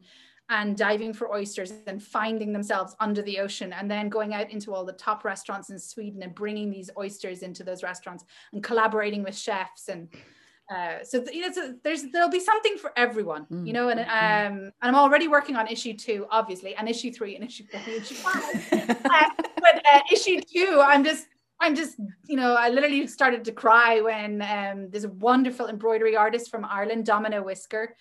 and 0.49 0.75
diving 0.75 1.13
for 1.13 1.33
oysters 1.33 1.71
and 1.87 2.03
finding 2.03 2.51
themselves 2.51 2.93
under 2.99 3.21
the 3.21 3.39
ocean 3.39 3.71
and 3.71 3.89
then 3.89 4.09
going 4.09 4.33
out 4.33 4.51
into 4.51 4.73
all 4.73 4.83
the 4.83 4.93
top 4.93 5.23
restaurants 5.23 5.69
in 5.69 5.79
Sweden 5.79 6.21
and 6.23 6.35
bringing 6.35 6.69
these 6.69 6.89
oysters 6.97 7.41
into 7.41 7.63
those 7.63 7.83
restaurants 7.83 8.25
and 8.51 8.61
collaborating 8.61 9.23
with 9.23 9.35
chefs 9.35 9.87
and 9.87 10.09
uh, 10.69 11.03
so 11.03 11.23
you 11.31 11.41
know 11.41 11.51
so 11.51 11.73
there's 11.83 12.03
there'll 12.11 12.29
be 12.29 12.39
something 12.39 12.77
for 12.77 12.93
everyone 12.97 13.45
mm. 13.51 13.65
you 13.65 13.73
know 13.73 13.89
and 13.89 13.99
mm. 13.99 14.05
um 14.05 14.53
and 14.63 14.73
I'm 14.81 14.95
already 14.95 15.27
working 15.27 15.55
on 15.55 15.67
issue 15.67 15.93
two 15.93 16.27
obviously 16.29 16.75
and 16.75 16.87
issue 16.87 17.11
three 17.11 17.35
and 17.35 17.43
issue 17.45 17.65
four 17.69 17.81
and 17.85 18.01
issue 18.01 18.15
five 18.15 18.73
uh, 18.73 19.29
but 19.55 19.85
uh, 19.93 19.99
issue 20.11 20.39
two 20.41 20.81
I'm 20.85 21.03
just 21.03 21.27
I'm 21.61 21.75
just, 21.75 21.97
you 22.25 22.35
know, 22.35 22.55
I 22.55 22.69
literally 22.69 23.05
started 23.05 23.45
to 23.45 23.51
cry 23.51 24.01
when 24.01 24.41
um, 24.41 24.89
there's 24.89 25.03
a 25.03 25.09
wonderful 25.09 25.67
embroidery 25.67 26.15
artist 26.15 26.49
from 26.49 26.65
Ireland, 26.65 27.05
Domino 27.05 27.43
Whisker, 27.43 27.95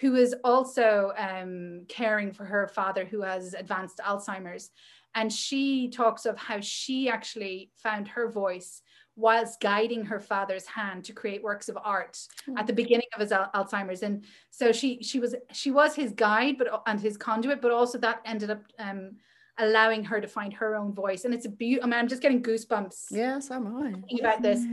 who 0.00 0.16
is 0.16 0.34
also 0.42 1.12
um, 1.16 1.84
caring 1.88 2.32
for 2.32 2.44
her 2.44 2.66
father 2.66 3.04
who 3.04 3.22
has 3.22 3.54
advanced 3.54 3.98
Alzheimer's. 3.98 4.70
And 5.14 5.32
she 5.32 5.88
talks 5.88 6.26
of 6.26 6.36
how 6.36 6.60
she 6.60 7.08
actually 7.08 7.70
found 7.76 8.08
her 8.08 8.28
voice 8.28 8.82
whilst 9.14 9.60
guiding 9.60 10.04
her 10.04 10.20
father's 10.20 10.66
hand 10.66 11.04
to 11.04 11.12
create 11.12 11.42
works 11.42 11.68
of 11.70 11.78
art 11.82 12.18
mm. 12.46 12.58
at 12.58 12.66
the 12.66 12.72
beginning 12.72 13.06
of 13.14 13.20
his 13.20 13.32
al- 13.32 13.50
Alzheimer's. 13.54 14.02
And 14.02 14.24
so 14.50 14.72
she 14.72 15.02
she 15.02 15.20
was 15.20 15.34
she 15.52 15.70
was 15.70 15.94
his 15.94 16.12
guide, 16.12 16.58
but 16.58 16.82
and 16.86 17.00
his 17.00 17.16
conduit, 17.16 17.62
but 17.62 17.70
also 17.70 17.96
that 17.98 18.20
ended 18.26 18.50
up 18.50 18.62
um, 18.78 19.12
allowing 19.58 20.04
her 20.04 20.20
to 20.20 20.28
find 20.28 20.52
her 20.54 20.76
own 20.76 20.92
voice. 20.92 21.24
And 21.24 21.32
it's 21.32 21.46
a 21.46 21.48
beautiful, 21.48 21.88
I 21.88 21.90
mean, 21.90 22.00
I'm 22.00 22.08
just 22.08 22.22
getting 22.22 22.42
goosebumps. 22.42 23.06
Yes, 23.10 23.50
I'm 23.50 23.66
I. 23.76 23.92
Thinking 23.92 24.20
about 24.20 24.42
this. 24.42 24.64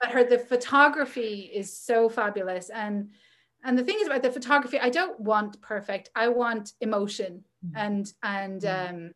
But 0.00 0.10
her, 0.10 0.24
the 0.24 0.38
photography 0.38 1.50
is 1.54 1.72
so 1.72 2.08
fabulous. 2.08 2.68
And 2.70 3.10
and 3.64 3.76
the 3.76 3.82
thing 3.82 3.98
is 4.00 4.06
about 4.06 4.22
the 4.22 4.30
photography, 4.30 4.78
I 4.78 4.90
don't 4.90 5.18
want 5.18 5.60
perfect. 5.60 6.10
I 6.14 6.28
want 6.28 6.72
emotion 6.80 7.42
mm. 7.64 7.72
and 7.74 8.12
and 8.22 8.62
mm. 8.62 8.90
um 8.90 9.10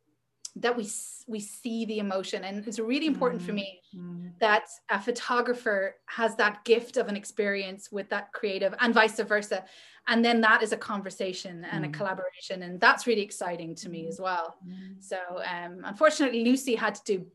that 0.56 0.76
we 0.76 0.88
we 1.28 1.38
see 1.38 1.84
the 1.84 2.00
emotion 2.00 2.42
and 2.42 2.66
it's 2.66 2.80
really 2.80 3.06
important 3.06 3.40
mm. 3.40 3.46
for 3.46 3.52
me 3.52 3.80
mm. 3.96 4.32
that 4.40 4.66
a 4.90 5.00
photographer 5.00 5.94
has 6.06 6.34
that 6.36 6.64
gift 6.64 6.96
of 6.96 7.06
an 7.06 7.16
experience 7.16 7.92
with 7.92 8.08
that 8.10 8.32
creative 8.32 8.74
and 8.80 8.92
vice 8.92 9.20
versa 9.20 9.64
and 10.08 10.24
then 10.24 10.40
that 10.40 10.62
is 10.62 10.72
a 10.72 10.76
conversation 10.76 11.64
and 11.70 11.84
mm. 11.84 11.88
a 11.88 11.92
collaboration 11.92 12.62
and 12.62 12.80
that's 12.80 13.06
really 13.06 13.22
exciting 13.22 13.74
to 13.74 13.88
me 13.88 14.04
mm. 14.04 14.08
as 14.08 14.20
well 14.20 14.56
mm. 14.66 14.94
so 14.98 15.18
um, 15.46 15.82
unfortunately 15.84 16.44
lucy 16.44 16.74
had 16.74 16.94
to 16.94 17.02
do 17.04 17.26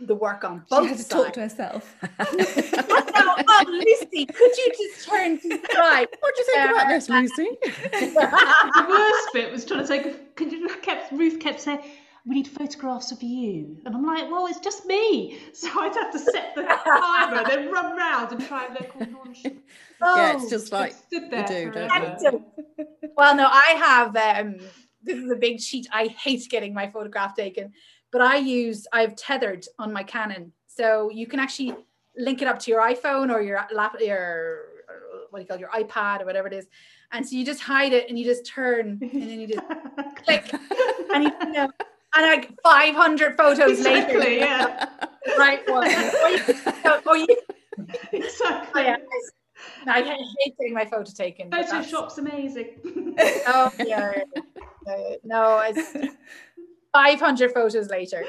the 0.00 0.14
work 0.14 0.44
on 0.44 0.64
both 0.70 0.84
she 0.84 0.88
had 0.88 0.96
to 0.96 1.02
sides. 1.02 1.24
talk 1.24 1.32
to 1.32 1.40
herself 1.40 1.96
oh, 2.20 3.64
lucy 3.68 4.26
could 4.26 4.56
you 4.56 4.72
just 4.76 5.08
turn 5.08 5.40
to 5.40 5.48
the 5.48 5.60
side 5.72 6.08
what 6.20 6.34
do 6.34 6.40
you 6.40 6.46
think 6.46 6.70
uh, 6.70 6.74
about 6.74 6.88
this 6.88 7.08
lucy 7.08 7.48
the 7.62 8.86
worst 8.88 9.28
bit 9.32 9.52
was 9.52 9.64
trying 9.64 9.80
to 9.80 9.86
say 9.86 10.14
could 10.34 10.52
you 10.52 10.68
kept 10.82 11.12
ruth 11.12 11.38
kept 11.40 11.60
saying 11.60 11.80
we 12.26 12.34
need 12.34 12.48
photographs 12.48 13.10
of 13.10 13.22
you. 13.22 13.78
And 13.86 13.94
I'm 13.94 14.04
like, 14.04 14.30
well, 14.30 14.46
it's 14.46 14.58
just 14.58 14.84
me. 14.84 15.38
So 15.54 15.68
I'd 15.80 15.94
have 15.94 16.12
to 16.12 16.18
set 16.18 16.54
the 16.54 16.62
timer, 16.62 17.42
then 17.48 17.72
run 17.72 17.96
round 17.96 18.32
and 18.32 18.46
try 18.46 18.66
and 18.66 18.74
look 18.74 18.94
all 18.94 19.24
nonchalant. 19.24 19.60
Oh, 20.00 20.16
yeah, 20.16 20.32
it's 20.34 20.50
just 20.50 20.72
like 20.72 20.92
stood 20.92 21.30
there 21.30 21.64
you 21.64 21.70
do, 21.70 21.88
don't 21.88 22.20
you? 22.20 22.44
Well, 23.16 23.34
no, 23.34 23.48
I 23.50 23.74
have. 23.78 24.16
Um, 24.16 24.58
this 25.02 25.18
is 25.18 25.30
a 25.30 25.36
big 25.36 25.60
sheet. 25.60 25.88
I 25.92 26.06
hate 26.06 26.48
getting 26.48 26.72
my 26.72 26.88
photograph 26.90 27.34
taken, 27.34 27.72
but 28.12 28.20
I 28.20 28.36
use. 28.36 28.86
I've 28.92 29.16
tethered 29.16 29.66
on 29.78 29.92
my 29.92 30.02
Canon, 30.02 30.52
so 30.66 31.10
you 31.10 31.26
can 31.26 31.40
actually 31.40 31.74
link 32.16 32.42
it 32.42 32.48
up 32.48 32.58
to 32.60 32.70
your 32.70 32.80
iPhone 32.80 33.32
or 33.32 33.42
your 33.42 33.66
lap, 33.72 33.96
your 34.00 34.66
what 35.30 35.38
do 35.38 35.42
you 35.42 35.48
call 35.48 35.56
it, 35.56 35.60
your 35.60 35.70
iPad 35.70 36.22
or 36.22 36.26
whatever 36.26 36.46
it 36.46 36.54
is, 36.54 36.68
and 37.12 37.26
so 37.28 37.36
you 37.36 37.44
just 37.44 37.60
hide 37.60 37.92
it 37.92 38.08
and 38.08 38.18
you 38.18 38.24
just 38.24 38.46
turn 38.46 38.98
and 39.00 39.22
then 39.22 39.40
you 39.40 39.48
just 39.48 39.62
click 40.24 40.52
and 41.12 41.24
you, 41.24 41.32
you 41.42 41.52
know 41.52 41.68
and 42.14 42.26
like 42.26 42.50
500 42.62 43.36
photos 43.36 43.78
exactly, 43.78 44.18
later, 44.18 44.36
yeah, 44.36 44.88
right 45.36 45.68
one. 45.68 45.88
Or 45.88 46.28
you, 46.28 46.42
or 47.06 47.16
you, 47.16 47.26
exactly. 48.12 48.70
Oh, 48.74 48.80
yeah. 48.80 48.96
I 49.86 50.02
hate 50.02 50.56
getting 50.58 50.74
my 50.74 50.84
photo 50.84 51.10
taken. 51.10 51.50
Photoshop's 51.50 52.18
amazing. 52.18 52.80
oh 53.46 53.72
yeah, 53.84 54.12
no, 55.24 55.60
it's 55.60 56.14
500 56.92 57.52
photos 57.52 57.88
later. 57.90 58.24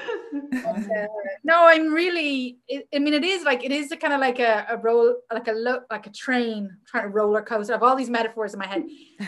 Uh, 0.54 1.06
no, 1.44 1.68
I'm 1.68 1.94
really. 1.94 2.60
It, 2.68 2.88
I 2.94 3.00
mean, 3.00 3.14
it 3.14 3.24
is 3.24 3.44
like 3.44 3.64
it 3.64 3.72
is 3.72 3.92
a 3.92 3.98
kind 3.98 4.14
of 4.14 4.20
like 4.20 4.40
a, 4.40 4.66
a 4.70 4.78
roll, 4.78 5.16
like 5.32 5.48
a 5.48 5.54
look, 5.54 5.86
like 5.90 6.08
a 6.08 6.12
train 6.12 6.76
trying 6.88 7.04
to 7.04 7.10
roller 7.10 7.42
coaster. 7.42 7.74
I 7.74 7.76
have 7.76 7.84
all 7.84 7.96
these 7.96 8.10
metaphors 8.10 8.54
in 8.54 8.60
my 8.60 8.68
head. 8.68 8.84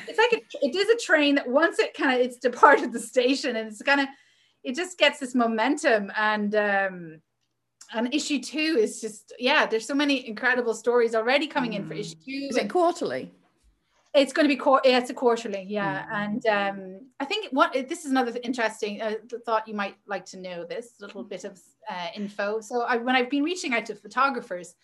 It's 0.08 0.18
like 0.18 0.34
a, 0.34 0.66
it 0.66 0.76
is 0.76 0.90
a 0.90 0.98
train 0.98 1.36
that 1.36 1.50
once 1.50 1.80
it 1.80 1.94
kind 1.94 2.14
of 2.14 2.26
it's 2.26 2.38
departed 2.38 2.92
the 2.92 3.00
station 3.00 3.56
and 3.56 3.70
it's 3.70 3.82
kind 3.82 4.02
of 4.02 4.08
it 4.64 4.76
just 4.76 4.98
gets 4.98 5.20
this 5.20 5.34
momentum 5.34 6.12
and 6.16 6.54
um 6.56 7.22
and 7.94 8.14
issue 8.14 8.40
two 8.40 8.78
is 8.80 9.02
just 9.02 9.34
yeah 9.40 9.66
there's 9.66 9.86
so 9.86 9.94
many 9.94 10.28
incredible 10.28 10.74
stories 10.74 11.16
already 11.16 11.48
coming 11.48 11.74
in 11.74 11.86
for 11.88 11.94
issue 11.94 12.16
two 12.26 12.48
is 12.50 12.58
it 12.58 12.70
quarterly 12.70 13.32
It's 14.14 14.34
going 14.34 14.46
to 14.50 14.54
be 14.54 14.62
yeah, 14.84 14.98
it's 14.98 15.10
a 15.10 15.14
quarterly, 15.14 15.64
yeah. 15.70 16.04
Mm-hmm. 16.04 16.22
And 16.22 16.46
um, 16.60 17.08
I 17.22 17.26
think 17.26 17.48
what 17.54 17.72
this 17.72 18.04
is 18.04 18.12
another 18.12 18.34
interesting 18.44 19.02
uh, 19.02 19.14
thought 19.46 19.70
you 19.70 19.74
might 19.74 19.96
like 20.06 20.26
to 20.32 20.38
know. 20.38 20.66
This 20.66 20.96
little 21.00 21.24
bit 21.24 21.46
of 21.46 21.62
uh, 21.90 22.08
info. 22.14 22.60
So 22.60 22.82
I, 22.82 22.98
when 22.98 23.16
I've 23.16 23.30
been 23.30 23.44
reaching 23.44 23.74
out 23.74 23.86
to 23.86 23.96
photographers, 23.96 24.76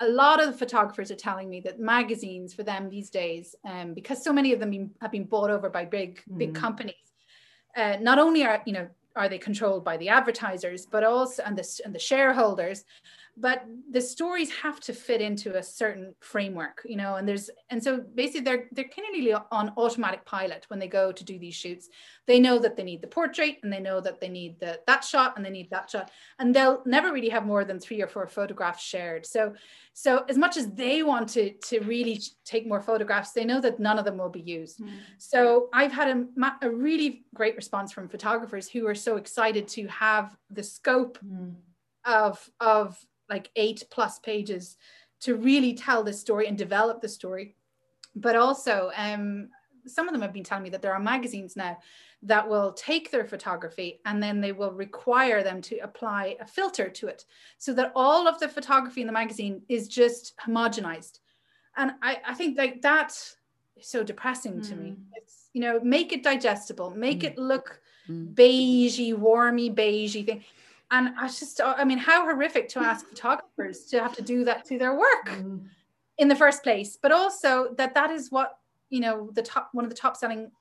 a 0.00 0.08
lot 0.08 0.42
of 0.42 0.46
the 0.50 0.58
photographers 0.58 1.12
are 1.12 1.20
telling 1.28 1.48
me 1.48 1.60
that 1.60 1.78
magazines 1.78 2.52
for 2.52 2.64
them 2.64 2.90
these 2.90 3.10
days, 3.10 3.54
um, 3.64 3.94
because 3.94 4.24
so 4.24 4.32
many 4.32 4.52
of 4.52 4.58
them 4.58 4.70
been, 4.70 4.90
have 5.00 5.12
been 5.12 5.24
bought 5.24 5.50
over 5.50 5.70
by 5.70 5.84
big 5.84 6.20
big 6.36 6.52
mm. 6.52 6.56
companies, 6.56 7.06
uh, 7.76 7.96
not 8.00 8.18
only 8.18 8.44
are 8.44 8.60
you 8.66 8.72
know 8.72 8.88
are 9.16 9.28
they 9.28 9.38
controlled 9.38 9.84
by 9.84 9.96
the 9.96 10.08
advertisers, 10.08 10.86
but 10.86 11.04
also 11.04 11.42
and 11.44 11.56
the 11.56 11.80
and 11.84 11.94
the 11.94 11.98
shareholders, 11.98 12.84
but 13.36 13.64
the 13.90 14.00
stories 14.00 14.50
have 14.50 14.78
to 14.78 14.92
fit 14.92 15.20
into 15.20 15.56
a 15.56 15.62
certain 15.62 16.14
framework 16.20 16.82
you 16.84 16.96
know 16.96 17.16
and 17.16 17.28
there's 17.28 17.50
and 17.70 17.82
so 17.82 18.00
basically 18.14 18.40
they're 18.40 18.68
they're 18.72 18.84
kind 18.84 19.28
of 19.28 19.42
on 19.50 19.72
automatic 19.76 20.24
pilot 20.24 20.64
when 20.68 20.78
they 20.78 20.86
go 20.86 21.10
to 21.10 21.24
do 21.24 21.38
these 21.38 21.54
shoots 21.54 21.88
they 22.26 22.38
know 22.38 22.58
that 22.58 22.76
they 22.76 22.82
need 22.82 23.00
the 23.00 23.06
portrait 23.06 23.56
and 23.62 23.72
they 23.72 23.80
know 23.80 24.00
that 24.00 24.20
they 24.20 24.28
need 24.28 24.58
the 24.60 24.78
that 24.86 25.04
shot 25.04 25.34
and 25.36 25.44
they 25.44 25.50
need 25.50 25.68
that 25.70 25.90
shot 25.90 26.10
and 26.38 26.54
they'll 26.54 26.82
never 26.86 27.12
really 27.12 27.28
have 27.28 27.44
more 27.44 27.64
than 27.64 27.80
three 27.80 28.00
or 28.00 28.06
four 28.06 28.26
photographs 28.26 28.82
shared 28.82 29.26
so 29.26 29.52
so 29.92 30.24
as 30.28 30.38
much 30.38 30.56
as 30.56 30.70
they 30.72 31.02
want 31.02 31.28
to 31.28 31.52
to 31.54 31.80
really 31.80 32.20
take 32.44 32.66
more 32.66 32.80
photographs 32.80 33.32
they 33.32 33.44
know 33.44 33.60
that 33.60 33.80
none 33.80 33.98
of 33.98 34.04
them 34.04 34.18
will 34.18 34.28
be 34.28 34.40
used 34.40 34.78
mm. 34.80 34.90
so 35.18 35.68
i've 35.72 35.92
had 35.92 36.08
a, 36.08 36.52
a 36.62 36.70
really 36.70 37.24
great 37.34 37.56
response 37.56 37.92
from 37.92 38.08
photographers 38.08 38.68
who 38.68 38.86
are 38.86 38.94
so 38.94 39.16
excited 39.16 39.66
to 39.66 39.86
have 39.88 40.36
the 40.50 40.62
scope 40.62 41.18
mm. 41.24 41.52
of 42.04 42.48
of 42.60 42.96
like 43.28 43.50
eight 43.56 43.82
plus 43.90 44.18
pages 44.18 44.76
to 45.20 45.36
really 45.36 45.74
tell 45.74 46.02
the 46.02 46.12
story 46.12 46.46
and 46.46 46.58
develop 46.58 47.00
the 47.00 47.08
story. 47.08 47.56
But 48.14 48.36
also, 48.36 48.90
um, 48.96 49.48
some 49.86 50.08
of 50.08 50.12
them 50.12 50.22
have 50.22 50.32
been 50.32 50.44
telling 50.44 50.64
me 50.64 50.70
that 50.70 50.82
there 50.82 50.92
are 50.94 51.00
magazines 51.00 51.56
now 51.56 51.78
that 52.22 52.48
will 52.48 52.72
take 52.72 53.10
their 53.10 53.24
photography 53.24 54.00
and 54.06 54.22
then 54.22 54.40
they 54.40 54.52
will 54.52 54.72
require 54.72 55.42
them 55.42 55.60
to 55.60 55.76
apply 55.78 56.36
a 56.40 56.46
filter 56.46 56.88
to 56.88 57.06
it 57.06 57.24
so 57.58 57.72
that 57.74 57.92
all 57.94 58.26
of 58.26 58.38
the 58.40 58.48
photography 58.48 59.02
in 59.02 59.06
the 59.06 59.12
magazine 59.12 59.60
is 59.68 59.88
just 59.88 60.34
homogenized. 60.38 61.18
And 61.76 61.92
I, 62.02 62.20
I 62.26 62.34
think 62.34 62.56
like 62.56 62.80
that 62.82 63.08
is 63.76 63.86
so 63.86 64.02
depressing 64.02 64.54
mm. 64.54 64.68
to 64.68 64.76
me. 64.76 64.90
Hmm. 64.90 65.02
It's, 65.16 65.50
you 65.52 65.60
know, 65.60 65.80
make 65.80 66.12
it 66.12 66.22
digestible, 66.22 66.90
make 66.90 67.20
mm. 67.20 67.24
it 67.24 67.38
look 67.38 67.80
mm. 68.08 68.32
beigey, 68.34 69.12
warmy, 69.14 69.74
beigey 69.74 70.24
thing 70.24 70.44
and 70.94 71.14
I 71.18 71.26
just, 71.26 71.60
I 71.60 71.84
mean, 71.84 71.98
how 71.98 72.24
horrific 72.24 72.68
to 72.70 72.78
ask 72.78 73.08
photographers 73.08 73.86
to 73.86 74.00
have 74.00 74.14
to 74.14 74.22
do 74.22 74.44
that 74.44 74.64
to 74.66 74.78
their 74.78 74.94
work 74.94 75.26
mm. 75.26 75.66
in 76.18 76.28
the 76.28 76.36
first 76.36 76.62
place, 76.62 76.96
but 77.00 77.10
also 77.10 77.74
that 77.78 77.94
that 77.94 78.10
is 78.10 78.30
what 78.30 78.58
you 78.90 79.00
know 79.00 79.30
the 79.32 79.42
top 79.42 79.70
one 79.72 79.84
of 79.84 79.90
the 79.90 79.96
top 79.96 80.16
selling 80.16 80.52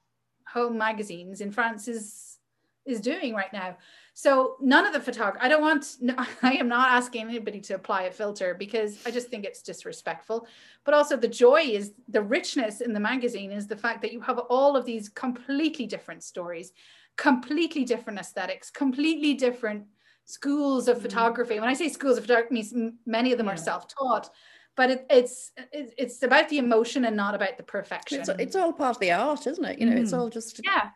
home 0.47 0.77
magazines 0.77 1.39
in 1.41 1.51
France 1.51 1.87
is 1.87 2.39
is 2.85 2.99
doing 2.99 3.33
right 3.33 3.53
now. 3.53 3.77
So 4.15 4.57
none 4.59 4.85
of 4.85 4.93
the 4.93 4.99
photography, 4.99 5.39
I 5.41 5.47
don't 5.47 5.61
want, 5.61 5.95
no, 6.01 6.15
I 6.41 6.55
am 6.55 6.67
not 6.67 6.89
asking 6.89 7.21
anybody 7.21 7.61
to 7.61 7.75
apply 7.75 8.03
a 8.03 8.11
filter 8.11 8.53
because 8.53 8.99
I 9.05 9.11
just 9.11 9.29
think 9.29 9.45
it's 9.45 9.61
disrespectful. 9.61 10.47
But 10.83 10.93
also 10.93 11.15
the 11.15 11.27
joy 11.27 11.61
is 11.61 11.93
the 12.09 12.21
richness 12.21 12.81
in 12.81 12.91
the 12.91 12.99
magazine 12.99 13.51
is 13.51 13.67
the 13.67 13.77
fact 13.77 14.01
that 14.01 14.11
you 14.11 14.19
have 14.21 14.37
all 14.49 14.75
of 14.75 14.85
these 14.85 15.07
completely 15.07 15.85
different 15.85 16.23
stories, 16.23 16.73
completely 17.15 17.85
different 17.85 18.19
aesthetics, 18.19 18.69
completely 18.69 19.33
different 19.33 19.85
schools 20.25 20.87
of 20.87 20.97
mm. 20.97 21.01
photography. 21.01 21.59
When 21.59 21.69
I 21.69 21.73
say 21.73 21.89
schools 21.89 22.17
of 22.17 22.23
photography, 22.23 22.53
means 22.53 22.73
many 23.05 23.31
of 23.31 23.37
them 23.37 23.47
yeah. 23.47 23.53
are 23.53 23.57
self-taught. 23.57 24.29
But 24.75 24.89
it, 24.89 25.05
it's 25.09 25.51
it's 25.71 26.23
about 26.23 26.49
the 26.49 26.57
emotion 26.57 27.05
and 27.05 27.15
not 27.15 27.35
about 27.35 27.57
the 27.57 27.63
perfection. 27.63 28.21
It's, 28.21 28.29
it's 28.39 28.55
all 28.55 28.73
part 28.73 28.95
of 28.95 28.99
the 28.99 29.11
art, 29.11 29.45
isn't 29.45 29.63
it? 29.63 29.77
You 29.77 29.85
know, 29.85 29.95
mm. 29.95 30.01
it's 30.01 30.13
all 30.13 30.29
just 30.29 30.61
yeah. 30.63 30.89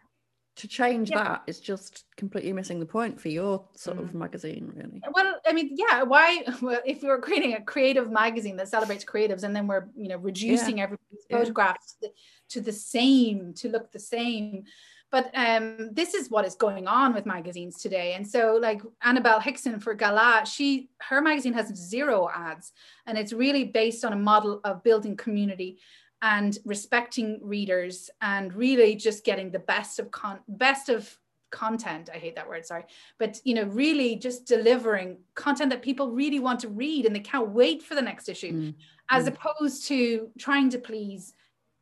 To 0.55 0.67
change 0.67 1.11
yeah. 1.11 1.23
that 1.23 1.43
is 1.45 1.59
just 1.59 2.05
completely 2.15 2.51
missing 2.51 2.79
the 2.79 2.85
point 2.87 3.21
for 3.21 3.29
your 3.29 3.63
sort 3.75 3.97
mm. 3.97 4.01
of 4.01 4.15
magazine, 4.15 4.71
really. 4.75 5.03
Well, 5.13 5.39
I 5.45 5.53
mean, 5.53 5.75
yeah. 5.75 6.01
Why? 6.01 6.43
Well, 6.63 6.81
if 6.83 7.03
we 7.03 7.09
were 7.09 7.21
creating 7.21 7.53
a 7.53 7.61
creative 7.61 8.09
magazine 8.09 8.57
that 8.57 8.67
celebrates 8.67 9.05
creatives, 9.05 9.43
and 9.43 9.55
then 9.55 9.67
we're 9.67 9.89
you 9.95 10.07
know 10.07 10.17
reducing 10.17 10.79
yeah. 10.79 10.85
everybody's 10.85 11.25
photographs 11.29 11.93
to 11.93 12.07
the, 12.07 12.09
to 12.49 12.61
the 12.61 12.73
same 12.73 13.53
to 13.57 13.69
look 13.69 13.91
the 13.91 13.99
same, 13.99 14.63
but 15.11 15.31
um, 15.35 15.89
this 15.93 16.13
is 16.13 16.29
what 16.29 16.45
is 16.45 16.55
going 16.55 16.87
on 16.87 17.13
with 17.13 17.25
magazines 17.25 17.81
today. 17.81 18.13
And 18.13 18.27
so, 18.27 18.57
like 18.61 18.81
Annabelle 19.03 19.39
Hickson 19.39 19.79
for 19.79 19.93
Galah, 19.93 20.45
she 20.45 20.89
her 21.01 21.21
magazine 21.21 21.53
has 21.53 21.73
zero 21.75 22.29
ads, 22.33 22.73
and 23.05 23.17
it's 23.17 23.33
really 23.33 23.63
based 23.65 24.03
on 24.03 24.13
a 24.13 24.17
model 24.17 24.59
of 24.63 24.83
building 24.83 25.15
community 25.15 25.79
and 26.21 26.57
respecting 26.65 27.39
readers 27.41 28.09
and 28.21 28.53
really 28.53 28.95
just 28.95 29.23
getting 29.23 29.51
the 29.51 29.59
best 29.59 29.99
of 29.99 30.11
con 30.11 30.39
best 30.47 30.89
of 30.89 31.17
content 31.49 32.09
i 32.13 32.17
hate 32.17 32.35
that 32.35 32.47
word 32.47 32.65
sorry 32.65 32.83
but 33.19 33.39
you 33.45 33.53
know 33.53 33.63
really 33.65 34.17
just 34.17 34.45
delivering 34.45 35.17
content 35.35 35.69
that 35.69 35.81
people 35.81 36.11
really 36.11 36.39
want 36.39 36.59
to 36.59 36.67
read 36.67 37.05
and 37.05 37.15
they 37.15 37.21
can't 37.21 37.49
wait 37.49 37.81
for 37.81 37.95
the 37.95 38.01
next 38.01 38.27
issue 38.27 38.51
mm. 38.51 38.73
as 39.09 39.25
mm. 39.25 39.27
opposed 39.29 39.87
to 39.87 40.29
trying 40.37 40.69
to 40.69 40.77
please 40.77 41.35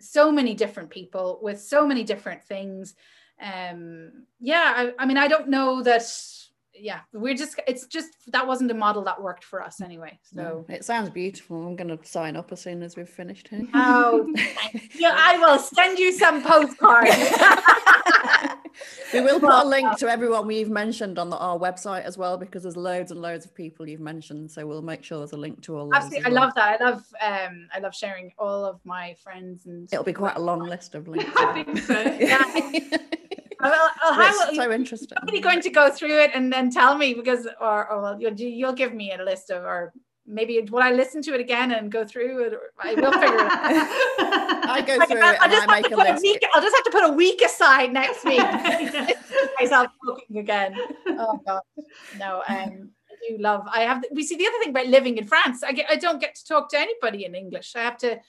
so 0.06 0.32
many 0.32 0.53
different 0.53 0.90
people 0.90 1.40
with 1.41 1.61
so 1.61 1.86
many 1.86 2.03
different 2.03 2.44
things. 2.44 2.95
Um 3.41 4.26
yeah 4.40 4.73
I, 4.77 4.94
I 4.98 5.06
mean 5.06 5.18
i 5.18 5.27
don't 5.27 5.49
know 5.49 5.84
that 5.84 6.03
yeah 6.77 6.99
we're 7.14 7.35
just 7.35 7.60
it's 7.68 7.85
just 7.88 8.10
that 8.27 8.45
wasn't 8.45 8.69
a 8.69 8.73
model 8.73 9.03
that 9.03 9.22
worked 9.22 9.43
for 9.43 9.61
us 9.61 9.81
anyway 9.81 10.18
so. 10.23 10.65
It 10.69 10.84
sounds 10.84 11.10
beautiful. 11.10 11.65
I'm 11.68 11.76
going 11.76 11.95
to 11.95 12.06
sign 12.06 12.35
up 12.35 12.52
as 12.52 12.61
soon 12.61 12.84
as 12.84 12.95
we've 12.95 13.10
finished 13.10 13.47
here. 13.47 13.68
Oh 13.73 14.34
yeah 14.95 15.15
i 15.18 15.38
will 15.38 15.60
send 15.60 15.99
you 15.99 16.11
some 16.11 16.43
postcards. 16.43 17.15
We 19.14 19.22
will 19.22 19.39
put 19.39 19.52
a 19.52 19.65
link 19.65 19.97
to 19.99 20.10
everyone 20.10 20.47
we've 20.47 20.69
mentioned 20.69 21.18
on 21.18 21.30
the, 21.30 21.38
our 21.38 21.57
website 21.57 22.03
as 22.03 22.18
well 22.18 22.38
because 22.38 22.64
there's 22.64 22.76
loads 22.76 23.11
and 23.11 23.22
loads 23.22 23.45
of 23.45 23.56
people 23.56 23.88
you've 23.88 24.02
mentioned 24.02 24.52
so 24.52 24.65
we'll 24.68 24.81
make 24.81 25.03
sure 25.03 25.19
there's 25.19 25.31
a 25.31 25.38
link 25.38 25.61
to 25.61 25.77
all 25.77 25.93
absolutely 25.93 26.26
i 26.26 26.30
well. 26.30 26.43
love 26.43 26.56
that 26.56 26.81
i 26.81 26.84
love 26.84 27.06
um 27.22 27.68
i 27.73 27.80
love 27.80 27.95
sharing 27.95 28.34
all 28.38 28.65
of 28.65 28.80
my 28.84 29.15
friends 29.23 29.65
and 29.65 29.88
it'll 29.91 30.03
be 30.03 30.14
quite 30.14 30.35
a 30.35 30.41
long 30.41 30.60
list 30.60 30.95
of 30.95 31.07
links. 31.07 31.31
I 31.38 31.64
think 31.64 31.77
so 31.80 32.02
yeah 32.19 32.97
well, 33.70 33.92
how, 34.16 34.54
so 34.54 34.72
interesting. 34.72 35.10
Somebody 35.18 35.40
going 35.40 35.62
to 35.62 35.70
go 35.70 35.90
through 35.90 36.20
it 36.22 36.32
and 36.34 36.52
then 36.52 36.70
tell 36.70 36.98
me 36.98 37.14
because, 37.14 37.48
or, 37.60 37.90
or 37.92 38.02
well, 38.02 38.22
you'll, 38.22 38.34
you'll 38.34 38.74
give 38.74 38.94
me 38.94 39.12
a 39.12 39.24
list 39.24 39.50
of, 39.50 39.64
or 39.64 39.94
maybe 40.28 40.60
will 40.72 40.82
I 40.82 40.92
listen 40.92 41.22
to 41.24 41.34
it 41.34 41.40
again 41.40 41.72
and 41.72 41.92
go 41.92 42.06
through 42.06 42.46
it? 42.46 42.54
Or 42.54 42.72
I 42.80 42.94
will 42.96 43.12
figure 43.12 43.36
it 43.36 43.42
out. 43.42 43.50
I 44.70 44.84
go 44.86 45.06
through 45.06 45.18
it 45.18 45.38
and 45.42 45.54
I 45.54 45.82
make 45.82 45.92
a 45.92 45.96
list. 45.96 46.24
A 46.24 46.28
week, 46.28 46.44
I'll 46.54 46.62
just 46.62 46.76
have 46.76 46.86
to 46.86 46.92
put 46.92 47.10
a 47.10 47.14
week 47.14 47.42
aside 47.42 47.94
next 47.94 48.24
week. 48.26 48.40
myself 49.60 49.88
cooking 50.02 50.38
again. 50.38 50.76
Oh 51.08 51.40
God, 51.46 51.62
no. 52.18 52.44
Um, 52.48 52.92
I 53.10 53.30
do 53.30 53.38
love. 53.40 53.68
I 53.72 53.82
have. 53.82 54.04
We 54.12 54.24
see 54.24 54.36
the 54.36 54.48
other 54.48 54.58
thing 54.60 54.70
about 54.70 54.88
living 54.88 55.18
in 55.18 55.26
France. 55.26 55.64
I 55.64 55.72
get. 55.72 55.88
I 55.90 55.96
don't 55.96 56.20
get 56.20 56.36
to 56.36 56.46
talk 56.46 56.70
to 56.70 56.80
anybody 56.80 57.26
in 57.26 57.36
English. 57.36 57.76
I 57.76 57.82
have 57.82 57.98
to 58.00 58.20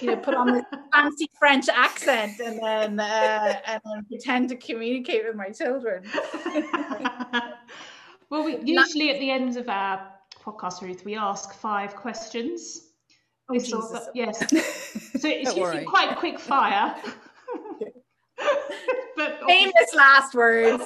you 0.00 0.08
know, 0.08 0.16
put 0.16 0.34
on 0.34 0.52
this 0.52 0.64
fancy 0.92 1.30
French 1.38 1.68
accent 1.68 2.40
and 2.40 2.58
then 2.58 3.00
uh, 3.00 3.60
and 3.66 3.80
then 3.84 4.04
pretend 4.06 4.48
to 4.50 4.56
communicate 4.56 5.24
with 5.24 5.36
my 5.36 5.50
children. 5.50 6.04
well, 8.30 8.44
we 8.44 8.58
usually 8.64 9.10
at 9.10 9.20
the 9.20 9.30
end 9.30 9.56
of 9.56 9.68
our 9.68 10.08
podcast, 10.42 10.82
Ruth, 10.82 11.04
we 11.04 11.16
ask 11.16 11.54
five 11.54 11.94
questions. 11.94 12.90
Oh, 13.48 13.54
Jesus. 13.54 14.08
yes. 14.14 14.38
So 15.20 15.28
it's 15.28 15.54
usually 15.54 15.84
quite 15.84 16.16
quick 16.16 16.38
fire. 16.38 16.96
but 19.16 19.40
famous 19.46 19.94
last 19.94 20.34
words. 20.34 20.82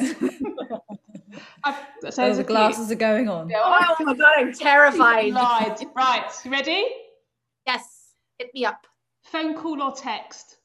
so 2.10 2.34
the 2.34 2.44
glasses 2.44 2.90
are 2.90 2.96
going 2.96 3.28
on. 3.28 3.50
Oh, 3.54 3.96
my 4.00 4.14
god, 4.14 4.32
I'm 4.38 4.52
terrified. 4.52 5.32
Right, 5.32 5.84
right. 5.94 6.30
You 6.44 6.50
ready? 6.50 6.84
Yes. 7.64 7.97
Hit 8.38 8.54
me 8.54 8.64
up. 8.64 8.86
Phone 9.22 9.54
call 9.56 9.82
or 9.82 9.94
text? 9.94 10.58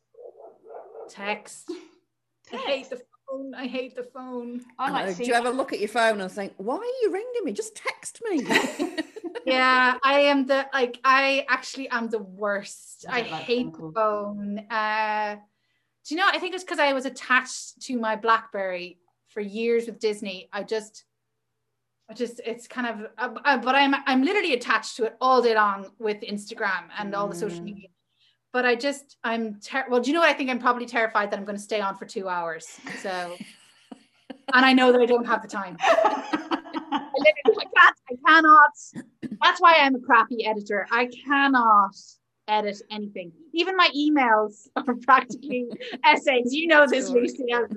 Text. 1.10 1.68
text. 2.48 2.68
I 2.68 2.72
hate 2.72 2.90
the 2.90 3.02
phone. 3.30 3.56
I 3.56 3.68
hate 3.68 3.96
the 3.96 4.04
phone. 4.04 4.62
I 4.78 4.92
like 4.92 5.18
Do 5.18 5.26
you 5.26 5.34
ever 5.34 5.50
look 5.50 5.74
at 5.74 5.80
your 5.80 5.90
phone 5.90 6.22
and 6.22 6.32
think, 6.32 6.54
why 6.58 6.76
are 6.76 6.84
you 7.02 7.12
ringing 7.12 7.44
me? 7.44 7.52
Just 7.52 7.76
text 7.76 8.22
me. 8.24 8.46
yeah, 9.46 9.98
I 10.04 10.20
am 10.22 10.46
the 10.46 10.68
like 10.74 11.00
I 11.04 11.46
actually 11.50 11.90
am 11.90 12.10
the 12.10 12.20
worst. 12.20 13.06
I, 13.10 13.20
I 13.20 13.22
like 13.22 13.44
hate 13.44 13.74
the 13.74 13.92
phone. 13.94 14.60
Uh 14.70 15.38
do 16.06 16.16
you 16.16 16.20
know 16.20 16.28
I 16.32 16.38
think 16.38 16.54
it's 16.54 16.64
because 16.64 16.80
I 16.80 16.94
was 16.94 17.06
attached 17.06 17.82
to 17.84 17.98
my 17.98 18.16
Blackberry 18.16 19.00
for 19.30 19.42
years 19.42 19.88
with 19.88 20.00
Disney. 20.00 20.50
I 20.54 20.64
just 20.64 21.06
I 22.10 22.14
just 22.14 22.42
it's 22.46 22.68
kind 22.68 22.88
of 22.88 23.12
uh, 23.18 23.40
uh, 23.46 23.58
but 23.58 23.76
I'm 23.76 23.96
I'm 24.06 24.24
literally 24.24 24.54
attached 24.54 24.98
to 24.98 25.06
it 25.06 25.16
all 25.22 25.42
day 25.42 25.56
long 25.56 25.88
with 26.00 26.22
Instagram 26.22 26.90
and 26.98 27.16
all 27.16 27.28
the 27.28 27.36
social 27.36 27.60
mm. 27.60 27.66
media. 27.66 27.90
But 28.52 28.66
I 28.66 28.76
just 28.76 29.18
I'm 29.24 29.60
ter- 29.60 29.86
well. 29.90 30.02
Do 30.02 30.10
you 30.10 30.14
know 30.14 30.20
what 30.20 30.30
I 30.30 30.34
think? 30.34 30.50
I'm 30.50 30.60
probably 30.60 30.86
terrified 30.86 31.32
that 31.32 31.40
I'm 31.40 31.46
going 31.46 31.58
to 31.58 31.64
stay 31.64 31.82
on 31.82 31.96
for 31.96 32.06
two 32.06 32.28
hours. 32.28 32.68
So, 33.02 33.10
and 34.54 34.66
I 34.66 34.74
know 34.74 34.92
that 34.92 35.02
I 35.02 35.06
don't 35.06 35.26
have 35.26 35.42
the 35.42 35.48
time. 35.48 35.78
I 35.80 37.10
I 37.46 37.52
can't. 37.56 37.98
I 38.12 38.16
cannot. 38.28 38.72
That's 39.42 39.62
why 39.62 39.76
I'm 39.80 39.96
a 39.96 40.00
crappy 40.00 40.46
editor. 40.46 40.86
I 40.92 41.08
cannot 41.26 41.96
edit 42.48 42.82
anything. 42.92 43.32
Even 43.54 43.76
my 43.76 43.90
emails 43.96 44.68
are 44.76 44.96
practically 45.04 45.68
essays. 46.04 46.54
You 46.54 46.68
know 46.68 46.86
this, 46.88 47.10
Lucy. 47.10 47.54
I 47.54 47.58
have 47.58 47.72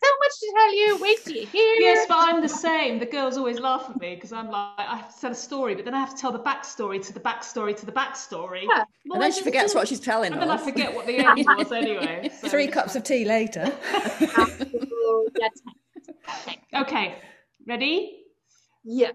so 0.00 0.08
much 0.20 0.32
to 0.40 0.52
tell 0.54 0.74
you. 0.74 0.98
Wait 1.00 1.24
till 1.24 1.36
you 1.36 1.46
hear. 1.46 1.74
Yes, 1.78 2.06
but 2.08 2.16
I'm 2.18 2.40
the 2.40 2.48
same. 2.48 2.98
The 2.98 3.06
girls 3.06 3.36
always 3.36 3.58
laugh 3.58 3.86
at 3.88 4.00
me 4.00 4.14
because 4.14 4.32
I'm 4.32 4.50
like, 4.50 4.78
I 4.78 4.96
have 4.96 5.14
to 5.14 5.20
tell 5.20 5.32
a 5.32 5.34
story, 5.34 5.74
but 5.74 5.84
then 5.84 5.94
I 5.94 6.00
have 6.00 6.14
to 6.14 6.16
tell 6.16 6.32
the 6.32 6.38
backstory 6.38 7.04
to 7.06 7.12
the 7.12 7.20
backstory 7.20 7.76
to 7.76 7.86
the 7.86 7.92
backstory. 7.92 8.62
Yeah. 8.62 8.84
Well, 9.06 9.14
and 9.14 9.22
then 9.22 9.32
she 9.32 9.42
forgets 9.42 9.74
what 9.74 9.88
she's 9.88 10.00
telling 10.00 10.32
and 10.32 10.42
us. 10.42 10.42
And 10.42 10.50
then 10.50 10.58
I 10.58 10.64
forget 10.64 10.94
what 10.94 11.06
the 11.06 11.18
end 11.18 11.46
was 11.58 11.72
anyway. 11.72 12.30
So. 12.38 12.48
Three 12.48 12.68
cups 12.68 12.94
of 12.94 13.02
tea 13.02 13.24
later. 13.24 13.72
okay, 16.74 17.16
ready? 17.66 18.22
Yeah. 18.84 19.10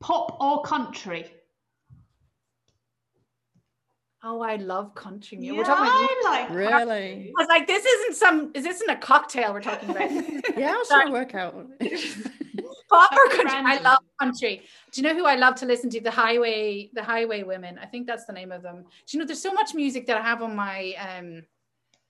Pop 0.00 0.36
or 0.40 0.62
country? 0.62 1.30
Oh, 4.22 4.40
I 4.40 4.56
love 4.56 4.94
country 4.94 5.38
music. 5.38 5.54
Yeah, 5.54 5.58
we're 5.58 5.64
talking 5.64 5.86
I 5.86 6.22
like 6.24 6.50
really. 6.50 7.32
I 7.38 7.42
was 7.42 7.48
like, 7.48 7.66
this 7.66 7.84
isn't 7.84 8.16
some. 8.16 8.50
Is 8.54 8.64
this 8.64 8.80
in 8.80 8.90
a 8.90 8.96
cocktail 8.96 9.52
we're 9.52 9.60
talking 9.60 9.90
about? 9.90 10.10
yeah, 10.56 10.72
I 10.72 10.76
was 10.76 10.88
trying 10.88 11.06
to 11.06 11.12
work 11.12 11.34
out. 11.34 11.54
Pop 12.90 13.12
or 13.12 13.28
country? 13.30 13.52
I 13.52 13.78
love 13.80 13.98
country. 14.20 14.62
Do 14.92 15.00
you 15.00 15.06
know 15.06 15.14
who 15.14 15.26
I 15.26 15.36
love 15.36 15.56
to 15.56 15.66
listen 15.66 15.90
to? 15.90 16.00
The 16.00 16.10
Highway, 16.10 16.90
the 16.94 17.02
Highway 17.02 17.42
Women. 17.42 17.78
I 17.80 17.86
think 17.86 18.06
that's 18.06 18.24
the 18.24 18.32
name 18.32 18.52
of 18.52 18.62
them. 18.62 18.84
Do 19.06 19.16
you 19.16 19.18
know? 19.18 19.26
There's 19.26 19.42
so 19.42 19.52
much 19.52 19.74
music 19.74 20.06
that 20.06 20.16
I 20.16 20.22
have 20.22 20.42
on 20.42 20.56
my 20.56 20.94
um 20.94 21.42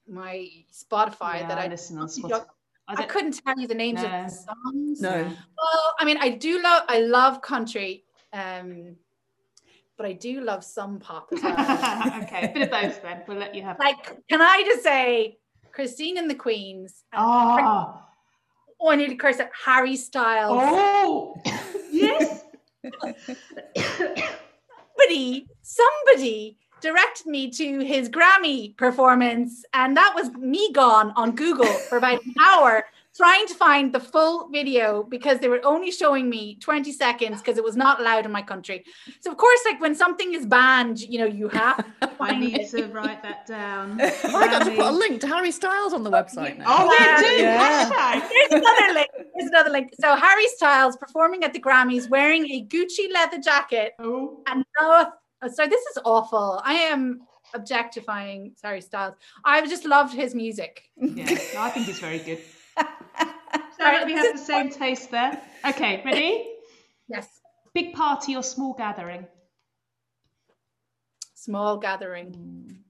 my 0.08 0.48
Spotify 0.72 1.40
yeah, 1.40 1.48
that 1.48 1.58
I, 1.58 1.64
I 1.64 1.68
listen 1.68 1.98
on 1.98 2.08
Spotify. 2.08 2.46
I, 2.88 3.02
couldn't 3.04 3.40
tell 3.44 3.58
you 3.58 3.66
the 3.66 3.74
names 3.74 4.00
no. 4.00 4.06
of 4.06 4.12
the 4.12 4.28
songs. 4.28 5.00
No. 5.00 5.10
Well, 5.10 5.94
I 5.98 6.04
mean, 6.04 6.18
I 6.20 6.30
do 6.30 6.62
love. 6.62 6.84
I 6.88 7.00
love 7.00 7.42
country. 7.42 8.04
Um, 8.32 8.96
but 9.97 10.06
I 10.06 10.12
do 10.12 10.40
love 10.40 10.64
some 10.64 10.98
pop 10.98 11.28
as 11.32 11.43
well. 11.43 12.23
okay, 12.23 12.51
a 12.51 12.52
bit 12.52 12.62
of 12.62 12.70
both 12.70 13.02
then. 13.02 13.23
We'll 13.27 13.39
let 13.39 13.55
you 13.55 13.62
have. 13.62 13.78
Like, 13.78 14.16
can 14.28 14.40
I 14.43 14.62
just 14.66 14.82
say, 14.82 15.39
Christine 15.73 16.18
and 16.18 16.31
the 16.31 16.35
Queens? 16.35 17.05
And 17.12 17.23
oh. 17.24 18.01
oh, 18.81 18.90
I 18.90 18.97
nearly 18.97 19.16
cursed 19.16 19.40
it. 19.40 19.51
Harry 19.64 19.97
Styles. 19.97 20.60
Oh, 20.62 21.35
yes. 21.90 22.44
somebody, 24.97 25.48
somebody 25.62 26.59
directed 26.81 27.27
me 27.27 27.51
to 27.51 27.81
his 27.81 28.09
Grammy 28.09 28.77
performance, 28.77 29.64
and 29.73 29.97
that 29.97 30.12
was 30.14 30.31
me 30.32 30.73
gone 30.73 31.12
on 31.16 31.35
Google 31.35 31.66
for 31.66 31.98
about 31.98 32.24
an 32.24 32.35
hour 32.40 32.85
trying 33.16 33.47
to 33.47 33.55
find 33.55 33.93
the 33.93 34.01
full 34.01 34.48
video 34.51 35.02
because 35.02 35.38
they 35.38 35.48
were 35.48 35.60
only 35.64 35.90
showing 35.90 36.28
me 36.28 36.56
20 36.56 36.93
seconds 36.93 37.40
because 37.40 37.56
it 37.56 37.64
was 37.64 37.76
not 37.76 38.01
allowed 38.01 38.26
in 38.26 38.32
my 38.32 38.43
country. 38.43 38.84
So 39.20 39.30
of 39.30 39.36
course, 39.36 39.60
like 39.64 39.80
when 39.80 39.94
something 39.94 40.34
is 40.34 40.47
banned, 40.47 41.01
you 41.01 41.18
know, 41.18 41.24
you 41.26 41.48
have 41.48 41.84
I 42.20 42.38
need 42.38 42.59
it. 42.59 42.70
to 42.70 42.86
write 42.88 43.22
that 43.22 43.47
down. 43.47 43.98
oh, 44.01 44.06
I 44.36 44.47
got 44.47 44.64
to 44.64 44.70
put 44.70 44.86
a 44.86 44.90
link 44.90 45.20
to 45.22 45.26
Harry 45.26 45.51
Styles 45.51 45.93
on 45.93 46.02
the 46.02 46.10
oh, 46.10 46.12
website 46.12 46.59
now. 46.59 46.64
Oh, 46.68 46.97
yeah, 46.98 47.20
do. 47.20 47.26
Yeah. 47.26 48.28
Here's 48.28 48.62
another 48.62 48.94
link. 48.94 49.09
Here's 49.34 49.51
another 49.51 49.70
link. 49.70 49.90
So 50.01 50.14
Harry 50.14 50.48
Styles 50.48 50.97
performing 50.97 51.44
at 51.44 51.52
the 51.52 51.60
Grammys 51.60 52.09
wearing 52.10 52.44
a 52.51 52.64
Gucci 52.64 53.12
leather 53.12 53.38
jacket. 53.38 53.93
Oh. 53.98 54.43
And 54.47 54.64
no, 54.80 55.06
oh, 55.43 55.48
sorry, 55.48 55.68
this 55.68 55.84
is 55.86 55.98
awful. 56.05 56.60
I 56.64 56.74
am 56.74 57.20
objectifying 57.55 58.55
Harry 58.62 58.80
Styles. 58.80 59.14
I 59.44 59.66
just 59.66 59.84
loved 59.84 60.14
his 60.14 60.34
music. 60.34 60.82
Yeah, 60.97 61.24
no, 61.55 61.62
I 61.62 61.70
think 61.70 61.86
he's 61.86 61.98
very 61.98 62.18
good. 62.18 62.40
So 63.94 64.04
we 64.06 64.12
have 64.14 64.36
the 64.36 64.42
same 64.42 64.70
taste 64.70 65.10
there. 65.10 65.40
Okay, 65.64 66.02
ready? 66.04 66.52
Yes. 67.08 67.28
Big 67.72 67.94
party 67.94 68.34
or 68.34 68.42
small 68.42 68.74
gathering? 68.74 69.28
Small 71.34 71.76
gathering. 71.76 72.82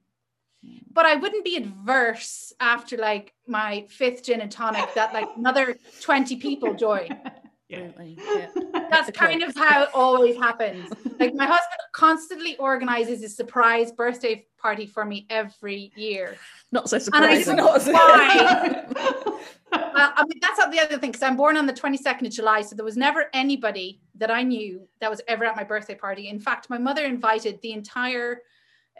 But 0.91 1.05
I 1.05 1.17
wouldn't 1.17 1.45
be 1.45 1.57
adverse 1.57 2.55
after 2.61 2.97
like 2.97 3.35
my 3.47 3.85
fifth 3.91 4.25
gin 4.25 4.41
and 4.41 4.51
tonic 4.51 4.95
that 4.95 5.13
like 5.13 5.29
another 5.37 5.77
20 6.01 6.37
people 6.37 6.73
join. 6.73 7.09
Yeah. 7.69 7.89
yeah. 8.01 8.47
That's 8.91 9.11
kind 9.11 9.43
of 9.43 9.55
how 9.57 9.83
it 9.83 9.89
always 9.93 10.37
happens. 10.37 10.89
Like 11.19 11.35
my 11.35 11.47
husband 11.47 11.81
constantly 11.93 12.57
organizes 12.59 13.23
a 13.25 13.29
surprise 13.29 13.91
birthday 13.91 14.47
party 14.59 14.87
for 14.87 15.05
me 15.05 15.27
every 15.31 15.93
year. 15.97 16.37
Not 16.71 16.89
so 16.89 16.99
surprising. 16.99 17.59
And 17.59 17.61
I 17.61 17.65
don't 17.65 17.87
know 17.87 17.93
why. 17.93 18.85
well, 19.73 20.13
I 20.17 20.25
mean, 20.29 20.39
that's 20.41 20.59
not 20.59 20.71
the 20.71 20.81
other 20.81 20.99
thing 20.99 21.11
because 21.11 21.23
I'm 21.23 21.37
born 21.37 21.57
on 21.57 21.67
the 21.67 21.73
22nd 21.73 22.27
of 22.27 22.33
July. 22.33 22.63
So 22.63 22.77
there 22.77 22.85
was 22.85 22.97
never 22.97 23.27
anybody 23.33 24.01
that 24.15 24.31
I 24.31 24.43
knew 24.43 24.87
that 25.01 25.11
was 25.11 25.21
ever 25.27 25.45
at 25.45 25.57
my 25.57 25.65
birthday 25.65 25.95
party. 25.95 26.29
In 26.29 26.39
fact, 26.39 26.71
my 26.71 26.79
mother 26.79 27.05
invited 27.05 27.61
the 27.63 27.73
entire 27.73 28.43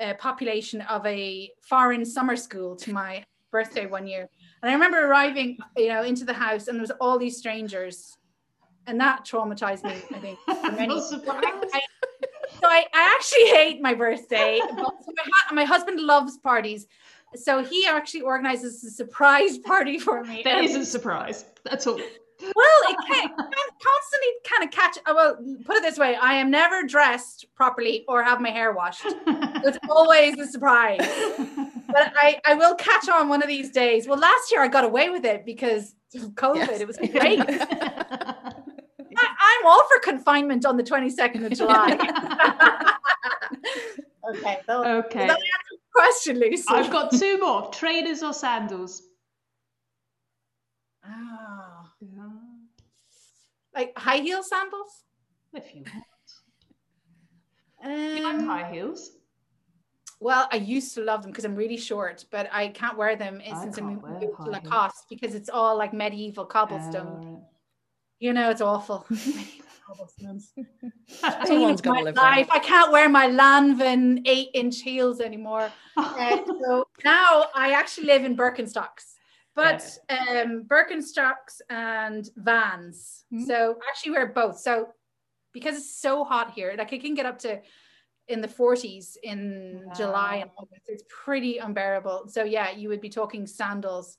uh, 0.01 0.15
population 0.15 0.81
of 0.83 1.07
a 1.07 1.51
foreign 1.63 2.05
summer 2.05 2.37
school 2.37 2.77
to 2.77 2.93
my 2.93 3.25
birthday 3.53 3.87
one 3.87 4.07
year. 4.07 4.29
And 4.63 4.71
I 4.71 4.75
remember 4.75 5.07
arriving, 5.07 5.59
you 5.77 5.89
know, 5.89 6.03
into 6.03 6.25
the 6.25 6.35
house 6.35 6.69
and 6.69 6.77
there 6.77 6.83
was 6.83 6.93
all 7.01 7.19
these 7.19 7.39
strangers. 7.39 8.17
And 8.87 9.01
that 9.01 9.25
traumatized 9.25 9.85
me, 9.85 9.91
I 10.15 10.19
think. 10.21 10.39
I, 10.49 11.83
so 12.61 12.69
I, 12.69 12.85
I, 12.95 13.15
actually 13.17 13.47
hate 13.47 13.83
my 13.83 13.95
birthday. 13.95 14.61
But 14.61 14.77
my, 14.79 15.55
my 15.55 15.65
husband 15.65 16.01
loves 16.01 16.37
parties. 16.39 16.87
So 17.35 17.65
he 17.65 17.87
actually 17.87 18.23
organizes 18.23 18.85
a 18.85 18.91
surprise 18.91 19.59
party 19.59 19.99
for 19.99 20.23
me. 20.25 20.43
That 20.45 20.65
is 20.65 20.77
a 20.77 20.85
surprise. 20.85 21.45
That's 21.65 21.87
all. 21.87 22.01
Well, 22.41 22.81
it 22.89 22.97
can, 23.09 23.31
constantly 23.31 24.29
kind 24.45 24.65
of 24.65 24.71
catch. 24.71 24.99
Uh, 25.07 25.13
well, 25.15 25.37
put 25.65 25.77
it 25.77 25.83
this 25.83 25.99
way: 25.99 26.17
I 26.17 26.35
am 26.35 26.51
never 26.51 26.83
dressed 26.83 27.47
properly 27.55 28.05
or 28.09 28.23
have 28.23 28.41
my 28.41 28.51
hair 28.51 28.73
washed. 28.73 29.03
it's 29.27 29.79
always 29.89 30.39
a 30.39 30.47
surprise. 30.47 30.99
But 31.87 32.13
I, 32.15 32.39
I 32.45 32.55
will 32.55 32.75
catch 32.75 33.09
on 33.09 33.29
one 33.29 33.43
of 33.43 33.49
these 33.49 33.71
days. 33.71 34.07
Well, 34.07 34.19
last 34.19 34.53
year 34.53 34.63
I 34.63 34.69
got 34.69 34.85
away 34.85 35.09
with 35.09 35.25
it 35.25 35.47
because 35.47 35.95
of 36.15 36.33
COVID. 36.33 36.57
Yes. 36.57 36.81
It 36.81 36.87
was 36.87 36.99
great. 36.99 37.41
I, 39.67 39.71
all 39.71 39.85
for 39.89 39.99
confinement 40.01 40.65
on 40.65 40.77
the 40.77 40.83
22nd 40.83 41.47
of 41.47 41.53
July. 41.53 41.99
okay. 44.37 44.59
okay 44.71 45.31
question, 45.97 46.39
Lucy. 46.39 46.65
I've 46.69 46.91
got 46.91 47.11
two 47.13 47.39
more 47.39 47.71
trainers 47.71 48.23
or 48.23 48.33
sandals. 48.33 49.03
Oh. 51.05 51.89
Yeah. 52.01 52.29
Like 53.75 53.97
high 53.97 54.19
heel 54.19 54.43
sandals? 54.43 55.05
If 55.55 55.75
you 55.75 55.85
want. 55.85 56.05
Um, 57.85 58.17
you 58.17 58.23
like 58.23 58.41
high 58.45 58.73
heels? 58.73 59.13
Well, 60.19 60.49
I 60.51 60.57
used 60.57 60.95
to 60.95 61.03
love 61.03 61.23
them 61.23 61.31
because 61.31 61.45
I'm 61.45 61.55
really 61.55 61.77
short, 61.77 62.25
but 62.31 62.49
I 62.51 62.69
can't 62.69 62.97
wear 62.97 63.17
them 63.17 63.41
since 63.61 63.79
I 63.79 63.83
moved 63.83 64.05
to 64.21 64.51
Lacoste 64.51 65.07
because 65.11 65.35
it's 65.35 65.51
all 65.51 65.77
like 65.77 65.93
medieval 65.93 66.47
cobblestone. 66.47 67.43
Uh, 67.43 67.56
you 68.19 68.33
know, 68.33 68.51
it's 68.51 68.61
awful. 68.61 69.07
Someone's 70.17 71.81
to 71.83 71.93
live 71.93 72.17
life. 72.17 72.49
I 72.51 72.59
can't 72.59 72.91
wear 72.93 73.09
my 73.09 73.29
Lanvin 73.29 74.23
eight 74.27 74.49
inch 74.55 74.81
heels 74.81 75.21
anymore. 75.21 75.71
uh, 75.97 76.39
so 76.47 76.89
now 77.05 77.47
I 77.55 77.73
actually 77.73 78.07
live 78.07 78.25
in 78.25 78.37
Birkenstocks, 78.37 79.15
but 79.55 79.99
yeah. 80.11 80.43
um, 80.45 80.65
Birkenstocks 80.65 81.61
and 81.71 82.29
Vans. 82.37 83.25
Mm-hmm. 83.33 83.45
So 83.45 83.77
I 83.81 83.91
actually 83.91 84.13
wear 84.13 84.27
both. 84.27 84.59
So 84.59 84.89
because 85.53 85.77
it's 85.77 86.01
so 86.01 86.25
hot 86.25 86.53
here, 86.53 86.75
like 86.77 86.93
it 86.93 87.01
can 87.01 87.15
get 87.15 87.27
up 87.27 87.39
to 87.41 87.61
in 88.29 88.41
the 88.41 88.49
40s 88.49 89.17
in 89.23 89.83
wow. 89.87 89.93
July 89.95 90.37
and 90.37 90.51
August. 90.59 90.83
It's 90.89 91.05
pretty 91.09 91.59
unbearable. 91.59 92.29
So 92.29 92.43
yeah, 92.43 92.73
you 92.73 92.89
would 92.89 93.01
be 93.01 93.09
talking 93.09 93.47
sandals. 93.47 94.19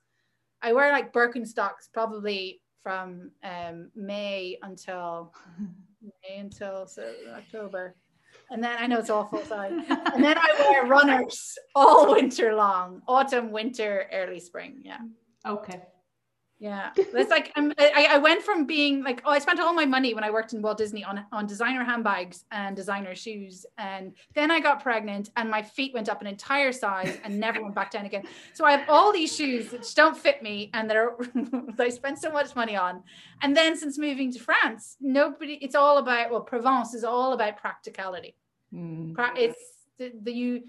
I 0.61 0.73
wear 0.73 0.91
like 0.91 1.13
Birkenstocks 1.13 1.91
probably 1.93 2.61
from 2.81 3.31
um, 3.43 3.91
May 3.95 4.57
until 4.61 5.33
May 6.01 6.37
until 6.37 6.87
so 6.87 7.13
October. 7.35 7.95
And 8.49 8.63
then 8.63 8.77
I 8.79 8.87
know 8.87 8.99
it's 8.99 9.09
awful, 9.09 9.43
sorry. 9.43 9.69
and 9.69 10.23
then 10.23 10.37
I 10.37 10.55
wear 10.69 10.85
runners 10.87 11.57
all 11.75 12.13
winter 12.13 12.53
long, 12.55 13.01
autumn, 13.07 13.51
winter, 13.51 14.07
early 14.13 14.39
spring. 14.39 14.81
Yeah. 14.83 14.99
Okay. 15.45 15.81
Yeah, 16.59 16.89
it's 16.97 17.29
like 17.29 17.51
I'm, 17.55 17.71
I, 17.77 18.07
I 18.13 18.17
went 18.17 18.41
from 18.41 18.65
being 18.65 19.03
like, 19.03 19.21
oh, 19.25 19.29
I 19.29 19.37
spent 19.37 19.59
all 19.59 19.73
my 19.73 19.85
money 19.85 20.15
when 20.15 20.23
I 20.23 20.31
worked 20.31 20.53
in 20.53 20.61
Walt 20.63 20.79
Disney 20.79 21.03
on 21.03 21.23
on 21.31 21.45
designer 21.45 21.83
handbags 21.83 22.45
and 22.51 22.75
designer 22.75 23.13
shoes, 23.13 23.63
and 23.77 24.13
then 24.33 24.49
I 24.49 24.59
got 24.59 24.81
pregnant 24.81 25.29
and 25.37 25.51
my 25.51 25.61
feet 25.61 25.93
went 25.93 26.09
up 26.09 26.19
an 26.19 26.25
entire 26.25 26.71
size 26.71 27.15
and 27.23 27.39
never 27.39 27.61
went 27.61 27.75
back 27.75 27.91
down 27.91 28.07
again. 28.07 28.23
So 28.55 28.65
I 28.65 28.71
have 28.71 28.89
all 28.89 29.13
these 29.13 29.35
shoes 29.35 29.69
that 29.69 29.91
don't 29.95 30.17
fit 30.17 30.41
me 30.41 30.71
and 30.73 30.89
that 30.89 30.97
are 30.97 31.15
I 31.79 31.89
spent 31.89 32.17
so 32.17 32.31
much 32.31 32.55
money 32.55 32.75
on, 32.75 33.03
and 33.43 33.55
then 33.55 33.77
since 33.77 33.99
moving 33.99 34.33
to 34.33 34.39
France, 34.39 34.97
nobody. 34.99 35.59
It's 35.61 35.75
all 35.75 35.99
about 35.99 36.31
well, 36.31 36.41
Provence 36.41 36.95
is 36.95 37.03
all 37.03 37.33
about 37.33 37.57
practicality. 37.57 38.35
Mm. 38.73 39.15
It's 39.35 39.59
the, 39.99 40.11
the 40.23 40.31
you 40.31 40.63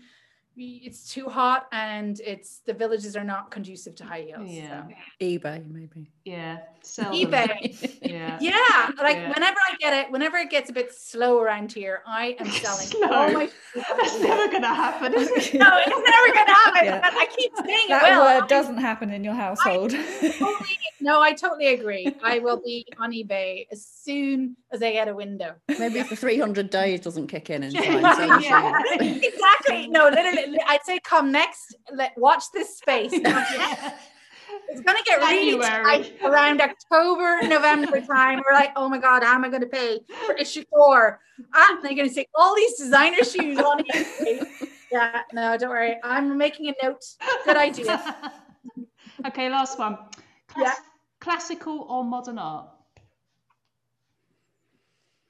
it's 0.59 1.13
too 1.13 1.29
hot 1.29 1.67
and 1.73 2.21
it's 2.21 2.61
the 2.61 2.73
villages 2.73 3.17
are 3.17 3.25
not 3.25 3.51
conducive 3.51 3.95
to 3.97 4.05
high 4.05 4.23
heels. 4.23 4.51
Yeah. 4.51 4.87
So. 4.89 4.95
eBay 5.25 5.71
maybe. 5.71 6.11
Yeah. 6.29 6.59
eBay. 6.85 7.99
yeah. 8.03 8.39
Yeah. 8.41 8.91
Like 8.99 9.17
yeah. 9.17 9.33
whenever 9.33 9.59
I 9.71 9.77
get 9.79 9.93
it, 9.95 10.11
whenever 10.13 10.37
it 10.37 10.51
gets 10.51 10.71
a 10.71 10.73
bit 10.73 10.93
slow 10.93 11.41
around 11.41 11.73
here, 11.73 12.03
I 12.07 12.37
am 12.41 12.47
selling 12.47 12.87
slow. 12.87 13.09
all 13.09 13.33
my 13.33 13.51
That's 13.75 14.21
never 14.21 14.51
gonna 14.51 14.75
happen, 14.75 15.13
no, 15.13 15.21
it's 15.21 15.53
never 15.53 16.35
gonna 16.35 16.55
happen. 16.55 16.85
Yeah. 16.85 17.01
I 17.03 17.27
keep 17.37 17.53
saying 17.65 17.89
that 17.89 18.03
it 18.05 18.17
will. 18.17 18.41
word 18.41 18.49
doesn't 18.49 18.79
happen 18.79 19.11
in 19.11 19.25
your 19.25 19.35
household. 19.35 19.91
Totally, 19.91 20.79
no, 21.01 21.21
I 21.21 21.33
totally 21.33 21.69
agree. 21.69 22.15
I 22.23 22.39
will 22.39 22.61
be 22.63 22.87
on 22.99 23.13
eBay 23.13 23.67
as 23.71 23.85
soon 23.87 24.57
as 24.73 24.83
I 24.83 24.93
get 24.93 25.09
a 25.09 25.15
window. 25.15 25.55
Maybe 25.69 25.99
if 26.01 26.11
the 26.11 26.17
300 26.17 26.71
days 26.71 27.01
doesn't 27.01 27.29
kick 27.29 27.51
in 27.51 27.63
in 27.63 27.73
time. 27.73 28.41
yeah. 28.43 28.81
exactly. 29.01 29.89
No, 29.89 30.09
literally, 30.09 30.59
I'd 30.67 30.85
say 30.85 30.99
come 31.01 31.33
next. 31.33 31.77
Let 31.95 32.17
watch 32.17 32.45
this 32.53 32.77
space. 32.79 33.13
It's 34.69 34.81
gonna 34.83 34.99
get 35.05 35.21
really 35.21 35.59
tight 35.59 36.13
around 36.23 36.61
October, 36.61 37.41
November 37.43 38.01
time. 38.03 38.43
We're 38.45 38.53
like, 38.53 38.73
oh 38.77 38.89
my 38.89 38.99
god, 38.99 39.23
how 39.23 39.35
am 39.35 39.45
I 39.45 39.49
gonna 39.49 39.67
pay 39.67 40.01
for 40.27 40.35
issue 40.35 40.65
four? 40.71 41.21
Ah, 41.55 41.79
they're 41.83 41.95
gonna 41.95 42.09
see 42.09 42.27
all 42.35 42.55
these 42.55 42.77
designer 42.79 43.25
shoes 43.25 43.59
on 43.59 43.83
it. 43.87 44.49
Yeah, 44.91 45.21
no, 45.33 45.57
don't 45.59 45.71
worry. 45.71 45.97
I'm 46.03 46.37
making 46.39 46.69
a 46.69 46.75
note. 46.83 47.05
Good 47.45 47.57
idea. 47.57 48.33
okay, 49.27 49.51
last 49.51 49.79
one. 49.79 49.97
Class- 50.49 50.77
yeah. 50.79 50.85
Classical 51.21 51.81
or 51.89 52.05
modern 52.05 52.39
art? 52.39 52.69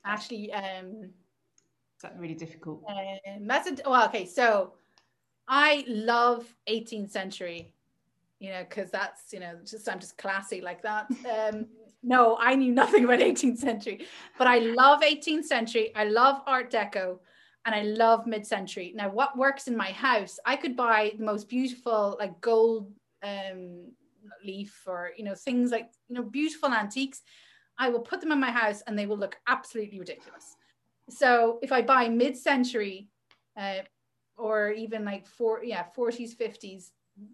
Actually, 0.05 0.53
um, 0.53 1.05
is 1.05 2.03
that 2.03 2.15
really 2.19 2.35
difficult? 2.35 2.85
Uh, 2.89 3.39
method. 3.41 3.81
Well, 3.85 4.07
okay, 4.07 4.27
so 4.27 4.75
I 5.49 5.85
love 5.89 6.47
18th 6.69 7.11
century 7.11 7.73
you 8.39 8.51
know, 8.51 8.65
because 8.69 8.91
that's, 8.91 9.33
you 9.33 9.41
know, 9.41 9.55
just 9.65 9.89
I'm 9.89 9.99
just 9.99 10.17
classy 10.17 10.61
like 10.61 10.83
that. 10.83 11.07
Um, 11.31 11.67
no, 12.03 12.37
I 12.41 12.55
knew 12.55 12.73
nothing 12.73 13.05
about 13.05 13.19
18th 13.31 13.59
century, 13.59 14.07
but 14.39 14.47
I 14.47 14.59
love 14.59 15.01
18th 15.01 15.45
century. 15.45 15.93
I 15.95 16.05
love 16.05 16.43
Art 16.47 16.71
Deco 16.71 17.19
and 17.65 17.75
I 17.75 17.83
love 17.83 18.27
mid 18.27 18.47
century. 18.47 18.93
Now, 18.95 19.11
what 19.11 19.37
works 19.37 19.67
in 19.67 19.77
my 19.77 19.91
house, 19.91 20.39
I 20.47 20.57
could 20.57 20.77
buy 20.77 21.13
the 21.19 21.25
most 21.25 21.49
beautiful, 21.49 22.17
like 22.19 22.41
gold 22.41 22.93
um, 23.23 23.93
leaf 24.45 24.83
or, 24.87 25.11
you 25.17 25.25
know, 25.25 25.35
things 25.35 25.71
like, 25.71 25.91
you 26.09 26.15
know, 26.15 26.23
beautiful 26.23 26.71
antiques. 26.73 27.23
I 27.77 27.91
will 27.91 28.01
put 28.01 28.21
them 28.21 28.33
in 28.33 28.41
my 28.41 28.51
house 28.51 28.83
and 28.87 28.99
they 28.99 29.07
will 29.07 29.19
look 29.19 29.37
absolutely 29.47 29.99
ridiculous. 29.99 30.57
So 31.11 31.59
if 31.63 31.73
I 31.73 31.83
buy 31.83 32.09
mid 32.09 32.37
century, 32.37 33.09
uh, 33.57 33.81
or 34.37 34.71
even 34.71 35.05
like 35.05 35.27
four, 35.27 35.65
yeah, 35.65 35.85
40s, 35.97 36.37
50s, 36.37 36.91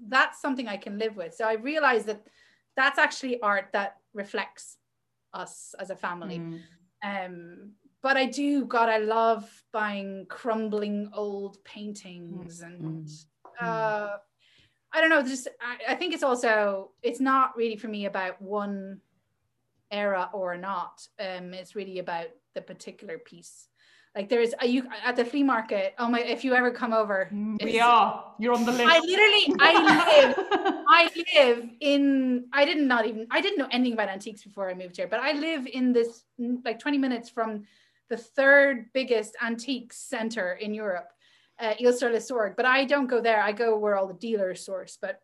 that's 0.08 0.40
something 0.40 0.68
I 0.68 0.76
can 0.76 0.98
live 0.98 1.16
with. 1.16 1.34
So 1.34 1.44
I 1.44 1.54
realized 1.54 2.06
that 2.06 2.26
that's 2.76 2.98
actually 2.98 3.40
art 3.40 3.68
that 3.72 3.96
reflects 4.12 4.78
us 5.32 5.74
as 5.78 5.90
a 5.90 5.96
family. 5.96 6.38
Mm. 6.38 6.60
Um, 7.02 7.72
but 8.02 8.16
I 8.16 8.26
do, 8.26 8.64
God, 8.66 8.88
I 8.88 8.98
love 8.98 9.50
buying 9.72 10.26
crumbling 10.28 11.10
old 11.14 11.62
paintings 11.64 12.60
mm. 12.60 12.66
and 12.66 13.06
mm. 13.06 13.24
uh, 13.60 14.16
I 14.92 15.00
don't 15.00 15.10
know, 15.10 15.22
just 15.22 15.48
I, 15.60 15.92
I 15.92 15.94
think 15.96 16.14
it's 16.14 16.22
also 16.22 16.92
it's 17.02 17.20
not 17.20 17.56
really 17.56 17.76
for 17.76 17.88
me 17.88 18.06
about 18.06 18.40
one 18.40 19.00
era 19.90 20.30
or 20.32 20.56
not. 20.56 21.06
Um, 21.18 21.52
it's 21.52 21.74
really 21.74 21.98
about 21.98 22.26
the 22.54 22.60
particular 22.60 23.18
piece. 23.18 23.68
Like 24.14 24.28
there 24.28 24.40
is, 24.40 24.54
a, 24.60 24.66
you 24.66 24.84
at 25.04 25.16
the 25.16 25.24
flea 25.24 25.42
market. 25.42 25.94
Oh 25.98 26.08
my! 26.08 26.20
If 26.20 26.44
you 26.44 26.54
ever 26.54 26.70
come 26.70 26.92
over, 26.92 27.28
mm, 27.32 27.62
we 27.64 27.80
are. 27.80 28.32
You're 28.38 28.54
on 28.54 28.64
the 28.64 28.70
list. 28.70 28.88
I 28.88 29.00
literally, 29.00 29.56
I 29.58 30.26
live, 30.26 30.36
I 30.88 31.24
live 31.34 31.70
in. 31.80 32.46
I 32.52 32.64
didn't 32.64 32.86
not 32.86 33.06
even. 33.06 33.26
I 33.32 33.40
didn't 33.40 33.58
know 33.58 33.66
anything 33.72 33.94
about 33.94 34.08
antiques 34.08 34.44
before 34.44 34.70
I 34.70 34.74
moved 34.74 34.96
here, 34.98 35.08
but 35.08 35.18
I 35.18 35.32
live 35.32 35.66
in 35.66 35.92
this 35.92 36.22
like 36.64 36.78
20 36.78 36.96
minutes 36.96 37.28
from 37.28 37.64
the 38.08 38.16
third 38.16 38.92
biggest 38.92 39.34
antique 39.42 39.92
center 39.92 40.52
in 40.52 40.74
Europe, 40.74 41.12
uh, 41.58 41.74
Ilstor 41.80 42.54
But 42.56 42.66
I 42.66 42.84
don't 42.84 43.08
go 43.08 43.20
there. 43.20 43.42
I 43.42 43.50
go 43.50 43.76
where 43.76 43.96
all 43.96 44.06
the 44.06 44.14
dealers 44.14 44.64
source. 44.64 44.96
But 45.00 45.22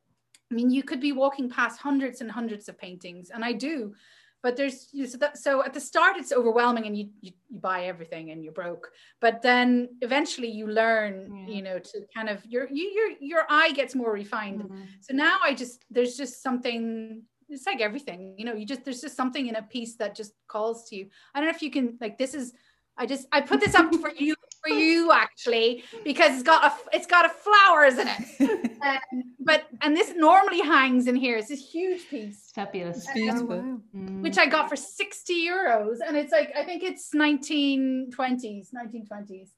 I 0.50 0.54
mean, 0.56 0.68
you 0.68 0.82
could 0.82 1.00
be 1.00 1.12
walking 1.12 1.48
past 1.48 1.78
hundreds 1.78 2.22
and 2.22 2.30
hundreds 2.30 2.68
of 2.68 2.76
paintings, 2.76 3.30
and 3.30 3.44
I 3.44 3.52
do 3.52 3.94
but 4.42 4.56
there's 4.56 4.88
you 4.92 5.02
know, 5.02 5.08
so, 5.08 5.18
that, 5.18 5.38
so 5.38 5.64
at 5.64 5.74
the 5.74 5.80
start 5.80 6.16
it's 6.16 6.32
overwhelming 6.32 6.86
and 6.86 6.96
you, 6.96 7.08
you, 7.20 7.32
you 7.50 7.58
buy 7.60 7.84
everything 7.84 8.30
and 8.30 8.42
you're 8.42 8.52
broke 8.52 8.88
but 9.20 9.42
then 9.42 9.88
eventually 10.00 10.48
you 10.50 10.66
learn 10.66 11.46
yeah. 11.46 11.54
you 11.54 11.62
know 11.62 11.78
to 11.78 12.00
kind 12.14 12.28
of 12.28 12.44
your 12.46 12.68
you, 12.70 12.84
your 12.90 13.10
your 13.20 13.42
eye 13.48 13.72
gets 13.72 13.94
more 13.94 14.12
refined 14.12 14.62
mm-hmm. 14.62 14.82
so 15.00 15.14
now 15.14 15.38
i 15.44 15.54
just 15.54 15.84
there's 15.90 16.16
just 16.16 16.42
something 16.42 17.22
it's 17.48 17.66
like 17.66 17.80
everything 17.80 18.34
you 18.38 18.44
know 18.44 18.54
you 18.54 18.64
just 18.64 18.84
there's 18.84 19.00
just 19.00 19.16
something 19.16 19.48
in 19.48 19.56
a 19.56 19.62
piece 19.62 19.96
that 19.96 20.14
just 20.14 20.32
calls 20.48 20.88
to 20.88 20.96
you 20.96 21.08
i 21.34 21.40
don't 21.40 21.48
know 21.48 21.54
if 21.54 21.62
you 21.62 21.70
can 21.70 21.96
like 22.00 22.16
this 22.18 22.34
is 22.34 22.52
I 23.00 23.06
just 23.06 23.26
I 23.32 23.40
put 23.40 23.60
this 23.60 23.74
up 23.74 23.94
for 23.94 24.10
you 24.10 24.34
for 24.62 24.70
you 24.70 25.12
actually 25.12 25.84
because 26.04 26.32
it's 26.34 26.42
got 26.42 26.64
a 26.64 26.96
it's 26.96 27.06
got 27.06 27.26
a 27.26 27.28
flowers 27.28 27.98
in 27.98 28.08
it. 28.08 28.78
um, 28.82 29.22
but 29.40 29.64
and 29.82 29.96
this 29.96 30.12
normally 30.16 30.60
hangs 30.60 31.06
in 31.06 31.16
here. 31.16 31.36
It's 31.36 31.48
this 31.48 31.70
huge 31.70 32.08
piece. 32.08 32.50
Fabulous. 32.54 33.06
Um, 33.08 33.82
mm. 33.94 34.22
Which 34.22 34.38
I 34.38 34.46
got 34.46 34.68
for 34.68 34.76
60 34.76 35.46
euros. 35.46 35.98
And 36.06 36.16
it's 36.16 36.32
like 36.32 36.52
I 36.56 36.64
think 36.64 36.82
it's 36.82 37.10
1920s, 37.14 38.68
1920s. 38.74 39.50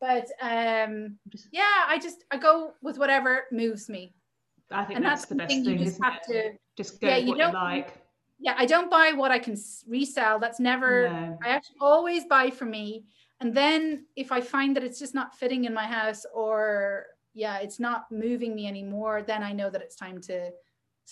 But 0.00 0.26
um 0.40 1.18
yeah, 1.52 1.84
I 1.88 1.98
just 2.00 2.24
I 2.30 2.38
go 2.38 2.72
with 2.82 2.98
whatever 2.98 3.44
moves 3.52 3.88
me. 3.88 4.14
I 4.70 4.84
think 4.84 4.96
and 4.96 5.04
that's, 5.04 5.22
that's 5.22 5.28
the 5.28 5.34
best 5.36 5.50
thing. 5.50 5.64
You 5.64 5.78
just 5.78 6.02
have 6.02 6.18
it? 6.28 6.32
to 6.32 6.58
just 6.76 7.00
go 7.00 7.08
yeah, 7.08 7.16
you 7.16 7.36
don't, 7.36 7.52
you 7.52 7.58
like 7.58 8.06
yeah, 8.38 8.54
I 8.56 8.66
don't 8.66 8.90
buy 8.90 9.12
what 9.14 9.30
I 9.30 9.38
can 9.38 9.56
resell. 9.88 10.38
That's 10.38 10.60
never, 10.60 11.08
no. 11.08 11.38
I 11.42 11.48
actually 11.48 11.76
always 11.80 12.24
buy 12.26 12.50
for 12.50 12.66
me. 12.66 13.04
And 13.40 13.54
then 13.54 14.06
if 14.16 14.32
I 14.32 14.40
find 14.40 14.76
that 14.76 14.84
it's 14.84 14.98
just 14.98 15.14
not 15.14 15.34
fitting 15.34 15.64
in 15.64 15.74
my 15.74 15.86
house 15.86 16.24
or 16.34 17.06
yeah, 17.34 17.58
it's 17.58 17.78
not 17.78 18.10
moving 18.10 18.54
me 18.54 18.66
anymore, 18.66 19.22
then 19.22 19.42
I 19.42 19.52
know 19.52 19.68
that 19.70 19.82
it's 19.82 19.96
time 19.96 20.20
to 20.22 20.50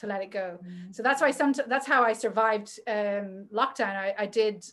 to 0.01 0.07
let 0.07 0.23
it 0.23 0.31
go. 0.31 0.59
Mm. 0.65 0.95
So 0.95 1.03
that's 1.03 1.21
why 1.21 1.31
some 1.31 1.53
that's 1.69 1.87
how 1.87 2.03
I 2.03 2.15
survived 2.15 2.81
um, 2.87 3.47
lockdown. 3.53 3.95
I, 3.95 4.15
I 4.19 4.27
did. 4.27 4.65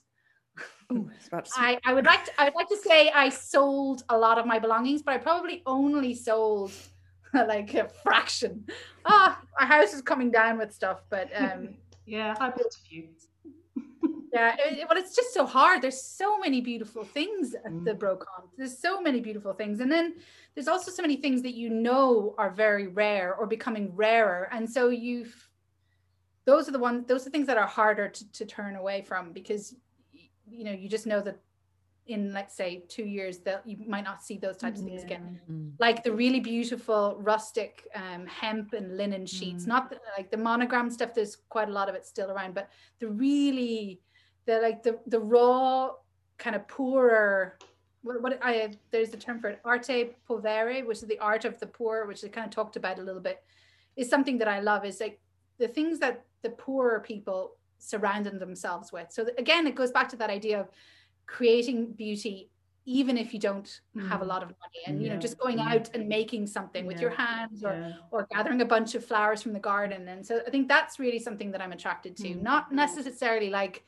Ooh, 0.92 1.10
I, 1.56 1.80
I 1.86 1.94
would 1.94 2.06
like 2.06 2.26
to 2.26 2.32
I 2.38 2.46
would 2.46 2.56
like 2.56 2.68
to 2.70 2.78
say 2.78 3.10
I 3.10 3.30
sold 3.30 4.04
a 4.10 4.18
lot 4.18 4.38
of 4.38 4.46
my 4.46 4.60
belongings, 4.60 5.02
but 5.02 5.14
I 5.14 5.18
probably 5.18 5.62
only 5.66 6.14
sold 6.16 6.72
like 7.34 7.74
a 7.74 7.88
fraction. 8.04 8.66
Ah, 9.06 9.40
oh, 9.42 9.48
our 9.60 9.68
house 9.68 9.94
is 9.94 10.02
coming 10.02 10.32
down 10.32 10.58
with 10.58 10.74
stuff, 10.74 11.04
but 11.10 11.30
um, 11.36 11.76
yeah, 12.06 12.36
I 12.40 12.50
built 12.50 12.76
a 12.76 12.88
few. 12.88 13.10
Yeah, 14.34 14.56
it, 14.58 14.88
well, 14.88 14.98
it's 14.98 15.16
just 15.16 15.34
so 15.34 15.46
hard. 15.46 15.82
There's 15.82 16.02
so 16.02 16.40
many 16.40 16.62
beautiful 16.62 17.04
things 17.04 17.54
at 17.54 17.72
mm. 17.72 17.84
the 17.84 17.94
Brocante. 17.94 18.50
There's 18.58 18.78
so 18.78 19.02
many 19.02 19.20
beautiful 19.20 19.54
things, 19.54 19.82
and 19.82 19.92
then 19.92 20.16
there's 20.56 20.70
also 20.70 20.90
so 20.90 21.02
many 21.02 21.18
things 21.18 21.42
that 21.42 21.54
you 21.54 21.70
know 21.70 22.34
are 22.38 22.50
very 22.50 22.88
rare 22.88 23.36
or 23.36 23.46
becoming 23.46 23.94
rarer, 23.94 24.48
and 24.52 24.70
so 24.70 24.90
you've 24.90 25.50
those 26.46 26.68
are 26.68 26.72
the 26.72 26.80
ones 26.80 27.06
those 27.08 27.22
are 27.22 27.26
the 27.26 27.30
things 27.30 27.48
that 27.48 27.58
are 27.58 27.68
harder 27.68 28.08
to, 28.08 28.32
to 28.32 28.46
turn 28.46 28.76
away 28.76 29.02
from 29.02 29.32
because 29.32 29.76
you 30.50 30.64
know 30.64 30.72
you 30.72 30.90
just 30.90 31.06
know 31.06 31.22
that 31.22 31.40
in 32.08 32.34
let's 32.34 32.56
say 32.56 32.84
two 32.88 33.04
years 33.04 33.40
that 33.40 33.62
you 33.66 33.78
might 33.88 34.04
not 34.04 34.24
see 34.24 34.38
those 34.38 34.58
types 34.58 34.80
of 34.80 34.86
things 34.86 35.04
again 35.04 35.40
mm. 35.50 35.72
like 35.80 36.04
the 36.04 36.12
really 36.12 36.40
beautiful 36.40 37.16
rustic 37.20 37.88
um, 37.96 38.26
hemp 38.26 38.74
and 38.74 38.98
linen 38.98 39.26
sheets 39.26 39.66
mm. 39.66 39.68
not 39.68 39.90
the, 39.90 40.00
like 40.18 40.32
the 40.32 40.38
monogram 40.38 40.90
stuff 40.90 41.14
there's 41.14 41.38
quite 41.50 41.70
a 41.70 41.72
lot 41.72 41.88
of 41.88 41.96
it 41.96 42.06
still 42.06 42.32
around 42.32 42.56
but 42.56 42.70
the 43.00 43.08
really 43.08 44.02
the 44.46 44.60
like 44.60 44.84
the 44.84 45.00
the 45.08 45.20
raw 45.20 45.92
kind 46.38 46.56
of 46.56 46.68
poorer 46.68 47.58
what, 48.04 48.22
what 48.22 48.40
I 48.42 48.72
there's 48.92 49.10
the 49.10 49.18
term 49.18 49.40
for 49.40 49.50
it 49.50 49.62
arte 49.64 50.16
povera 50.28 50.82
which 50.82 50.98
is 50.98 51.08
the 51.08 51.20
art 51.20 51.46
of 51.46 51.60
the 51.60 51.68
poor 51.68 52.06
which 52.06 52.24
I 52.24 52.28
kind 52.28 52.46
of 52.46 52.52
talked 52.52 52.76
about 52.76 53.00
a 53.00 53.04
little 53.04 53.22
bit 53.22 53.44
is 53.96 54.10
something 54.10 54.38
that 54.40 54.48
I 54.48 54.60
love 54.60 54.86
is 54.86 55.00
like 55.00 55.20
the 55.60 55.68
things 55.68 56.00
that 56.00 56.26
the 56.42 56.50
poorer 56.50 57.00
people 57.00 57.54
surrounded 57.78 58.40
themselves 58.40 58.92
with 58.92 59.12
so 59.12 59.28
again 59.38 59.68
it 59.68 59.76
goes 59.76 59.92
back 59.92 60.10
to 60.10 60.16
that 60.18 60.30
idea 60.30 60.60
of 60.60 60.70
creating 61.28 61.92
beauty 61.94 62.50
even 62.86 63.16
if 63.16 63.32
you 63.32 63.40
don't 63.40 63.82
have 64.10 64.22
a 64.22 64.26
mm. 64.26 64.28
lot 64.28 64.42
of 64.42 64.50
money 64.50 64.82
and 64.88 65.00
yeah. 65.00 65.08
you 65.08 65.14
know 65.14 65.20
just 65.20 65.38
going 65.38 65.58
mm. 65.58 65.72
out 65.72 65.90
and 65.94 66.08
making 66.08 66.48
something 66.48 66.86
with 66.86 67.00
your 67.00 67.12
hands 67.12 67.64
or 67.64 67.74
yeah. 67.74 67.94
or 68.10 68.28
gathering 68.32 68.62
a 68.62 68.66
bunch 68.66 68.96
of 68.96 69.06
flowers 69.06 69.42
from 69.42 69.54
the 69.54 69.60
garden 69.60 70.08
and 70.08 70.26
so 70.26 70.42
i 70.48 70.50
think 70.50 70.68
that's 70.68 70.98
really 71.00 71.20
something 71.20 71.52
that 71.52 71.62
i'm 71.62 71.72
attracted 71.72 72.18
to 72.18 72.30
mm. 72.30 72.42
not 72.42 72.72
necessarily 72.72 73.50
like 73.50 73.84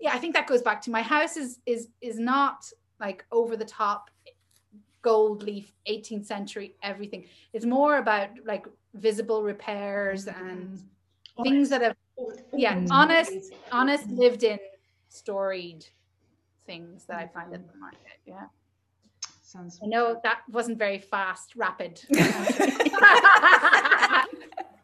yeah 0.00 0.12
i 0.12 0.18
think 0.18 0.34
that 0.34 0.46
goes 0.46 0.62
back 0.62 0.80
to 0.82 0.90
my 0.90 1.02
house 1.02 1.36
is 1.36 1.58
is 1.66 1.88
is 2.00 2.18
not 2.18 2.64
like 2.98 3.24
over 3.32 3.56
the 3.56 3.64
top 3.64 4.10
gold 5.02 5.42
leaf 5.42 5.72
18th 5.88 6.26
century 6.26 6.74
everything 6.82 7.24
it's 7.52 7.64
more 7.64 7.98
about 7.98 8.28
like 8.44 8.66
visible 8.94 9.42
repairs 9.42 10.26
and 10.26 10.78
mm. 11.38 11.42
things 11.42 11.68
that 11.70 11.80
have 11.80 11.96
yeah 12.52 12.74
mm. 12.74 12.86
honest 12.90 13.52
honest 13.72 14.06
lived 14.10 14.42
in 14.42 14.58
storied 15.08 15.86
things 16.70 17.04
that 17.06 17.18
I 17.18 17.26
find 17.26 17.52
in 17.52 17.66
the 17.66 17.78
market. 17.78 18.20
Yeah. 18.24 18.44
Sounds. 19.42 19.80
I 19.82 19.86
know 19.86 20.20
that 20.22 20.42
wasn't 20.48 20.78
very 20.78 20.98
fast, 20.98 21.56
rapid. 21.56 21.98
fascinating. 21.98 22.40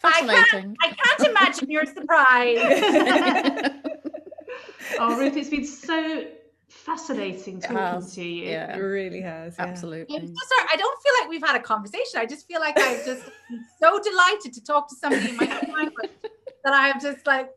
I 0.05 0.44
can't, 0.51 0.76
I 0.82 0.88
can't 0.88 1.28
imagine 1.30 1.70
your 1.70 1.86
surprise. 1.86 2.59
oh, 5.01 5.18
Ruth, 5.18 5.36
it's 5.36 5.51
been 5.51 5.66
so 5.66 6.27
fascinating 6.68 7.60
talking 7.60 7.77
has, 7.77 8.14
to 8.14 8.24
you. 8.24 8.51
Yeah, 8.51 8.77
it 8.77 8.81
really 8.81 9.20
has. 9.20 9.56
Yeah. 9.59 9.66
Absolutely. 9.66 10.16
I'm 10.16 10.27
sorry, 10.27 10.68
I 10.73 10.77
don't 10.77 11.02
feel 11.02 11.12
like 11.20 11.31
we've 11.31 11.47
had 11.47 11.56
a 11.56 11.62
conversation. 11.62 12.18
I 12.18 12.27
just 12.27 12.47
feel 12.47 12.60
like 12.60 12.74
I'm 12.78 13.05
just 13.05 13.23
so 13.81 14.01
delighted 14.02 14.52
to 14.55 14.64
talk 14.64 14.89
to 14.89 14.97
somebody 14.97 15.31
in 15.31 15.36
my 15.36 15.47
language 15.77 16.10
that 16.64 16.73
I 16.74 16.89
have 16.89 17.01
just 17.01 17.27
like 17.27 17.51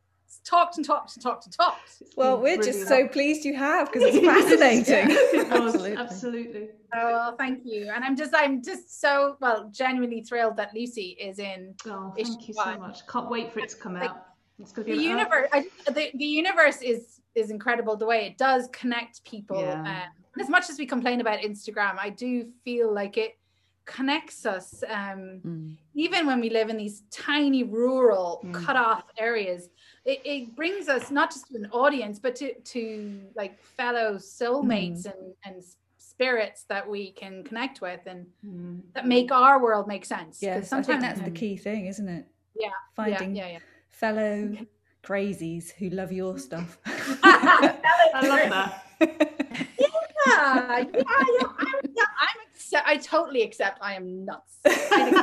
talked 0.46 0.78
and 0.78 0.86
talked 0.86 1.16
and 1.16 1.24
talked 1.24 1.46
and 1.46 1.54
talked. 1.54 2.04
Well, 2.16 2.38
we're 2.38 2.58
really 2.58 2.66
just 2.66 2.88
so 2.88 3.08
pleased 3.08 3.46
you 3.46 3.56
have 3.56 3.92
because 3.92 4.14
it's 4.14 4.26
fascinating. 4.26 5.12
it 5.12 5.50
was, 5.50 5.76
absolutely. 5.76 5.98
absolutely. 5.98 6.68
Oh, 6.94 7.36
thank 7.38 7.62
you. 7.66 7.92
And 7.94 8.04
I'm 8.04 8.16
just, 8.16 8.34
I'm 8.36 8.64
just 8.64 9.00
so 9.00 9.38
well, 9.40 9.70
genuinely 9.72 10.22
thrilled 10.22 10.58
that 10.58 10.74
Lucy 10.74 11.18
is 11.20 11.40
in. 11.40 11.76
Oh, 11.86 12.14
thank 12.16 12.48
you 12.48 12.54
so 12.54 12.78
much. 12.78 13.06
Can't 13.08 13.30
wait 13.30 13.54
for 13.54 13.60
it 13.60 13.70
to 13.70 13.76
come 13.76 13.96
like, 13.96 14.10
out. 14.10 14.26
It's 14.60 14.72
gonna 14.72 14.86
be 14.86 14.98
the 14.98 15.04
universe. 15.04 15.48
I, 15.54 15.68
the, 15.88 16.12
the 16.14 16.26
universe 16.26 16.82
is 16.82 17.19
is 17.40 17.50
incredible. 17.50 17.96
The 17.96 18.06
way 18.06 18.26
it 18.26 18.38
does 18.38 18.68
connect 18.72 19.24
people. 19.24 19.62
Yeah. 19.62 19.82
Um, 19.82 20.42
as 20.42 20.50
much 20.50 20.70
as 20.70 20.78
we 20.78 20.86
complain 20.86 21.22
about 21.22 21.40
Instagram, 21.40 21.98
I 22.00 22.10
do 22.10 22.48
feel 22.64 22.94
like 22.94 23.18
it 23.18 23.38
connects 23.86 24.46
us. 24.46 24.84
Um, 24.88 25.42
mm. 25.46 25.76
Even 25.96 26.28
when 26.28 26.40
we 26.40 26.50
live 26.50 26.70
in 26.70 26.78
these 26.78 27.04
tiny 27.10 27.64
rural 27.64 28.42
mm. 28.46 28.54
cut 28.54 28.76
off 28.76 29.06
areas, 29.18 29.70
it, 30.06 30.22
it, 30.24 30.56
brings 30.56 30.88
us 30.88 31.10
not 31.12 31.32
just 31.32 31.48
to 31.48 31.56
an 31.56 31.70
audience, 31.72 32.20
but 32.20 32.36
to, 32.38 32.54
to 32.54 33.22
like 33.36 33.60
fellow 33.60 34.16
soulmates 34.16 35.08
mm. 35.08 35.14
and, 35.14 35.34
and 35.46 35.64
spirits 35.98 36.66
that 36.70 36.88
we 36.88 37.12
can 37.12 37.44
connect 37.44 37.82
with 37.82 38.02
and 38.06 38.28
mm. 38.46 38.82
that 38.94 39.08
make 39.08 39.32
our 39.32 39.62
world 39.62 39.88
make 39.88 40.06
sense. 40.06 40.40
Yeah, 40.42 40.62
sometimes 40.62 41.02
that's 41.02 41.22
the 41.22 41.32
key 41.32 41.58
thing, 41.58 41.88
isn't 41.88 42.08
it? 42.08 42.26
Yeah, 42.56 42.70
finding 42.96 43.36
yeah, 43.36 43.46
yeah, 43.46 43.52
yeah. 43.54 43.60
fellow 43.90 44.58
crazies 45.04 45.72
who 45.72 45.90
love 45.90 46.12
your 46.12 46.38
stuff. 46.48 46.78
I 46.86 47.76
love 48.24 48.50
that. 48.50 48.86
yeah, 49.02 49.86
yeah, 50.28 50.86
yeah, 50.94 51.48
I'm, 51.58 51.76
yeah, 51.96 52.04
I'm 52.20 52.40
accept, 52.54 52.88
I 52.88 52.98
totally 52.98 53.42
accept 53.42 53.80
I 53.82 53.96
am 53.96 54.26
nuts. 54.26 54.58
I 54.66 54.70
think, 54.72 55.16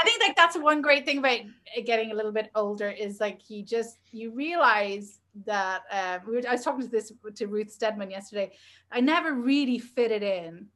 I 0.00 0.04
think 0.04 0.22
like 0.22 0.36
that's 0.36 0.58
one 0.58 0.82
great 0.82 1.04
thing 1.04 1.18
about 1.18 1.40
getting 1.84 2.10
a 2.10 2.14
little 2.14 2.32
bit 2.32 2.50
older 2.54 2.88
is 2.88 3.20
like 3.20 3.48
you 3.48 3.62
just 3.62 3.98
you 4.12 4.32
realize 4.32 5.20
that 5.46 5.82
um, 5.90 6.20
we 6.28 6.36
were, 6.36 6.42
I 6.48 6.52
was 6.52 6.64
talking 6.64 6.82
to 6.82 6.88
this 6.88 7.12
to 7.36 7.46
Ruth 7.46 7.70
Steadman 7.70 8.10
yesterday. 8.10 8.52
I 8.90 9.00
never 9.00 9.34
really 9.34 9.78
fitted 9.78 10.22
in. 10.22 10.66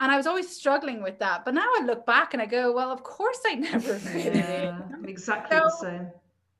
And 0.00 0.12
I 0.12 0.16
was 0.16 0.28
always 0.28 0.48
struggling 0.48 1.02
with 1.02 1.18
that. 1.18 1.44
But 1.44 1.54
now 1.54 1.66
I 1.66 1.82
look 1.84 2.06
back 2.06 2.32
and 2.32 2.40
I 2.40 2.46
go, 2.46 2.72
well, 2.72 2.92
of 2.92 3.02
course 3.02 3.40
I 3.44 3.54
never 3.54 3.94
fitted 3.94 4.36
yeah, 4.36 4.78
in. 4.96 5.08
Exactly 5.08 5.58
so, 5.58 5.64
the 5.64 5.70
same 5.70 6.10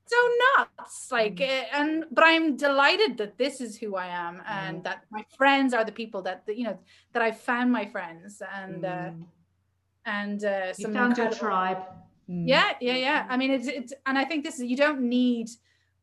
so 0.09 0.17
nuts 0.41 1.07
like 1.11 1.35
mm. 1.35 1.65
and 1.73 2.05
but 2.11 2.23
i'm 2.23 2.55
delighted 2.55 3.17
that 3.17 3.37
this 3.37 3.61
is 3.61 3.77
who 3.77 3.95
i 3.95 4.07
am 4.07 4.41
and 4.47 4.79
mm. 4.79 4.83
that 4.83 5.03
my 5.11 5.23
friends 5.37 5.73
are 5.73 5.85
the 5.85 5.91
people 5.91 6.21
that 6.21 6.43
you 6.47 6.63
know 6.63 6.77
that 7.13 7.21
i 7.21 7.31
found 7.31 7.71
my 7.71 7.85
friends 7.85 8.41
and 8.55 8.85
uh, 8.85 8.89
mm. 8.89 9.21
uh 9.21 9.25
and 10.05 10.43
uh 10.43 10.73
you 10.77 10.91
found 10.91 11.17
your 11.17 11.31
tribe 11.31 11.83
yeah 12.27 12.73
yeah 12.79 12.95
yeah 12.95 13.25
i 13.29 13.37
mean 13.37 13.51
it's 13.51 13.67
it's 13.67 13.93
and 14.05 14.17
i 14.17 14.25
think 14.25 14.43
this 14.43 14.55
is 14.59 14.63
you 14.63 14.77
don't 14.77 15.01
need 15.01 15.47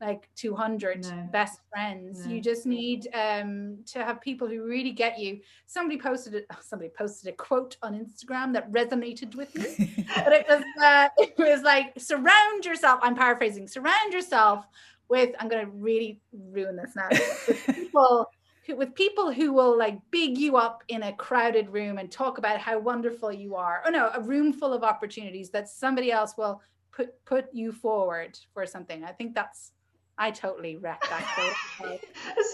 like 0.01 0.29
200 0.37 1.05
no. 1.05 1.29
best 1.33 1.61
friends. 1.71 2.27
No. 2.27 2.33
you 2.33 2.41
just 2.41 2.67
need 2.67 3.09
um 3.15 3.79
to 3.87 4.05
have 4.05 4.21
people 4.21 4.47
who 4.47 4.65
really 4.65 4.93
get 4.93 5.19
you. 5.19 5.41
Somebody 5.67 5.99
posted 6.01 6.35
it 6.35 6.47
somebody 6.61 6.91
posted 6.97 7.33
a 7.33 7.37
quote 7.37 7.77
on 7.83 7.95
instagram 7.95 8.53
that 8.53 8.71
resonated 8.73 9.35
with 9.35 9.55
me. 9.55 10.07
But 10.17 10.33
it 10.33 10.47
was 10.49 10.63
uh, 10.83 11.09
it 11.19 11.35
was 11.39 11.63
like 11.63 11.93
surround 11.99 12.65
yourself 12.65 13.01
i'm 13.03 13.15
paraphrasing 13.15 13.69
surround 13.69 14.13
yourself 14.13 14.67
with 15.09 15.35
i'm 15.39 15.49
going 15.49 15.65
to 15.65 15.71
really 15.73 16.21
ruin 16.33 16.77
this 16.77 16.95
now 16.97 17.09
with 17.11 17.67
people 17.75 18.27
who, 18.67 18.77
with 18.77 18.95
people 18.95 19.33
who 19.33 19.53
will 19.53 19.77
like 19.77 19.99
big 20.11 20.37
you 20.37 20.57
up 20.57 20.83
in 20.89 21.05
a 21.05 21.13
crowded 21.13 21.69
room 21.71 21.99
and 21.99 22.11
talk 22.11 22.39
about 22.39 22.59
how 22.59 22.79
wonderful 22.79 23.33
you 23.33 23.55
are. 23.55 23.83
Oh 23.87 23.91
no 23.91 24.11
a 24.15 24.21
room 24.21 24.53
full 24.53 24.73
of 24.73 24.83
opportunities 24.83 25.51
that 25.51 25.69
somebody 25.69 26.11
else 26.11 26.37
will 26.37 26.61
put 26.93 27.25
put 27.25 27.47
you 27.53 27.73
forward 27.73 28.39
for 28.53 28.67
something. 28.67 29.05
I 29.05 29.13
think 29.13 29.35
that's 29.35 29.73
I 30.19 30.31
totally 30.31 30.77
wrecked 30.77 31.09
that 31.11 31.57
quote. 31.79 32.01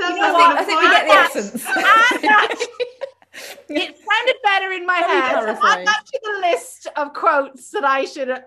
you 0.01 0.17
know? 0.17 0.37
I 0.37 0.65
think 0.65 0.81
we 0.81 0.89
get 0.91 1.07
the 1.07 1.15
essence. 1.15 1.65
it 3.69 3.97
sounded 3.97 4.37
better 4.43 4.73
in 4.73 4.85
my 4.85 4.97
head. 4.97 5.37
Add 5.47 5.87
that 5.87 6.03
to 6.07 6.21
the 6.23 6.41
list 6.41 6.89
of 6.97 7.13
quotes 7.15 7.71
that 7.71 7.85
I 7.85 8.05
should. 8.05 8.31
Uh, 8.31 8.41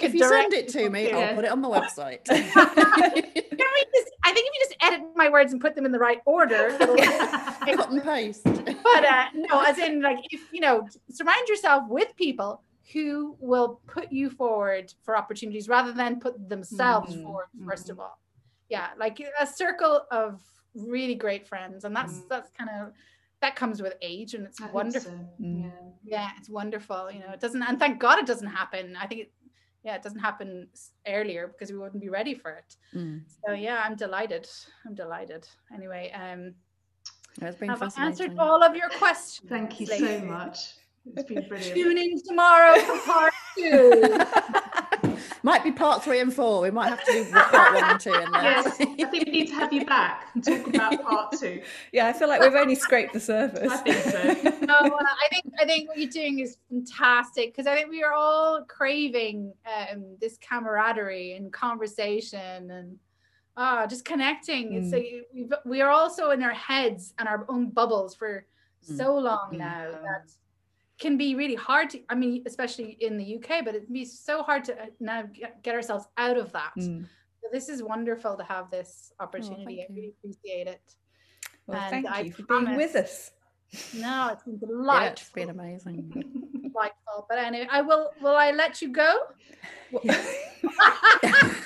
if 0.00 0.14
you 0.14 0.28
send 0.28 0.52
it 0.52 0.68
to 0.68 0.90
me, 0.90 1.10
I'll 1.10 1.34
put 1.34 1.44
it 1.44 1.50
on 1.50 1.62
the 1.62 1.68
website. 1.68 2.24
Can 2.24 2.36
we 2.36 3.84
just? 3.94 4.10
I 4.22 4.32
think 4.32 4.46
if 4.46 4.54
you 4.54 4.66
just 4.68 4.76
edit 4.80 5.00
my 5.16 5.28
words 5.28 5.52
and 5.52 5.60
put 5.60 5.74
them 5.74 5.86
in 5.86 5.92
the 5.92 5.98
right 5.98 6.20
order, 6.26 6.76
cut 6.78 7.90
and 7.90 8.02
paste. 8.02 8.44
But 8.44 9.04
uh, 9.04 9.24
no, 9.34 9.60
as 9.62 9.78
in 9.78 10.02
like 10.02 10.18
if 10.30 10.52
you 10.52 10.60
know, 10.60 10.86
surround 11.10 11.48
yourself 11.48 11.84
with 11.88 12.14
people 12.16 12.62
who 12.92 13.36
will 13.40 13.80
put 13.86 14.12
you 14.12 14.30
forward 14.30 14.92
for 15.02 15.16
opportunities 15.16 15.68
rather 15.68 15.92
than 15.92 16.20
put 16.20 16.48
themselves 16.48 17.12
mm-hmm. 17.12 17.24
forward 17.24 17.46
1st 17.62 17.82
mm-hmm. 17.82 17.90
of 17.92 18.00
all 18.00 18.18
yeah 18.68 18.88
like 18.98 19.20
a 19.40 19.46
circle 19.46 20.02
of 20.10 20.40
really 20.74 21.14
great 21.14 21.46
friends 21.46 21.84
and 21.84 21.94
that's 21.94 22.14
mm. 22.14 22.28
that's 22.28 22.50
kind 22.56 22.70
of 22.70 22.92
that 23.40 23.56
comes 23.56 23.80
with 23.80 23.94
age 24.02 24.34
and 24.34 24.46
it's 24.46 24.60
I 24.60 24.70
wonderful 24.70 25.12
so. 25.12 25.42
Mm. 25.44 25.64
yeah 25.64 25.70
yeah 26.04 26.30
it's 26.38 26.48
wonderful 26.48 27.10
you 27.10 27.20
know 27.20 27.32
it 27.32 27.40
doesn't 27.40 27.62
and 27.62 27.78
thank 27.78 27.98
god 27.98 28.18
it 28.18 28.26
doesn't 28.26 28.48
happen 28.48 28.96
i 29.00 29.06
think 29.06 29.22
it 29.22 29.32
yeah 29.84 29.94
it 29.94 30.02
doesn't 30.02 30.18
happen 30.20 30.68
earlier 31.06 31.48
because 31.48 31.72
we 31.72 31.78
wouldn't 31.78 32.02
be 32.02 32.08
ready 32.08 32.34
for 32.34 32.50
it 32.52 32.76
mm. 32.94 33.20
so 33.46 33.52
yeah 33.52 33.82
i'm 33.84 33.96
delighted 33.96 34.48
i'm 34.86 34.94
delighted 34.94 35.46
anyway 35.74 36.12
um 36.12 36.54
it's 37.40 37.56
been 37.56 37.70
I've 37.70 37.82
answered 37.98 38.36
all 38.38 38.62
of 38.62 38.74
your 38.74 38.88
questions 38.90 39.48
thank 39.48 39.78
you 39.80 39.86
so 39.86 40.20
much 40.20 40.74
it's 41.14 41.28
been 41.28 41.46
brilliant 41.48 41.74
tune 41.74 41.98
in 41.98 42.22
tomorrow 42.26 42.78
for 42.80 42.98
part 42.98 43.32
two 43.56 44.18
might 45.48 45.64
be 45.64 45.72
part 45.72 46.04
three 46.04 46.20
and 46.20 46.32
four. 46.32 46.60
We 46.60 46.70
might 46.70 46.90
have 46.90 47.02
to 47.04 47.12
do 47.12 47.24
part 47.32 47.74
one 47.74 47.84
and 47.84 48.00
two 48.00 48.12
in 48.12 48.30
there. 48.30 48.42
Yes, 48.42 48.66
I 48.66 48.70
think 48.70 49.12
we 49.12 49.20
need 49.20 49.46
to 49.46 49.54
have 49.54 49.72
you 49.72 49.86
back 49.86 50.28
and 50.34 50.44
talk 50.44 50.66
about 50.66 51.02
part 51.02 51.32
two. 51.40 51.62
Yeah, 51.90 52.06
I 52.06 52.12
feel 52.12 52.28
like 52.28 52.42
we've 52.42 52.54
only 52.54 52.74
scraped 52.74 53.14
the 53.14 53.20
surface. 53.20 53.72
I 53.72 53.76
think 53.78 53.96
so. 53.96 54.58
no, 54.66 54.74
I 54.74 55.28
think 55.30 55.44
I 55.58 55.64
think 55.64 55.88
what 55.88 55.98
you're 55.98 56.10
doing 56.10 56.40
is 56.40 56.58
fantastic 56.68 57.52
because 57.52 57.66
I 57.66 57.74
think 57.74 57.88
we 57.90 58.02
are 58.02 58.12
all 58.12 58.62
craving 58.68 59.54
um, 59.66 60.16
this 60.20 60.36
camaraderie 60.38 61.32
and 61.32 61.50
conversation 61.50 62.70
and 62.70 62.98
ah, 63.56 63.86
just 63.86 64.04
connecting. 64.04 64.72
Mm. 64.72 64.82
It's 64.82 64.92
like 64.92 65.60
we 65.64 65.80
are 65.80 65.90
also 65.90 66.30
in 66.30 66.42
our 66.42 66.52
heads 66.52 67.14
and 67.18 67.26
our 67.26 67.46
own 67.48 67.70
bubbles 67.70 68.14
for 68.14 68.44
mm. 68.86 68.96
so 68.98 69.16
long 69.16 69.52
mm. 69.54 69.58
now 69.58 69.92
that 69.92 70.30
can 70.98 71.16
be 71.16 71.34
really 71.34 71.54
hard 71.54 71.90
to 71.90 72.00
i 72.08 72.14
mean 72.14 72.42
especially 72.46 72.96
in 73.00 73.16
the 73.16 73.36
uk 73.36 73.64
but 73.64 73.74
it 73.74 73.84
can 73.84 73.94
be 73.94 74.04
so 74.04 74.42
hard 74.42 74.64
to 74.64 74.72
uh, 74.74 74.86
now 75.00 75.24
get 75.62 75.74
ourselves 75.74 76.06
out 76.16 76.36
of 76.36 76.52
that. 76.52 76.72
Mm. 76.78 77.06
so 77.40 77.48
this 77.52 77.68
is 77.68 77.82
wonderful 77.82 78.36
to 78.36 78.44
have 78.44 78.70
this 78.70 79.12
oh, 79.18 79.24
opportunity. 79.24 79.80
Oh, 79.80 79.82
i 79.82 79.94
really 79.94 80.14
appreciate 80.18 80.66
it. 80.66 80.82
Well 81.66 81.80
and 81.80 81.90
thank 81.90 82.06
I 82.06 82.20
you 82.20 82.32
for 82.32 82.42
promise, 82.44 82.68
being 82.68 82.76
with 82.76 82.96
us. 82.96 83.30
No 83.94 84.28
it's 84.32 84.42
been 84.42 84.58
delightful 84.58 85.02
yeah, 85.04 85.10
it's 85.10 85.30
been 85.30 85.50
amazing. 85.50 86.10
Delightful. 86.62 87.26
But 87.28 87.38
anyway 87.38 87.68
i 87.70 87.80
will 87.80 88.10
will 88.20 88.36
i 88.36 88.50
let 88.50 88.82
you 88.82 88.92
go? 88.92 89.18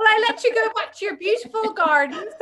Will 0.00 0.06
i 0.08 0.26
let 0.30 0.42
you 0.42 0.54
go 0.54 0.66
back 0.76 0.96
to 0.96 1.04
your 1.04 1.16
beautiful 1.18 1.74
gardens? 1.74 2.32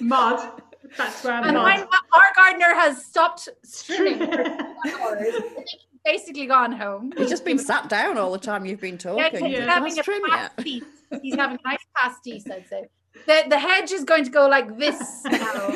Mud 0.00 0.62
that's 0.96 1.24
where 1.24 1.34
I'm 1.34 1.44
and 1.44 1.56
our 1.56 2.32
gardener 2.36 2.74
has 2.74 3.04
stopped 3.04 3.48
streaming 3.64 4.18
basically 6.06 6.46
gone 6.46 6.72
home. 6.72 7.12
He's 7.16 7.28
just 7.28 7.44
been 7.44 7.58
sat 7.58 7.88
down 7.88 8.16
all 8.16 8.32
the 8.32 8.38
time 8.38 8.64
you've 8.64 8.80
been 8.80 8.96
talking. 8.96 9.44
Yeah, 9.44 9.48
he's 9.48 9.58
yeah. 9.58 9.74
having 9.74 9.98
a 9.98 10.02
pastis. 10.02 10.82
He's 11.20 11.34
having 11.34 11.58
a 11.62 11.68
nice 11.68 11.84
pastis, 11.96 12.50
I'd 12.50 12.66
say. 12.68 12.84
The, 13.26 13.44
the 13.48 13.58
hedge 13.58 13.92
is 13.92 14.04
going 14.04 14.24
to 14.24 14.30
go 14.30 14.46
like 14.46 14.78
this 14.78 15.24
now 15.24 15.68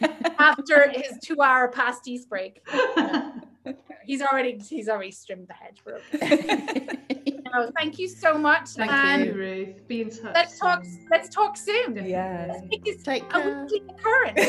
after 0.38 0.90
his 0.90 1.18
two 1.22 1.40
hour 1.40 1.70
pastis 1.70 2.26
break. 2.26 2.66
he's 4.06 4.22
already 4.22 4.58
he's 4.58 4.88
already 4.88 5.14
trimmed 5.26 5.48
the 5.48 5.54
hedge. 5.54 5.82
We're 5.84 6.00
okay. 7.54 7.72
thank 7.76 7.98
you 7.98 8.08
so 8.08 8.38
much. 8.38 8.70
Thank 8.70 8.92
and 8.92 9.26
you, 9.26 9.32
Ruth. 9.32 9.88
Be 9.88 10.02
in 10.02 10.10
touch. 10.10 10.34
Let's 10.34 10.58
talk. 10.58 10.84
Let's 11.10 11.28
talk 11.28 11.56
soon. 11.56 12.04
Yeah. 12.04 12.46
Let's 12.48 12.64
make 12.68 12.84
this 12.84 13.02
Take 13.02 13.24
a 13.34 13.40
weekly 13.40 13.82
occurrence. 13.88 14.40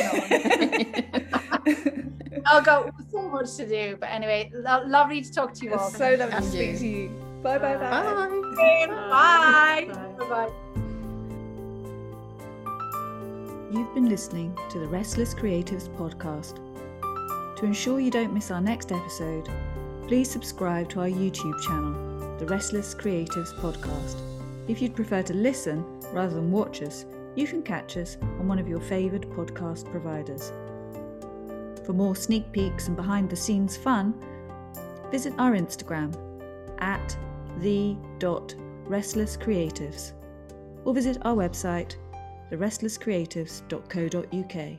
I'll 2.45 2.61
go 2.61 2.89
so 3.11 3.29
much 3.29 3.55
to 3.55 3.67
do, 3.67 3.97
but 3.99 4.09
anyway, 4.09 4.51
lo- 4.53 4.83
lovely 4.85 5.21
to 5.21 5.31
talk 5.31 5.53
to 5.55 5.65
you 5.65 5.73
all. 5.73 5.89
So 5.89 6.15
lovely 6.15 6.35
to 6.35 6.41
speak 6.43 6.77
to 6.79 6.87
you. 6.87 7.09
Bye 7.43 7.57
bye 7.57 7.77
bye. 7.77 7.89
Bye. 8.55 8.87
Bye. 8.87 9.87
Bye. 10.17 10.25
Bye. 10.29 10.51
You've 13.71 13.93
been 13.93 14.07
listening 14.07 14.57
to 14.69 14.79
the 14.79 14.87
Restless 14.87 15.35
Creatives 15.35 15.89
podcast. 15.89 16.55
To 17.57 17.65
ensure 17.65 17.99
you 17.99 18.09
don't 18.09 18.33
miss 18.33 18.49
our 18.49 18.61
next 18.61 18.93
episode, 18.93 19.49
please 20.07 20.29
subscribe 20.31 20.87
to 20.89 21.01
our 21.01 21.09
YouTube 21.09 21.59
channel, 21.63 21.93
the 22.37 22.45
Restless 22.45 22.93
Creatives 22.93 23.53
Podcast. 23.55 24.21
If 24.67 24.79
you'd 24.81 24.95
prefer 24.95 25.23
to 25.23 25.33
listen 25.33 25.83
rather 26.13 26.35
than 26.35 26.51
watch 26.51 26.83
us, 26.83 27.05
you 27.35 27.47
can 27.47 27.63
catch 27.63 27.97
us 27.97 28.17
on 28.21 28.47
one 28.47 28.59
of 28.59 28.67
your 28.67 28.79
favoured 28.79 29.23
podcast 29.29 29.89
providers. 29.89 30.51
For 31.85 31.93
more 31.93 32.15
sneak 32.15 32.51
peeks 32.51 32.87
and 32.87 32.95
behind 32.95 33.27
the 33.29 33.35
scenes 33.35 33.75
fun, 33.75 34.13
visit 35.09 35.33
our 35.39 35.53
Instagram 35.53 36.13
at 36.79 37.17
the.restlesscreatives 37.59 40.11
or 40.85 40.93
visit 40.93 41.17
our 41.23 41.35
website, 41.35 41.95
therestlesscreatives.co.uk. 42.51 44.77